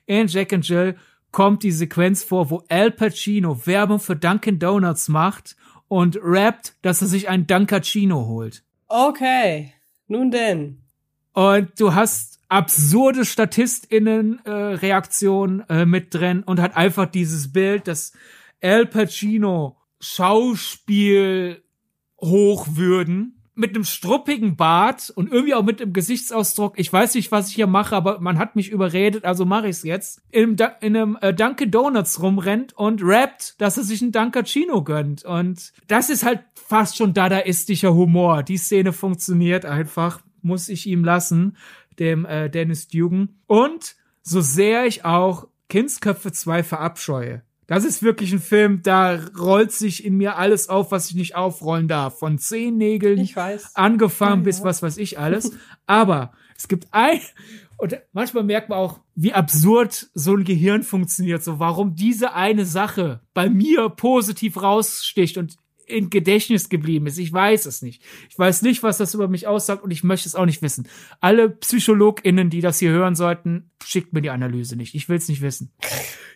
In 0.06 0.28
Jack 0.28 0.52
and 0.52 0.69
Jill 0.69 0.97
kommt 1.31 1.62
die 1.62 1.73
Sequenz 1.73 2.23
vor, 2.23 2.51
wo 2.51 2.62
Al 2.69 2.90
Pacino 2.90 3.66
Werbung 3.66 4.01
für 4.01 4.16
Dunkin' 4.16 4.59
Donuts 4.59 5.09
macht 5.09 5.56
und 5.89 6.19
rappt, 6.23 6.74
dass 6.82 7.01
er 7.02 7.09
sich 7.09 7.28
einen 7.28 7.47
Dunkachino 7.47 8.27
holt. 8.27 8.65
Okay, 8.89 9.74
nun 10.06 10.31
denn. 10.31 10.82
Und 11.32 11.69
du 11.78 11.94
hast 11.94 12.40
absurde 12.48 13.24
StatistInnen-Reaktionen 13.24 15.65
äh, 15.69 15.82
äh, 15.82 15.86
mit 15.86 16.15
drin 16.15 16.43
und 16.43 16.60
hat 16.60 16.77
einfach 16.77 17.06
dieses 17.06 17.52
Bild, 17.52 17.86
dass 17.89 18.12
Al 18.60 18.86
Pacino 18.86 19.77
Schauspiel 20.00 21.62
hochwürden 22.20 23.38
mit 23.58 23.74
einem 23.74 23.82
struppigen 23.82 24.54
Bart 24.54 25.10
und 25.10 25.32
irgendwie 25.32 25.54
auch 25.54 25.64
mit 25.64 25.82
einem 25.82 25.92
Gesichtsausdruck. 25.92 26.78
Ich 26.78 26.92
weiß 26.92 27.16
nicht, 27.16 27.32
was 27.32 27.48
ich 27.48 27.56
hier 27.56 27.66
mache, 27.66 27.96
aber 27.96 28.20
man 28.20 28.38
hat 28.38 28.54
mich 28.54 28.70
überredet, 28.70 29.24
also 29.24 29.44
mache 29.44 29.66
ich's 29.66 29.82
jetzt. 29.82 30.22
In, 30.30 30.56
in 30.80 30.96
einem 30.96 31.18
äh, 31.20 31.34
Dunkin' 31.34 31.72
Donuts 31.72 32.22
rumrennt 32.22 32.72
und 32.74 33.02
rappt, 33.02 33.60
dass 33.60 33.76
er 33.76 33.82
sich 33.82 34.00
einen 34.00 34.12
Dunkachino 34.12 34.84
gönnt. 34.84 35.24
Und 35.24 35.72
das 35.88 36.08
ist 36.08 36.24
halt 36.24 36.44
fast 36.54 36.96
schon 36.96 37.14
dadaistischer 37.14 37.94
Humor. 37.94 38.44
Die 38.44 38.58
Szene 38.58 38.92
funktioniert 38.92 39.64
einfach, 39.64 40.20
muss 40.40 40.68
ich 40.68 40.86
ihm 40.86 41.02
lassen. 41.02 41.56
dem 41.98 42.24
äh, 42.26 42.48
Dennis 42.48 42.86
Dugan. 42.86 43.40
Und 43.48 43.96
so 44.22 44.40
sehr 44.40 44.86
ich 44.86 45.04
auch 45.04 45.48
Kindsköpfe 45.68 46.30
2 46.30 46.62
verabscheue, 46.62 47.42
das 47.68 47.84
ist 47.84 48.02
wirklich 48.02 48.32
ein 48.32 48.40
Film, 48.40 48.80
da 48.82 49.20
rollt 49.38 49.72
sich 49.72 50.02
in 50.02 50.16
mir 50.16 50.36
alles 50.36 50.70
auf, 50.70 50.90
was 50.90 51.10
ich 51.10 51.14
nicht 51.14 51.36
aufrollen 51.36 51.86
darf. 51.86 52.18
Von 52.18 52.38
Zehennägeln 52.38 53.18
Ich 53.18 53.36
weiß. 53.36 53.76
angefangen 53.76 54.40
Ja, 54.40 54.44
bis 54.44 54.58
ja. 54.60 54.64
was 54.64 54.82
weiß 54.82 54.96
ich 54.96 55.18
alles. 55.18 55.52
Aber 55.86 56.32
es 56.56 56.66
gibt 56.66 56.88
ein, 56.92 57.20
und 57.76 58.00
manchmal 58.12 58.42
merkt 58.42 58.70
man 58.70 58.78
auch, 58.78 59.00
wie 59.14 59.34
absurd 59.34 60.08
so 60.14 60.34
ein 60.34 60.44
Gehirn 60.44 60.82
funktioniert, 60.82 61.44
so 61.44 61.58
warum 61.58 61.94
diese 61.94 62.32
eine 62.32 62.64
Sache 62.64 63.20
bei 63.34 63.50
mir 63.50 63.90
positiv 63.90 64.60
raussticht 64.60 65.36
und 65.36 65.58
in 65.89 66.10
Gedächtnis 66.10 66.69
geblieben 66.69 67.06
ist. 67.06 67.19
Ich 67.19 67.32
weiß 67.32 67.66
es 67.66 67.82
nicht. 67.82 68.02
Ich 68.28 68.39
weiß 68.39 68.62
nicht, 68.62 68.82
was 68.82 68.98
das 68.98 69.15
über 69.15 69.28
mich 69.28 69.47
aussagt 69.47 69.82
und 69.82 69.90
ich 69.90 70.05
möchte 70.05 70.28
es 70.28 70.35
auch 70.35 70.47
nicht 70.47 70.62
wissen. 70.62 70.89
Alle 71.20 71.48
PsychologInnen, 71.48 72.51
die 72.51 72.60
das 72.60 72.78
hier 72.78 72.90
hören 72.90 73.15
sollten, 73.15 73.70
schickt 73.82 74.12
mir 74.12 74.23
die 74.23 74.31
Analyse 74.31 74.77
nicht. 74.77 74.94
Ich 74.94 75.09
will 75.09 75.16
es 75.16 75.28
nicht 75.28 75.43
wissen. 75.43 75.73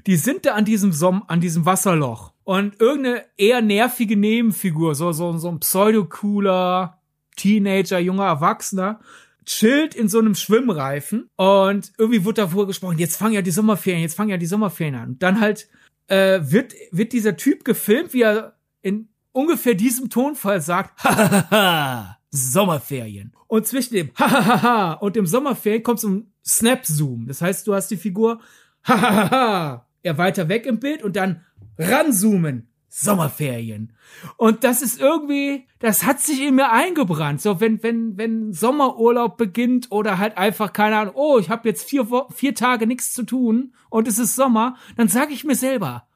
Die 0.07 0.17
sind 0.17 0.47
da 0.47 0.55
an 0.55 0.65
diesem 0.65 0.93
Som 0.93 1.23
an 1.29 1.41
diesem 1.41 1.65
Wasserloch 1.67 2.33
und 2.45 2.81
irgendeine 2.81 3.25
eher 3.37 3.63
nervige 3.63 4.17
Nebenfigur, 4.17 4.95
so 4.95 5.13
so 5.13 5.37
so 5.39 5.49
ein 5.49 5.61
pseudo-cooler 5.61 6.99
Teenager, 7.37 7.99
junger 7.99 8.27
Erwachsener, 8.27 9.01
chillt 9.45 9.95
in 9.95 10.09
so 10.09 10.19
einem 10.19 10.35
Schwimmreifen 10.35 11.29
und 11.37 11.93
irgendwie 11.99 12.25
wird 12.25 12.39
davor 12.39 12.67
gesprochen, 12.67 12.99
jetzt 12.99 13.17
fangen 13.17 13.35
ja 13.35 13.43
die 13.43 13.51
Sommerferien, 13.51 14.03
jetzt 14.03 14.15
fangen 14.15 14.31
ja 14.31 14.37
die 14.37 14.47
Sommerferien 14.47 14.95
an. 14.95 15.09
Und 15.11 15.23
dann 15.23 15.41
halt 15.41 15.69
äh, 16.09 16.41
wird, 16.43 16.75
wird 16.91 17.13
dieser 17.13 17.37
Typ 17.37 17.65
gefilmt, 17.65 18.13
wie 18.13 18.23
er 18.23 18.57
in 18.83 19.09
ungefähr 19.33 19.75
diesem 19.75 20.11
Tonfall 20.11 20.61
sagt, 20.61 21.03
hahaha, 21.05 22.19
Sommerferien. 22.31 23.33
Und 23.47 23.67
zwischen 23.67 23.95
dem 23.95 24.11
hahaha 24.19 24.95
und 24.95 25.17
dem 25.17 25.27
Sommerferien 25.27 25.83
kommt 25.83 26.01
so 26.01 26.09
ein 26.09 26.33
Snap-Zoom. 26.45 27.27
Das 27.27 27.43
heißt, 27.43 27.67
du 27.67 27.75
hast 27.75 27.89
die 27.89 27.97
Figur 27.97 28.41
hahaha, 28.85 29.87
er 30.03 30.19
weiter 30.19 30.49
weg 30.49 30.67
im 30.67 30.81
Bild 30.81 31.03
und 31.03 31.17
dann 31.17 31.45
ranzoomen. 31.79 32.69
Sommerferien. 32.95 33.95
Und 34.37 34.65
das 34.65 34.83
ist 34.83 35.01
irgendwie, 35.01 35.67
das 35.79 36.05
hat 36.05 36.21
sich 36.21 36.43
in 36.43 36.57
mir 36.57 36.73
eingebrannt. 36.73 37.41
So, 37.41 37.59
wenn, 37.59 37.83
wenn, 37.83 38.19
wenn 38.19 38.53
Sommerurlaub 38.53 39.39
beginnt 39.39 39.91
oder 39.91 40.19
halt 40.19 40.37
einfach, 40.37 40.75
keine 40.75 40.99
Ahnung, 40.99 41.15
oh, 41.17 41.39
ich 41.39 41.49
habe 41.49 41.67
jetzt 41.71 41.89
vier, 41.89 42.07
vier 42.35 42.55
Tage 42.55 42.87
nichts 42.87 43.15
zu 43.15 43.23
tun 43.23 43.75
und 43.89 44.09
es 44.09 44.19
ist 44.19 44.35
Sommer, 44.35 44.77
dann 44.97 45.09
sage 45.09 45.33
ich 45.33 45.43
mir 45.43 45.55
selber, 45.55 46.07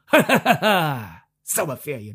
Sommerferien. 1.44 2.14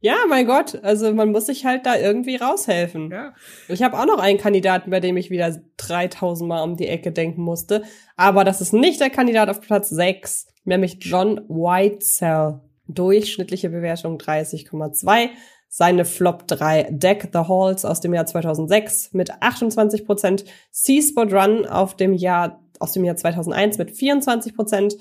Ja, 0.00 0.16
mein 0.28 0.46
Gott, 0.46 0.78
also 0.84 1.12
man 1.12 1.32
muss 1.32 1.46
sich 1.46 1.64
halt 1.64 1.84
da 1.84 1.96
irgendwie 1.96 2.36
raushelfen. 2.36 3.10
Ja. 3.10 3.34
Ich 3.68 3.82
habe 3.82 3.98
auch 3.98 4.06
noch 4.06 4.20
einen 4.20 4.38
Kandidaten, 4.38 4.90
bei 4.90 5.00
dem 5.00 5.16
ich 5.16 5.30
wieder 5.30 5.56
3000 5.76 6.48
Mal 6.48 6.62
um 6.62 6.76
die 6.76 6.86
Ecke 6.86 7.10
denken 7.10 7.42
musste. 7.42 7.82
Aber 8.16 8.44
das 8.44 8.60
ist 8.60 8.72
nicht 8.72 9.00
der 9.00 9.10
Kandidat 9.10 9.48
auf 9.48 9.60
Platz 9.60 9.88
6, 9.88 10.46
nämlich 10.64 10.98
John 11.00 11.40
Whitesell. 11.48 12.60
Durchschnittliche 12.86 13.68
Bewertung 13.68 14.18
30,2. 14.18 15.30
Seine 15.68 16.04
Flop 16.06 16.46
3 16.46 16.88
Deck 16.90 17.28
the 17.32 17.40
Halls 17.40 17.84
aus 17.84 18.00
dem 18.00 18.14
Jahr 18.14 18.24
2006 18.24 19.12
mit 19.12 19.30
28 19.42 20.06
Prozent. 20.06 20.44
Seasport 20.70 21.32
Run 21.32 21.66
auf 21.66 21.96
dem 21.96 22.14
Jahr, 22.14 22.62
aus 22.78 22.92
dem 22.92 23.04
Jahr 23.04 23.16
2001 23.16 23.76
mit 23.76 23.90
24 23.90 24.54
Prozent. 24.56 24.96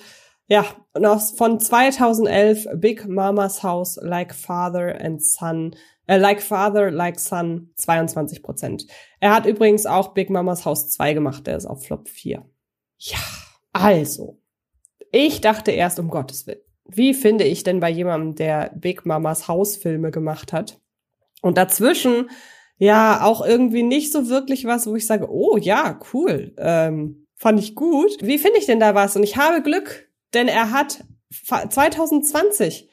Ja, 0.48 0.66
und 0.94 1.06
aus, 1.06 1.32
von 1.32 1.60
2011 1.60 2.68
Big 2.76 3.08
Mama's 3.08 3.64
House 3.64 4.00
Like 4.02 4.34
Father 4.34 5.00
and 5.00 5.22
Son, 5.24 5.76
äh, 6.08 6.18
Like 6.18 6.42
Father, 6.42 6.90
Like 6.90 7.20
Son 7.20 7.72
22 7.76 8.42
Prozent. 8.42 8.88
Er 9.20 9.34
hat 9.34 9.46
übrigens 9.46 9.86
auch 9.86 10.14
Big 10.14 10.30
Mama's 10.30 10.66
House 10.66 10.90
2 10.90 11.14
gemacht, 11.14 11.48
der 11.48 11.58
ist 11.58 11.66
auf 11.66 11.86
Flop 11.86 12.08
4. 12.08 12.46
Ja, 12.98 13.18
also. 13.74 14.42
Ich 15.12 15.42
dachte 15.42 15.72
erst, 15.72 16.00
um 16.00 16.10
Gottes 16.10 16.48
Willen, 16.48 16.62
wie 16.86 17.14
finde 17.14 17.44
ich 17.44 17.64
denn 17.64 17.80
bei 17.80 17.90
jemandem, 17.90 18.36
der 18.36 18.72
Big 18.76 19.06
Mamas 19.06 19.48
Haus 19.48 19.76
Filme 19.76 20.12
gemacht 20.12 20.54
hat? 20.54 20.80
Und 21.42 21.58
dazwischen 21.58 22.30
ja 22.78 23.24
auch 23.24 23.46
irgendwie 23.46 23.84
nicht 23.84 24.12
so 24.12 24.30
wirklich 24.30 24.66
was, 24.66 24.88
wo 24.88 24.96
ich 24.96 25.06
sage, 25.06 25.28
oh 25.30 25.58
ja, 25.58 26.00
cool, 26.14 26.54
ähm, 26.58 27.28
fand 27.36 27.60
ich 27.60 27.76
gut. 27.76 28.18
Wie 28.22 28.38
finde 28.38 28.60
ich 28.60 28.66
denn 28.66 28.80
da 28.80 28.96
was? 28.96 29.16
Und 29.16 29.24
ich 29.24 29.38
habe 29.38 29.62
Glück, 29.62 30.07
denn 30.34 30.48
er 30.48 30.72
hat 30.72 31.04
2020 31.32 32.90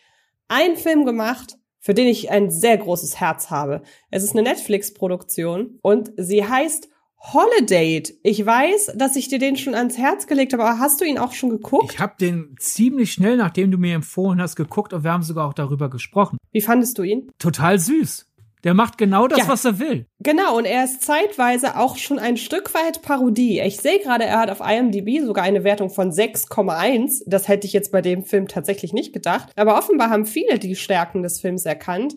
einen 0.48 0.76
Film 0.76 1.04
gemacht, 1.04 1.56
für 1.80 1.94
den 1.94 2.06
ich 2.06 2.30
ein 2.30 2.50
sehr 2.50 2.78
großes 2.78 3.20
Herz 3.20 3.50
habe. 3.50 3.82
Es 4.10 4.24
ist 4.24 4.32
eine 4.32 4.42
Netflix-Produktion 4.42 5.78
und 5.82 6.12
sie 6.16 6.46
heißt 6.46 6.88
Holiday. 7.32 8.02
Ich 8.22 8.44
weiß, 8.44 8.92
dass 8.96 9.16
ich 9.16 9.28
dir 9.28 9.38
den 9.38 9.56
schon 9.56 9.74
ans 9.74 9.96
Herz 9.96 10.26
gelegt 10.26 10.52
habe, 10.52 10.64
aber 10.64 10.78
hast 10.78 11.00
du 11.00 11.04
ihn 11.04 11.18
auch 11.18 11.32
schon 11.32 11.50
geguckt? 11.50 11.92
Ich 11.92 11.98
habe 11.98 12.14
den 12.20 12.54
ziemlich 12.58 13.12
schnell, 13.12 13.36
nachdem 13.36 13.70
du 13.70 13.78
mir 13.78 13.94
empfohlen 13.94 14.40
hast, 14.40 14.56
geguckt 14.56 14.92
und 14.92 15.04
wir 15.04 15.12
haben 15.12 15.22
sogar 15.22 15.48
auch 15.48 15.54
darüber 15.54 15.88
gesprochen. 15.88 16.38
Wie 16.52 16.60
fandest 16.60 16.98
du 16.98 17.02
ihn? 17.02 17.30
Total 17.38 17.78
süß. 17.78 18.26
Der 18.64 18.74
macht 18.74 18.96
genau 18.98 19.28
das, 19.28 19.38
Ja. 19.40 19.48
was 19.48 19.64
er 19.64 19.78
will. 19.78 20.06
Genau, 20.20 20.56
und 20.56 20.64
er 20.64 20.84
ist 20.84 21.02
zeitweise 21.02 21.76
auch 21.78 21.96
schon 21.98 22.18
ein 22.18 22.36
Stück 22.38 22.72
weit 22.74 23.02
Parodie. 23.02 23.60
Ich 23.60 23.76
sehe 23.76 23.98
gerade, 24.00 24.24
er 24.24 24.38
hat 24.40 24.50
auf 24.50 24.60
IMDb 24.66 25.22
sogar 25.24 25.44
eine 25.44 25.64
Wertung 25.64 25.90
von 25.90 26.10
6,1. 26.10 27.22
Das 27.26 27.46
hätte 27.46 27.66
ich 27.66 27.74
jetzt 27.74 27.92
bei 27.92 28.00
dem 28.00 28.24
Film 28.24 28.48
tatsächlich 28.48 28.92
nicht 28.94 29.12
gedacht. 29.12 29.50
Aber 29.56 29.76
offenbar 29.78 30.08
haben 30.10 30.24
viele 30.24 30.58
die 30.58 30.76
Stärken 30.76 31.22
des 31.22 31.40
Films 31.40 31.66
erkannt. 31.66 32.14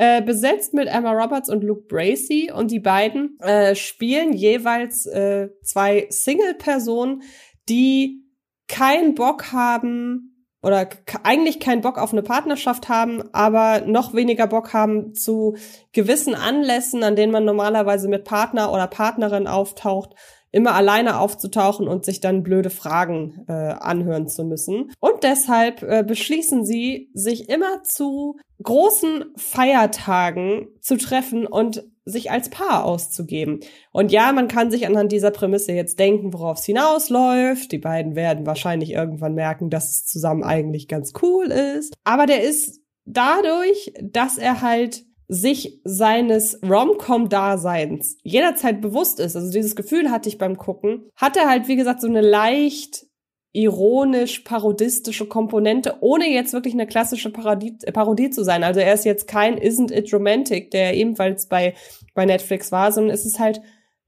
Äh, 0.00 0.22
besetzt 0.22 0.74
mit 0.74 0.86
Emma 0.86 1.10
Roberts 1.10 1.50
und 1.50 1.64
Luke 1.64 1.82
Bracey 1.88 2.52
und 2.54 2.70
die 2.70 2.78
beiden 2.78 3.36
äh, 3.40 3.74
spielen 3.74 4.32
jeweils 4.32 5.06
äh, 5.06 5.48
zwei 5.64 6.06
Single-Personen, 6.08 7.22
die 7.68 8.22
keinen 8.68 9.16
Bock 9.16 9.50
haben 9.50 10.37
oder 10.62 10.88
eigentlich 11.22 11.60
keinen 11.60 11.82
Bock 11.82 11.98
auf 11.98 12.12
eine 12.12 12.22
Partnerschaft 12.22 12.88
haben, 12.88 13.22
aber 13.32 13.82
noch 13.86 14.14
weniger 14.14 14.46
Bock 14.46 14.72
haben 14.72 15.14
zu 15.14 15.56
gewissen 15.92 16.34
Anlässen, 16.34 17.04
an 17.04 17.16
denen 17.16 17.32
man 17.32 17.44
normalerweise 17.44 18.08
mit 18.08 18.24
Partner 18.24 18.72
oder 18.72 18.88
Partnerin 18.88 19.46
auftaucht, 19.46 20.14
immer 20.50 20.74
alleine 20.74 21.18
aufzutauchen 21.20 21.86
und 21.86 22.04
sich 22.04 22.20
dann 22.20 22.42
blöde 22.42 22.70
Fragen 22.70 23.44
äh, 23.48 23.52
anhören 23.52 24.28
zu 24.28 24.44
müssen. 24.44 24.90
Und 24.98 25.22
deshalb 25.22 25.82
äh, 25.82 26.02
beschließen 26.02 26.64
sie, 26.64 27.10
sich 27.14 27.48
immer 27.48 27.82
zu 27.82 28.36
großen 28.62 29.26
Feiertagen 29.36 30.68
zu 30.80 30.96
treffen 30.96 31.46
und 31.46 31.84
sich 32.08 32.30
als 32.30 32.48
Paar 32.48 32.84
auszugeben. 32.84 33.60
Und 33.92 34.12
ja, 34.12 34.32
man 34.32 34.48
kann 34.48 34.70
sich 34.70 34.86
anhand 34.86 35.12
dieser 35.12 35.30
Prämisse 35.30 35.72
jetzt 35.72 35.98
denken, 35.98 36.32
worauf 36.32 36.58
es 36.58 36.64
hinausläuft. 36.64 37.70
Die 37.70 37.78
beiden 37.78 38.16
werden 38.16 38.46
wahrscheinlich 38.46 38.92
irgendwann 38.92 39.34
merken, 39.34 39.70
dass 39.70 39.90
es 39.90 40.06
zusammen 40.06 40.42
eigentlich 40.42 40.88
ganz 40.88 41.12
cool 41.22 41.46
ist. 41.46 41.94
Aber 42.04 42.26
der 42.26 42.42
ist 42.42 42.80
dadurch, 43.04 43.92
dass 44.02 44.38
er 44.38 44.62
halt 44.62 45.04
sich 45.28 45.80
seines 45.84 46.58
Rom-Com-Daseins 46.62 48.16
jederzeit 48.22 48.80
bewusst 48.80 49.20
ist, 49.20 49.36
also 49.36 49.52
dieses 49.52 49.76
Gefühl 49.76 50.10
hatte 50.10 50.30
ich 50.30 50.38
beim 50.38 50.56
Gucken, 50.56 51.10
hat 51.16 51.36
er 51.36 51.48
halt, 51.48 51.68
wie 51.68 51.76
gesagt, 51.76 52.00
so 52.00 52.06
eine 52.06 52.22
leicht 52.22 53.08
ironisch 53.52 54.40
parodistische 54.40 55.26
Komponente, 55.26 55.96
ohne 56.00 56.30
jetzt 56.30 56.52
wirklich 56.52 56.74
eine 56.74 56.86
klassische 56.86 57.30
Parodie, 57.30 57.76
Parodie 57.92 58.30
zu 58.30 58.44
sein. 58.44 58.62
Also 58.62 58.80
er 58.80 58.92
ist 58.92 59.04
jetzt 59.04 59.26
kein 59.26 59.58
Isn't 59.58 59.92
It 59.92 60.12
Romantic, 60.12 60.70
der 60.70 60.94
ebenfalls 60.94 61.46
bei, 61.48 61.74
bei 62.18 62.26
Netflix 62.26 62.72
war, 62.72 62.90
sondern 62.90 63.14
es 63.14 63.24
ist 63.24 63.38
halt, 63.38 63.60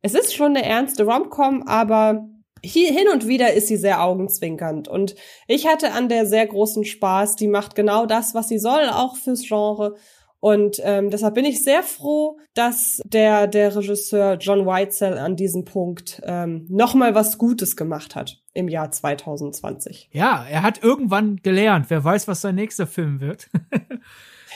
es 0.02 0.14
ist 0.14 0.34
schon 0.34 0.56
eine 0.56 0.64
ernste 0.64 1.04
Rom-Com, 1.04 1.62
aber 1.68 2.28
hier 2.60 2.90
hin 2.90 3.06
und 3.12 3.28
wieder 3.28 3.52
ist 3.52 3.68
sie 3.68 3.76
sehr 3.76 4.02
augenzwinkernd. 4.02 4.88
Und 4.88 5.14
ich 5.46 5.68
hatte 5.68 5.92
an 5.92 6.08
der 6.08 6.26
sehr 6.26 6.44
großen 6.44 6.84
Spaß. 6.84 7.36
Die 7.36 7.46
macht 7.46 7.76
genau 7.76 8.06
das, 8.06 8.34
was 8.34 8.48
sie 8.48 8.58
soll, 8.58 8.88
auch 8.88 9.16
fürs 9.16 9.46
Genre. 9.46 9.94
Und 10.40 10.80
ähm, 10.82 11.10
deshalb 11.10 11.36
bin 11.36 11.44
ich 11.44 11.62
sehr 11.62 11.84
froh, 11.84 12.36
dass 12.54 13.00
der, 13.04 13.46
der 13.46 13.76
Regisseur 13.76 14.38
John 14.40 14.66
Whitesell 14.66 15.16
an 15.16 15.36
diesem 15.36 15.64
Punkt 15.64 16.20
ähm, 16.24 16.66
nochmal 16.68 17.14
was 17.14 17.38
Gutes 17.38 17.76
gemacht 17.76 18.16
hat 18.16 18.42
im 18.54 18.66
Jahr 18.66 18.90
2020. 18.90 20.10
Ja, 20.10 20.44
er 20.50 20.62
hat 20.62 20.82
irgendwann 20.82 21.36
gelernt. 21.36 21.86
Wer 21.90 22.02
weiß, 22.02 22.26
was 22.26 22.40
sein 22.40 22.56
nächster 22.56 22.88
Film 22.88 23.20
wird. 23.20 23.48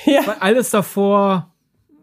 Ja. 0.07 0.27
Weil 0.27 0.37
alles 0.41 0.71
davor 0.71 1.54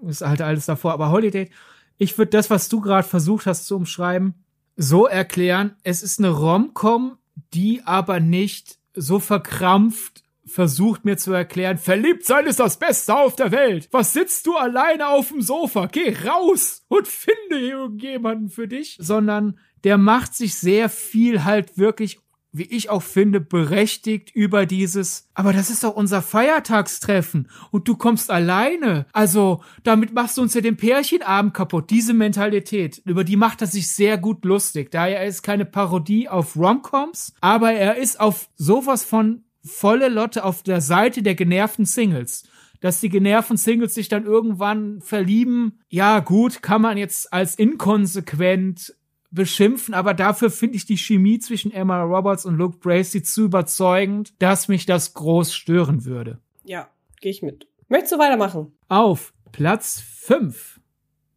ist 0.07 0.21
halt 0.21 0.41
alles 0.41 0.65
davor. 0.65 0.93
Aber 0.93 1.11
Holiday, 1.11 1.49
ich 1.97 2.17
würde 2.17 2.31
das, 2.31 2.49
was 2.49 2.69
du 2.69 2.81
gerade 2.81 3.07
versucht 3.07 3.45
hast 3.45 3.65
zu 3.65 3.75
umschreiben, 3.75 4.35
so 4.75 5.05
erklären. 5.07 5.75
Es 5.83 6.03
ist 6.03 6.19
eine 6.19 6.29
Rom-Com, 6.29 7.17
die 7.53 7.81
aber 7.85 8.19
nicht 8.19 8.79
so 8.93 9.19
verkrampft 9.19 10.23
versucht 10.51 11.05
mir 11.05 11.17
zu 11.17 11.31
erklären, 11.33 11.77
verliebt 11.77 12.25
sein 12.25 12.45
ist 12.45 12.59
das 12.59 12.77
Beste 12.77 13.15
auf 13.15 13.35
der 13.35 13.51
Welt. 13.51 13.87
Was 13.91 14.13
sitzt 14.13 14.45
du 14.47 14.55
alleine 14.55 15.07
auf 15.07 15.29
dem 15.29 15.41
Sofa? 15.41 15.87
Geh 15.87 16.15
raus 16.27 16.83
und 16.87 17.07
finde 17.07 17.59
irgendjemanden 17.59 18.49
für 18.49 18.67
dich. 18.67 18.97
Sondern 18.99 19.59
der 19.83 19.97
macht 19.97 20.35
sich 20.35 20.55
sehr 20.55 20.89
viel 20.89 21.43
halt 21.43 21.77
wirklich 21.77 22.19
wie 22.51 22.63
ich 22.63 22.89
auch 22.89 23.03
finde, 23.03 23.39
berechtigt 23.39 24.31
über 24.35 24.65
dieses, 24.65 25.29
aber 25.33 25.53
das 25.53 25.69
ist 25.69 25.83
doch 25.83 25.95
unser 25.95 26.21
Feiertagstreffen 26.21 27.49
und 27.71 27.87
du 27.87 27.95
kommst 27.95 28.29
alleine. 28.29 29.05
Also, 29.13 29.63
damit 29.83 30.13
machst 30.13 30.37
du 30.37 30.41
uns 30.41 30.53
ja 30.53 30.61
den 30.61 30.77
Pärchenabend 30.77 31.53
kaputt. 31.53 31.89
Diese 31.89 32.13
Mentalität, 32.13 33.01
über 33.05 33.23
die 33.23 33.37
macht 33.37 33.61
er 33.61 33.67
sich 33.67 33.91
sehr 33.91 34.17
gut 34.17 34.43
lustig. 34.43 34.91
Daher 34.91 35.25
ist 35.25 35.43
keine 35.43 35.65
Parodie 35.65 36.27
auf 36.27 36.57
Romcoms, 36.57 37.33
aber 37.41 37.71
er 37.71 37.97
ist 37.97 38.19
auf 38.19 38.49
sowas 38.55 39.03
von 39.03 39.43
volle 39.63 40.09
Lotte 40.09 40.43
auf 40.43 40.63
der 40.63 40.81
Seite 40.81 41.21
der 41.23 41.35
genervten 41.35 41.85
Singles 41.85 42.43
dass 42.81 42.99
die 42.99 43.09
genervten 43.09 43.57
Singles 43.57 43.93
sich 43.93 44.09
dann 44.09 44.25
irgendwann 44.25 45.01
verlieben. 45.01 45.79
Ja, 45.87 46.19
gut, 46.19 46.61
kann 46.61 46.81
man 46.81 46.97
jetzt 46.97 47.31
als 47.31 47.55
inkonsequent 47.55 48.95
beschimpfen, 49.31 49.93
aber 49.93 50.13
dafür 50.13 50.49
finde 50.49 50.75
ich 50.75 50.85
die 50.85 50.97
Chemie 50.97 51.39
zwischen 51.39 51.71
Emma 51.71 52.03
Roberts 52.03 52.45
und 52.45 52.57
Luke 52.57 52.77
Bracey 52.77 53.23
zu 53.23 53.45
überzeugend, 53.45 54.33
dass 54.39 54.67
mich 54.67 54.85
das 54.85 55.13
groß 55.13 55.53
stören 55.53 56.05
würde. 56.05 56.39
Ja, 56.63 56.89
gehe 57.21 57.31
ich 57.31 57.41
mit. 57.41 57.67
Möchtest 57.87 58.13
du 58.13 58.19
weitermachen? 58.19 58.73
Auf 58.87 59.33
Platz 59.51 59.99
5 59.99 60.79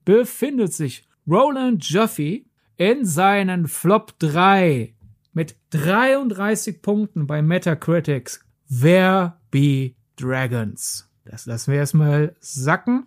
befindet 0.04 0.72
sich 0.72 1.08
Roland 1.26 1.88
Jeffy 1.88 2.46
in 2.76 3.04
seinen 3.04 3.68
Flop 3.68 4.18
3 4.18 4.94
mit 5.32 5.56
33 5.70 6.82
Punkten 6.82 7.26
bei 7.26 7.42
Metacritics. 7.42 8.44
There 8.68 9.34
be 9.50 9.94
Dragons. 10.16 11.10
Das 11.24 11.46
lassen 11.46 11.72
wir 11.72 11.78
erstmal 11.78 12.36
sacken 12.40 13.06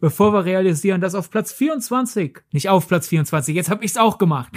bevor 0.00 0.32
wir 0.32 0.44
realisieren, 0.44 1.00
dass 1.00 1.14
auf 1.14 1.30
Platz 1.30 1.52
24, 1.52 2.38
nicht 2.52 2.68
auf 2.68 2.88
Platz 2.88 3.08
24, 3.08 3.54
jetzt 3.54 3.70
habe 3.70 3.84
ich's 3.84 3.96
auch 3.96 4.18
gemacht, 4.18 4.52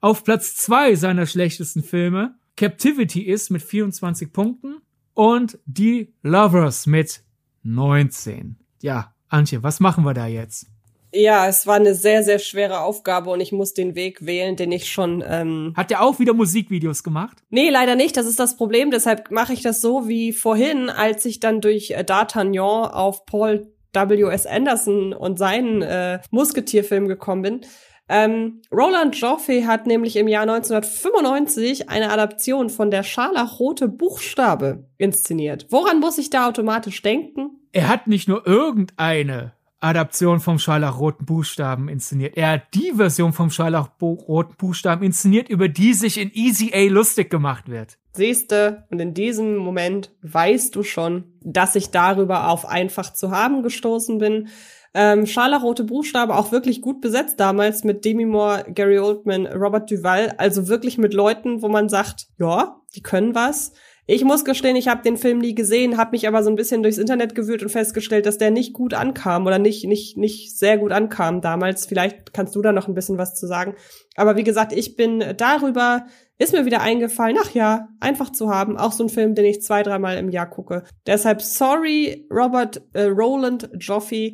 auf 0.00 0.24
Platz 0.24 0.56
2 0.56 0.94
seiner 0.94 1.26
schlechtesten 1.26 1.82
Filme 1.82 2.34
Captivity 2.56 3.22
ist 3.22 3.50
mit 3.50 3.62
24 3.62 4.32
Punkten 4.32 4.76
und 5.12 5.58
Die 5.66 6.14
Lovers 6.22 6.86
mit 6.86 7.22
19. 7.62 8.56
Ja, 8.82 9.14
Antje, 9.28 9.62
was 9.62 9.80
machen 9.80 10.04
wir 10.04 10.14
da 10.14 10.26
jetzt? 10.26 10.66
Ja, 11.12 11.46
es 11.46 11.66
war 11.66 11.76
eine 11.76 11.94
sehr, 11.94 12.24
sehr 12.24 12.40
schwere 12.40 12.80
Aufgabe 12.80 13.30
und 13.30 13.40
ich 13.40 13.52
muss 13.52 13.72
den 13.72 13.94
Weg 13.94 14.26
wählen, 14.26 14.56
den 14.56 14.72
ich 14.72 14.90
schon. 14.90 15.22
Ähm 15.26 15.72
Hat 15.76 15.90
der 15.90 16.02
auch 16.02 16.18
wieder 16.18 16.34
Musikvideos 16.34 17.04
gemacht? 17.04 17.38
Nee, 17.50 17.70
leider 17.70 17.94
nicht. 17.94 18.16
Das 18.16 18.26
ist 18.26 18.40
das 18.40 18.56
Problem. 18.56 18.90
Deshalb 18.90 19.30
mache 19.30 19.52
ich 19.52 19.62
das 19.62 19.80
so 19.80 20.08
wie 20.08 20.32
vorhin, 20.32 20.90
als 20.90 21.24
ich 21.24 21.38
dann 21.38 21.60
durch 21.60 21.92
äh, 21.92 22.00
D'Artagnan 22.00 22.90
auf 22.90 23.26
Paul 23.26 23.73
W.S. 23.94 24.46
Anderson 24.46 25.12
und 25.12 25.38
seinen 25.38 25.82
äh, 25.82 26.20
Musketierfilm 26.30 27.08
gekommen 27.08 27.42
bin. 27.42 27.60
Ähm, 28.08 28.60
Roland 28.70 29.16
Joffe 29.16 29.66
hat 29.66 29.86
nämlich 29.86 30.16
im 30.16 30.28
Jahr 30.28 30.42
1995 30.42 31.88
eine 31.88 32.10
Adaption 32.10 32.68
von 32.68 32.90
der 32.90 33.02
Scharlachrote 33.02 33.88
Buchstabe 33.88 34.86
inszeniert. 34.98 35.66
Woran 35.70 36.00
muss 36.00 36.18
ich 36.18 36.28
da 36.28 36.48
automatisch 36.48 37.00
denken? 37.00 37.50
Er 37.72 37.88
hat 37.88 38.06
nicht 38.06 38.28
nur 38.28 38.46
irgendeine 38.46 39.54
Adaption 39.84 40.40
vom 40.40 40.58
Scharlachroten 40.58 41.26
Buchstaben 41.26 41.88
inszeniert. 41.88 42.36
Er 42.36 42.52
hat 42.52 42.62
die 42.74 42.92
Version 42.96 43.32
vom 43.32 43.50
Scharlachroten 43.50 44.56
Buchstaben 44.56 45.04
inszeniert, 45.04 45.48
über 45.48 45.68
die 45.68 45.94
sich 45.94 46.18
in 46.18 46.30
Easy 46.32 46.72
A 46.74 46.90
lustig 46.90 47.30
gemacht 47.30 47.68
wird. 47.68 47.98
Siehste, 48.12 48.86
und 48.90 49.00
in 49.00 49.12
diesem 49.12 49.56
Moment 49.56 50.12
weißt 50.22 50.74
du 50.74 50.82
schon, 50.82 51.24
dass 51.42 51.74
ich 51.74 51.90
darüber 51.90 52.48
auf 52.48 52.66
einfach 52.66 53.12
zu 53.12 53.30
haben 53.30 53.62
gestoßen 53.62 54.18
bin. 54.18 54.48
Ähm, 54.94 55.26
Scharlachrote 55.26 55.84
Buchstabe 55.84 56.36
auch 56.36 56.52
wirklich 56.52 56.80
gut 56.80 57.00
besetzt 57.00 57.40
damals 57.40 57.82
mit 57.82 58.04
Demi 58.04 58.24
Moore, 58.24 58.64
Gary 58.72 59.00
Oldman, 59.00 59.46
Robert 59.46 59.90
Duval, 59.90 60.34
also 60.38 60.68
wirklich 60.68 60.98
mit 60.98 61.12
Leuten, 61.12 61.62
wo 61.62 61.68
man 61.68 61.88
sagt, 61.88 62.28
ja, 62.38 62.80
die 62.94 63.02
können 63.02 63.34
was. 63.34 63.72
Ich 64.06 64.22
muss 64.22 64.44
gestehen, 64.44 64.76
ich 64.76 64.88
habe 64.88 65.02
den 65.02 65.16
Film 65.16 65.38
nie 65.38 65.54
gesehen, 65.54 65.96
habe 65.96 66.10
mich 66.10 66.28
aber 66.28 66.42
so 66.42 66.50
ein 66.50 66.56
bisschen 66.56 66.82
durchs 66.82 66.98
Internet 66.98 67.34
gewühlt 67.34 67.62
und 67.62 67.70
festgestellt, 67.70 68.26
dass 68.26 68.36
der 68.36 68.50
nicht 68.50 68.74
gut 68.74 68.92
ankam 68.92 69.46
oder 69.46 69.58
nicht 69.58 69.86
nicht 69.86 70.18
nicht 70.18 70.58
sehr 70.58 70.76
gut 70.76 70.92
ankam 70.92 71.40
damals. 71.40 71.86
Vielleicht 71.86 72.34
kannst 72.34 72.54
du 72.54 72.60
da 72.60 72.72
noch 72.72 72.86
ein 72.86 72.94
bisschen 72.94 73.16
was 73.16 73.34
zu 73.34 73.46
sagen. 73.46 73.74
Aber 74.16 74.36
wie 74.36 74.44
gesagt, 74.44 74.72
ich 74.72 74.96
bin 74.96 75.24
darüber 75.36 76.06
ist 76.36 76.52
mir 76.52 76.66
wieder 76.66 76.80
eingefallen, 76.80 77.38
ach 77.40 77.54
ja, 77.54 77.88
einfach 78.00 78.30
zu 78.30 78.50
haben, 78.50 78.76
auch 78.76 78.92
so 78.92 79.04
ein 79.04 79.08
Film, 79.08 79.34
den 79.34 79.44
ich 79.44 79.62
zwei, 79.62 79.82
dreimal 79.82 80.16
im 80.18 80.30
Jahr 80.30 80.50
gucke. 80.50 80.82
Deshalb 81.06 81.40
sorry, 81.40 82.26
Robert 82.30 82.82
äh, 82.92 83.04
Roland 83.04 83.70
Joffe, 83.78 84.32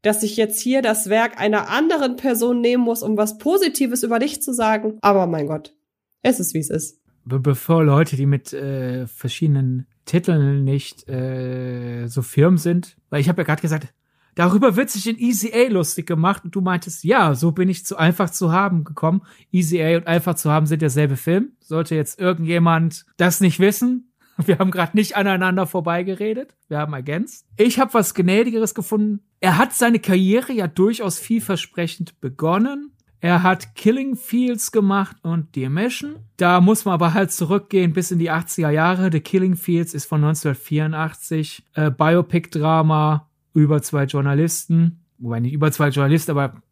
dass 0.00 0.22
ich 0.22 0.36
jetzt 0.36 0.60
hier 0.60 0.82
das 0.82 1.10
Werk 1.10 1.40
einer 1.40 1.68
anderen 1.68 2.16
Person 2.16 2.60
nehmen 2.60 2.82
muss, 2.82 3.02
um 3.02 3.16
was 3.16 3.38
Positives 3.38 4.02
über 4.02 4.18
dich 4.18 4.42
zu 4.42 4.52
sagen. 4.52 4.98
Aber 5.02 5.26
mein 5.26 5.46
Gott, 5.46 5.76
es 6.22 6.40
ist 6.40 6.54
wie 6.54 6.58
es 6.60 6.70
ist. 6.70 7.01
Be 7.24 7.38
bevor 7.38 7.84
Leute, 7.84 8.16
die 8.16 8.26
mit 8.26 8.52
äh, 8.52 9.06
verschiedenen 9.06 9.86
Titeln 10.04 10.64
nicht 10.64 11.08
äh, 11.08 12.06
so 12.08 12.22
firm 12.22 12.58
sind, 12.58 12.96
weil 13.10 13.20
ich 13.20 13.28
habe 13.28 13.42
ja 13.42 13.46
gerade 13.46 13.62
gesagt, 13.62 13.92
Darüber 14.34 14.76
wird 14.76 14.88
sich 14.88 15.06
in 15.06 15.18
Easy 15.18 15.52
A 15.54 15.70
lustig 15.70 16.06
gemacht 16.06 16.44
und 16.44 16.54
du 16.54 16.62
meintest, 16.62 17.04
ja, 17.04 17.34
so 17.34 17.52
bin 17.52 17.68
ich 17.68 17.84
zu 17.84 17.98
einfach 17.98 18.30
zu 18.30 18.50
haben 18.50 18.82
gekommen. 18.82 19.20
Easy 19.50 19.82
A 19.82 19.98
und 19.98 20.06
einfach 20.06 20.36
zu 20.36 20.50
haben 20.50 20.64
sind 20.64 20.80
derselbe 20.80 21.18
Film. 21.18 21.52
Sollte 21.60 21.94
jetzt 21.94 22.18
irgendjemand 22.18 23.04
das 23.18 23.42
nicht 23.42 23.60
wissen, 23.60 24.12
wir 24.46 24.58
haben 24.58 24.70
gerade 24.70 24.96
nicht 24.96 25.16
aneinander 25.16 25.66
vorbeigeredet. 25.66 26.56
Wir 26.68 26.78
haben 26.78 26.94
ergänzt. 26.94 27.46
Ich 27.56 27.78
habe 27.78 27.94
was 27.94 28.14
Gnädigeres 28.14 28.74
gefunden. 28.74 29.20
Er 29.40 29.58
hat 29.58 29.74
seine 29.74 29.98
Karriere 29.98 30.52
ja 30.52 30.66
durchaus 30.66 31.18
vielversprechend 31.18 32.20
begonnen. 32.20 32.92
Er 33.22 33.44
hat 33.44 33.76
Killing 33.76 34.16
Fields 34.16 34.72
gemacht 34.72 35.16
und 35.22 35.54
Dear 35.54 35.70
Mission. 35.70 36.16
Da 36.38 36.60
muss 36.60 36.84
man 36.84 36.94
aber 36.94 37.14
halt 37.14 37.30
zurückgehen 37.30 37.92
bis 37.92 38.10
in 38.10 38.18
die 38.18 38.32
80er 38.32 38.70
Jahre. 38.70 39.10
The 39.12 39.20
Killing 39.20 39.54
Fields 39.54 39.94
ist 39.94 40.06
von 40.06 40.24
1984. 40.24 41.62
Äh, 41.74 41.92
Biopic-Drama 41.92 43.28
über 43.54 43.80
zwei 43.80 44.04
Journalisten, 44.06 45.04
wobei 45.18 45.38
nicht 45.38 45.52
über 45.52 45.70
zwei 45.70 45.90
Journalisten, 45.90 46.32
aber 46.32 46.62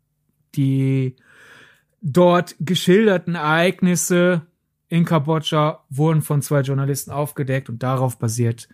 die 0.56 1.14
dort 2.02 2.56
geschilderten 2.58 3.36
Ereignisse 3.36 4.42
in 4.88 5.04
Kambodscha 5.04 5.84
wurden 5.88 6.20
von 6.20 6.42
zwei 6.42 6.62
Journalisten 6.62 7.12
aufgedeckt 7.12 7.68
und 7.68 7.84
darauf 7.84 8.18
basiert 8.18 8.68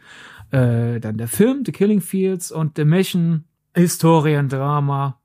äh, 0.50 0.98
dann 0.98 1.18
der 1.18 1.28
Film 1.28 1.62
The 1.66 1.72
Killing 1.72 2.00
Fields 2.00 2.50
und 2.50 2.76
The 2.76 2.86
Mission 2.86 3.44
Historiendrama 3.74 5.20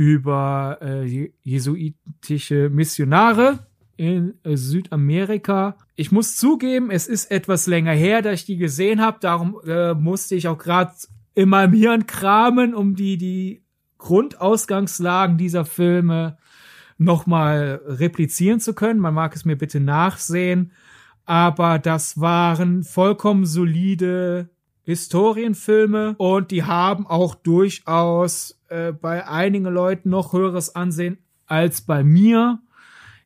über 0.00 0.78
äh, 0.80 1.30
jesuitische 1.42 2.70
Missionare 2.70 3.66
in 3.98 4.32
äh, 4.44 4.56
Südamerika. 4.56 5.76
Ich 5.94 6.10
muss 6.10 6.36
zugeben, 6.36 6.90
es 6.90 7.06
ist 7.06 7.30
etwas 7.30 7.66
länger 7.66 7.92
her, 7.92 8.22
dass 8.22 8.40
ich 8.40 8.46
die 8.46 8.56
gesehen 8.56 9.02
habe. 9.02 9.18
Darum 9.20 9.60
äh, 9.66 9.92
musste 9.92 10.36
ich 10.36 10.48
auch 10.48 10.56
gerade 10.56 10.92
in 11.34 11.50
meinem 11.50 11.74
Hirn 11.74 12.06
kramen, 12.06 12.74
um 12.74 12.94
die, 12.94 13.18
die 13.18 13.62
Grundausgangslagen 13.98 15.36
dieser 15.36 15.66
Filme 15.66 16.38
nochmal 16.96 17.82
replizieren 17.84 18.58
zu 18.58 18.72
können. 18.72 19.00
Man 19.00 19.12
mag 19.12 19.36
es 19.36 19.44
mir 19.44 19.56
bitte 19.56 19.80
nachsehen. 19.80 20.72
Aber 21.26 21.78
das 21.78 22.18
waren 22.18 22.84
vollkommen 22.84 23.44
solide 23.44 24.48
Historienfilme 24.84 26.14
und 26.16 26.52
die 26.52 26.64
haben 26.64 27.06
auch 27.06 27.34
durchaus 27.34 28.59
äh, 28.70 28.92
bei 28.92 29.26
einigen 29.26 29.64
Leuten 29.64 30.10
noch 30.10 30.32
höheres 30.32 30.74
Ansehen 30.74 31.18
als 31.46 31.82
bei 31.82 32.04
mir. 32.04 32.60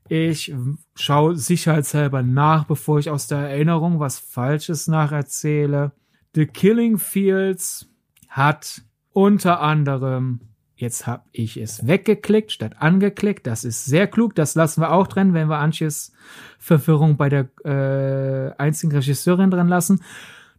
Ich 0.08 0.54
schaue 0.94 1.36
sicherheitshalber 1.36 2.22
nach, 2.22 2.64
bevor 2.64 2.98
ich 2.98 3.10
aus 3.10 3.26
der 3.26 3.38
Erinnerung 3.38 4.00
was 4.00 4.18
Falsches 4.18 4.88
nacherzähle. 4.88 5.92
The 6.34 6.46
Killing 6.46 6.98
Fields 6.98 7.88
hat 8.28 8.82
unter 9.12 9.60
anderem, 9.60 10.40
jetzt 10.76 11.06
habe 11.06 11.24
ich 11.32 11.56
es 11.56 11.86
weggeklickt 11.86 12.50
statt 12.50 12.76
angeklickt, 12.80 13.46
das 13.46 13.64
ist 13.64 13.84
sehr 13.84 14.06
klug, 14.06 14.34
das 14.34 14.54
lassen 14.54 14.80
wir 14.80 14.92
auch 14.92 15.06
drin, 15.06 15.34
wenn 15.34 15.48
wir 15.48 15.58
Antjes 15.58 16.12
Verwirrung 16.58 17.16
bei 17.16 17.28
der 17.28 17.48
äh, 17.64 18.54
einzigen 18.56 18.92
Regisseurin 18.92 19.50
drin 19.50 19.68
lassen. 19.68 20.00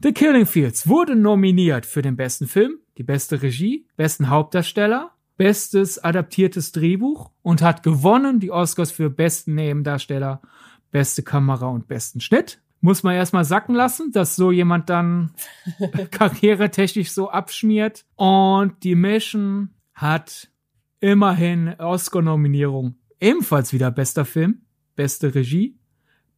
The 0.06 0.14
Killing 0.14 0.46
Fields 0.46 0.88
wurde 0.88 1.16
nominiert 1.16 1.84
für 1.84 2.04
den 2.04 2.16
besten 2.16 2.46
Film, 2.46 2.78
die 3.00 3.04
beste 3.04 3.42
Regie, 3.42 3.88
besten 3.98 4.30
Hauptdarsteller, 4.30 5.10
bestes 5.36 5.98
adaptiertes 5.98 6.72
Drehbuch 6.72 7.32
und 7.42 7.64
hat 7.64 7.82
gewonnen 7.82 8.40
die 8.40 8.52
Oscars 8.52 8.92
für 8.92 9.10
besten 9.10 9.56
Nebendarsteller, 9.56 10.44
beste 10.92 11.24
Kamera 11.24 11.70
und 11.70 11.88
besten 11.88 12.22
Schnitt 12.22 12.62
muss 12.82 13.02
man 13.02 13.16
erstmal 13.16 13.46
sacken 13.46 13.74
lassen, 13.74 14.12
dass 14.12 14.36
so 14.36 14.52
jemand 14.52 14.92
dann 14.92 15.32
karrieretechnisch 16.12 17.10
so 17.10 17.32
abschmiert. 17.32 18.06
Und 18.14 18.84
die 18.84 18.94
Mission 18.94 19.70
hat 19.96 20.52
immerhin 21.00 21.80
Oscar-Nominierung. 21.80 22.94
Ebenfalls 23.20 23.74
wieder 23.74 23.90
bester 23.90 24.24
Film, 24.24 24.62
beste 24.96 25.34
Regie, 25.34 25.80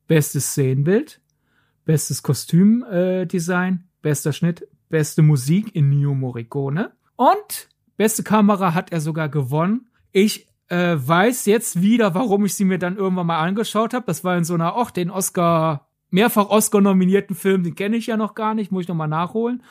bestes 0.08 0.52
Szenenbild, 0.52 1.20
bestes 1.88 2.22
Kostümdesign, 2.22 3.74
äh, 3.74 4.02
bester 4.04 4.34
Schnitt, 4.34 4.68
beste 4.90 5.24
Musik 5.24 5.74
in 5.74 5.90
New 5.90 6.14
Morricone 6.14 6.92
und 7.16 7.70
beste 7.96 8.22
Kamera 8.22 8.76
hat 8.76 8.92
er 8.92 9.02
sogar 9.02 9.30
gewonnen. 9.30 9.88
Ich 10.12 10.48
äh, 10.68 10.96
weiß 10.98 11.46
jetzt 11.48 11.82
wieder, 11.82 12.14
warum 12.14 12.46
ich 12.46 12.54
sie 12.54 12.66
mir 12.66 12.78
dann 12.78 12.98
irgendwann 12.98 13.28
mal 13.28 13.40
angeschaut 13.40 13.94
habe. 13.94 14.06
Das 14.06 14.24
war 14.24 14.38
in 14.38 14.44
so 14.44 14.54
einer, 14.54 14.76
auch 14.76 14.92
den 14.92 15.10
Oscar 15.10 15.88
mehrfach 16.10 16.50
Oscar-nominierten 16.50 17.36
Film, 17.36 17.64
den 17.64 17.76
kenne 17.76 17.98
ich 17.98 18.08
ja 18.08 18.18
noch 18.18 18.36
gar 18.36 18.54
nicht, 18.54 18.72
muss 18.72 18.84
ich 18.84 18.88
noch 18.88 18.96
mal 18.96 19.08
nachholen. 19.08 19.64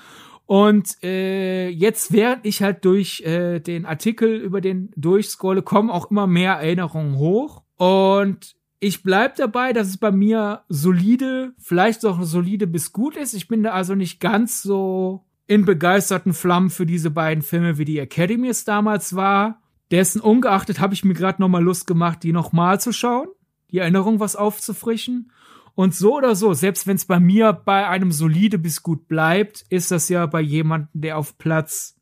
Und 0.46 1.02
äh, 1.02 1.68
jetzt, 1.68 2.12
während 2.12 2.46
ich 2.46 2.62
halt 2.62 2.84
durch 2.84 3.20
äh, 3.22 3.60
den 3.60 3.84
Artikel 3.84 4.36
über 4.36 4.60
den 4.60 4.90
durchscrolle, 4.96 5.62
kommen 5.62 5.90
auch 5.90 6.10
immer 6.10 6.26
mehr 6.26 6.54
Erinnerungen 6.54 7.16
hoch. 7.16 7.62
Und 7.76 8.55
ich 8.78 9.02
bleib 9.02 9.36
dabei, 9.36 9.72
dass 9.72 9.88
es 9.88 9.96
bei 9.96 10.10
mir 10.10 10.62
solide, 10.68 11.54
vielleicht 11.58 12.04
auch 12.04 12.22
solide 12.22 12.66
bis 12.66 12.92
gut 12.92 13.16
ist. 13.16 13.34
Ich 13.34 13.48
bin 13.48 13.62
da 13.62 13.70
also 13.72 13.94
nicht 13.94 14.20
ganz 14.20 14.62
so 14.62 15.24
in 15.46 15.64
begeisterten 15.64 16.32
Flammen 16.32 16.70
für 16.70 16.86
diese 16.86 17.10
beiden 17.10 17.42
Filme, 17.42 17.78
wie 17.78 17.84
die 17.84 17.98
Academy 17.98 18.48
es 18.48 18.64
damals 18.64 19.14
war. 19.14 19.62
Dessen 19.90 20.20
ungeachtet 20.20 20.80
habe 20.80 20.94
ich 20.94 21.04
mir 21.04 21.14
gerade 21.14 21.40
noch 21.40 21.48
mal 21.48 21.62
Lust 21.62 21.86
gemacht, 21.86 22.22
die 22.22 22.32
noch 22.32 22.52
mal 22.52 22.80
zu 22.80 22.92
schauen, 22.92 23.28
die 23.70 23.78
Erinnerung 23.78 24.20
was 24.20 24.36
aufzufrischen. 24.36 25.30
Und 25.74 25.94
so 25.94 26.16
oder 26.16 26.34
so, 26.34 26.54
selbst 26.54 26.86
wenn 26.86 26.96
es 26.96 27.04
bei 27.04 27.20
mir 27.20 27.52
bei 27.52 27.86
einem 27.86 28.10
solide 28.10 28.58
bis 28.58 28.82
gut 28.82 29.08
bleibt, 29.08 29.64
ist 29.68 29.90
das 29.90 30.08
ja 30.08 30.26
bei 30.26 30.40
jemandem, 30.40 30.88
der 30.94 31.18
auf 31.18 31.38
Platz 31.38 31.96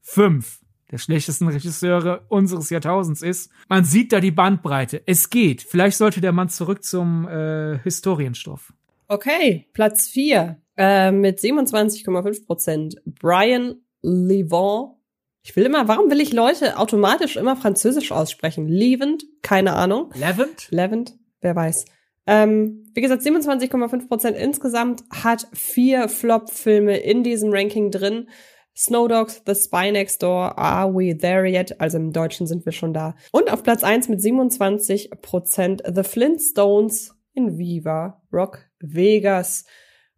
fünf 0.00 0.60
der 0.90 0.98
schlechtesten 0.98 1.48
Regisseure 1.48 2.24
unseres 2.28 2.70
Jahrtausends 2.70 3.22
ist. 3.22 3.50
Man 3.68 3.84
sieht 3.84 4.12
da 4.12 4.20
die 4.20 4.30
Bandbreite. 4.30 5.02
Es 5.06 5.30
geht. 5.30 5.62
Vielleicht 5.62 5.96
sollte 5.96 6.20
der 6.20 6.32
Mann 6.32 6.48
zurück 6.48 6.84
zum 6.84 7.28
äh, 7.28 7.78
Historienstoff. 7.78 8.72
Okay, 9.08 9.66
Platz 9.72 10.08
vier 10.08 10.60
äh, 10.76 11.10
mit 11.12 11.38
27,5 11.38 12.46
Prozent. 12.46 12.96
Brian 13.04 13.76
Levant. 14.02 14.96
Ich 15.42 15.56
will 15.56 15.64
immer, 15.64 15.88
warum 15.88 16.10
will 16.10 16.20
ich 16.20 16.32
Leute 16.32 16.78
automatisch 16.78 17.36
immer 17.36 17.56
Französisch 17.56 18.12
aussprechen? 18.12 18.68
Levent? 18.68 19.24
Keine 19.42 19.74
Ahnung. 19.74 20.12
Levent? 20.14 20.68
Levent? 20.70 21.16
Wer 21.40 21.56
weiß. 21.56 21.86
Ähm, 22.26 22.86
wie 22.94 23.00
gesagt, 23.00 23.22
27,5 23.22 24.08
Prozent 24.08 24.36
insgesamt 24.36 25.02
hat 25.10 25.48
vier 25.52 26.08
Flop-Filme 26.08 26.98
in 26.98 27.24
diesem 27.24 27.52
Ranking 27.52 27.90
drin. 27.90 28.28
Snow 28.76 29.08
Dogs, 29.08 29.42
The 29.46 29.54
Spy 29.54 29.90
Next 29.92 30.22
Door, 30.22 30.58
Are 30.58 30.92
We 30.94 31.16
There 31.16 31.46
Yet? 31.46 31.80
Also 31.80 31.98
im 31.98 32.12
Deutschen 32.12 32.46
sind 32.46 32.64
wir 32.64 32.72
schon 32.72 32.92
da. 32.92 33.14
Und 33.32 33.52
auf 33.52 33.62
Platz 33.62 33.84
1 33.84 34.08
mit 34.08 34.22
27 34.22 35.10
Prozent 35.22 35.82
The 35.86 36.02
Flintstones 36.02 37.14
in 37.34 37.58
Viva 37.58 38.22
Rock 38.32 38.66
Vegas. 38.80 39.64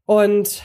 Und 0.05 0.63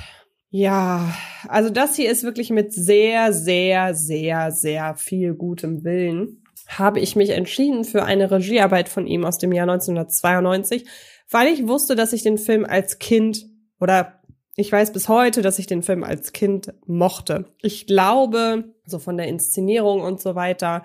ja, 0.49 1.13
also 1.47 1.69
das 1.69 1.95
hier 1.95 2.11
ist 2.11 2.23
wirklich 2.23 2.49
mit 2.49 2.73
sehr, 2.73 3.33
sehr, 3.33 3.93
sehr, 3.93 4.51
sehr 4.51 4.95
viel 4.95 5.33
gutem 5.33 5.83
Willen 5.83 6.43
habe 6.69 6.99
ich 6.99 7.15
mich 7.15 7.29
entschieden 7.29 7.85
für 7.85 8.03
eine 8.03 8.29
Regiearbeit 8.29 8.89
von 8.89 9.07
ihm 9.07 9.23
aus 9.23 9.37
dem 9.37 9.53
Jahr 9.53 9.69
1992 9.69 10.85
weil 11.29 11.47
ich 11.53 11.67
wusste, 11.67 11.95
dass 11.95 12.13
ich 12.13 12.23
den 12.23 12.37
Film 12.37 12.65
als 12.65 12.99
Kind 12.99 13.45
oder 13.79 14.16
ich 14.57 14.71
weiß 14.71 14.91
bis 14.91 15.07
heute, 15.07 15.43
dass 15.43 15.59
ich 15.59 15.67
den 15.67 15.83
Film 15.83 16.03
als 16.03 16.33
Kind 16.33 16.73
mochte. 16.87 17.45
Ich 17.61 17.85
glaube, 17.85 18.73
so 18.85 18.97
von 18.97 19.15
der 19.15 19.27
Inszenierung 19.27 20.01
und 20.01 20.19
so 20.19 20.33
weiter, 20.33 20.83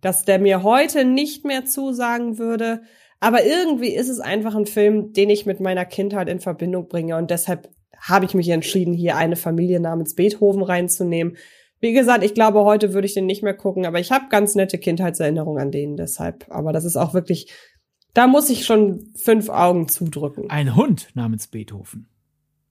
dass 0.00 0.24
der 0.24 0.38
mir 0.38 0.62
heute 0.62 1.04
nicht 1.04 1.44
mehr 1.44 1.66
zusagen 1.66 2.38
würde. 2.38 2.80
Aber 3.20 3.44
irgendwie 3.44 3.94
ist 3.94 4.08
es 4.08 4.20
einfach 4.20 4.54
ein 4.54 4.64
Film, 4.64 5.12
den 5.12 5.28
ich 5.28 5.44
mit 5.44 5.60
meiner 5.60 5.84
Kindheit 5.84 6.30
in 6.30 6.40
Verbindung 6.40 6.88
bringe. 6.88 7.16
Und 7.18 7.30
deshalb 7.30 7.68
habe 8.00 8.24
ich 8.24 8.32
mich 8.32 8.48
entschieden, 8.48 8.94
hier 8.94 9.16
eine 9.16 9.36
Familie 9.36 9.80
namens 9.80 10.14
Beethoven 10.14 10.62
reinzunehmen. 10.62 11.36
Wie 11.78 11.92
gesagt, 11.92 12.24
ich 12.24 12.32
glaube, 12.32 12.64
heute 12.64 12.94
würde 12.94 13.06
ich 13.06 13.14
den 13.14 13.26
nicht 13.26 13.42
mehr 13.42 13.54
gucken, 13.54 13.84
aber 13.84 14.00
ich 14.00 14.10
habe 14.10 14.30
ganz 14.30 14.54
nette 14.54 14.78
Kindheitserinnerungen 14.78 15.60
an 15.60 15.70
den 15.70 15.98
deshalb. 15.98 16.46
Aber 16.48 16.72
das 16.72 16.86
ist 16.86 16.96
auch 16.96 17.12
wirklich 17.12 17.52
da 18.14 18.26
muss 18.26 18.50
ich 18.50 18.64
schon 18.64 19.12
fünf 19.14 19.48
Augen 19.48 19.88
zudrücken. 19.88 20.50
Ein 20.50 20.74
Hund 20.74 21.10
namens 21.14 21.46
Beethoven. 21.46 22.08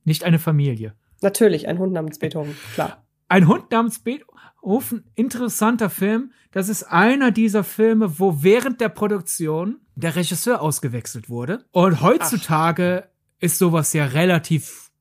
Nicht 0.03 0.23
eine 0.23 0.39
Familie. 0.39 0.93
Natürlich, 1.21 1.67
ein 1.67 1.79
Hund 1.79 1.93
namens 1.93 2.19
Beethoven, 2.19 2.55
klar. 2.73 3.05
Ein 3.27 3.47
Hund 3.47 3.71
namens 3.71 3.99
Beethoven, 3.99 5.03
interessanter 5.15 5.89
Film. 5.89 6.31
Das 6.51 6.69
ist 6.69 6.83
einer 6.83 7.31
dieser 7.31 7.63
Filme, 7.63 8.19
wo 8.19 8.41
während 8.41 8.81
der 8.81 8.89
Produktion 8.89 9.77
der 9.95 10.15
Regisseur 10.15 10.61
ausgewechselt 10.61 11.29
wurde. 11.29 11.65
Und 11.71 12.01
heutzutage 12.01 13.03
Ach. 13.05 13.09
ist 13.39 13.59
sowas 13.59 13.93
ja 13.93 14.05
relativ 14.05 14.91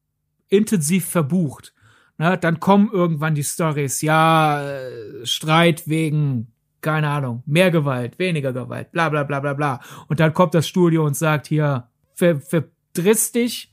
intensiv 0.48 1.06
verbucht. 1.06 1.74
Na, 2.18 2.36
dann 2.36 2.58
kommen 2.58 2.90
irgendwann 2.92 3.36
die 3.36 3.44
Stories, 3.44 4.02
ja, 4.02 4.68
äh, 4.68 5.24
Streit 5.24 5.88
wegen 5.88 6.52
keine 6.80 7.08
Ahnung, 7.08 7.42
mehr 7.46 7.70
Gewalt, 7.70 8.18
weniger 8.18 8.52
Gewalt, 8.52 8.92
bla 8.92 9.08
bla 9.08 9.24
bla 9.24 9.40
bla 9.40 9.54
bla. 9.54 9.80
Und 10.08 10.20
dann 10.20 10.32
kommt 10.32 10.54
das 10.54 10.68
Studio 10.68 11.04
und 11.04 11.16
sagt 11.16 11.46
hier, 11.46 11.88
ver, 12.14 12.40
verdriss 12.40 13.32
dich, 13.32 13.72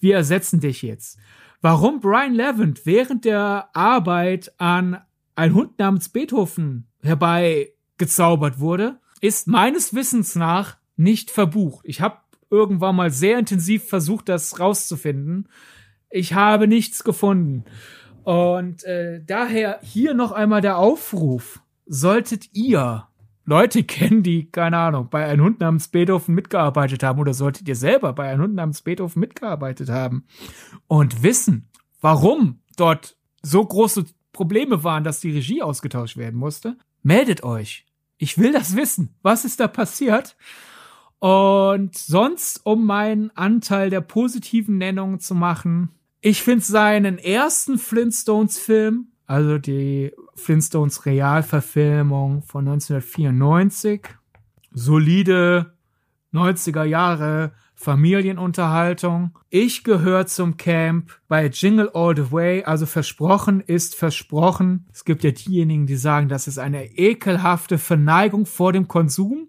wir 0.00 0.16
ersetzen 0.16 0.60
dich 0.60 0.82
jetzt. 0.82 1.18
Warum 1.60 2.00
Brian 2.00 2.34
Levent 2.34 2.86
während 2.86 3.24
der 3.24 3.70
Arbeit 3.74 4.52
an 4.58 4.98
ein 5.34 5.54
Hund 5.54 5.78
namens 5.78 6.08
Beethoven 6.08 6.86
herbeigezaubert 7.02 8.58
wurde, 8.58 9.00
ist 9.20 9.48
meines 9.48 9.94
Wissens 9.94 10.34
nach 10.34 10.76
nicht 10.96 11.30
verbucht. 11.30 11.84
Ich 11.84 12.00
habe 12.00 12.18
irgendwann 12.50 12.96
mal 12.96 13.10
sehr 13.10 13.38
intensiv 13.38 13.88
versucht, 13.88 14.28
das 14.28 14.60
rauszufinden. 14.60 15.48
Ich 16.10 16.34
habe 16.34 16.68
nichts 16.68 17.04
gefunden. 17.04 17.64
Und 18.24 18.84
äh, 18.84 19.22
daher 19.24 19.78
hier 19.82 20.14
noch 20.14 20.32
einmal 20.32 20.60
der 20.60 20.78
Aufruf 20.78 21.60
solltet 21.86 22.54
ihr 22.54 23.06
Leute 23.46 23.84
kennen, 23.84 24.22
die, 24.22 24.50
keine 24.50 24.76
Ahnung, 24.78 25.08
bei 25.08 25.24
einem 25.24 25.44
Hund 25.44 25.60
namens 25.60 25.88
Beethoven 25.88 26.34
mitgearbeitet 26.34 27.02
haben 27.02 27.20
oder 27.20 27.32
solltet 27.32 27.68
ihr 27.68 27.76
selber 27.76 28.12
bei 28.12 28.28
einem 28.28 28.42
Hund 28.42 28.54
namens 28.54 28.82
Beethoven 28.82 29.20
mitgearbeitet 29.20 29.88
haben 29.88 30.26
und 30.88 31.22
wissen, 31.22 31.68
warum 32.00 32.60
dort 32.76 33.16
so 33.42 33.64
große 33.64 34.04
Probleme 34.32 34.82
waren, 34.84 35.04
dass 35.04 35.20
die 35.20 35.30
Regie 35.30 35.62
ausgetauscht 35.62 36.16
werden 36.16 36.38
musste, 36.38 36.76
meldet 37.02 37.44
euch. 37.44 37.86
Ich 38.18 38.36
will 38.36 38.52
das 38.52 38.76
wissen. 38.76 39.14
Was 39.22 39.44
ist 39.44 39.60
da 39.60 39.68
passiert? 39.68 40.36
Und 41.20 41.96
sonst, 41.96 42.60
um 42.64 42.84
meinen 42.84 43.30
Anteil 43.36 43.90
der 43.90 44.00
positiven 44.00 44.76
Nennungen 44.76 45.20
zu 45.20 45.34
machen, 45.34 45.90
ich 46.20 46.42
finde 46.42 46.64
seinen 46.64 47.18
ersten 47.18 47.78
Flintstones-Film 47.78 49.12
also 49.26 49.58
die 49.58 50.12
Flintstones 50.36 51.06
Realverfilmung 51.06 52.42
von 52.42 52.68
1994. 52.68 54.02
Solide 54.72 55.74
90er 56.32 56.84
Jahre 56.84 57.52
Familienunterhaltung. 57.74 59.38
Ich 59.50 59.84
gehöre 59.84 60.26
zum 60.26 60.56
Camp 60.56 61.10
bei 61.28 61.46
Jingle 61.46 61.90
All 61.92 62.16
the 62.16 62.32
Way, 62.32 62.64
also 62.64 62.86
versprochen 62.86 63.60
ist 63.60 63.94
versprochen. 63.94 64.86
Es 64.92 65.04
gibt 65.04 65.24
ja 65.24 65.30
diejenigen, 65.30 65.86
die 65.86 65.96
sagen, 65.96 66.28
das 66.28 66.48
ist 66.48 66.58
eine 66.58 66.86
ekelhafte 66.96 67.78
Verneigung 67.78 68.46
vor 68.46 68.72
dem 68.72 68.88
Konsum 68.88 69.48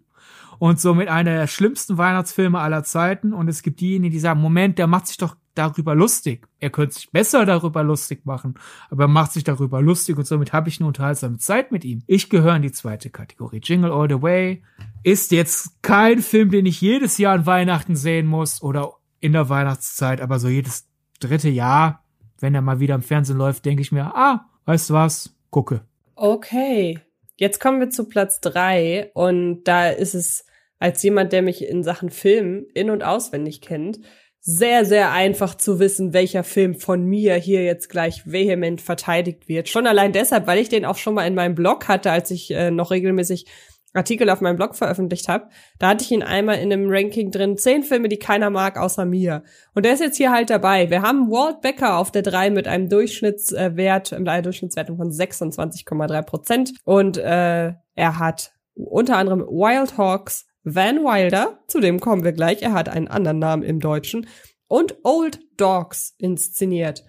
und 0.59 0.79
somit 0.79 1.07
einer 1.07 1.35
der 1.35 1.47
schlimmsten 1.47 1.97
Weihnachtsfilme 1.97 2.59
aller 2.59 2.83
Zeiten. 2.83 3.33
Und 3.33 3.47
es 3.47 3.61
gibt 3.61 3.79
diejenigen, 3.79 4.11
die 4.11 4.19
sagen, 4.19 4.41
Moment, 4.41 4.77
der 4.77 4.87
macht 4.87 5.07
sich 5.07 5.17
doch 5.17 5.35
darüber 5.57 5.95
lustig. 5.95 6.47
Er 6.59 6.69
könnte 6.69 6.95
sich 6.95 7.11
besser 7.11 7.45
darüber 7.45 7.83
lustig 7.83 8.25
machen, 8.25 8.55
aber 8.89 9.05
er 9.05 9.09
macht 9.09 9.33
sich 9.33 9.43
darüber 9.43 9.81
lustig 9.81 10.17
und 10.17 10.25
somit 10.25 10.53
habe 10.53 10.69
ich 10.69 10.79
eine 10.79 10.87
unterhaltsame 10.87 11.37
Zeit 11.37 11.71
mit 11.71 11.83
ihm. 11.83 12.03
Ich 12.07 12.29
gehöre 12.29 12.55
in 12.55 12.61
die 12.61 12.71
zweite 12.71 13.09
Kategorie. 13.09 13.61
Jingle 13.63 13.91
All 13.91 14.09
the 14.09 14.21
Way 14.21 14.63
ist 15.03 15.31
jetzt 15.31 15.81
kein 15.81 16.21
Film, 16.21 16.51
den 16.51 16.65
ich 16.65 16.81
jedes 16.81 17.17
Jahr 17.17 17.33
an 17.33 17.45
Weihnachten 17.45 17.95
sehen 17.95 18.27
muss 18.27 18.61
oder 18.61 18.93
in 19.19 19.33
der 19.33 19.49
Weihnachtszeit, 19.49 20.21
aber 20.21 20.39
so 20.39 20.47
jedes 20.47 20.87
dritte 21.19 21.49
Jahr, 21.49 22.03
wenn 22.39 22.55
er 22.55 22.61
mal 22.61 22.79
wieder 22.79 22.95
im 22.95 23.01
Fernsehen 23.01 23.37
läuft, 23.37 23.65
denke 23.65 23.81
ich 23.81 23.91
mir, 23.91 24.15
ah, 24.15 24.45
weißt 24.65 24.89
du 24.89 24.93
was, 24.93 25.35
gucke. 25.49 25.81
Okay. 26.15 26.99
Jetzt 27.35 27.59
kommen 27.59 27.79
wir 27.79 27.89
zu 27.89 28.07
Platz 28.07 28.41
drei 28.41 29.11
und 29.13 29.63
da 29.65 29.89
ist 29.89 30.15
es 30.15 30.45
als 30.79 31.01
jemand, 31.03 31.33
der 31.33 31.41
mich 31.41 31.63
in 31.63 31.83
Sachen 31.83 32.09
Film 32.09 32.65
in- 32.73 32.89
und 32.89 33.03
auswendig 33.03 33.61
kennt, 33.61 33.99
sehr, 34.49 34.85
sehr 34.85 35.11
einfach 35.11 35.55
zu 35.55 35.77
wissen, 35.77 36.13
welcher 36.13 36.45
Film 36.45 36.73
von 36.75 37.03
mir 37.03 37.35
hier 37.35 37.65
jetzt 37.65 37.89
gleich 37.89 38.31
vehement 38.31 38.79
verteidigt 38.79 39.49
wird. 39.49 39.67
Schon 39.67 39.85
allein 39.85 40.13
deshalb, 40.13 40.47
weil 40.47 40.59
ich 40.59 40.69
den 40.69 40.85
auch 40.85 40.95
schon 40.95 41.15
mal 41.15 41.27
in 41.27 41.35
meinem 41.35 41.53
Blog 41.53 41.89
hatte, 41.89 42.11
als 42.11 42.31
ich 42.31 42.51
äh, 42.51 42.71
noch 42.71 42.91
regelmäßig 42.91 43.45
Artikel 43.93 44.29
auf 44.29 44.39
meinem 44.39 44.55
Blog 44.55 44.75
veröffentlicht 44.75 45.27
habe. 45.27 45.49
Da 45.79 45.89
hatte 45.89 46.05
ich 46.05 46.11
ihn 46.11 46.23
einmal 46.23 46.59
in 46.59 46.71
einem 46.71 46.87
Ranking 46.89 47.29
drin, 47.29 47.57
zehn 47.57 47.83
Filme, 47.83 48.07
die 48.07 48.19
keiner 48.19 48.49
mag, 48.49 48.77
außer 48.77 49.03
mir. 49.03 49.43
Und 49.73 49.83
der 49.83 49.91
ist 49.91 49.99
jetzt 49.99 50.15
hier 50.15 50.31
halt 50.31 50.49
dabei. 50.49 50.89
Wir 50.89 51.01
haben 51.01 51.29
Walt 51.29 51.59
Becker 51.59 51.97
auf 51.97 52.11
der 52.11 52.21
3 52.21 52.49
mit 52.51 52.69
einem 52.69 52.87
Durchschnittswert, 52.87 54.13
einer 54.13 54.41
Durchschnittswertung 54.41 54.95
von 54.95 55.11
26,3 55.11 56.21
Prozent. 56.21 56.73
Und 56.85 57.17
äh, 57.17 57.73
er 57.95 58.19
hat 58.19 58.53
unter 58.75 59.17
anderem 59.17 59.41
Wild 59.41 59.97
Hawks, 59.97 60.46
Van 60.69 60.97
Wilder, 60.97 61.63
zu 61.67 61.79
dem 61.79 62.01
kommen 62.01 62.25
wir 62.25 62.33
gleich, 62.33 62.61
er 62.61 62.73
hat 62.73 62.89
einen 62.89 63.07
anderen 63.07 63.39
Namen 63.39 63.63
im 63.63 63.79
Deutschen, 63.79 64.27
und 64.67 64.97
Old 65.03 65.39
Dogs 65.55 66.13
inszeniert. 66.17 67.05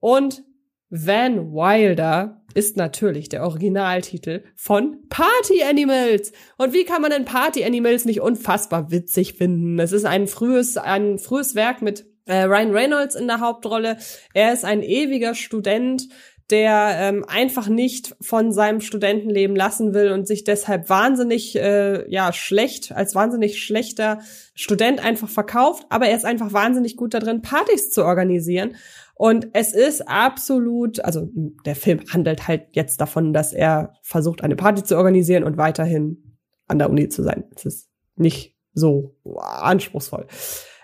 Und 0.00 0.44
Van 0.88 1.52
Wilder 1.52 2.42
ist 2.54 2.78
natürlich 2.78 3.28
der 3.28 3.42
Originaltitel 3.42 4.44
von 4.54 5.08
Party 5.10 5.62
Animals. 5.62 6.32
Und 6.56 6.72
wie 6.72 6.84
kann 6.84 7.02
man 7.02 7.10
denn 7.10 7.26
Party 7.26 7.64
Animals 7.64 8.06
nicht 8.06 8.22
unfassbar 8.22 8.90
witzig 8.90 9.34
finden? 9.34 9.78
Es 9.78 9.92
ist 9.92 10.06
ein 10.06 10.26
frühes, 10.26 10.78
ein 10.78 11.18
frühes 11.18 11.54
Werk 11.54 11.82
mit 11.82 12.06
äh, 12.24 12.44
Ryan 12.44 12.70
Reynolds 12.72 13.14
in 13.14 13.26
der 13.26 13.40
Hauptrolle. 13.40 13.98
Er 14.32 14.54
ist 14.54 14.64
ein 14.64 14.82
ewiger 14.82 15.34
Student, 15.34 16.08
der 16.52 16.96
ähm, 16.98 17.24
einfach 17.26 17.68
nicht 17.68 18.14
von 18.20 18.52
seinem 18.52 18.80
Studentenleben 18.80 19.56
lassen 19.56 19.94
will 19.94 20.12
und 20.12 20.28
sich 20.28 20.44
deshalb 20.44 20.88
wahnsinnig 20.88 21.56
äh, 21.56 22.08
ja 22.08 22.32
schlecht 22.32 22.92
als 22.92 23.16
wahnsinnig 23.16 23.62
schlechter 23.62 24.20
Student 24.54 25.04
einfach 25.04 25.28
verkauft, 25.28 25.86
aber 25.88 26.06
er 26.06 26.16
ist 26.16 26.24
einfach 26.24 26.52
wahnsinnig 26.52 26.96
gut 26.96 27.14
darin 27.14 27.42
Partys 27.42 27.90
zu 27.90 28.04
organisieren 28.04 28.76
und 29.14 29.48
es 29.52 29.72
ist 29.72 30.08
absolut, 30.08 31.04
also 31.04 31.28
der 31.64 31.76
Film 31.76 32.00
handelt 32.12 32.48
halt 32.48 32.68
jetzt 32.72 33.00
davon, 33.00 33.32
dass 33.32 33.52
er 33.52 33.94
versucht 34.02 34.42
eine 34.42 34.56
Party 34.56 34.82
zu 34.82 34.96
organisieren 34.96 35.44
und 35.44 35.56
weiterhin 35.56 36.36
an 36.66 36.78
der 36.78 36.90
Uni 36.90 37.08
zu 37.08 37.22
sein. 37.22 37.44
Es 37.54 37.64
ist 37.64 37.88
nicht 38.16 38.56
so 38.74 39.14
anspruchsvoll. 39.24 40.26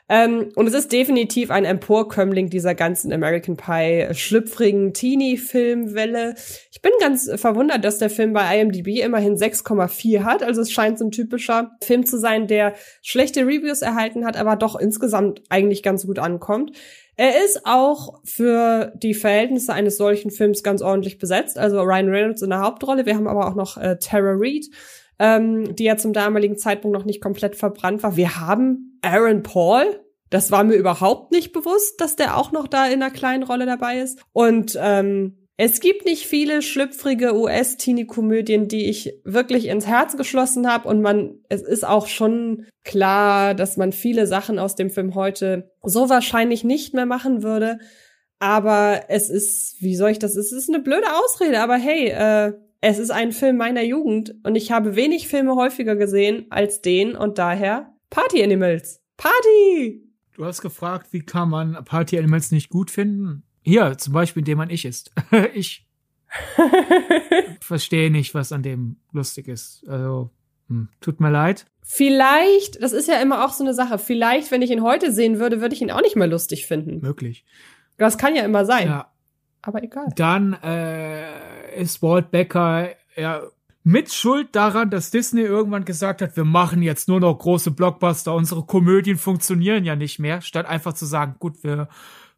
Ähm, 0.09 0.48
und 0.55 0.66
es 0.66 0.74
ist 0.74 0.90
definitiv 0.90 1.51
ein 1.51 1.64
Emporkömmling 1.64 2.48
dieser 2.48 2.74
ganzen 2.74 3.12
American 3.12 3.56
Pie 3.56 4.09
schlüpfrigen 4.12 4.94
Teenie-Filmwelle. 4.94 6.35
Ich 6.72 6.80
bin 6.80 6.93
ganz 6.98 7.30
verwundert, 7.36 7.85
dass 7.85 7.98
der 7.98 8.09
Film 8.09 8.32
bei 8.32 8.59
IMDb 8.59 9.02
immerhin 9.02 9.36
6,4 9.36 10.24
hat. 10.24 10.43
Also 10.43 10.62
es 10.62 10.72
scheint 10.72 10.98
so 10.98 11.05
ein 11.05 11.10
typischer 11.10 11.72
Film 11.82 12.06
zu 12.06 12.18
sein, 12.18 12.47
der 12.47 12.74
schlechte 13.02 13.43
Reviews 13.43 13.82
erhalten 13.82 14.24
hat, 14.24 14.36
aber 14.36 14.56
doch 14.56 14.76
insgesamt 14.76 15.43
eigentlich 15.51 15.82
ganz 15.82 16.06
gut 16.06 16.18
ankommt. 16.18 16.72
Er 17.20 17.44
ist 17.44 17.62
auch 17.64 18.20
für 18.24 18.93
die 18.94 19.12
Verhältnisse 19.12 19.72
eines 19.72 19.97
solchen 19.97 20.30
Films 20.30 20.62
ganz 20.62 20.82
ordentlich 20.82 21.18
besetzt. 21.18 21.59
Also 21.59 21.80
Ryan 21.80 22.09
Reynolds 22.09 22.43
in 22.43 22.51
der 22.51 22.60
Hauptrolle. 22.60 23.06
Wir 23.06 23.16
haben 23.16 23.26
aber 23.26 23.48
auch 23.48 23.56
noch 23.56 23.76
äh, 23.76 23.97
Tara 24.01 24.35
Reid, 24.36 24.66
ähm, 25.19 25.74
die 25.77 25.85
ja 25.85 25.97
zum 25.97 26.12
damaligen 26.12 26.57
Zeitpunkt 26.57 26.97
noch 26.97 27.05
nicht 27.05 27.20
komplett 27.20 27.57
verbrannt 27.57 28.03
war. 28.03 28.16
Wir 28.16 28.40
haben 28.40 28.99
Aaron 29.03 29.43
Paul. 29.43 30.01
Das 30.31 30.51
war 30.51 30.62
mir 30.65 30.74
überhaupt 30.74 31.32
nicht 31.32 31.53
bewusst, 31.53 32.01
dass 32.01 32.16
der 32.16 32.36
auch 32.36 32.53
noch 32.53 32.69
da 32.69 32.86
in 32.86 33.03
einer 33.03 33.11
kleinen 33.11 33.43
Rolle 33.43 33.66
dabei 33.66 34.01
ist. 34.01 34.20
Und 34.32 34.78
ähm, 34.81 35.49
es 35.61 35.81
gibt 35.81 36.05
nicht 36.05 36.27
viele 36.27 36.62
schlüpfrige 36.62 37.35
US-Teenie-Komödien, 37.35 38.69
die 38.69 38.89
ich 38.89 39.15
wirklich 39.24 39.66
ins 39.66 39.89
Herz 39.89 40.16
geschlossen 40.16 40.70
habe. 40.70 40.89
Und 40.89 41.03
man, 41.03 41.40
es 41.49 41.62
ist 41.62 41.85
auch 41.85 42.07
schon 42.07 42.66
klar, 42.85 43.55
dass 43.55 43.77
man 43.77 43.90
viele 43.90 44.28
Sachen 44.28 44.61
aus 44.61 44.77
dem 44.77 44.89
Film 44.89 45.16
heute 45.16 45.73
so 45.82 46.09
wahrscheinlich 46.09 46.62
nicht 46.62 46.95
mehr 46.95 47.07
machen 47.07 47.43
würde. 47.43 47.78
Aber 48.39 49.07
es 49.09 49.31
ist, 49.31 49.82
wie 49.82 49.97
soll 49.97 50.11
ich 50.11 50.20
das? 50.20 50.36
Es 50.36 50.53
ist 50.53 50.69
eine 50.69 50.78
blöde 50.78 51.09
Ausrede, 51.24 51.61
aber 51.61 51.74
hey, 51.74 52.07
äh, 52.11 52.53
es 52.80 52.98
ist 52.98 53.10
ein 53.10 53.32
Film 53.32 53.56
meiner 53.56 53.82
Jugend 53.82 54.34
und 54.44 54.55
ich 54.55 54.70
habe 54.70 54.96
wenig 54.96 55.28
Filme 55.28 55.56
häufiger 55.56 55.96
gesehen 55.96 56.46
als 56.50 56.80
den 56.80 57.16
und 57.16 57.38
daher 57.38 57.94
Party 58.10 58.42
Animals. 58.42 59.02
Party! 59.16 60.05
Du 60.34 60.44
hast 60.44 60.62
gefragt, 60.62 61.09
wie 61.12 61.20
kann 61.20 61.50
man 61.50 61.84
Party 61.84 62.18
Animals 62.18 62.52
nicht 62.52 62.70
gut 62.70 62.90
finden? 62.90 63.42
Hier, 63.62 63.98
zum 63.98 64.12
Beispiel, 64.12 64.42
indem 64.42 64.59
man 64.59 64.70
ich 64.70 64.84
ist. 64.84 65.10
ich 65.55 65.86
verstehe 67.60 68.10
nicht, 68.10 68.34
was 68.34 68.52
an 68.52 68.62
dem 68.62 68.96
lustig 69.12 69.48
ist. 69.48 69.84
Also, 69.88 70.30
hm, 70.68 70.88
tut 71.00 71.20
mir 71.20 71.30
leid. 71.30 71.66
Vielleicht, 71.82 72.80
das 72.82 72.92
ist 72.92 73.09
ja 73.09 73.20
immer 73.20 73.44
auch 73.44 73.52
so 73.52 73.64
eine 73.64 73.74
Sache, 73.74 73.98
vielleicht, 73.98 74.50
wenn 74.50 74.62
ich 74.62 74.70
ihn 74.70 74.82
heute 74.82 75.10
sehen 75.10 75.40
würde, 75.40 75.60
würde 75.60 75.74
ich 75.74 75.82
ihn 75.82 75.90
auch 75.90 76.02
nicht 76.02 76.16
mehr 76.16 76.26
lustig 76.28 76.66
finden. 76.66 77.00
Möglich. 77.00 77.44
Das 77.96 78.18
kann 78.18 78.36
ja 78.36 78.44
immer 78.44 78.64
sein. 78.64 78.86
Ja. 78.86 79.12
Aber 79.62 79.82
egal. 79.82 80.06
Dann 80.16 80.55
äh, 80.62 81.80
ist 81.80 82.02
Walt 82.02 82.30
Becker 82.30 82.90
ja 83.16 83.43
mit 83.85 84.12
Schuld 84.12 84.55
daran, 84.55 84.90
dass 84.90 85.10
Disney 85.10 85.40
irgendwann 85.40 85.86
gesagt 85.86 86.20
hat, 86.20 86.36
wir 86.36 86.44
machen 86.44 86.82
jetzt 86.82 87.09
nur 87.09 87.20
noch 87.20 87.39
große 87.39 87.70
Blockbuster, 87.70 88.35
unsere 88.35 88.64
Komödien 88.64 89.16
funktionieren 89.16 89.85
ja 89.85 89.97
nicht 89.97 90.18
mehr, 90.18 90.43
statt 90.43 90.66
einfach 90.66 90.93
zu 90.93 91.06
sagen, 91.06 91.36
gut, 91.39 91.64
wir 91.64 91.89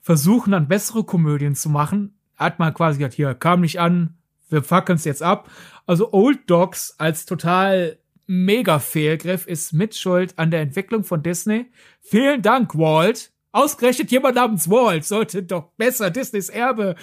versuchen 0.00 0.52
dann 0.52 0.68
bessere 0.68 1.02
Komödien 1.02 1.56
zu 1.56 1.68
machen, 1.68 2.14
hat 2.36 2.60
man 2.60 2.72
quasi 2.72 2.98
gesagt, 2.98 3.14
hier, 3.14 3.34
kam 3.34 3.62
nicht 3.62 3.80
an, 3.80 4.14
wir 4.48 4.62
fackeln 4.62 4.96
es 4.96 5.04
jetzt 5.04 5.22
ab. 5.22 5.50
Also 5.86 6.12
Old 6.12 6.48
Dogs 6.48 6.94
als 6.98 7.26
total 7.26 7.98
mega 8.26 8.78
Fehlgriff 8.78 9.48
ist 9.48 9.72
mit 9.72 9.96
Schuld 9.96 10.38
an 10.38 10.52
der 10.52 10.60
Entwicklung 10.60 11.02
von 11.02 11.22
Disney. 11.22 11.66
Vielen 12.00 12.42
Dank, 12.42 12.76
Walt. 12.78 13.32
Ausgerechnet 13.52 14.10
jemand 14.10 14.36
namens 14.36 14.70
Walt 14.70 15.04
sollte 15.04 15.42
doch 15.42 15.72
besser 15.76 16.10
Disneys 16.10 16.48
Erbe, 16.48 16.94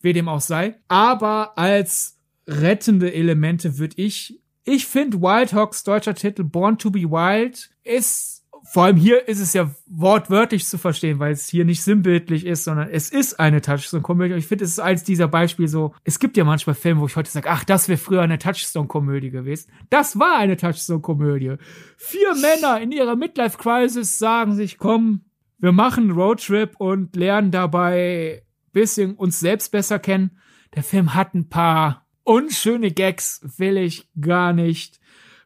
wie 0.00 0.12
dem 0.12 0.28
auch 0.28 0.40
sei. 0.40 0.80
Aber 0.88 1.58
als 1.58 2.18
rettende 2.46 3.12
Elemente 3.12 3.78
würde 3.78 3.96
ich, 3.96 4.40
ich 4.64 4.86
finde 4.86 5.20
Wild 5.20 5.52
Hawks 5.52 5.84
deutscher 5.84 6.14
Titel 6.14 6.44
Born 6.44 6.78
to 6.78 6.90
be 6.90 7.02
Wild 7.02 7.70
ist 7.84 8.38
vor 8.70 8.84
allem 8.84 8.96
hier 8.96 9.28
ist 9.28 9.40
es 9.40 9.54
ja 9.54 9.70
wortwörtlich 9.86 10.66
zu 10.66 10.76
verstehen, 10.76 11.18
weil 11.18 11.32
es 11.32 11.48
hier 11.48 11.64
nicht 11.64 11.82
sinnbildlich 11.82 12.44
ist, 12.44 12.64
sondern 12.64 12.90
es 12.90 13.08
ist 13.08 13.40
eine 13.40 13.62
Touchstone-Komödie. 13.62 14.34
Und 14.34 14.40
ich 14.40 14.46
finde, 14.46 14.64
es 14.64 14.72
ist 14.72 14.80
eins 14.80 15.04
dieser 15.04 15.26
Beispiele 15.26 15.68
so, 15.68 15.94
es 16.04 16.18
gibt 16.18 16.36
ja 16.36 16.44
manchmal 16.44 16.74
Filme, 16.74 17.00
wo 17.00 17.06
ich 17.06 17.16
heute 17.16 17.30
sage, 17.30 17.48
ach, 17.48 17.64
das 17.64 17.88
wäre 17.88 17.98
früher 17.98 18.20
eine 18.20 18.38
Touchstone-Komödie 18.38 19.30
gewesen. 19.30 19.70
Das 19.88 20.18
war 20.18 20.36
eine 20.36 20.56
Touchstone-Komödie. 20.58 21.56
Vier 21.96 22.34
Männer 22.34 22.80
in 22.80 22.92
ihrer 22.92 23.16
Midlife-Crisis 23.16 24.18
sagen 24.18 24.54
sich, 24.54 24.76
komm, 24.76 25.22
wir 25.58 25.72
machen 25.72 26.12
Roadtrip 26.12 26.76
und 26.78 27.16
lernen 27.16 27.50
dabei 27.50 28.42
bisschen 28.72 29.16
uns 29.16 29.40
selbst 29.40 29.72
besser 29.72 29.98
kennen. 29.98 30.38
Der 30.74 30.84
Film 30.84 31.14
hat 31.14 31.34
ein 31.34 31.48
paar 31.48 32.06
unschöne 32.22 32.92
Gags, 32.92 33.40
will 33.56 33.76
ich 33.76 34.08
gar 34.20 34.52
nicht 34.52 35.00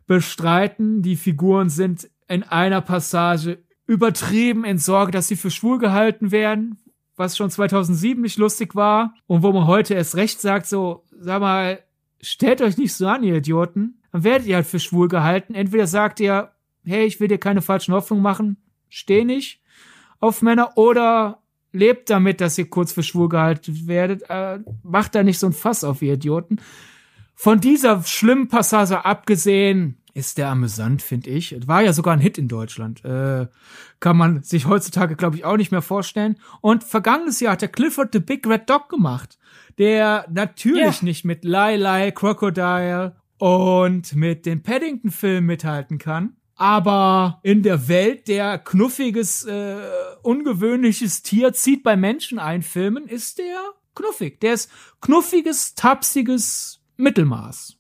bestreiten. 0.07 1.03
Die 1.03 1.17
Figuren 1.17 1.71
sind 1.71 2.11
in 2.29 2.43
einer 2.43 2.83
Passage 2.83 3.65
übertrieben 3.87 4.65
in 4.65 4.79
Sorge, 4.79 5.13
dass 5.13 5.29
sie 5.29 5.37
für 5.37 5.51
schwul 5.51 5.79
gehalten 5.79 6.31
werden, 6.31 6.79
was 7.17 7.37
schon 7.37 7.51
2007 7.51 8.21
nicht 8.21 8.39
lustig 8.39 8.75
war 8.75 9.15
und 9.27 9.43
wo 9.43 9.53
man 9.53 9.67
heute 9.67 9.95
erst 9.95 10.17
recht 10.17 10.41
sagt, 10.41 10.67
so, 10.67 11.05
sag 11.11 11.41
mal, 11.41 11.83
stellt 12.21 12.61
euch 12.61 12.77
nicht 12.77 12.95
so 12.95 13.07
an, 13.07 13.23
ihr 13.23 13.37
Idioten. 13.37 14.03
Dann 14.13 14.25
werdet 14.25 14.47
ihr 14.47 14.57
halt 14.57 14.67
für 14.67 14.81
schwul 14.81 15.09
gehalten. 15.09 15.55
Entweder 15.55 15.87
sagt 15.87 16.21
ihr, 16.21 16.53
hey, 16.85 17.07
ich 17.07 17.21
will 17.21 17.29
dir 17.29 17.39
keine 17.39 17.63
falschen 17.63 17.95
Hoffnungen 17.95 18.23
machen, 18.23 18.57
steh 18.89 19.25
nicht 19.25 19.62
auf 20.23 20.41
Männer, 20.41 20.77
oder 20.77 21.43
lebt 21.73 22.11
damit, 22.11 22.41
dass 22.41 22.59
ihr 22.59 22.69
kurz 22.69 22.93
für 22.93 23.03
schwul 23.03 23.29
gehalten 23.29 23.87
werdet. 23.87 24.23
Äh, 24.29 24.61
macht 24.83 25.15
da 25.15 25.23
nicht 25.23 25.39
so 25.39 25.47
ein 25.47 25.53
Fass 25.53 25.85
auf, 25.85 26.03
ihr 26.03 26.15
Idioten. 26.15 26.61
Von 27.35 27.61
dieser 27.61 28.03
schlimmen 28.05 28.49
Passage 28.49 29.05
abgesehen, 29.05 29.99
ist 30.15 30.37
der 30.37 30.49
amüsant, 30.49 31.01
finde 31.01 31.31
ich. 31.31 31.57
War 31.67 31.83
ja 31.83 31.93
sogar 31.93 32.15
ein 32.15 32.21
Hit 32.21 32.37
in 32.37 32.47
Deutschland. 32.47 33.03
Äh, 33.05 33.47
kann 33.99 34.17
man 34.17 34.43
sich 34.43 34.67
heutzutage, 34.67 35.17
glaube 35.17 35.37
ich, 35.37 35.45
auch 35.45 35.57
nicht 35.57 35.73
mehr 35.73 35.83
vorstellen. 35.83 36.37
Und 36.61 36.85
vergangenes 36.85 37.41
Jahr 37.41 37.53
hat 37.53 37.63
der 37.63 37.69
Clifford 37.69 38.13
the 38.13 38.21
Big 38.21 38.47
Red 38.47 38.69
Dog 38.69 38.91
gemacht, 38.91 39.39
der 39.79 40.27
natürlich 40.31 40.83
yeah. 40.83 41.05
nicht 41.05 41.25
mit 41.25 41.45
Lie 41.45 41.77
Lie, 41.77 42.13
Crocodile 42.13 43.17
und 43.39 44.15
mit 44.15 44.45
den 44.45 44.63
Paddington-Filmen 44.63 45.47
mithalten 45.47 45.99
kann. 45.99 46.37
Aber 46.63 47.41
in 47.43 47.63
der 47.63 47.89
Welt 47.89 48.29
der 48.29 48.59
knuffiges, 48.59 49.45
äh, 49.45 49.77
ungewöhnliches 50.23 51.23
Tier 51.23 51.53
zieht 51.53 51.83
bei 51.83 51.97
Menschen 51.97 52.39
ein 52.39 52.63
Filmen, 52.63 53.09
ist 53.09 53.39
der 53.39 53.59
knuffig. 53.97 54.41
Der 54.41 54.55
ist 54.55 54.71
knuffiges, 55.01 55.75
tapsiges 55.75 56.81
Mittelmaß. 56.97 57.77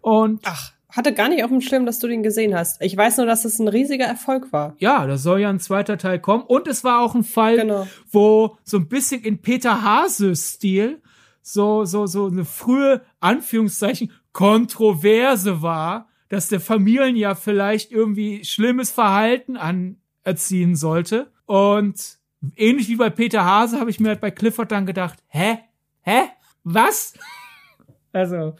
Und 0.00 0.42
Ach 0.44 0.72
hatte 0.90 1.14
gar 1.14 1.28
nicht 1.28 1.44
auf 1.44 1.50
dem 1.50 1.60
Schirm, 1.60 1.86
dass 1.86 1.98
du 1.98 2.08
den 2.08 2.22
gesehen 2.22 2.54
hast. 2.54 2.80
Ich 2.82 2.96
weiß 2.96 3.18
nur, 3.18 3.26
dass 3.26 3.44
es 3.44 3.58
ein 3.58 3.68
riesiger 3.68 4.06
Erfolg 4.06 4.52
war. 4.52 4.74
Ja, 4.78 5.06
da 5.06 5.18
soll 5.18 5.40
ja 5.40 5.48
ein 5.48 5.60
zweiter 5.60 5.98
Teil 5.98 6.18
kommen. 6.18 6.42
Und 6.42 6.66
es 6.66 6.84
war 6.84 7.00
auch 7.00 7.14
ein 7.14 7.24
Fall, 7.24 7.56
genau. 7.56 7.86
wo 8.10 8.56
so 8.64 8.76
ein 8.76 8.88
bisschen 8.88 9.22
in 9.22 9.40
Peter 9.40 9.82
Hase-Stil 9.82 11.00
so, 11.42 11.84
so, 11.84 12.06
so 12.06 12.26
eine 12.26 12.44
frühe, 12.44 13.02
Anführungszeichen, 13.20 14.12
Kontroverse 14.32 15.62
war, 15.62 16.09
dass 16.30 16.48
der 16.48 16.60
Familien 16.60 17.16
ja 17.16 17.34
vielleicht 17.34 17.92
irgendwie 17.92 18.44
schlimmes 18.44 18.90
Verhalten 18.90 19.58
anerziehen 19.58 20.76
sollte. 20.76 21.30
Und 21.44 22.18
ähnlich 22.56 22.88
wie 22.88 22.96
bei 22.96 23.10
Peter 23.10 23.44
Hase 23.44 23.78
habe 23.78 23.90
ich 23.90 24.00
mir 24.00 24.08
halt 24.08 24.20
bei 24.20 24.30
Clifford 24.30 24.72
dann 24.72 24.86
gedacht, 24.86 25.18
hä? 25.26 25.58
Hä? 26.02 26.22
Was? 26.62 27.14
also, 28.12 28.56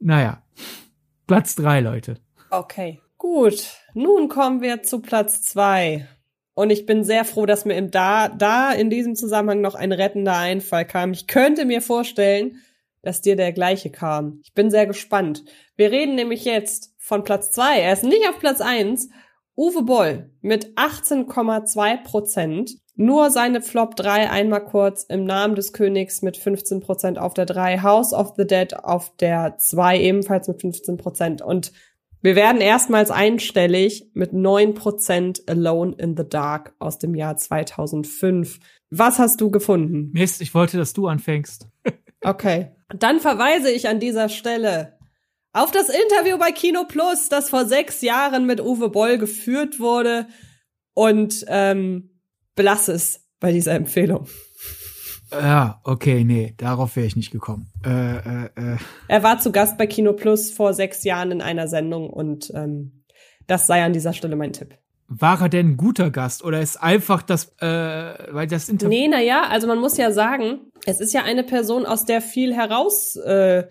naja. 0.00 0.42
Platz 1.26 1.54
drei, 1.54 1.80
Leute. 1.80 2.18
Okay, 2.50 3.00
gut. 3.18 3.76
Nun 3.92 4.28
kommen 4.28 4.62
wir 4.62 4.82
zu 4.82 5.00
Platz 5.00 5.42
zwei. 5.42 6.08
Und 6.54 6.70
ich 6.70 6.86
bin 6.86 7.04
sehr 7.04 7.26
froh, 7.26 7.44
dass 7.44 7.66
mir 7.66 7.74
im 7.74 7.90
da, 7.90 8.30
da 8.30 8.72
in 8.72 8.88
diesem 8.88 9.16
Zusammenhang 9.16 9.60
noch 9.60 9.74
ein 9.74 9.92
rettender 9.92 10.38
Einfall 10.38 10.86
kam. 10.86 11.12
Ich 11.12 11.26
könnte 11.26 11.66
mir 11.66 11.82
vorstellen, 11.82 12.62
dass 13.02 13.20
dir 13.20 13.36
der 13.36 13.52
gleiche 13.52 13.90
kam. 13.90 14.40
Ich 14.44 14.52
bin 14.54 14.70
sehr 14.70 14.86
gespannt. 14.86 15.44
Wir 15.76 15.90
reden 15.90 16.14
nämlich 16.14 16.44
jetzt 16.44 16.94
von 16.98 17.24
Platz 17.24 17.50
zwei. 17.50 17.80
Er 17.80 17.92
ist 17.92 18.04
nicht 18.04 18.28
auf 18.28 18.38
Platz 18.38 18.60
eins. 18.60 19.08
Uwe 19.56 19.82
Boll 19.82 20.30
mit 20.42 20.74
18,2 20.76 22.04
Prozent. 22.04 22.76
Nur 22.98 23.30
seine 23.30 23.60
Flop 23.60 23.94
3 23.94 24.30
einmal 24.30 24.64
kurz 24.64 25.02
im 25.04 25.24
Namen 25.24 25.54
des 25.54 25.74
Königs 25.74 26.22
mit 26.22 26.38
15% 26.38 27.18
auf 27.18 27.34
der 27.34 27.44
3, 27.44 27.82
House 27.82 28.14
of 28.14 28.32
the 28.38 28.46
Dead 28.46 28.74
auf 28.74 29.14
der 29.16 29.58
2 29.58 30.00
ebenfalls 30.00 30.48
mit 30.48 30.60
15%. 30.60 31.42
Und 31.42 31.72
Wir 32.22 32.34
werden 32.34 32.60
erstmals 32.60 33.10
einstellig 33.10 34.10
mit 34.14 34.32
9% 34.32 35.48
Alone 35.48 35.94
in 35.98 36.16
the 36.16 36.26
Dark 36.28 36.74
aus 36.78 36.98
dem 36.98 37.14
Jahr 37.14 37.36
2005. 37.36 38.58
Was 38.90 39.18
hast 39.18 39.40
du 39.40 39.50
gefunden? 39.50 40.10
Mist, 40.12 40.40
ich 40.40 40.54
wollte, 40.54 40.78
dass 40.78 40.92
du 40.92 41.06
anfängst. 41.06 41.68
okay. 42.22 42.75
Dann 42.88 43.20
verweise 43.20 43.70
ich 43.70 43.88
an 43.88 44.00
dieser 44.00 44.28
Stelle 44.28 44.96
auf 45.52 45.70
das 45.70 45.88
Interview 45.88 46.38
bei 46.38 46.52
Kino 46.52 46.84
Plus, 46.84 47.28
das 47.28 47.50
vor 47.50 47.64
sechs 47.64 48.02
Jahren 48.02 48.46
mit 48.46 48.60
Uwe 48.60 48.90
Boll 48.90 49.18
geführt 49.18 49.80
wurde 49.80 50.26
und 50.94 51.44
ähm, 51.48 52.20
belasse 52.54 52.92
es 52.92 53.26
bei 53.40 53.52
dieser 53.52 53.74
Empfehlung. 53.74 54.28
Ja, 55.32 55.80
okay, 55.82 56.24
nee, 56.24 56.54
darauf 56.56 56.94
wäre 56.94 57.06
ich 57.06 57.16
nicht 57.16 57.32
gekommen. 57.32 57.72
Äh, 57.84 58.16
äh, 58.18 58.44
äh. 58.54 58.76
Er 59.08 59.22
war 59.22 59.38
zu 59.40 59.50
Gast 59.50 59.76
bei 59.76 59.86
Kino 59.86 60.12
Plus 60.12 60.52
vor 60.52 60.72
sechs 60.72 61.02
Jahren 61.04 61.32
in 61.32 61.42
einer 61.42 61.68
Sendung 61.68 62.10
und 62.10 62.52
ähm, 62.54 63.04
das 63.46 63.66
sei 63.66 63.82
an 63.82 63.92
dieser 63.92 64.12
Stelle 64.12 64.36
mein 64.36 64.52
Tipp. 64.52 64.78
War 65.08 65.40
er 65.40 65.48
denn 65.48 65.70
ein 65.70 65.76
guter 65.76 66.10
Gast 66.10 66.44
oder 66.44 66.60
ist 66.60 66.82
einfach 66.82 67.22
das, 67.22 67.52
äh, 67.60 67.64
weil 68.32 68.46
das 68.48 68.68
Interview. 68.68 68.98
Nee, 68.98 69.08
naja, 69.08 69.44
also 69.48 69.66
man 69.66 69.78
muss 69.78 69.96
ja 69.96 70.10
sagen, 70.10 70.72
es 70.84 71.00
ist 71.00 71.14
ja 71.14 71.22
eine 71.22 71.44
Person, 71.44 71.86
aus 71.86 72.04
der 72.04 72.20
viel 72.20 72.54
heraus 72.54 73.16
äh, 73.16 73.64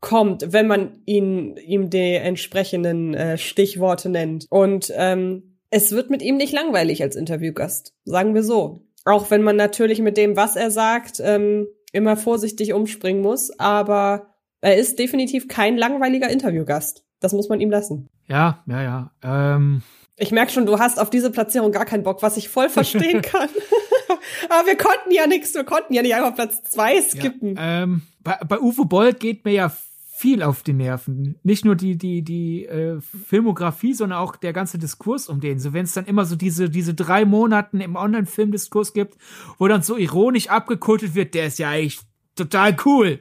kommt, 0.00 0.52
wenn 0.52 0.66
man 0.66 1.02
ihn 1.06 1.56
ihm 1.56 1.90
die 1.90 2.14
entsprechenden 2.14 3.14
äh, 3.14 3.38
Stichworte 3.38 4.08
nennt. 4.08 4.46
Und 4.50 4.92
ähm, 4.96 5.58
es 5.70 5.92
wird 5.92 6.10
mit 6.10 6.22
ihm 6.22 6.36
nicht 6.36 6.52
langweilig 6.52 7.02
als 7.02 7.14
Interviewgast, 7.14 7.94
sagen 8.04 8.34
wir 8.34 8.42
so. 8.42 8.86
Auch 9.04 9.30
wenn 9.30 9.42
man 9.42 9.56
natürlich 9.56 10.00
mit 10.00 10.16
dem, 10.16 10.36
was 10.36 10.56
er 10.56 10.70
sagt, 10.70 11.20
ähm, 11.20 11.66
immer 11.92 12.16
vorsichtig 12.16 12.72
umspringen 12.72 13.22
muss, 13.22 13.50
aber 13.58 14.34
er 14.60 14.76
ist 14.76 14.98
definitiv 14.98 15.48
kein 15.48 15.76
langweiliger 15.76 16.28
Interviewgast. 16.28 17.04
Das 17.20 17.32
muss 17.32 17.48
man 17.48 17.60
ihm 17.60 17.70
lassen. 17.70 18.08
Ja, 18.26 18.62
ja, 18.66 18.82
ja. 18.82 19.12
Ähm. 19.22 19.82
Ich 20.20 20.32
merke 20.32 20.52
schon, 20.52 20.66
du 20.66 20.78
hast 20.78 21.00
auf 21.00 21.08
diese 21.08 21.30
Platzierung 21.30 21.72
gar 21.72 21.86
keinen 21.86 22.02
Bock, 22.02 22.22
was 22.22 22.36
ich 22.36 22.48
voll 22.50 22.68
verstehen 22.68 23.22
kann. 23.22 23.48
aber 24.48 24.66
wir 24.66 24.76
konnten 24.76 25.10
ja 25.10 25.26
nichts, 25.26 25.54
wir 25.54 25.64
konnten 25.64 25.94
ja 25.94 26.02
nicht 26.02 26.14
einfach 26.14 26.34
Platz 26.34 26.62
zwei 26.64 27.00
skippen. 27.00 27.56
Ja, 27.56 27.82
ähm, 27.82 28.02
bei, 28.22 28.38
bei 28.46 28.60
Uwe 28.60 28.84
Boll 28.84 29.14
geht 29.14 29.44
mir 29.44 29.52
ja 29.52 29.72
viel 30.20 30.42
auf 30.42 30.62
die 30.62 30.74
Nerven. 30.74 31.36
Nicht 31.42 31.64
nur 31.64 31.74
die, 31.74 31.96
die, 31.96 32.20
die 32.20 32.66
äh, 32.66 33.00
Filmografie, 33.00 33.94
sondern 33.94 34.18
auch 34.18 34.36
der 34.36 34.52
ganze 34.52 34.78
Diskurs 34.78 35.30
um 35.30 35.40
den. 35.40 35.58
So, 35.58 35.72
wenn 35.72 35.84
es 35.84 35.94
dann 35.94 36.04
immer 36.04 36.26
so 36.26 36.36
diese, 36.36 36.68
diese 36.68 36.92
drei 36.92 37.24
Monaten 37.24 37.80
im 37.80 37.96
Online-Filmdiskurs 37.96 38.92
gibt, 38.92 39.16
wo 39.56 39.66
dann 39.66 39.80
so 39.80 39.96
ironisch 39.96 40.48
abgekultet 40.48 41.14
wird, 41.14 41.32
der 41.32 41.46
ist 41.46 41.58
ja 41.58 41.70
eigentlich 41.70 42.00
total 42.36 42.76
cool. 42.84 43.20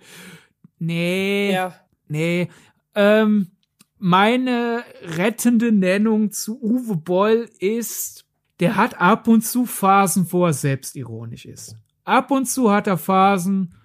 Nee. 0.79 1.53
Ja. 1.53 1.73
Nee. 2.09 2.49
Ähm, 2.95 3.51
meine 3.99 4.83
rettende 5.03 5.71
Nennung 5.71 6.31
zu 6.31 6.61
Uwe 6.61 6.95
Boll 6.95 7.49
ist, 7.59 8.25
der 8.59 8.75
hat 8.75 8.99
ab 8.99 9.27
und 9.27 9.41
zu 9.41 9.65
Phasen, 9.65 10.27
wo 10.31 10.45
er 10.45 10.53
selbstironisch 10.53 11.45
ist. 11.45 11.77
Ab 12.03 12.31
und 12.31 12.45
zu 12.45 12.71
hat 12.71 12.87
er 12.87 12.97
Phasen, 12.97 13.75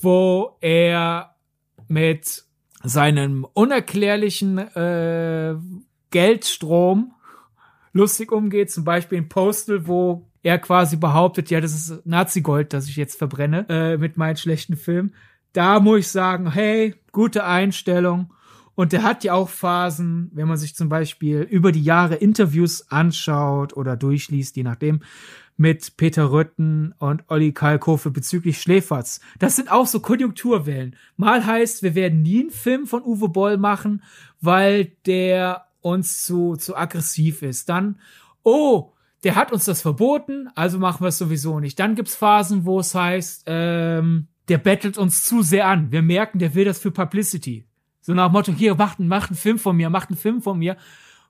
wo 0.00 0.56
er 0.60 1.34
mit 1.88 2.44
seinem 2.82 3.46
unerklärlichen 3.52 4.58
äh, 4.58 5.56
Geldstrom 6.10 7.12
lustig 7.92 8.32
umgeht, 8.32 8.70
zum 8.70 8.84
Beispiel 8.84 9.18
in 9.18 9.28
Postal, 9.28 9.86
wo 9.86 10.28
er 10.42 10.58
quasi 10.58 10.96
behauptet, 10.96 11.50
ja, 11.50 11.60
das 11.60 11.74
ist 11.74 12.06
Nazi-Gold, 12.06 12.72
das 12.72 12.88
ich 12.88 12.96
jetzt 12.96 13.18
verbrenne 13.18 13.66
äh, 13.68 13.96
mit 13.96 14.16
meinen 14.16 14.36
schlechten 14.36 14.76
Filmen. 14.76 15.14
Da 15.52 15.80
muss 15.80 16.00
ich 16.00 16.08
sagen, 16.08 16.52
hey, 16.52 16.94
gute 17.12 17.44
Einstellung. 17.44 18.32
Und 18.74 18.92
der 18.92 19.02
hat 19.02 19.24
ja 19.24 19.34
auch 19.34 19.48
Phasen, 19.48 20.30
wenn 20.34 20.48
man 20.48 20.56
sich 20.56 20.74
zum 20.74 20.88
Beispiel 20.88 21.42
über 21.42 21.72
die 21.72 21.82
Jahre 21.82 22.16
Interviews 22.16 22.90
anschaut 22.90 23.76
oder 23.76 23.96
durchliest, 23.96 24.56
je 24.56 24.64
nachdem, 24.64 25.00
mit 25.56 25.96
Peter 25.96 26.32
Rötten 26.32 26.94
und 26.98 27.22
Olli 27.28 27.52
Kalkofe 27.52 28.10
bezüglich 28.10 28.60
Schläferz. 28.60 29.20
Das 29.38 29.56
sind 29.56 29.70
auch 29.70 29.86
so 29.86 30.00
Konjunkturwellen. 30.00 30.96
Mal 31.16 31.46
heißt, 31.46 31.82
wir 31.82 31.94
werden 31.94 32.22
nie 32.22 32.40
einen 32.40 32.50
Film 32.50 32.86
von 32.86 33.02
Uwe 33.02 33.28
Boll 33.28 33.56
machen, 33.56 34.02
weil 34.40 34.92
der 35.06 35.66
uns 35.80 36.24
zu, 36.24 36.56
zu 36.56 36.76
aggressiv 36.76 37.42
ist. 37.42 37.68
Dann, 37.68 38.00
oh, 38.42 38.92
der 39.22 39.36
hat 39.36 39.52
uns 39.52 39.64
das 39.64 39.80
verboten, 39.80 40.48
also 40.54 40.78
machen 40.78 41.02
wir 41.02 41.08
es 41.08 41.18
sowieso 41.18 41.60
nicht. 41.60 41.78
Dann 41.78 41.94
gibt's 41.94 42.16
Phasen, 42.16 42.64
wo 42.64 42.80
es 42.80 42.94
heißt, 42.94 43.44
ähm, 43.46 44.26
der 44.48 44.58
bettelt 44.58 44.98
uns 44.98 45.24
zu 45.24 45.42
sehr 45.42 45.68
an. 45.68 45.92
Wir 45.92 46.02
merken, 46.02 46.38
der 46.38 46.54
will 46.54 46.64
das 46.64 46.78
für 46.78 46.90
Publicity. 46.90 47.64
So 48.04 48.14
nach 48.14 48.30
Motto, 48.30 48.52
hier, 48.52 48.76
macht, 48.76 49.00
macht 49.00 49.30
einen 49.30 49.36
Film 49.36 49.58
von 49.58 49.76
mir, 49.76 49.90
macht 49.90 50.10
einen 50.10 50.18
Film 50.18 50.42
von 50.42 50.58
mir 50.58 50.76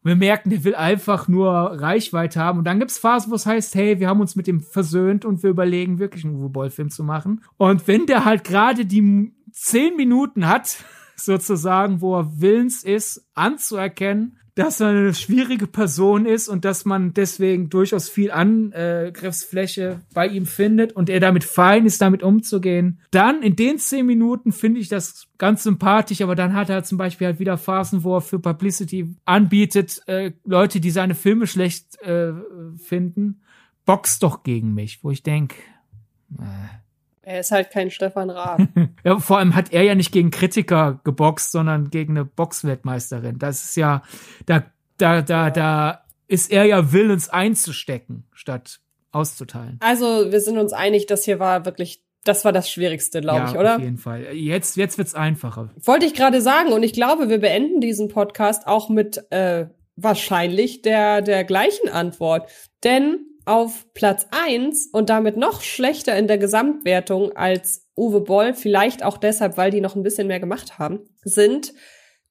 wir 0.05 0.17
merken, 0.17 0.51
der 0.51 0.65
will 0.65 0.75
einfach 0.75 1.29
nur 1.29 1.51
Reichweite 1.51 2.39
haben. 2.39 2.59
Und 2.59 2.67
dann 2.67 2.79
gibt's 2.79 2.99
Phasen, 2.99 3.31
wo 3.31 3.37
es 3.37 3.47
heißt, 3.47 3.75
hey, 3.75 4.01
wir 4.01 4.09
haben 4.09 4.21
uns 4.21 4.37
mit 4.37 4.47
dem 4.47 4.61
versöhnt 4.61 5.25
und 5.25 5.43
wir 5.43 5.51
überlegen, 5.51 5.99
wirklich 5.99 6.25
einen 6.25 6.37
Uwe 6.37 6.51
Boll-Film 6.51 6.91
zu 6.91 7.03
machen. 7.03 7.43
Und 7.57 7.89
wenn 7.89 8.05
der 8.05 8.27
halt 8.27 8.45
gerade 8.45 8.85
die 8.85 9.33
zehn 9.51 9.97
Minuten 9.97 10.47
hat, 10.47 10.77
sozusagen, 11.17 12.01
wo 12.01 12.17
er 12.19 12.41
willens 12.41 12.85
ist, 12.85 13.27
anzuerkennen, 13.35 14.39
dass 14.55 14.81
er 14.81 14.89
eine 14.89 15.15
schwierige 15.15 15.67
Person 15.67 16.27
ist 16.27 16.49
und 16.49 16.65
dass 16.65 16.85
man 16.85 17.13
deswegen 17.13 17.71
durchaus 17.71 18.09
viel 18.09 18.31
Angriffsfläche 18.31 20.01
bei 20.13 20.29
ihm 20.29 20.47
findet 20.47 20.93
und 20.93 21.11
er 21.11 21.19
damit 21.19 21.43
fein 21.43 21.87
ist, 21.87 22.01
damit 22.01 22.23
umzugehen. 22.23 23.01
Dann 23.11 23.43
in 23.43 23.57
den 23.57 23.79
zehn 23.79 24.07
Minuten 24.07 24.53
finde 24.53 24.81
ich 24.81 24.89
das 24.89 25.27
ganz 25.39 25.65
sympathisch, 25.65 26.21
aber 26.21 26.37
dann 26.37 26.55
hat 26.55 26.71
er 26.71 26.85
zum 26.85 26.99
Beispiel 26.99 27.27
halt 27.27 27.41
wieder 27.41 27.59
Phasen, 27.59 28.05
wo 28.05 28.17
er 28.17 28.21
für 28.21 28.39
Publicity 28.39 29.17
anbietet, 29.25 30.03
äh, 30.07 30.33
Leute, 30.45 30.79
die 30.81 30.91
seine 30.91 31.17
Filme 31.17 31.49
schlecht 31.49 32.01
äh, 32.03 32.33
finden, 32.77 33.41
boxt 33.85 34.23
doch 34.23 34.45
gegen 34.45 34.73
mich, 34.73 35.03
wo 35.03 35.11
ich 35.11 35.25
denke, 35.25 35.57
äh, 36.39 36.84
er 37.25 37.41
ist 37.41 37.51
halt 37.51 37.71
kein 37.71 37.91
Stefan 37.91 38.31
Raab. 38.31 38.61
ja, 39.05 39.19
vor 39.19 39.39
allem 39.39 39.55
hat 39.55 39.73
er 39.73 39.83
ja 39.83 39.95
nicht 39.95 40.13
gegen 40.13 40.31
Kritiker 40.31 41.01
geboxt, 41.05 41.53
sondern 41.53 41.91
gegen 41.91 42.17
eine 42.17 42.25
Boxweltmeisterin. 42.25 43.39
Das 43.39 43.65
ist 43.65 43.77
ja, 43.77 44.03
da, 44.47 44.65
da, 44.99 45.23
da, 45.23 45.51
da 45.51 46.05
ist 46.29 46.51
er 46.51 46.65
ja 46.65 46.93
willens 46.93 47.29
einzustecken, 47.29 48.25
statt 48.33 48.81
auszuteilen. 49.13 49.79
Also, 49.81 50.33
wir 50.33 50.41
sind 50.41 50.59
uns 50.59 50.73
einig, 50.73 51.07
das 51.07 51.25
hier 51.25 51.39
war 51.39 51.65
wirklich, 51.65 52.03
das 52.25 52.45
war 52.45 52.53
das 52.53 52.71
Schwierigste, 52.71 53.21
glaube 53.21 53.41
ja, 53.41 53.51
ich, 53.51 53.57
oder? 53.57 53.77
Auf 53.77 53.83
jeden 53.83 53.99
Fall. 53.99 54.35
Jetzt, 54.35 54.77
jetzt 54.77 54.99
wird's 54.99 55.15
einfacher. 55.15 55.71
Wollte 55.77 56.07
ich 56.07 56.15
gerade 56.15 56.41
sagen, 56.41 56.73
und 56.73 56.83
ich 56.83 56.93
glaube, 56.93 57.29
wir 57.29 57.39
beenden 57.39 57.81
diesen 57.81 58.09
Podcast 58.09 58.67
auch 58.67 58.89
mit 58.89 59.31
äh, 59.31 59.67
wahrscheinlich 59.97 60.83
der, 60.83 61.23
der 61.23 61.45
gleichen 61.45 61.89
Antwort. 61.89 62.51
Denn 62.83 63.27
auf 63.45 63.87
Platz 63.95 64.27
eins 64.31 64.89
und 64.93 65.11
damit 65.11 65.37
noch 65.37 65.63
schlechter 65.63 66.17
in 66.17 66.27
der 66.27 66.39
Gesamtwertung 66.39 67.33
als 67.37 67.87
Uwe 67.97 68.21
Boll, 68.21 68.55
vielleicht 68.55 69.05
auch 69.05 69.19
deshalb, 69.19 69.57
weil 69.57 69.71
die 69.71 69.81
noch 69.81 69.97
ein 69.97 70.03
bisschen 70.03 70.27
mehr 70.27 70.41
gemacht 70.41 70.79
haben, 70.79 71.01
sind 71.23 71.73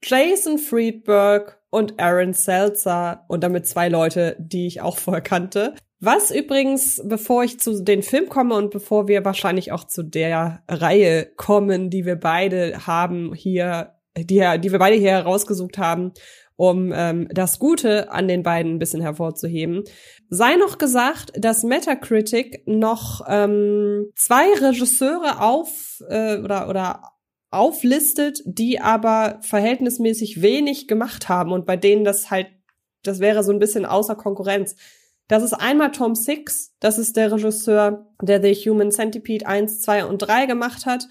Jason 0.04 0.58
Friedberg 0.58 1.62
und 1.70 2.00
Aaron 2.00 2.34
Seltzer 2.34 3.26
und 3.28 3.44
damit 3.44 3.66
zwei 3.66 3.90
Leute, 3.90 4.36
die 4.40 4.68
ich 4.68 4.82
auch 4.82 4.98
vorher 4.98 5.24
kannte. 5.24 5.76
Was 6.00 6.32
übrigens, 6.32 7.02
bevor 7.06 7.46
ich 7.46 7.62
zu 7.62 7.82
den 7.82 8.04
Film 8.04 8.28
komme 8.28 8.56
und 8.56 8.72
bevor 8.72 9.08
wir 9.08 9.24
wahrscheinlich 9.24 9.72
auch 9.72 9.86
zu 9.86 10.04
der 10.04 10.62
Reihe 10.68 11.26
kommen, 11.38 11.90
die 11.90 12.06
wir 12.06 12.18
beide 12.18 12.86
haben 12.86 13.34
hier, 13.34 13.93
die, 14.18 14.44
die 14.60 14.72
wir 14.72 14.80
beide 14.80 14.96
hier 14.96 15.12
herausgesucht 15.12 15.78
haben, 15.78 16.12
um 16.56 16.92
ähm, 16.94 17.28
das 17.32 17.60
Gute 17.60 18.12
an 18.12 18.28
den 18.28 18.44
beiden 18.44 18.76
ein 18.76 18.80
bisschen 18.80 19.02
hervorzuheben. 19.02 19.84
Sei 20.30 20.56
noch 20.56 20.78
gesagt, 20.78 21.32
dass 21.36 21.64
Metacritic 21.64 22.64
noch 22.68 23.22
ähm, 23.28 24.12
zwei 24.16 24.54
Regisseure 24.54 25.42
auf 25.42 26.02
äh, 26.10 26.38
oder 26.38 26.70
oder 26.70 27.02
auflistet, 27.50 28.42
die 28.46 28.82
aber 28.82 29.40
verhältnismäßig 29.42 30.42
wenig 30.42 30.88
gemacht 30.88 31.30
haben 31.30 31.52
und 31.52 31.66
bei 31.66 31.78
denen 31.78 32.04
das 32.04 32.32
halt, 32.32 32.48
das 33.04 33.20
wäre 33.20 33.44
so 33.44 33.52
ein 33.52 33.60
bisschen 33.60 33.86
außer 33.86 34.16
Konkurrenz. 34.16 34.76
Das 35.28 35.44
ist 35.44 35.54
einmal 35.54 35.92
Tom 35.92 36.16
Six, 36.16 36.74
das 36.80 36.98
ist 36.98 37.16
der 37.16 37.32
Regisseur, 37.32 38.08
der 38.22 38.42
The 38.42 38.54
Human 38.54 38.92
Centipede 38.92 39.46
1, 39.46 39.82
2 39.82 40.06
und 40.06 40.18
3 40.20 40.48
gemacht 40.48 40.86
hat 40.86 41.08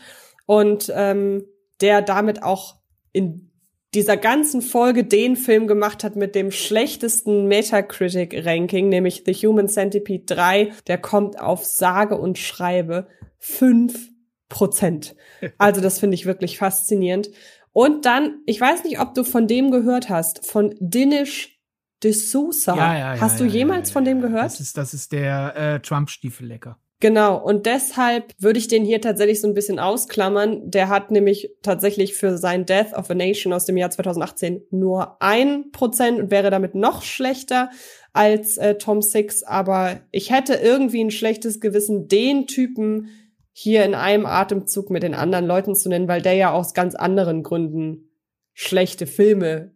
und 0.47 0.93
ähm, 0.95 1.45
der 1.81 2.03
damit 2.03 2.43
auch 2.43 2.82
in 3.13 3.51
dieser 3.95 4.17
ganzen 4.17 4.63
Folge 4.63 5.05
den 5.05 5.37
Film 5.37 5.67
gemacht 5.67 6.03
hat 6.03 6.17
mit 6.17 6.35
dem 6.35 6.51
schlechtesten 6.51 7.47
Metacritic-Ranking, 7.47 8.89
nämlich 8.89 9.25
The 9.27 9.35
Human 9.35 9.69
Centipede 9.69 10.25
3. 10.25 10.73
Der 10.87 10.99
kommt 10.99 11.39
auf 11.39 11.65
sage 11.65 12.17
und 12.17 12.39
schreibe 12.39 13.09
fünf 13.39 14.09
Prozent. 14.49 15.15
Also 15.59 15.81
das 15.81 15.99
finde 15.99 16.15
ich 16.15 16.25
wirklich 16.25 16.57
faszinierend. 16.57 17.31
Und 17.73 18.05
dann, 18.05 18.43
ich 18.47 18.61
weiß 18.61 18.85
nicht, 18.85 19.01
ob 19.01 19.15
du 19.15 19.25
von 19.25 19.49
dem 19.49 19.71
gehört 19.71 20.09
hast, 20.09 20.47
von 20.47 20.75
Dinesh 20.79 21.59
de 22.03 22.13
Sousa. 22.13 22.77
Ja, 22.77 22.95
ja, 22.95 23.15
ja, 23.15 23.21
hast 23.21 23.41
du 23.41 23.45
jemals 23.45 23.91
von 23.91 24.05
dem 24.05 24.21
gehört? 24.21 24.45
Das 24.45 24.61
ist, 24.61 24.77
das 24.77 24.95
ist 24.95 25.13
der 25.13 25.57
äh, 25.57 25.81
Trump-Stiefellecker. 25.81 26.79
Genau, 27.03 27.37
und 27.37 27.67
deshalb 27.67 28.33
würde 28.39 28.61
ich 28.61 28.69
den 28.69 28.85
hier 28.85 29.01
tatsächlich 29.01 29.41
so 29.41 29.49
ein 29.49 29.55
bisschen 29.55 29.81
ausklammern. 29.81 30.71
Der 30.71 30.89
hat 30.89 31.11
nämlich 31.11 31.51
tatsächlich 31.61 32.15
für 32.15 32.39
sein 32.39 32.65
Death 32.65 32.93
of 32.97 33.11
a 33.11 33.15
Nation 33.15 33.53
aus 33.53 33.65
dem 33.65 33.77
Jahr 33.77 33.91
2018 33.91 34.63
nur 34.71 35.21
ein 35.21 35.73
Prozent 35.73 36.21
und 36.21 36.31
wäre 36.31 36.53
damit 36.53 36.77
noch 36.77 37.03
schlechter 37.03 37.71
als 38.13 38.57
äh, 38.57 38.77
Tom 38.77 39.03
Six. 39.03 39.43
Aber 39.43 39.99
ich 40.13 40.31
hätte 40.31 40.55
irgendwie 40.55 41.03
ein 41.03 41.11
schlechtes 41.11 41.59
Gewissen, 41.59 42.07
den 42.07 42.47
Typen 42.47 43.09
hier 43.51 43.85
in 43.85 43.97
einem 43.97 44.25
Atemzug 44.25 44.89
mit 44.89 45.03
den 45.03 45.15
anderen 45.15 45.47
Leuten 45.47 45.75
zu 45.75 45.89
nennen, 45.89 46.07
weil 46.07 46.23
der 46.23 46.35
ja 46.35 46.53
aus 46.53 46.73
ganz 46.73 46.95
anderen 46.95 47.43
Gründen 47.43 48.13
schlechte 48.55 49.09
Filme 49.09 49.73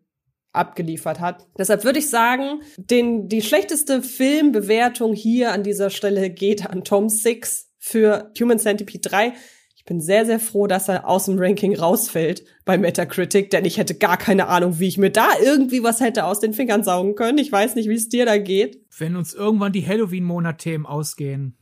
abgeliefert 0.56 1.20
hat. 1.20 1.46
Deshalb 1.58 1.84
würde 1.84 1.98
ich 1.98 2.10
sagen, 2.10 2.62
den, 2.76 3.28
die 3.28 3.42
schlechteste 3.42 4.02
Filmbewertung 4.02 5.14
hier 5.14 5.52
an 5.52 5.62
dieser 5.62 5.90
Stelle 5.90 6.30
geht 6.30 6.68
an 6.68 6.84
Tom 6.84 7.08
Six 7.08 7.70
für 7.78 8.32
Human 8.40 8.58
Centipede 8.58 9.08
3. 9.08 9.32
Ich 9.76 9.84
bin 9.84 10.00
sehr, 10.00 10.26
sehr 10.26 10.40
froh, 10.40 10.66
dass 10.66 10.88
er 10.88 11.08
aus 11.08 11.26
dem 11.26 11.38
Ranking 11.38 11.76
rausfällt 11.76 12.44
bei 12.64 12.76
Metacritic, 12.76 13.50
denn 13.50 13.64
ich 13.64 13.78
hätte 13.78 13.94
gar 13.94 14.16
keine 14.16 14.48
Ahnung, 14.48 14.80
wie 14.80 14.88
ich 14.88 14.98
mir 14.98 15.10
da 15.10 15.28
irgendwie 15.40 15.84
was 15.84 16.00
hätte 16.00 16.24
aus 16.24 16.40
den 16.40 16.54
Fingern 16.54 16.82
saugen 16.82 17.14
können. 17.14 17.38
Ich 17.38 17.52
weiß 17.52 17.76
nicht, 17.76 17.88
wie 17.88 17.94
es 17.94 18.08
dir 18.08 18.26
da 18.26 18.38
geht. 18.38 18.84
Wenn 18.98 19.14
uns 19.14 19.34
irgendwann 19.34 19.72
die 19.72 19.86
Halloween-Monat-Themen 19.86 20.86
ausgehen. 20.86 21.56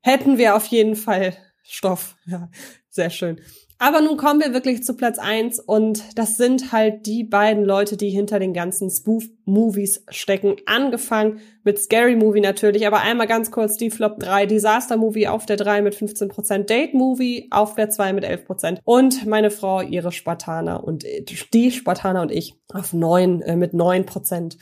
Hätten 0.00 0.38
wir 0.38 0.56
auf 0.56 0.66
jeden 0.66 0.96
Fall 0.96 1.36
Stoff. 1.62 2.16
Ja, 2.26 2.50
sehr 2.88 3.10
schön. 3.10 3.40
Aber 3.82 4.02
nun 4.02 4.18
kommen 4.18 4.40
wir 4.40 4.52
wirklich 4.52 4.82
zu 4.84 4.94
Platz 4.94 5.18
eins 5.18 5.58
und 5.58 6.18
das 6.18 6.36
sind 6.36 6.70
halt 6.70 7.06
die 7.06 7.24
beiden 7.24 7.64
Leute, 7.64 7.96
die 7.96 8.10
hinter 8.10 8.38
den 8.38 8.52
ganzen 8.52 8.90
Spoof-Movies 8.90 10.04
stecken. 10.10 10.56
Angefangen 10.66 11.40
mit 11.64 11.78
Scary 11.78 12.14
Movie 12.14 12.42
natürlich, 12.42 12.86
aber 12.86 13.00
einmal 13.00 13.26
ganz 13.26 13.50
kurz 13.50 13.78
die 13.78 13.90
Flop 13.90 14.18
3, 14.18 14.44
Disaster 14.44 14.98
Movie 14.98 15.28
auf 15.28 15.46
der 15.46 15.56
3 15.56 15.80
mit 15.80 15.94
15%, 15.94 16.64
Date 16.64 16.92
Movie 16.92 17.48
auf 17.50 17.74
der 17.74 17.88
2 17.88 18.12
mit 18.12 18.26
11% 18.26 18.80
und 18.84 19.24
meine 19.24 19.50
Frau, 19.50 19.80
ihre 19.80 20.12
Spartaner 20.12 20.84
und 20.84 21.04
die 21.04 21.70
Spartaner 21.70 22.20
und 22.20 22.32
ich 22.32 22.60
auf 22.74 22.92
9 22.92 23.40
äh, 23.40 23.56
mit 23.56 23.72
9% 23.72 24.58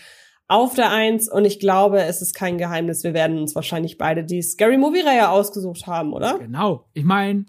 auf 0.46 0.74
der 0.74 0.92
1 0.92 1.28
und 1.28 1.44
ich 1.44 1.58
glaube, 1.58 2.02
es 2.02 2.22
ist 2.22 2.34
kein 2.34 2.56
Geheimnis, 2.56 3.02
wir 3.02 3.14
werden 3.14 3.40
uns 3.40 3.56
wahrscheinlich 3.56 3.98
beide 3.98 4.22
die 4.22 4.42
Scary 4.42 4.78
Movie 4.78 5.00
Reihe 5.00 5.28
ausgesucht 5.28 5.88
haben, 5.88 6.12
oder? 6.12 6.38
Genau. 6.38 6.84
Ich 6.94 7.04
meine, 7.04 7.46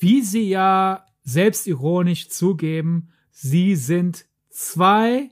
wie 0.00 0.22
sie 0.22 0.48
ja 0.48 1.06
selbstironisch 1.22 2.28
zugeben, 2.30 3.12
sie 3.30 3.76
sind 3.76 4.26
zwei 4.48 5.30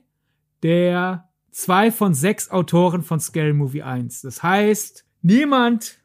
der 0.63 1.29
zwei 1.51 1.91
von 1.91 2.13
sechs 2.13 2.49
Autoren 2.51 3.03
von 3.03 3.19
Scary 3.19 3.53
Movie 3.53 3.81
1. 3.81 4.21
Das 4.21 4.43
heißt, 4.43 5.05
niemand 5.21 5.99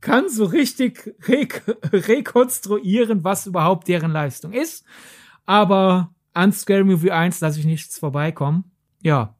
kann 0.00 0.28
so 0.28 0.44
richtig 0.44 1.14
re 1.26 1.48
rekonstruieren, 1.92 3.24
was 3.24 3.46
überhaupt 3.46 3.88
deren 3.88 4.12
Leistung 4.12 4.52
ist. 4.52 4.84
Aber 5.46 6.14
an 6.34 6.52
Scary 6.52 6.84
Movie 6.84 7.10
1 7.10 7.40
lasse 7.40 7.58
ich 7.58 7.66
nichts 7.66 7.98
vorbeikommen. 7.98 8.70
Ja. 9.02 9.36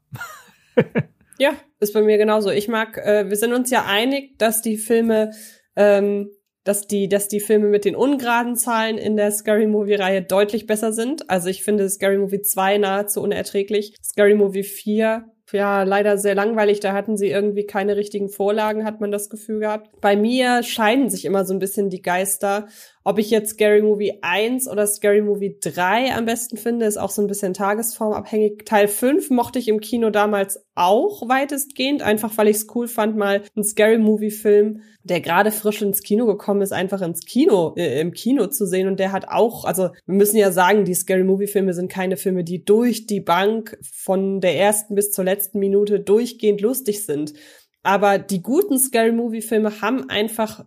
ja, 1.39 1.53
ist 1.81 1.93
bei 1.93 2.03
mir 2.03 2.19
genauso. 2.19 2.51
Ich 2.51 2.69
mag, 2.69 2.97
äh, 2.97 3.29
wir 3.29 3.37
sind 3.37 3.53
uns 3.53 3.71
ja 3.71 3.85
einig, 3.85 4.39
dass 4.39 4.63
die 4.63 4.79
Filme 4.79 5.33
ähm, 5.77 6.31
dass 6.69 6.87
die, 6.87 7.09
dass 7.09 7.29
die 7.29 7.41
Filme 7.41 7.69
mit 7.69 7.87
den 7.87 7.97
ungeraden 7.97 8.55
Zahlen 8.55 8.99
in 8.99 9.17
der 9.17 9.33
Scary 9.33 9.67
Movie 9.67 9.95
Reihe 9.95 10.21
deutlich 10.21 10.67
besser 10.67 10.93
sind. 10.93 11.31
Also 11.31 11.49
ich 11.49 11.65
finde 11.65 11.89
Scary 11.89 12.19
Movie 12.19 12.43
2 12.43 12.77
nahezu 12.77 13.23
unerträglich. 13.23 13.95
Scary 14.05 14.35
Movie 14.35 14.65
4 14.65 15.25
ja, 15.53 15.83
leider 15.83 16.19
sehr 16.19 16.35
langweilig. 16.35 16.81
Da 16.81 16.93
hatten 16.93 17.17
sie 17.17 17.29
irgendwie 17.29 17.65
keine 17.65 17.97
richtigen 17.97 18.29
Vorlagen, 18.29 18.85
hat 18.85 19.01
man 19.01 19.11
das 19.11 19.31
Gefühl 19.31 19.61
gehabt. 19.61 19.91
Bei 20.03 20.15
mir 20.15 20.63
scheiden 20.63 21.09
sich 21.09 21.25
immer 21.25 21.47
so 21.47 21.55
ein 21.55 21.59
bisschen 21.59 21.89
die 21.89 22.03
Geister. 22.03 22.69
Ob 23.09 23.19
ich 23.19 23.31
jetzt 23.31 23.53
Scary 23.53 23.81
Movie 23.81 24.19
1 24.21 24.69
oder 24.69 24.87
Scary 24.87 25.23
Movie 25.23 25.57
3 25.63 26.15
am 26.15 26.27
besten 26.27 26.59
finde, 26.59 26.85
ist 26.85 26.99
auch 26.99 27.09
so 27.09 27.23
ein 27.23 27.27
bisschen 27.27 27.55
tagesformabhängig. 27.55 28.67
Teil 28.67 28.87
5 28.87 29.31
mochte 29.31 29.59
ich 29.59 29.69
im 29.69 29.81
Kino 29.81 30.11
damals 30.11 30.63
auch 30.75 31.27
weitestgehend, 31.27 32.03
einfach 32.03 32.37
weil 32.37 32.49
ich 32.49 32.57
es 32.57 32.67
cool 32.75 32.87
fand, 32.87 33.17
mal 33.17 33.45
einen 33.57 33.65
Scary 33.65 33.97
Movie 33.97 34.31
Film, 34.31 34.83
der 35.05 35.23
gerade 35.23 35.53
frisch 35.53 35.81
ins 35.81 36.03
Kino 36.03 36.27
gekommen 36.27 36.61
ist, 36.61 36.75
einfach 36.75 37.01
ins 37.01 37.25
Kino, 37.25 37.73
äh, 37.79 37.99
im 37.99 38.13
Kino 38.13 38.49
zu 38.49 38.67
sehen. 38.67 38.87
Und 38.87 39.01
der 39.01 39.11
hat 39.11 39.27
auch, 39.29 39.65
also 39.65 39.85
wir 40.05 40.15
müssen 40.15 40.37
ja 40.37 40.53
sagen, 40.53 40.85
die 40.85 40.93
Scary 40.93 41.25
Movie 41.25 41.47
Filme 41.47 41.73
sind 41.73 41.91
keine 41.91 42.19
Filme, 42.19 42.45
die 42.45 42.63
durch 42.63 43.07
die 43.07 43.21
Bank 43.21 43.79
von 43.91 44.43
der 44.43 44.59
ersten 44.59 44.95
bis 44.95 45.13
zur 45.13 45.25
letzten 45.25 45.61
Minute 45.61 45.99
durchgehend 45.99 46.61
lustig 46.61 47.07
sind. 47.07 47.33
Aber 47.83 48.19
die 48.19 48.43
guten 48.43 48.79
Scary 48.79 49.13
Movie 49.13 49.41
Filme 49.41 49.81
haben 49.81 50.11
einfach 50.11 50.67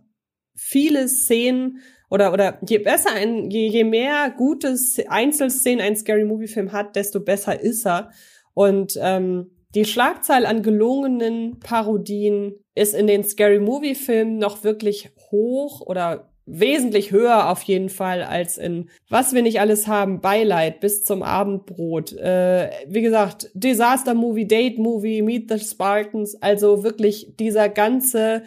viele 0.56 1.08
Szenen, 1.08 1.78
oder 2.12 2.32
oder 2.32 2.58
je 2.68 2.78
besser 2.78 3.12
ein 3.12 3.50
je, 3.50 3.68
je 3.68 3.84
mehr 3.84 4.32
gute 4.36 4.76
Einzelszenen 5.08 5.80
ein 5.80 5.96
Scary 5.96 6.24
Movie 6.24 6.46
Film 6.46 6.72
hat, 6.72 6.94
desto 6.94 7.20
besser 7.20 7.58
ist 7.58 7.86
er 7.86 8.10
und 8.54 8.98
ähm, 9.00 9.50
die 9.74 9.86
Schlagzahl 9.86 10.44
an 10.44 10.62
gelungenen 10.62 11.58
Parodien 11.58 12.54
ist 12.74 12.94
in 12.94 13.06
den 13.06 13.24
Scary 13.24 13.58
Movie 13.58 13.94
Filmen 13.94 14.36
noch 14.36 14.62
wirklich 14.62 15.10
hoch 15.30 15.80
oder 15.80 16.28
wesentlich 16.44 17.12
höher 17.12 17.48
auf 17.48 17.62
jeden 17.62 17.88
Fall 17.88 18.22
als 18.22 18.58
in 18.58 18.90
Was 19.08 19.32
wir 19.32 19.42
nicht 19.42 19.60
alles 19.60 19.86
haben, 19.86 20.20
Beileid 20.20 20.80
bis 20.80 21.04
zum 21.04 21.22
Abendbrot. 21.22 22.12
Äh, 22.14 22.70
wie 22.88 23.00
gesagt, 23.00 23.50
Disaster 23.54 24.12
Movie, 24.12 24.46
Date 24.46 24.78
Movie, 24.78 25.22
Meet 25.22 25.50
the 25.50 25.58
Spartans, 25.58 26.36
also 26.42 26.82
wirklich 26.82 27.36
dieser 27.38 27.68
ganze 27.68 28.42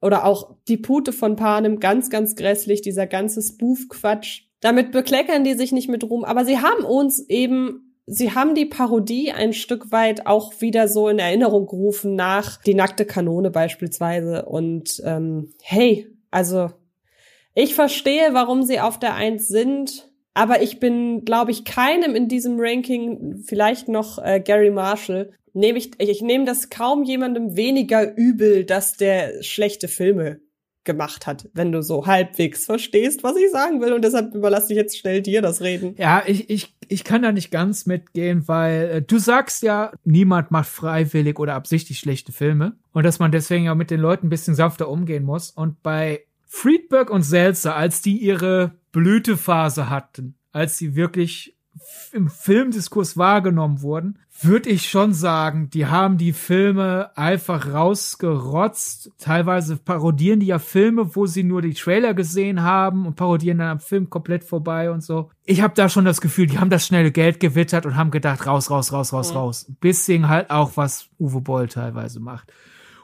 oder 0.00 0.24
auch 0.24 0.56
die 0.68 0.76
Pute 0.76 1.12
von 1.12 1.36
Panem, 1.36 1.80
ganz, 1.80 2.10
ganz 2.10 2.36
grässlich, 2.36 2.82
dieser 2.82 3.06
ganze 3.06 3.42
Spoof-Quatsch. 3.42 4.42
Damit 4.60 4.92
bekleckern 4.92 5.44
die 5.44 5.54
sich 5.54 5.72
nicht 5.72 5.88
mit 5.88 6.04
Ruhm, 6.04 6.24
aber 6.24 6.44
sie 6.44 6.58
haben 6.58 6.84
uns 6.84 7.28
eben, 7.28 7.94
sie 8.06 8.32
haben 8.32 8.54
die 8.54 8.66
Parodie 8.66 9.32
ein 9.32 9.52
Stück 9.52 9.92
weit 9.92 10.26
auch 10.26 10.60
wieder 10.60 10.88
so 10.88 11.08
in 11.08 11.18
Erinnerung 11.18 11.66
gerufen 11.66 12.14
nach 12.14 12.60
Die 12.62 12.74
nackte 12.74 13.04
Kanone 13.04 13.50
beispielsweise. 13.50 14.44
Und 14.46 15.00
ähm, 15.04 15.52
hey, 15.62 16.08
also 16.30 16.70
ich 17.54 17.74
verstehe, 17.74 18.34
warum 18.34 18.62
sie 18.62 18.80
auf 18.80 18.98
der 18.98 19.14
Eins 19.14 19.48
sind, 19.48 20.08
aber 20.34 20.62
ich 20.62 20.78
bin, 20.78 21.24
glaube 21.24 21.50
ich, 21.50 21.64
keinem 21.64 22.14
in 22.14 22.28
diesem 22.28 22.60
Ranking, 22.60 23.42
vielleicht 23.44 23.88
noch 23.88 24.18
äh, 24.18 24.38
Gary 24.38 24.70
Marshall, 24.70 25.32
nehme 25.58 25.78
ich, 25.78 25.90
ich 25.98 26.22
nehme 26.22 26.44
das 26.44 26.70
kaum 26.70 27.04
jemandem 27.04 27.56
weniger 27.56 28.16
übel, 28.16 28.64
dass 28.64 28.96
der 28.96 29.42
schlechte 29.42 29.88
Filme 29.88 30.40
gemacht 30.84 31.26
hat, 31.26 31.50
wenn 31.52 31.70
du 31.70 31.82
so 31.82 32.06
halbwegs 32.06 32.64
verstehst, 32.64 33.22
was 33.22 33.36
ich 33.36 33.50
sagen 33.50 33.80
will. 33.82 33.92
Und 33.92 34.02
deshalb 34.02 34.34
überlasse 34.34 34.72
ich 34.72 34.78
jetzt 34.78 34.96
schnell 34.96 35.20
dir 35.20 35.42
das 35.42 35.60
Reden. 35.60 35.94
Ja, 35.98 36.22
ich, 36.26 36.48
ich, 36.48 36.74
ich 36.88 37.04
kann 37.04 37.20
da 37.20 37.30
nicht 37.30 37.50
ganz 37.50 37.84
mitgehen, 37.84 38.48
weil 38.48 38.90
äh, 38.90 39.02
du 39.02 39.18
sagst 39.18 39.62
ja, 39.62 39.92
niemand 40.04 40.50
macht 40.50 40.68
freiwillig 40.68 41.38
oder 41.38 41.54
absichtlich 41.54 41.98
schlechte 41.98 42.32
Filme. 42.32 42.76
Und 42.92 43.04
dass 43.04 43.18
man 43.18 43.32
deswegen 43.32 43.64
ja 43.64 43.74
mit 43.74 43.90
den 43.90 44.00
Leuten 44.00 44.28
ein 44.28 44.30
bisschen 44.30 44.54
sanfter 44.54 44.88
umgehen 44.88 45.24
muss. 45.24 45.50
Und 45.50 45.82
bei 45.82 46.24
Friedberg 46.46 47.10
und 47.10 47.22
Seltzer, 47.22 47.76
als 47.76 48.00
die 48.00 48.16
ihre 48.16 48.72
Blütephase 48.92 49.90
hatten, 49.90 50.36
als 50.52 50.78
sie 50.78 50.96
wirklich 50.96 51.57
im 52.12 52.28
Filmdiskurs 52.28 53.16
wahrgenommen 53.16 53.82
wurden, 53.82 54.18
würde 54.40 54.70
ich 54.70 54.88
schon 54.88 55.14
sagen, 55.14 55.68
die 55.70 55.86
haben 55.86 56.16
die 56.16 56.32
Filme 56.32 57.10
einfach 57.16 57.72
rausgerotzt. 57.72 59.10
Teilweise 59.18 59.76
parodieren 59.76 60.40
die 60.40 60.46
ja 60.46 60.58
Filme, 60.58 61.16
wo 61.16 61.26
sie 61.26 61.42
nur 61.42 61.60
die 61.60 61.74
Trailer 61.74 62.14
gesehen 62.14 62.62
haben 62.62 63.06
und 63.06 63.16
parodieren 63.16 63.58
dann 63.58 63.68
am 63.68 63.80
Film 63.80 64.10
komplett 64.10 64.44
vorbei 64.44 64.90
und 64.90 65.02
so. 65.02 65.30
Ich 65.44 65.60
habe 65.60 65.74
da 65.74 65.88
schon 65.88 66.04
das 66.04 66.20
Gefühl, 66.20 66.46
die 66.46 66.58
haben 66.58 66.70
das 66.70 66.86
schnelle 66.86 67.10
Geld 67.10 67.40
gewittert 67.40 67.84
und 67.84 67.96
haben 67.96 68.10
gedacht, 68.10 68.46
raus, 68.46 68.70
raus, 68.70 68.92
raus, 68.92 69.12
raus, 69.12 69.30
mhm. 69.30 69.36
raus. 69.36 69.66
Bisschen 69.80 70.28
halt 70.28 70.50
auch, 70.50 70.76
was 70.76 71.08
Uwe 71.18 71.40
Boll 71.40 71.68
teilweise 71.68 72.20
macht. 72.20 72.52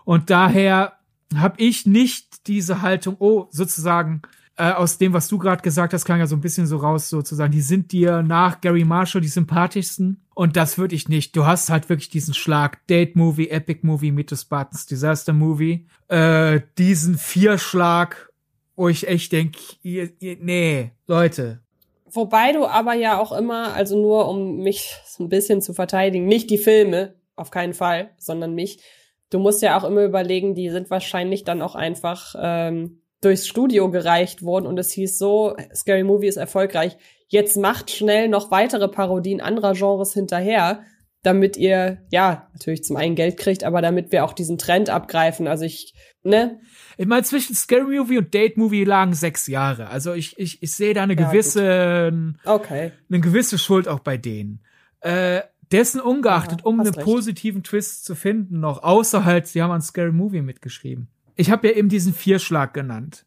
Und 0.04 0.30
daher 0.30 0.92
habe 1.36 1.60
ich 1.60 1.86
nicht 1.86 2.46
diese 2.46 2.82
Haltung, 2.82 3.16
oh, 3.18 3.48
sozusagen, 3.50 4.22
äh, 4.56 4.72
aus 4.72 4.98
dem, 4.98 5.12
was 5.12 5.28
du 5.28 5.38
gerade 5.38 5.62
gesagt 5.62 5.92
hast, 5.92 6.04
klang 6.04 6.20
ja 6.20 6.26
so 6.26 6.36
ein 6.36 6.40
bisschen 6.40 6.66
so 6.66 6.76
raus, 6.76 7.08
sozusagen, 7.08 7.52
die 7.52 7.60
sind 7.60 7.92
dir 7.92 8.22
nach 8.22 8.60
Gary 8.60 8.84
Marshall 8.84 9.20
die 9.20 9.28
sympathischsten. 9.28 10.24
Und 10.34 10.56
das 10.56 10.78
würde 10.78 10.94
ich 10.94 11.08
nicht. 11.08 11.36
Du 11.36 11.46
hast 11.46 11.70
halt 11.70 11.88
wirklich 11.88 12.08
diesen 12.08 12.34
Schlag 12.34 12.86
Date-Movie, 12.86 13.50
Epic-Movie, 13.50 14.12
Meet 14.12 14.30
the 14.30 14.36
Spartans, 14.36 14.86
Disaster-Movie. 14.86 15.86
Äh, 16.08 16.60
diesen 16.78 17.18
Vierschlag, 17.18 18.32
wo 18.76 18.88
ich 18.88 19.08
echt 19.08 19.32
denke, 19.32 19.58
nee, 19.82 20.92
Leute. 21.06 21.60
Wobei 22.10 22.52
du 22.52 22.64
aber 22.66 22.94
ja 22.94 23.18
auch 23.18 23.32
immer, 23.32 23.74
also 23.74 24.00
nur 24.00 24.28
um 24.28 24.58
mich 24.58 24.96
so 25.04 25.24
ein 25.24 25.28
bisschen 25.28 25.62
zu 25.62 25.74
verteidigen, 25.74 26.26
nicht 26.26 26.48
die 26.50 26.58
Filme, 26.58 27.14
auf 27.34 27.50
keinen 27.50 27.74
Fall, 27.74 28.10
sondern 28.18 28.54
mich. 28.54 28.78
Du 29.30 29.40
musst 29.40 29.62
ja 29.62 29.76
auch 29.76 29.82
immer 29.82 30.04
überlegen, 30.04 30.54
die 30.54 30.70
sind 30.70 30.90
wahrscheinlich 30.90 31.42
dann 31.42 31.60
auch 31.60 31.74
einfach 31.74 32.36
ähm, 32.38 33.00
durchs 33.24 33.46
Studio 33.46 33.90
gereicht 33.90 34.42
wurden 34.42 34.66
und 34.66 34.78
es 34.78 34.92
hieß 34.92 35.18
so, 35.18 35.56
Scary 35.74 36.04
Movie 36.04 36.28
ist 36.28 36.36
erfolgreich, 36.36 36.96
jetzt 37.28 37.56
macht 37.56 37.90
schnell 37.90 38.28
noch 38.28 38.50
weitere 38.50 38.88
Parodien 38.88 39.40
anderer 39.40 39.72
Genres 39.72 40.12
hinterher. 40.12 40.82
damit 41.24 41.56
ihr, 41.56 41.98
ja, 42.10 42.48
natürlich 42.52 42.84
zum 42.84 42.96
einen 42.96 43.14
Geld 43.16 43.38
kriegt, 43.38 43.64
aber 43.64 43.82
damit 43.82 44.12
wir 44.12 44.24
auch 44.24 44.34
diesen 44.34 44.58
Trend 44.58 44.90
abgreifen. 44.90 45.48
Also 45.48 45.64
ich, 45.64 45.94
ne? 46.22 46.60
Ich 46.98 47.06
meine, 47.06 47.22
zwischen 47.22 47.56
Scary 47.56 47.98
Movie 47.98 48.18
und 48.18 48.32
Date 48.32 48.56
Movie 48.56 48.84
lagen 48.84 49.14
sechs 49.14 49.46
Jahre. 49.46 49.88
Also 49.88 50.12
ich, 50.12 50.38
ich, 50.38 50.62
ich 50.62 50.72
sehe 50.74 50.94
da 50.94 51.02
eine 51.02 51.18
ja, 51.18 51.26
gewisse, 51.26 52.34
okay. 52.44 52.92
eine 53.10 53.20
gewisse 53.20 53.58
Schuld 53.58 53.88
auch 53.88 54.00
bei 54.00 54.18
denen. 54.18 54.60
Äh, 55.00 55.40
dessen 55.72 56.00
ungeachtet, 56.00 56.60
ja, 56.60 56.66
um 56.66 56.78
einen 56.78 56.94
recht. 56.94 57.04
positiven 57.04 57.62
Twist 57.62 58.04
zu 58.04 58.14
finden, 58.14 58.60
noch, 58.60 58.82
außer 58.82 59.24
halt, 59.24 59.46
sie 59.46 59.62
haben 59.62 59.70
an 59.70 59.80
Scary 59.80 60.12
Movie 60.12 60.42
mitgeschrieben. 60.42 61.08
Ich 61.36 61.50
habe 61.50 61.68
ja 61.68 61.74
eben 61.74 61.88
diesen 61.88 62.14
Vierschlag 62.14 62.74
genannt. 62.74 63.26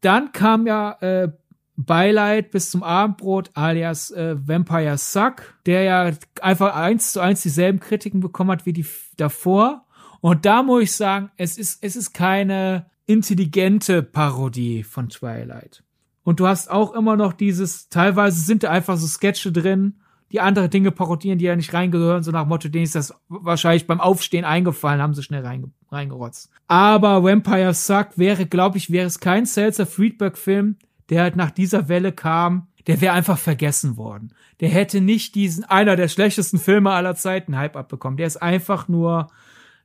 Dann 0.00 0.32
kam 0.32 0.66
ja 0.66 0.92
äh, 1.00 1.32
Beileid 1.76 2.50
bis 2.50 2.70
zum 2.70 2.82
Abendbrot 2.82 3.50
alias 3.54 4.10
äh, 4.10 4.36
Vampire 4.38 4.96
Suck, 4.96 5.58
der 5.66 5.82
ja 5.82 6.10
einfach 6.40 6.74
eins 6.74 7.12
zu 7.12 7.20
eins 7.20 7.42
dieselben 7.42 7.80
Kritiken 7.80 8.20
bekommen 8.20 8.50
hat 8.50 8.64
wie 8.64 8.72
die 8.72 8.86
davor. 9.16 9.86
Und 10.20 10.46
da 10.46 10.62
muss 10.62 10.84
ich 10.84 10.92
sagen, 10.92 11.30
es 11.36 11.58
ist, 11.58 11.82
es 11.82 11.96
ist 11.96 12.12
keine 12.12 12.86
intelligente 13.04 14.02
Parodie 14.02 14.82
von 14.82 15.08
Twilight. 15.08 15.82
Und 16.24 16.40
du 16.40 16.48
hast 16.48 16.70
auch 16.70 16.94
immer 16.94 17.16
noch 17.16 17.34
dieses, 17.34 17.88
teilweise 17.88 18.40
sind 18.40 18.64
da 18.64 18.70
einfach 18.70 18.96
so 18.96 19.06
Sketche 19.06 19.52
drin, 19.52 20.00
die 20.32 20.40
andere 20.40 20.68
Dinge 20.68 20.90
parodieren, 20.90 21.38
die 21.38 21.44
ja 21.44 21.56
nicht 21.56 21.72
reingehören, 21.72 22.22
so 22.22 22.30
nach 22.30 22.46
Motto, 22.46 22.68
denen 22.68 22.84
ist 22.84 22.94
das 22.94 23.14
wahrscheinlich 23.28 23.86
beim 23.86 24.00
Aufstehen 24.00 24.44
eingefallen, 24.44 25.00
haben 25.00 25.14
sie 25.14 25.22
schnell 25.22 25.44
reinge 25.44 25.70
reingerotzt. 25.90 26.50
Aber 26.66 27.22
Vampire 27.22 27.74
Suck 27.74 28.18
wäre, 28.18 28.46
glaube 28.46 28.76
ich, 28.78 28.90
wäre 28.90 29.06
es 29.06 29.20
kein 29.20 29.46
Seltzer 29.46 29.86
Friedberg-Film, 29.86 30.76
der 31.10 31.22
halt 31.22 31.36
nach 31.36 31.52
dieser 31.52 31.88
Welle 31.88 32.10
kam, 32.10 32.66
der 32.86 33.00
wäre 33.00 33.14
einfach 33.14 33.38
vergessen 33.38 33.96
worden. 33.96 34.32
Der 34.60 34.68
hätte 34.68 35.00
nicht 35.00 35.34
diesen, 35.34 35.64
einer 35.64 35.96
der 35.96 36.08
schlechtesten 36.08 36.58
Filme 36.58 36.90
aller 36.90 37.14
Zeiten 37.14 37.56
Hype 37.56 37.76
abbekommen. 37.76 38.16
Der 38.16 38.26
ist 38.26 38.40
einfach 38.40 38.88
nur 38.88 39.28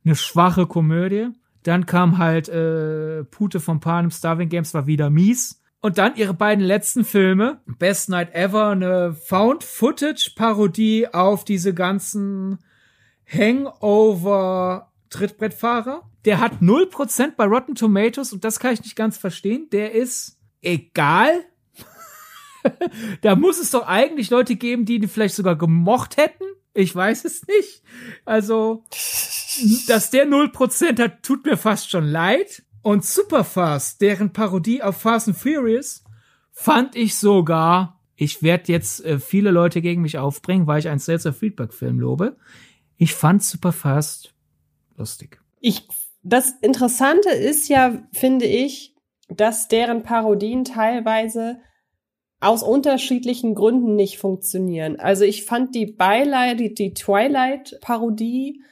eine 0.05 0.15
schwache 0.15 0.65
Komödie. 0.65 1.29
Dann 1.63 1.85
kam 1.85 2.17
halt 2.17 2.49
äh, 2.49 3.23
Pute 3.25 3.59
von 3.59 3.79
Panem, 3.79 4.11
Starving 4.11 4.49
Games 4.49 4.73
war 4.73 4.87
wieder 4.87 5.09
mies. 5.09 5.60
Und 5.81 5.97
dann 5.97 6.15
ihre 6.15 6.35
beiden 6.35 6.63
letzten 6.63 7.03
Filme, 7.03 7.59
Best 7.65 8.09
Night 8.09 8.35
Ever, 8.35 8.69
eine 8.69 9.15
Found-Footage-Parodie 9.15 11.07
auf 11.11 11.43
diese 11.43 11.73
ganzen 11.73 12.59
Hangover-Trittbrettfahrer. 13.27 16.07
Der 16.25 16.39
hat 16.39 16.61
0% 16.61 17.31
bei 17.35 17.45
Rotten 17.45 17.73
Tomatoes 17.73 18.31
und 18.31 18.43
das 18.43 18.59
kann 18.59 18.73
ich 18.73 18.83
nicht 18.83 18.95
ganz 18.95 19.17
verstehen. 19.17 19.69
Der 19.71 19.93
ist 19.93 20.37
egal. 20.61 21.45
da 23.21 23.35
muss 23.35 23.59
es 23.59 23.71
doch 23.71 23.87
eigentlich 23.87 24.29
Leute 24.29 24.57
geben, 24.57 24.85
die 24.85 24.97
ihn 24.97 25.07
vielleicht 25.07 25.33
sogar 25.33 25.55
gemocht 25.55 26.17
hätten. 26.17 26.43
Ich 26.75 26.95
weiß 26.95 27.25
es 27.25 27.47
nicht. 27.47 27.81
Also, 28.23 28.83
dass 29.87 30.11
der 30.11 30.27
0% 30.27 31.01
hat, 31.01 31.23
tut 31.23 31.43
mir 31.43 31.57
fast 31.57 31.89
schon 31.89 32.05
leid. 32.05 32.61
Und 32.81 33.05
Superfast, 33.05 34.01
deren 34.01 34.33
Parodie 34.33 34.81
auf 34.81 34.97
Fast 34.97 35.27
and 35.27 35.37
Furious, 35.37 36.03
fand 36.51 36.95
ich 36.95 37.15
sogar, 37.15 37.99
ich 38.15 38.41
werde 38.43 38.71
jetzt 38.71 39.05
äh, 39.05 39.19
viele 39.19 39.51
Leute 39.51 39.81
gegen 39.81 40.01
mich 40.01 40.17
aufbringen, 40.17 40.67
weil 40.67 40.79
ich 40.79 40.89
einen 40.89 40.99
Seltzer 40.99 41.33
Feedback-Film 41.33 41.99
lobe. 41.99 42.37
Ich 42.97 43.13
fand 43.13 43.43
Superfast 43.43 44.33
lustig. 44.97 45.39
Ich, 45.59 45.87
das 46.23 46.51
Interessante 46.61 47.29
ist 47.29 47.67
ja, 47.67 48.03
finde 48.11 48.45
ich, 48.45 48.95
dass 49.29 49.67
deren 49.67 50.03
Parodien 50.03 50.65
teilweise 50.65 51.59
aus 52.39 52.63
unterschiedlichen 52.63 53.53
Gründen 53.53 53.95
nicht 53.95 54.17
funktionieren. 54.17 54.99
Also 54.99 55.23
ich 55.23 55.45
fand 55.45 55.75
die 55.75 55.85
Beileid, 55.85 56.59
die, 56.59 56.73
die 56.73 56.93
Twilight-Parodie, 56.93 58.63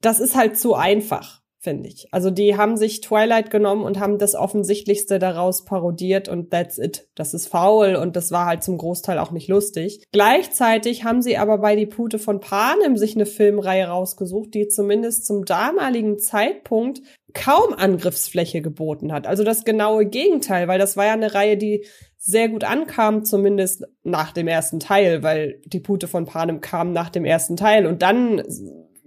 das 0.00 0.20
ist 0.20 0.34
halt 0.34 0.58
zu 0.58 0.74
einfach 0.74 1.42
finde 1.66 1.88
ich. 1.88 2.06
Also 2.12 2.30
die 2.30 2.56
haben 2.56 2.76
sich 2.76 3.00
Twilight 3.00 3.50
genommen 3.50 3.82
und 3.82 3.98
haben 3.98 4.18
das 4.18 4.36
Offensichtlichste 4.36 5.18
daraus 5.18 5.64
parodiert 5.64 6.28
und 6.28 6.52
that's 6.52 6.78
it. 6.78 7.08
Das 7.16 7.34
ist 7.34 7.48
faul 7.48 7.96
und 7.96 8.14
das 8.14 8.30
war 8.30 8.46
halt 8.46 8.62
zum 8.62 8.78
Großteil 8.78 9.18
auch 9.18 9.32
nicht 9.32 9.48
lustig. 9.48 10.04
Gleichzeitig 10.12 11.02
haben 11.02 11.22
sie 11.22 11.36
aber 11.36 11.58
bei 11.58 11.74
Die 11.74 11.86
Pute 11.86 12.20
von 12.20 12.38
Panem 12.38 12.96
sich 12.96 13.16
eine 13.16 13.26
Filmreihe 13.26 13.88
rausgesucht, 13.88 14.54
die 14.54 14.68
zumindest 14.68 15.26
zum 15.26 15.44
damaligen 15.44 16.20
Zeitpunkt 16.20 17.02
kaum 17.34 17.74
Angriffsfläche 17.74 18.62
geboten 18.62 19.12
hat. 19.12 19.26
Also 19.26 19.42
das 19.42 19.64
genaue 19.64 20.06
Gegenteil, 20.06 20.68
weil 20.68 20.78
das 20.78 20.96
war 20.96 21.06
ja 21.06 21.14
eine 21.14 21.34
Reihe, 21.34 21.56
die 21.56 21.84
sehr 22.16 22.48
gut 22.48 22.62
ankam, 22.62 23.24
zumindest 23.24 23.84
nach 24.04 24.30
dem 24.30 24.46
ersten 24.46 24.78
Teil, 24.78 25.24
weil 25.24 25.60
die 25.64 25.80
Pute 25.80 26.06
von 26.06 26.26
Panem 26.26 26.60
kam 26.60 26.92
nach 26.92 27.10
dem 27.10 27.24
ersten 27.24 27.56
Teil 27.56 27.86
und 27.86 28.02
dann 28.02 28.40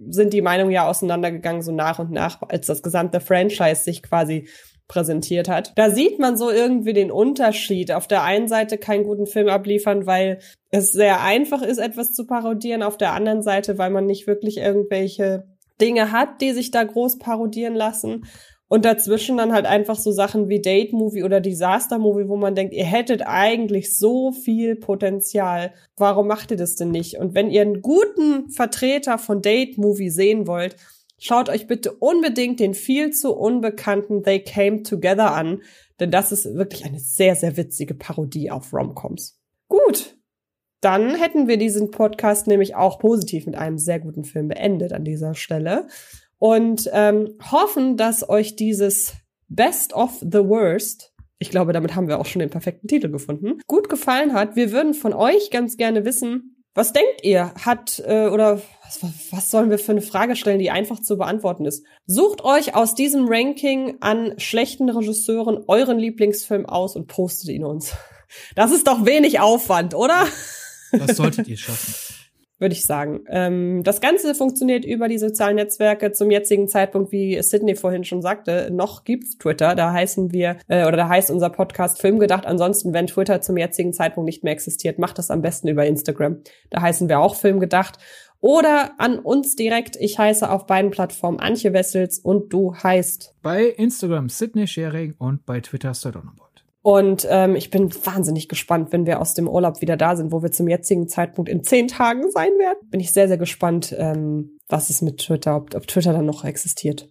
sind 0.08 0.32
die 0.32 0.42
Meinungen 0.42 0.72
ja 0.72 0.88
auseinandergegangen, 0.88 1.62
so 1.62 1.72
nach 1.72 1.98
und 1.98 2.10
nach, 2.10 2.40
als 2.48 2.66
das 2.66 2.82
gesamte 2.82 3.20
Franchise 3.20 3.82
sich 3.82 4.02
quasi 4.02 4.48
präsentiert 4.88 5.48
hat. 5.48 5.72
Da 5.76 5.90
sieht 5.90 6.18
man 6.18 6.36
so 6.36 6.50
irgendwie 6.50 6.92
den 6.92 7.12
Unterschied. 7.12 7.92
Auf 7.92 8.08
der 8.08 8.24
einen 8.24 8.48
Seite 8.48 8.76
keinen 8.76 9.04
guten 9.04 9.26
Film 9.26 9.48
abliefern, 9.48 10.04
weil 10.04 10.40
es 10.70 10.90
sehr 10.90 11.22
einfach 11.22 11.62
ist, 11.62 11.78
etwas 11.78 12.12
zu 12.12 12.26
parodieren. 12.26 12.82
Auf 12.82 12.96
der 12.96 13.12
anderen 13.12 13.42
Seite, 13.42 13.78
weil 13.78 13.90
man 13.90 14.06
nicht 14.06 14.26
wirklich 14.26 14.56
irgendwelche 14.56 15.44
Dinge 15.80 16.10
hat, 16.10 16.40
die 16.40 16.52
sich 16.52 16.72
da 16.72 16.82
groß 16.82 17.18
parodieren 17.18 17.74
lassen. 17.74 18.24
Und 18.72 18.84
dazwischen 18.84 19.36
dann 19.36 19.52
halt 19.52 19.66
einfach 19.66 19.98
so 19.98 20.12
Sachen 20.12 20.48
wie 20.48 20.62
Date 20.62 20.92
Movie 20.92 21.24
oder 21.24 21.40
Disaster 21.40 21.98
Movie, 21.98 22.28
wo 22.28 22.36
man 22.36 22.54
denkt, 22.54 22.72
ihr 22.72 22.84
hättet 22.84 23.20
eigentlich 23.26 23.98
so 23.98 24.30
viel 24.30 24.76
Potenzial. 24.76 25.74
Warum 25.96 26.28
macht 26.28 26.52
ihr 26.52 26.56
das 26.56 26.76
denn 26.76 26.92
nicht? 26.92 27.18
Und 27.18 27.34
wenn 27.34 27.50
ihr 27.50 27.62
einen 27.62 27.82
guten 27.82 28.48
Vertreter 28.48 29.18
von 29.18 29.42
Date 29.42 29.76
Movie 29.76 30.08
sehen 30.08 30.46
wollt, 30.46 30.76
schaut 31.18 31.48
euch 31.48 31.66
bitte 31.66 31.90
unbedingt 31.94 32.60
den 32.60 32.74
viel 32.74 33.10
zu 33.10 33.34
unbekannten 33.34 34.22
They 34.22 34.38
Came 34.44 34.84
Together 34.84 35.34
an, 35.34 35.62
denn 35.98 36.12
das 36.12 36.30
ist 36.30 36.54
wirklich 36.54 36.84
eine 36.84 37.00
sehr, 37.00 37.34
sehr 37.34 37.56
witzige 37.56 37.94
Parodie 37.94 38.52
auf 38.52 38.72
Romcoms. 38.72 39.36
Gut. 39.66 40.16
Dann 40.80 41.16
hätten 41.16 41.48
wir 41.48 41.56
diesen 41.56 41.90
Podcast 41.90 42.46
nämlich 42.46 42.76
auch 42.76 43.00
positiv 43.00 43.46
mit 43.46 43.56
einem 43.56 43.78
sehr 43.78 43.98
guten 43.98 44.22
Film 44.22 44.46
beendet 44.46 44.92
an 44.92 45.04
dieser 45.04 45.34
Stelle 45.34 45.88
und 46.40 46.90
ähm, 46.92 47.36
hoffen, 47.52 47.96
dass 47.96 48.28
euch 48.28 48.56
dieses 48.56 49.12
Best 49.48 49.92
of 49.92 50.18
the 50.20 50.38
Worst, 50.38 51.12
ich 51.38 51.50
glaube, 51.50 51.72
damit 51.72 51.94
haben 51.94 52.08
wir 52.08 52.18
auch 52.18 52.26
schon 52.26 52.40
den 52.40 52.50
perfekten 52.50 52.88
Titel 52.88 53.10
gefunden, 53.10 53.60
gut 53.66 53.88
gefallen 53.88 54.32
hat. 54.32 54.56
Wir 54.56 54.72
würden 54.72 54.94
von 54.94 55.12
euch 55.12 55.50
ganz 55.50 55.76
gerne 55.76 56.04
wissen, 56.04 56.56
was 56.74 56.92
denkt 56.92 57.24
ihr? 57.24 57.52
Hat 57.62 58.02
äh, 58.06 58.28
oder 58.28 58.62
was, 58.84 59.00
was 59.30 59.50
sollen 59.50 59.70
wir 59.70 59.78
für 59.78 59.92
eine 59.92 60.02
Frage 60.02 60.34
stellen, 60.34 60.60
die 60.60 60.70
einfach 60.70 61.00
zu 61.00 61.18
beantworten 61.18 61.66
ist? 61.66 61.84
Sucht 62.06 62.42
euch 62.42 62.74
aus 62.74 62.94
diesem 62.94 63.26
Ranking 63.28 63.98
an 64.00 64.34
schlechten 64.38 64.88
Regisseuren 64.88 65.64
euren 65.66 65.98
Lieblingsfilm 65.98 66.64
aus 66.64 66.96
und 66.96 67.06
postet 67.06 67.50
ihn 67.50 67.64
uns. 67.64 67.92
Das 68.54 68.70
ist 68.70 68.86
doch 68.86 69.04
wenig 69.04 69.40
Aufwand, 69.40 69.94
oder? 69.94 70.26
Das 70.92 71.16
solltet 71.16 71.48
ihr 71.48 71.56
schaffen 71.56 72.09
würde 72.60 72.74
ich 72.74 72.84
sagen. 72.84 73.24
Ähm, 73.28 73.82
das 73.82 74.00
Ganze 74.00 74.34
funktioniert 74.34 74.84
über 74.84 75.08
die 75.08 75.18
sozialen 75.18 75.56
Netzwerke 75.56 76.12
zum 76.12 76.30
jetzigen 76.30 76.68
Zeitpunkt, 76.68 77.10
wie 77.10 77.42
Sydney 77.42 77.74
vorhin 77.74 78.04
schon 78.04 78.22
sagte. 78.22 78.68
Noch 78.70 79.04
gibt's 79.04 79.38
Twitter, 79.38 79.74
da 79.74 79.92
heißen 79.92 80.32
wir, 80.32 80.58
äh, 80.68 80.86
oder 80.86 80.96
da 80.98 81.08
heißt 81.08 81.30
unser 81.30 81.50
Podcast 81.50 82.00
Filmgedacht. 82.00 82.46
Ansonsten, 82.46 82.92
wenn 82.92 83.06
Twitter 83.06 83.40
zum 83.40 83.56
jetzigen 83.56 83.92
Zeitpunkt 83.92 84.26
nicht 84.26 84.44
mehr 84.44 84.52
existiert, 84.52 84.98
macht 84.98 85.18
das 85.18 85.30
am 85.30 85.42
besten 85.42 85.68
über 85.68 85.86
Instagram. 85.86 86.42
Da 86.68 86.82
heißen 86.82 87.08
wir 87.08 87.18
auch 87.18 87.34
Filmgedacht. 87.34 87.98
Oder 88.42 88.92
an 88.98 89.18
uns 89.18 89.54
direkt. 89.54 89.96
Ich 89.96 90.18
heiße 90.18 90.50
auf 90.50 90.66
beiden 90.66 90.90
Plattformen 90.90 91.40
Antje 91.40 91.74
Wessels 91.74 92.18
und 92.18 92.52
du 92.52 92.74
heißt. 92.74 93.34
Bei 93.42 93.66
Instagram 93.66 94.30
Sydney 94.30 94.66
Sharing 94.66 95.14
und 95.18 95.44
bei 95.44 95.60
Twitter 95.60 95.92
Sardonable. 95.92 96.49
Und 96.82 97.26
ähm, 97.28 97.56
ich 97.56 97.70
bin 97.70 97.92
wahnsinnig 98.06 98.48
gespannt, 98.48 98.92
wenn 98.92 99.04
wir 99.04 99.20
aus 99.20 99.34
dem 99.34 99.48
Urlaub 99.48 99.82
wieder 99.82 99.96
da 99.96 100.16
sind, 100.16 100.32
wo 100.32 100.42
wir 100.42 100.50
zum 100.50 100.66
jetzigen 100.66 101.08
Zeitpunkt 101.08 101.50
in 101.50 101.62
zehn 101.62 101.88
Tagen 101.88 102.30
sein 102.30 102.52
werden. 102.58 102.78
Bin 102.88 103.00
ich 103.00 103.12
sehr, 103.12 103.28
sehr 103.28 103.36
gespannt, 103.36 103.94
ähm, 103.98 104.58
was 104.68 104.88
es 104.88 105.02
mit 105.02 105.18
Twitter, 105.18 105.56
ob, 105.56 105.74
ob 105.74 105.86
Twitter 105.86 106.12
dann 106.12 106.24
noch 106.24 106.44
existiert. 106.44 107.08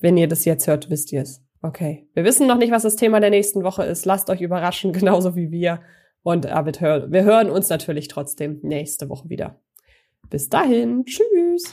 Wenn 0.00 0.16
ihr 0.16 0.26
das 0.26 0.44
jetzt 0.44 0.66
hört, 0.66 0.90
wisst 0.90 1.12
ihr 1.12 1.22
es. 1.22 1.42
Okay. 1.62 2.08
Wir 2.12 2.24
wissen 2.24 2.46
noch 2.46 2.58
nicht, 2.58 2.72
was 2.72 2.82
das 2.82 2.96
Thema 2.96 3.20
der 3.20 3.30
nächsten 3.30 3.62
Woche 3.62 3.84
ist. 3.84 4.04
Lasst 4.04 4.28
euch 4.30 4.40
überraschen, 4.40 4.92
genauso 4.92 5.36
wie 5.36 5.50
wir. 5.52 5.80
Und 6.22 6.46
äh, 6.46 7.10
wir 7.10 7.24
hören 7.24 7.50
uns 7.50 7.68
natürlich 7.68 8.08
trotzdem 8.08 8.58
nächste 8.62 9.08
Woche 9.08 9.28
wieder. 9.28 9.60
Bis 10.28 10.48
dahin. 10.48 11.04
Tschüss. 11.04 11.72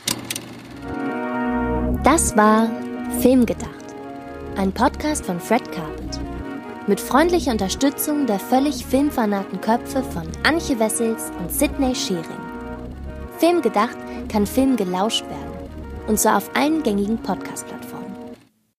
Das 2.03 2.37
war 2.37 2.69
Filmgedacht. 3.19 3.95
Ein 4.57 4.71
Podcast 4.71 5.25
von 5.25 5.39
Fred 5.39 5.71
Carpet. 5.71 6.00
Mit 6.87 6.99
freundlicher 6.99 7.51
Unterstützung 7.51 8.25
der 8.25 8.39
völlig 8.39 8.83
filmfanaten 8.83 9.61
Köpfe 9.61 10.01
von 10.01 10.23
Anche 10.41 10.79
Wessels 10.79 11.31
und 11.39 11.51
Sidney 11.51 11.93
Schering. 11.93 12.23
Film 13.37 13.61
gedacht 13.61 13.97
kann 14.29 14.47
Film 14.47 14.75
gelauscht 14.75 15.23
werden. 15.25 15.69
Und 16.07 16.19
zwar 16.19 16.37
auf 16.37 16.49
allen 16.55 16.81
gängigen 16.81 17.19
Podcast-Plattformen. 17.19 18.00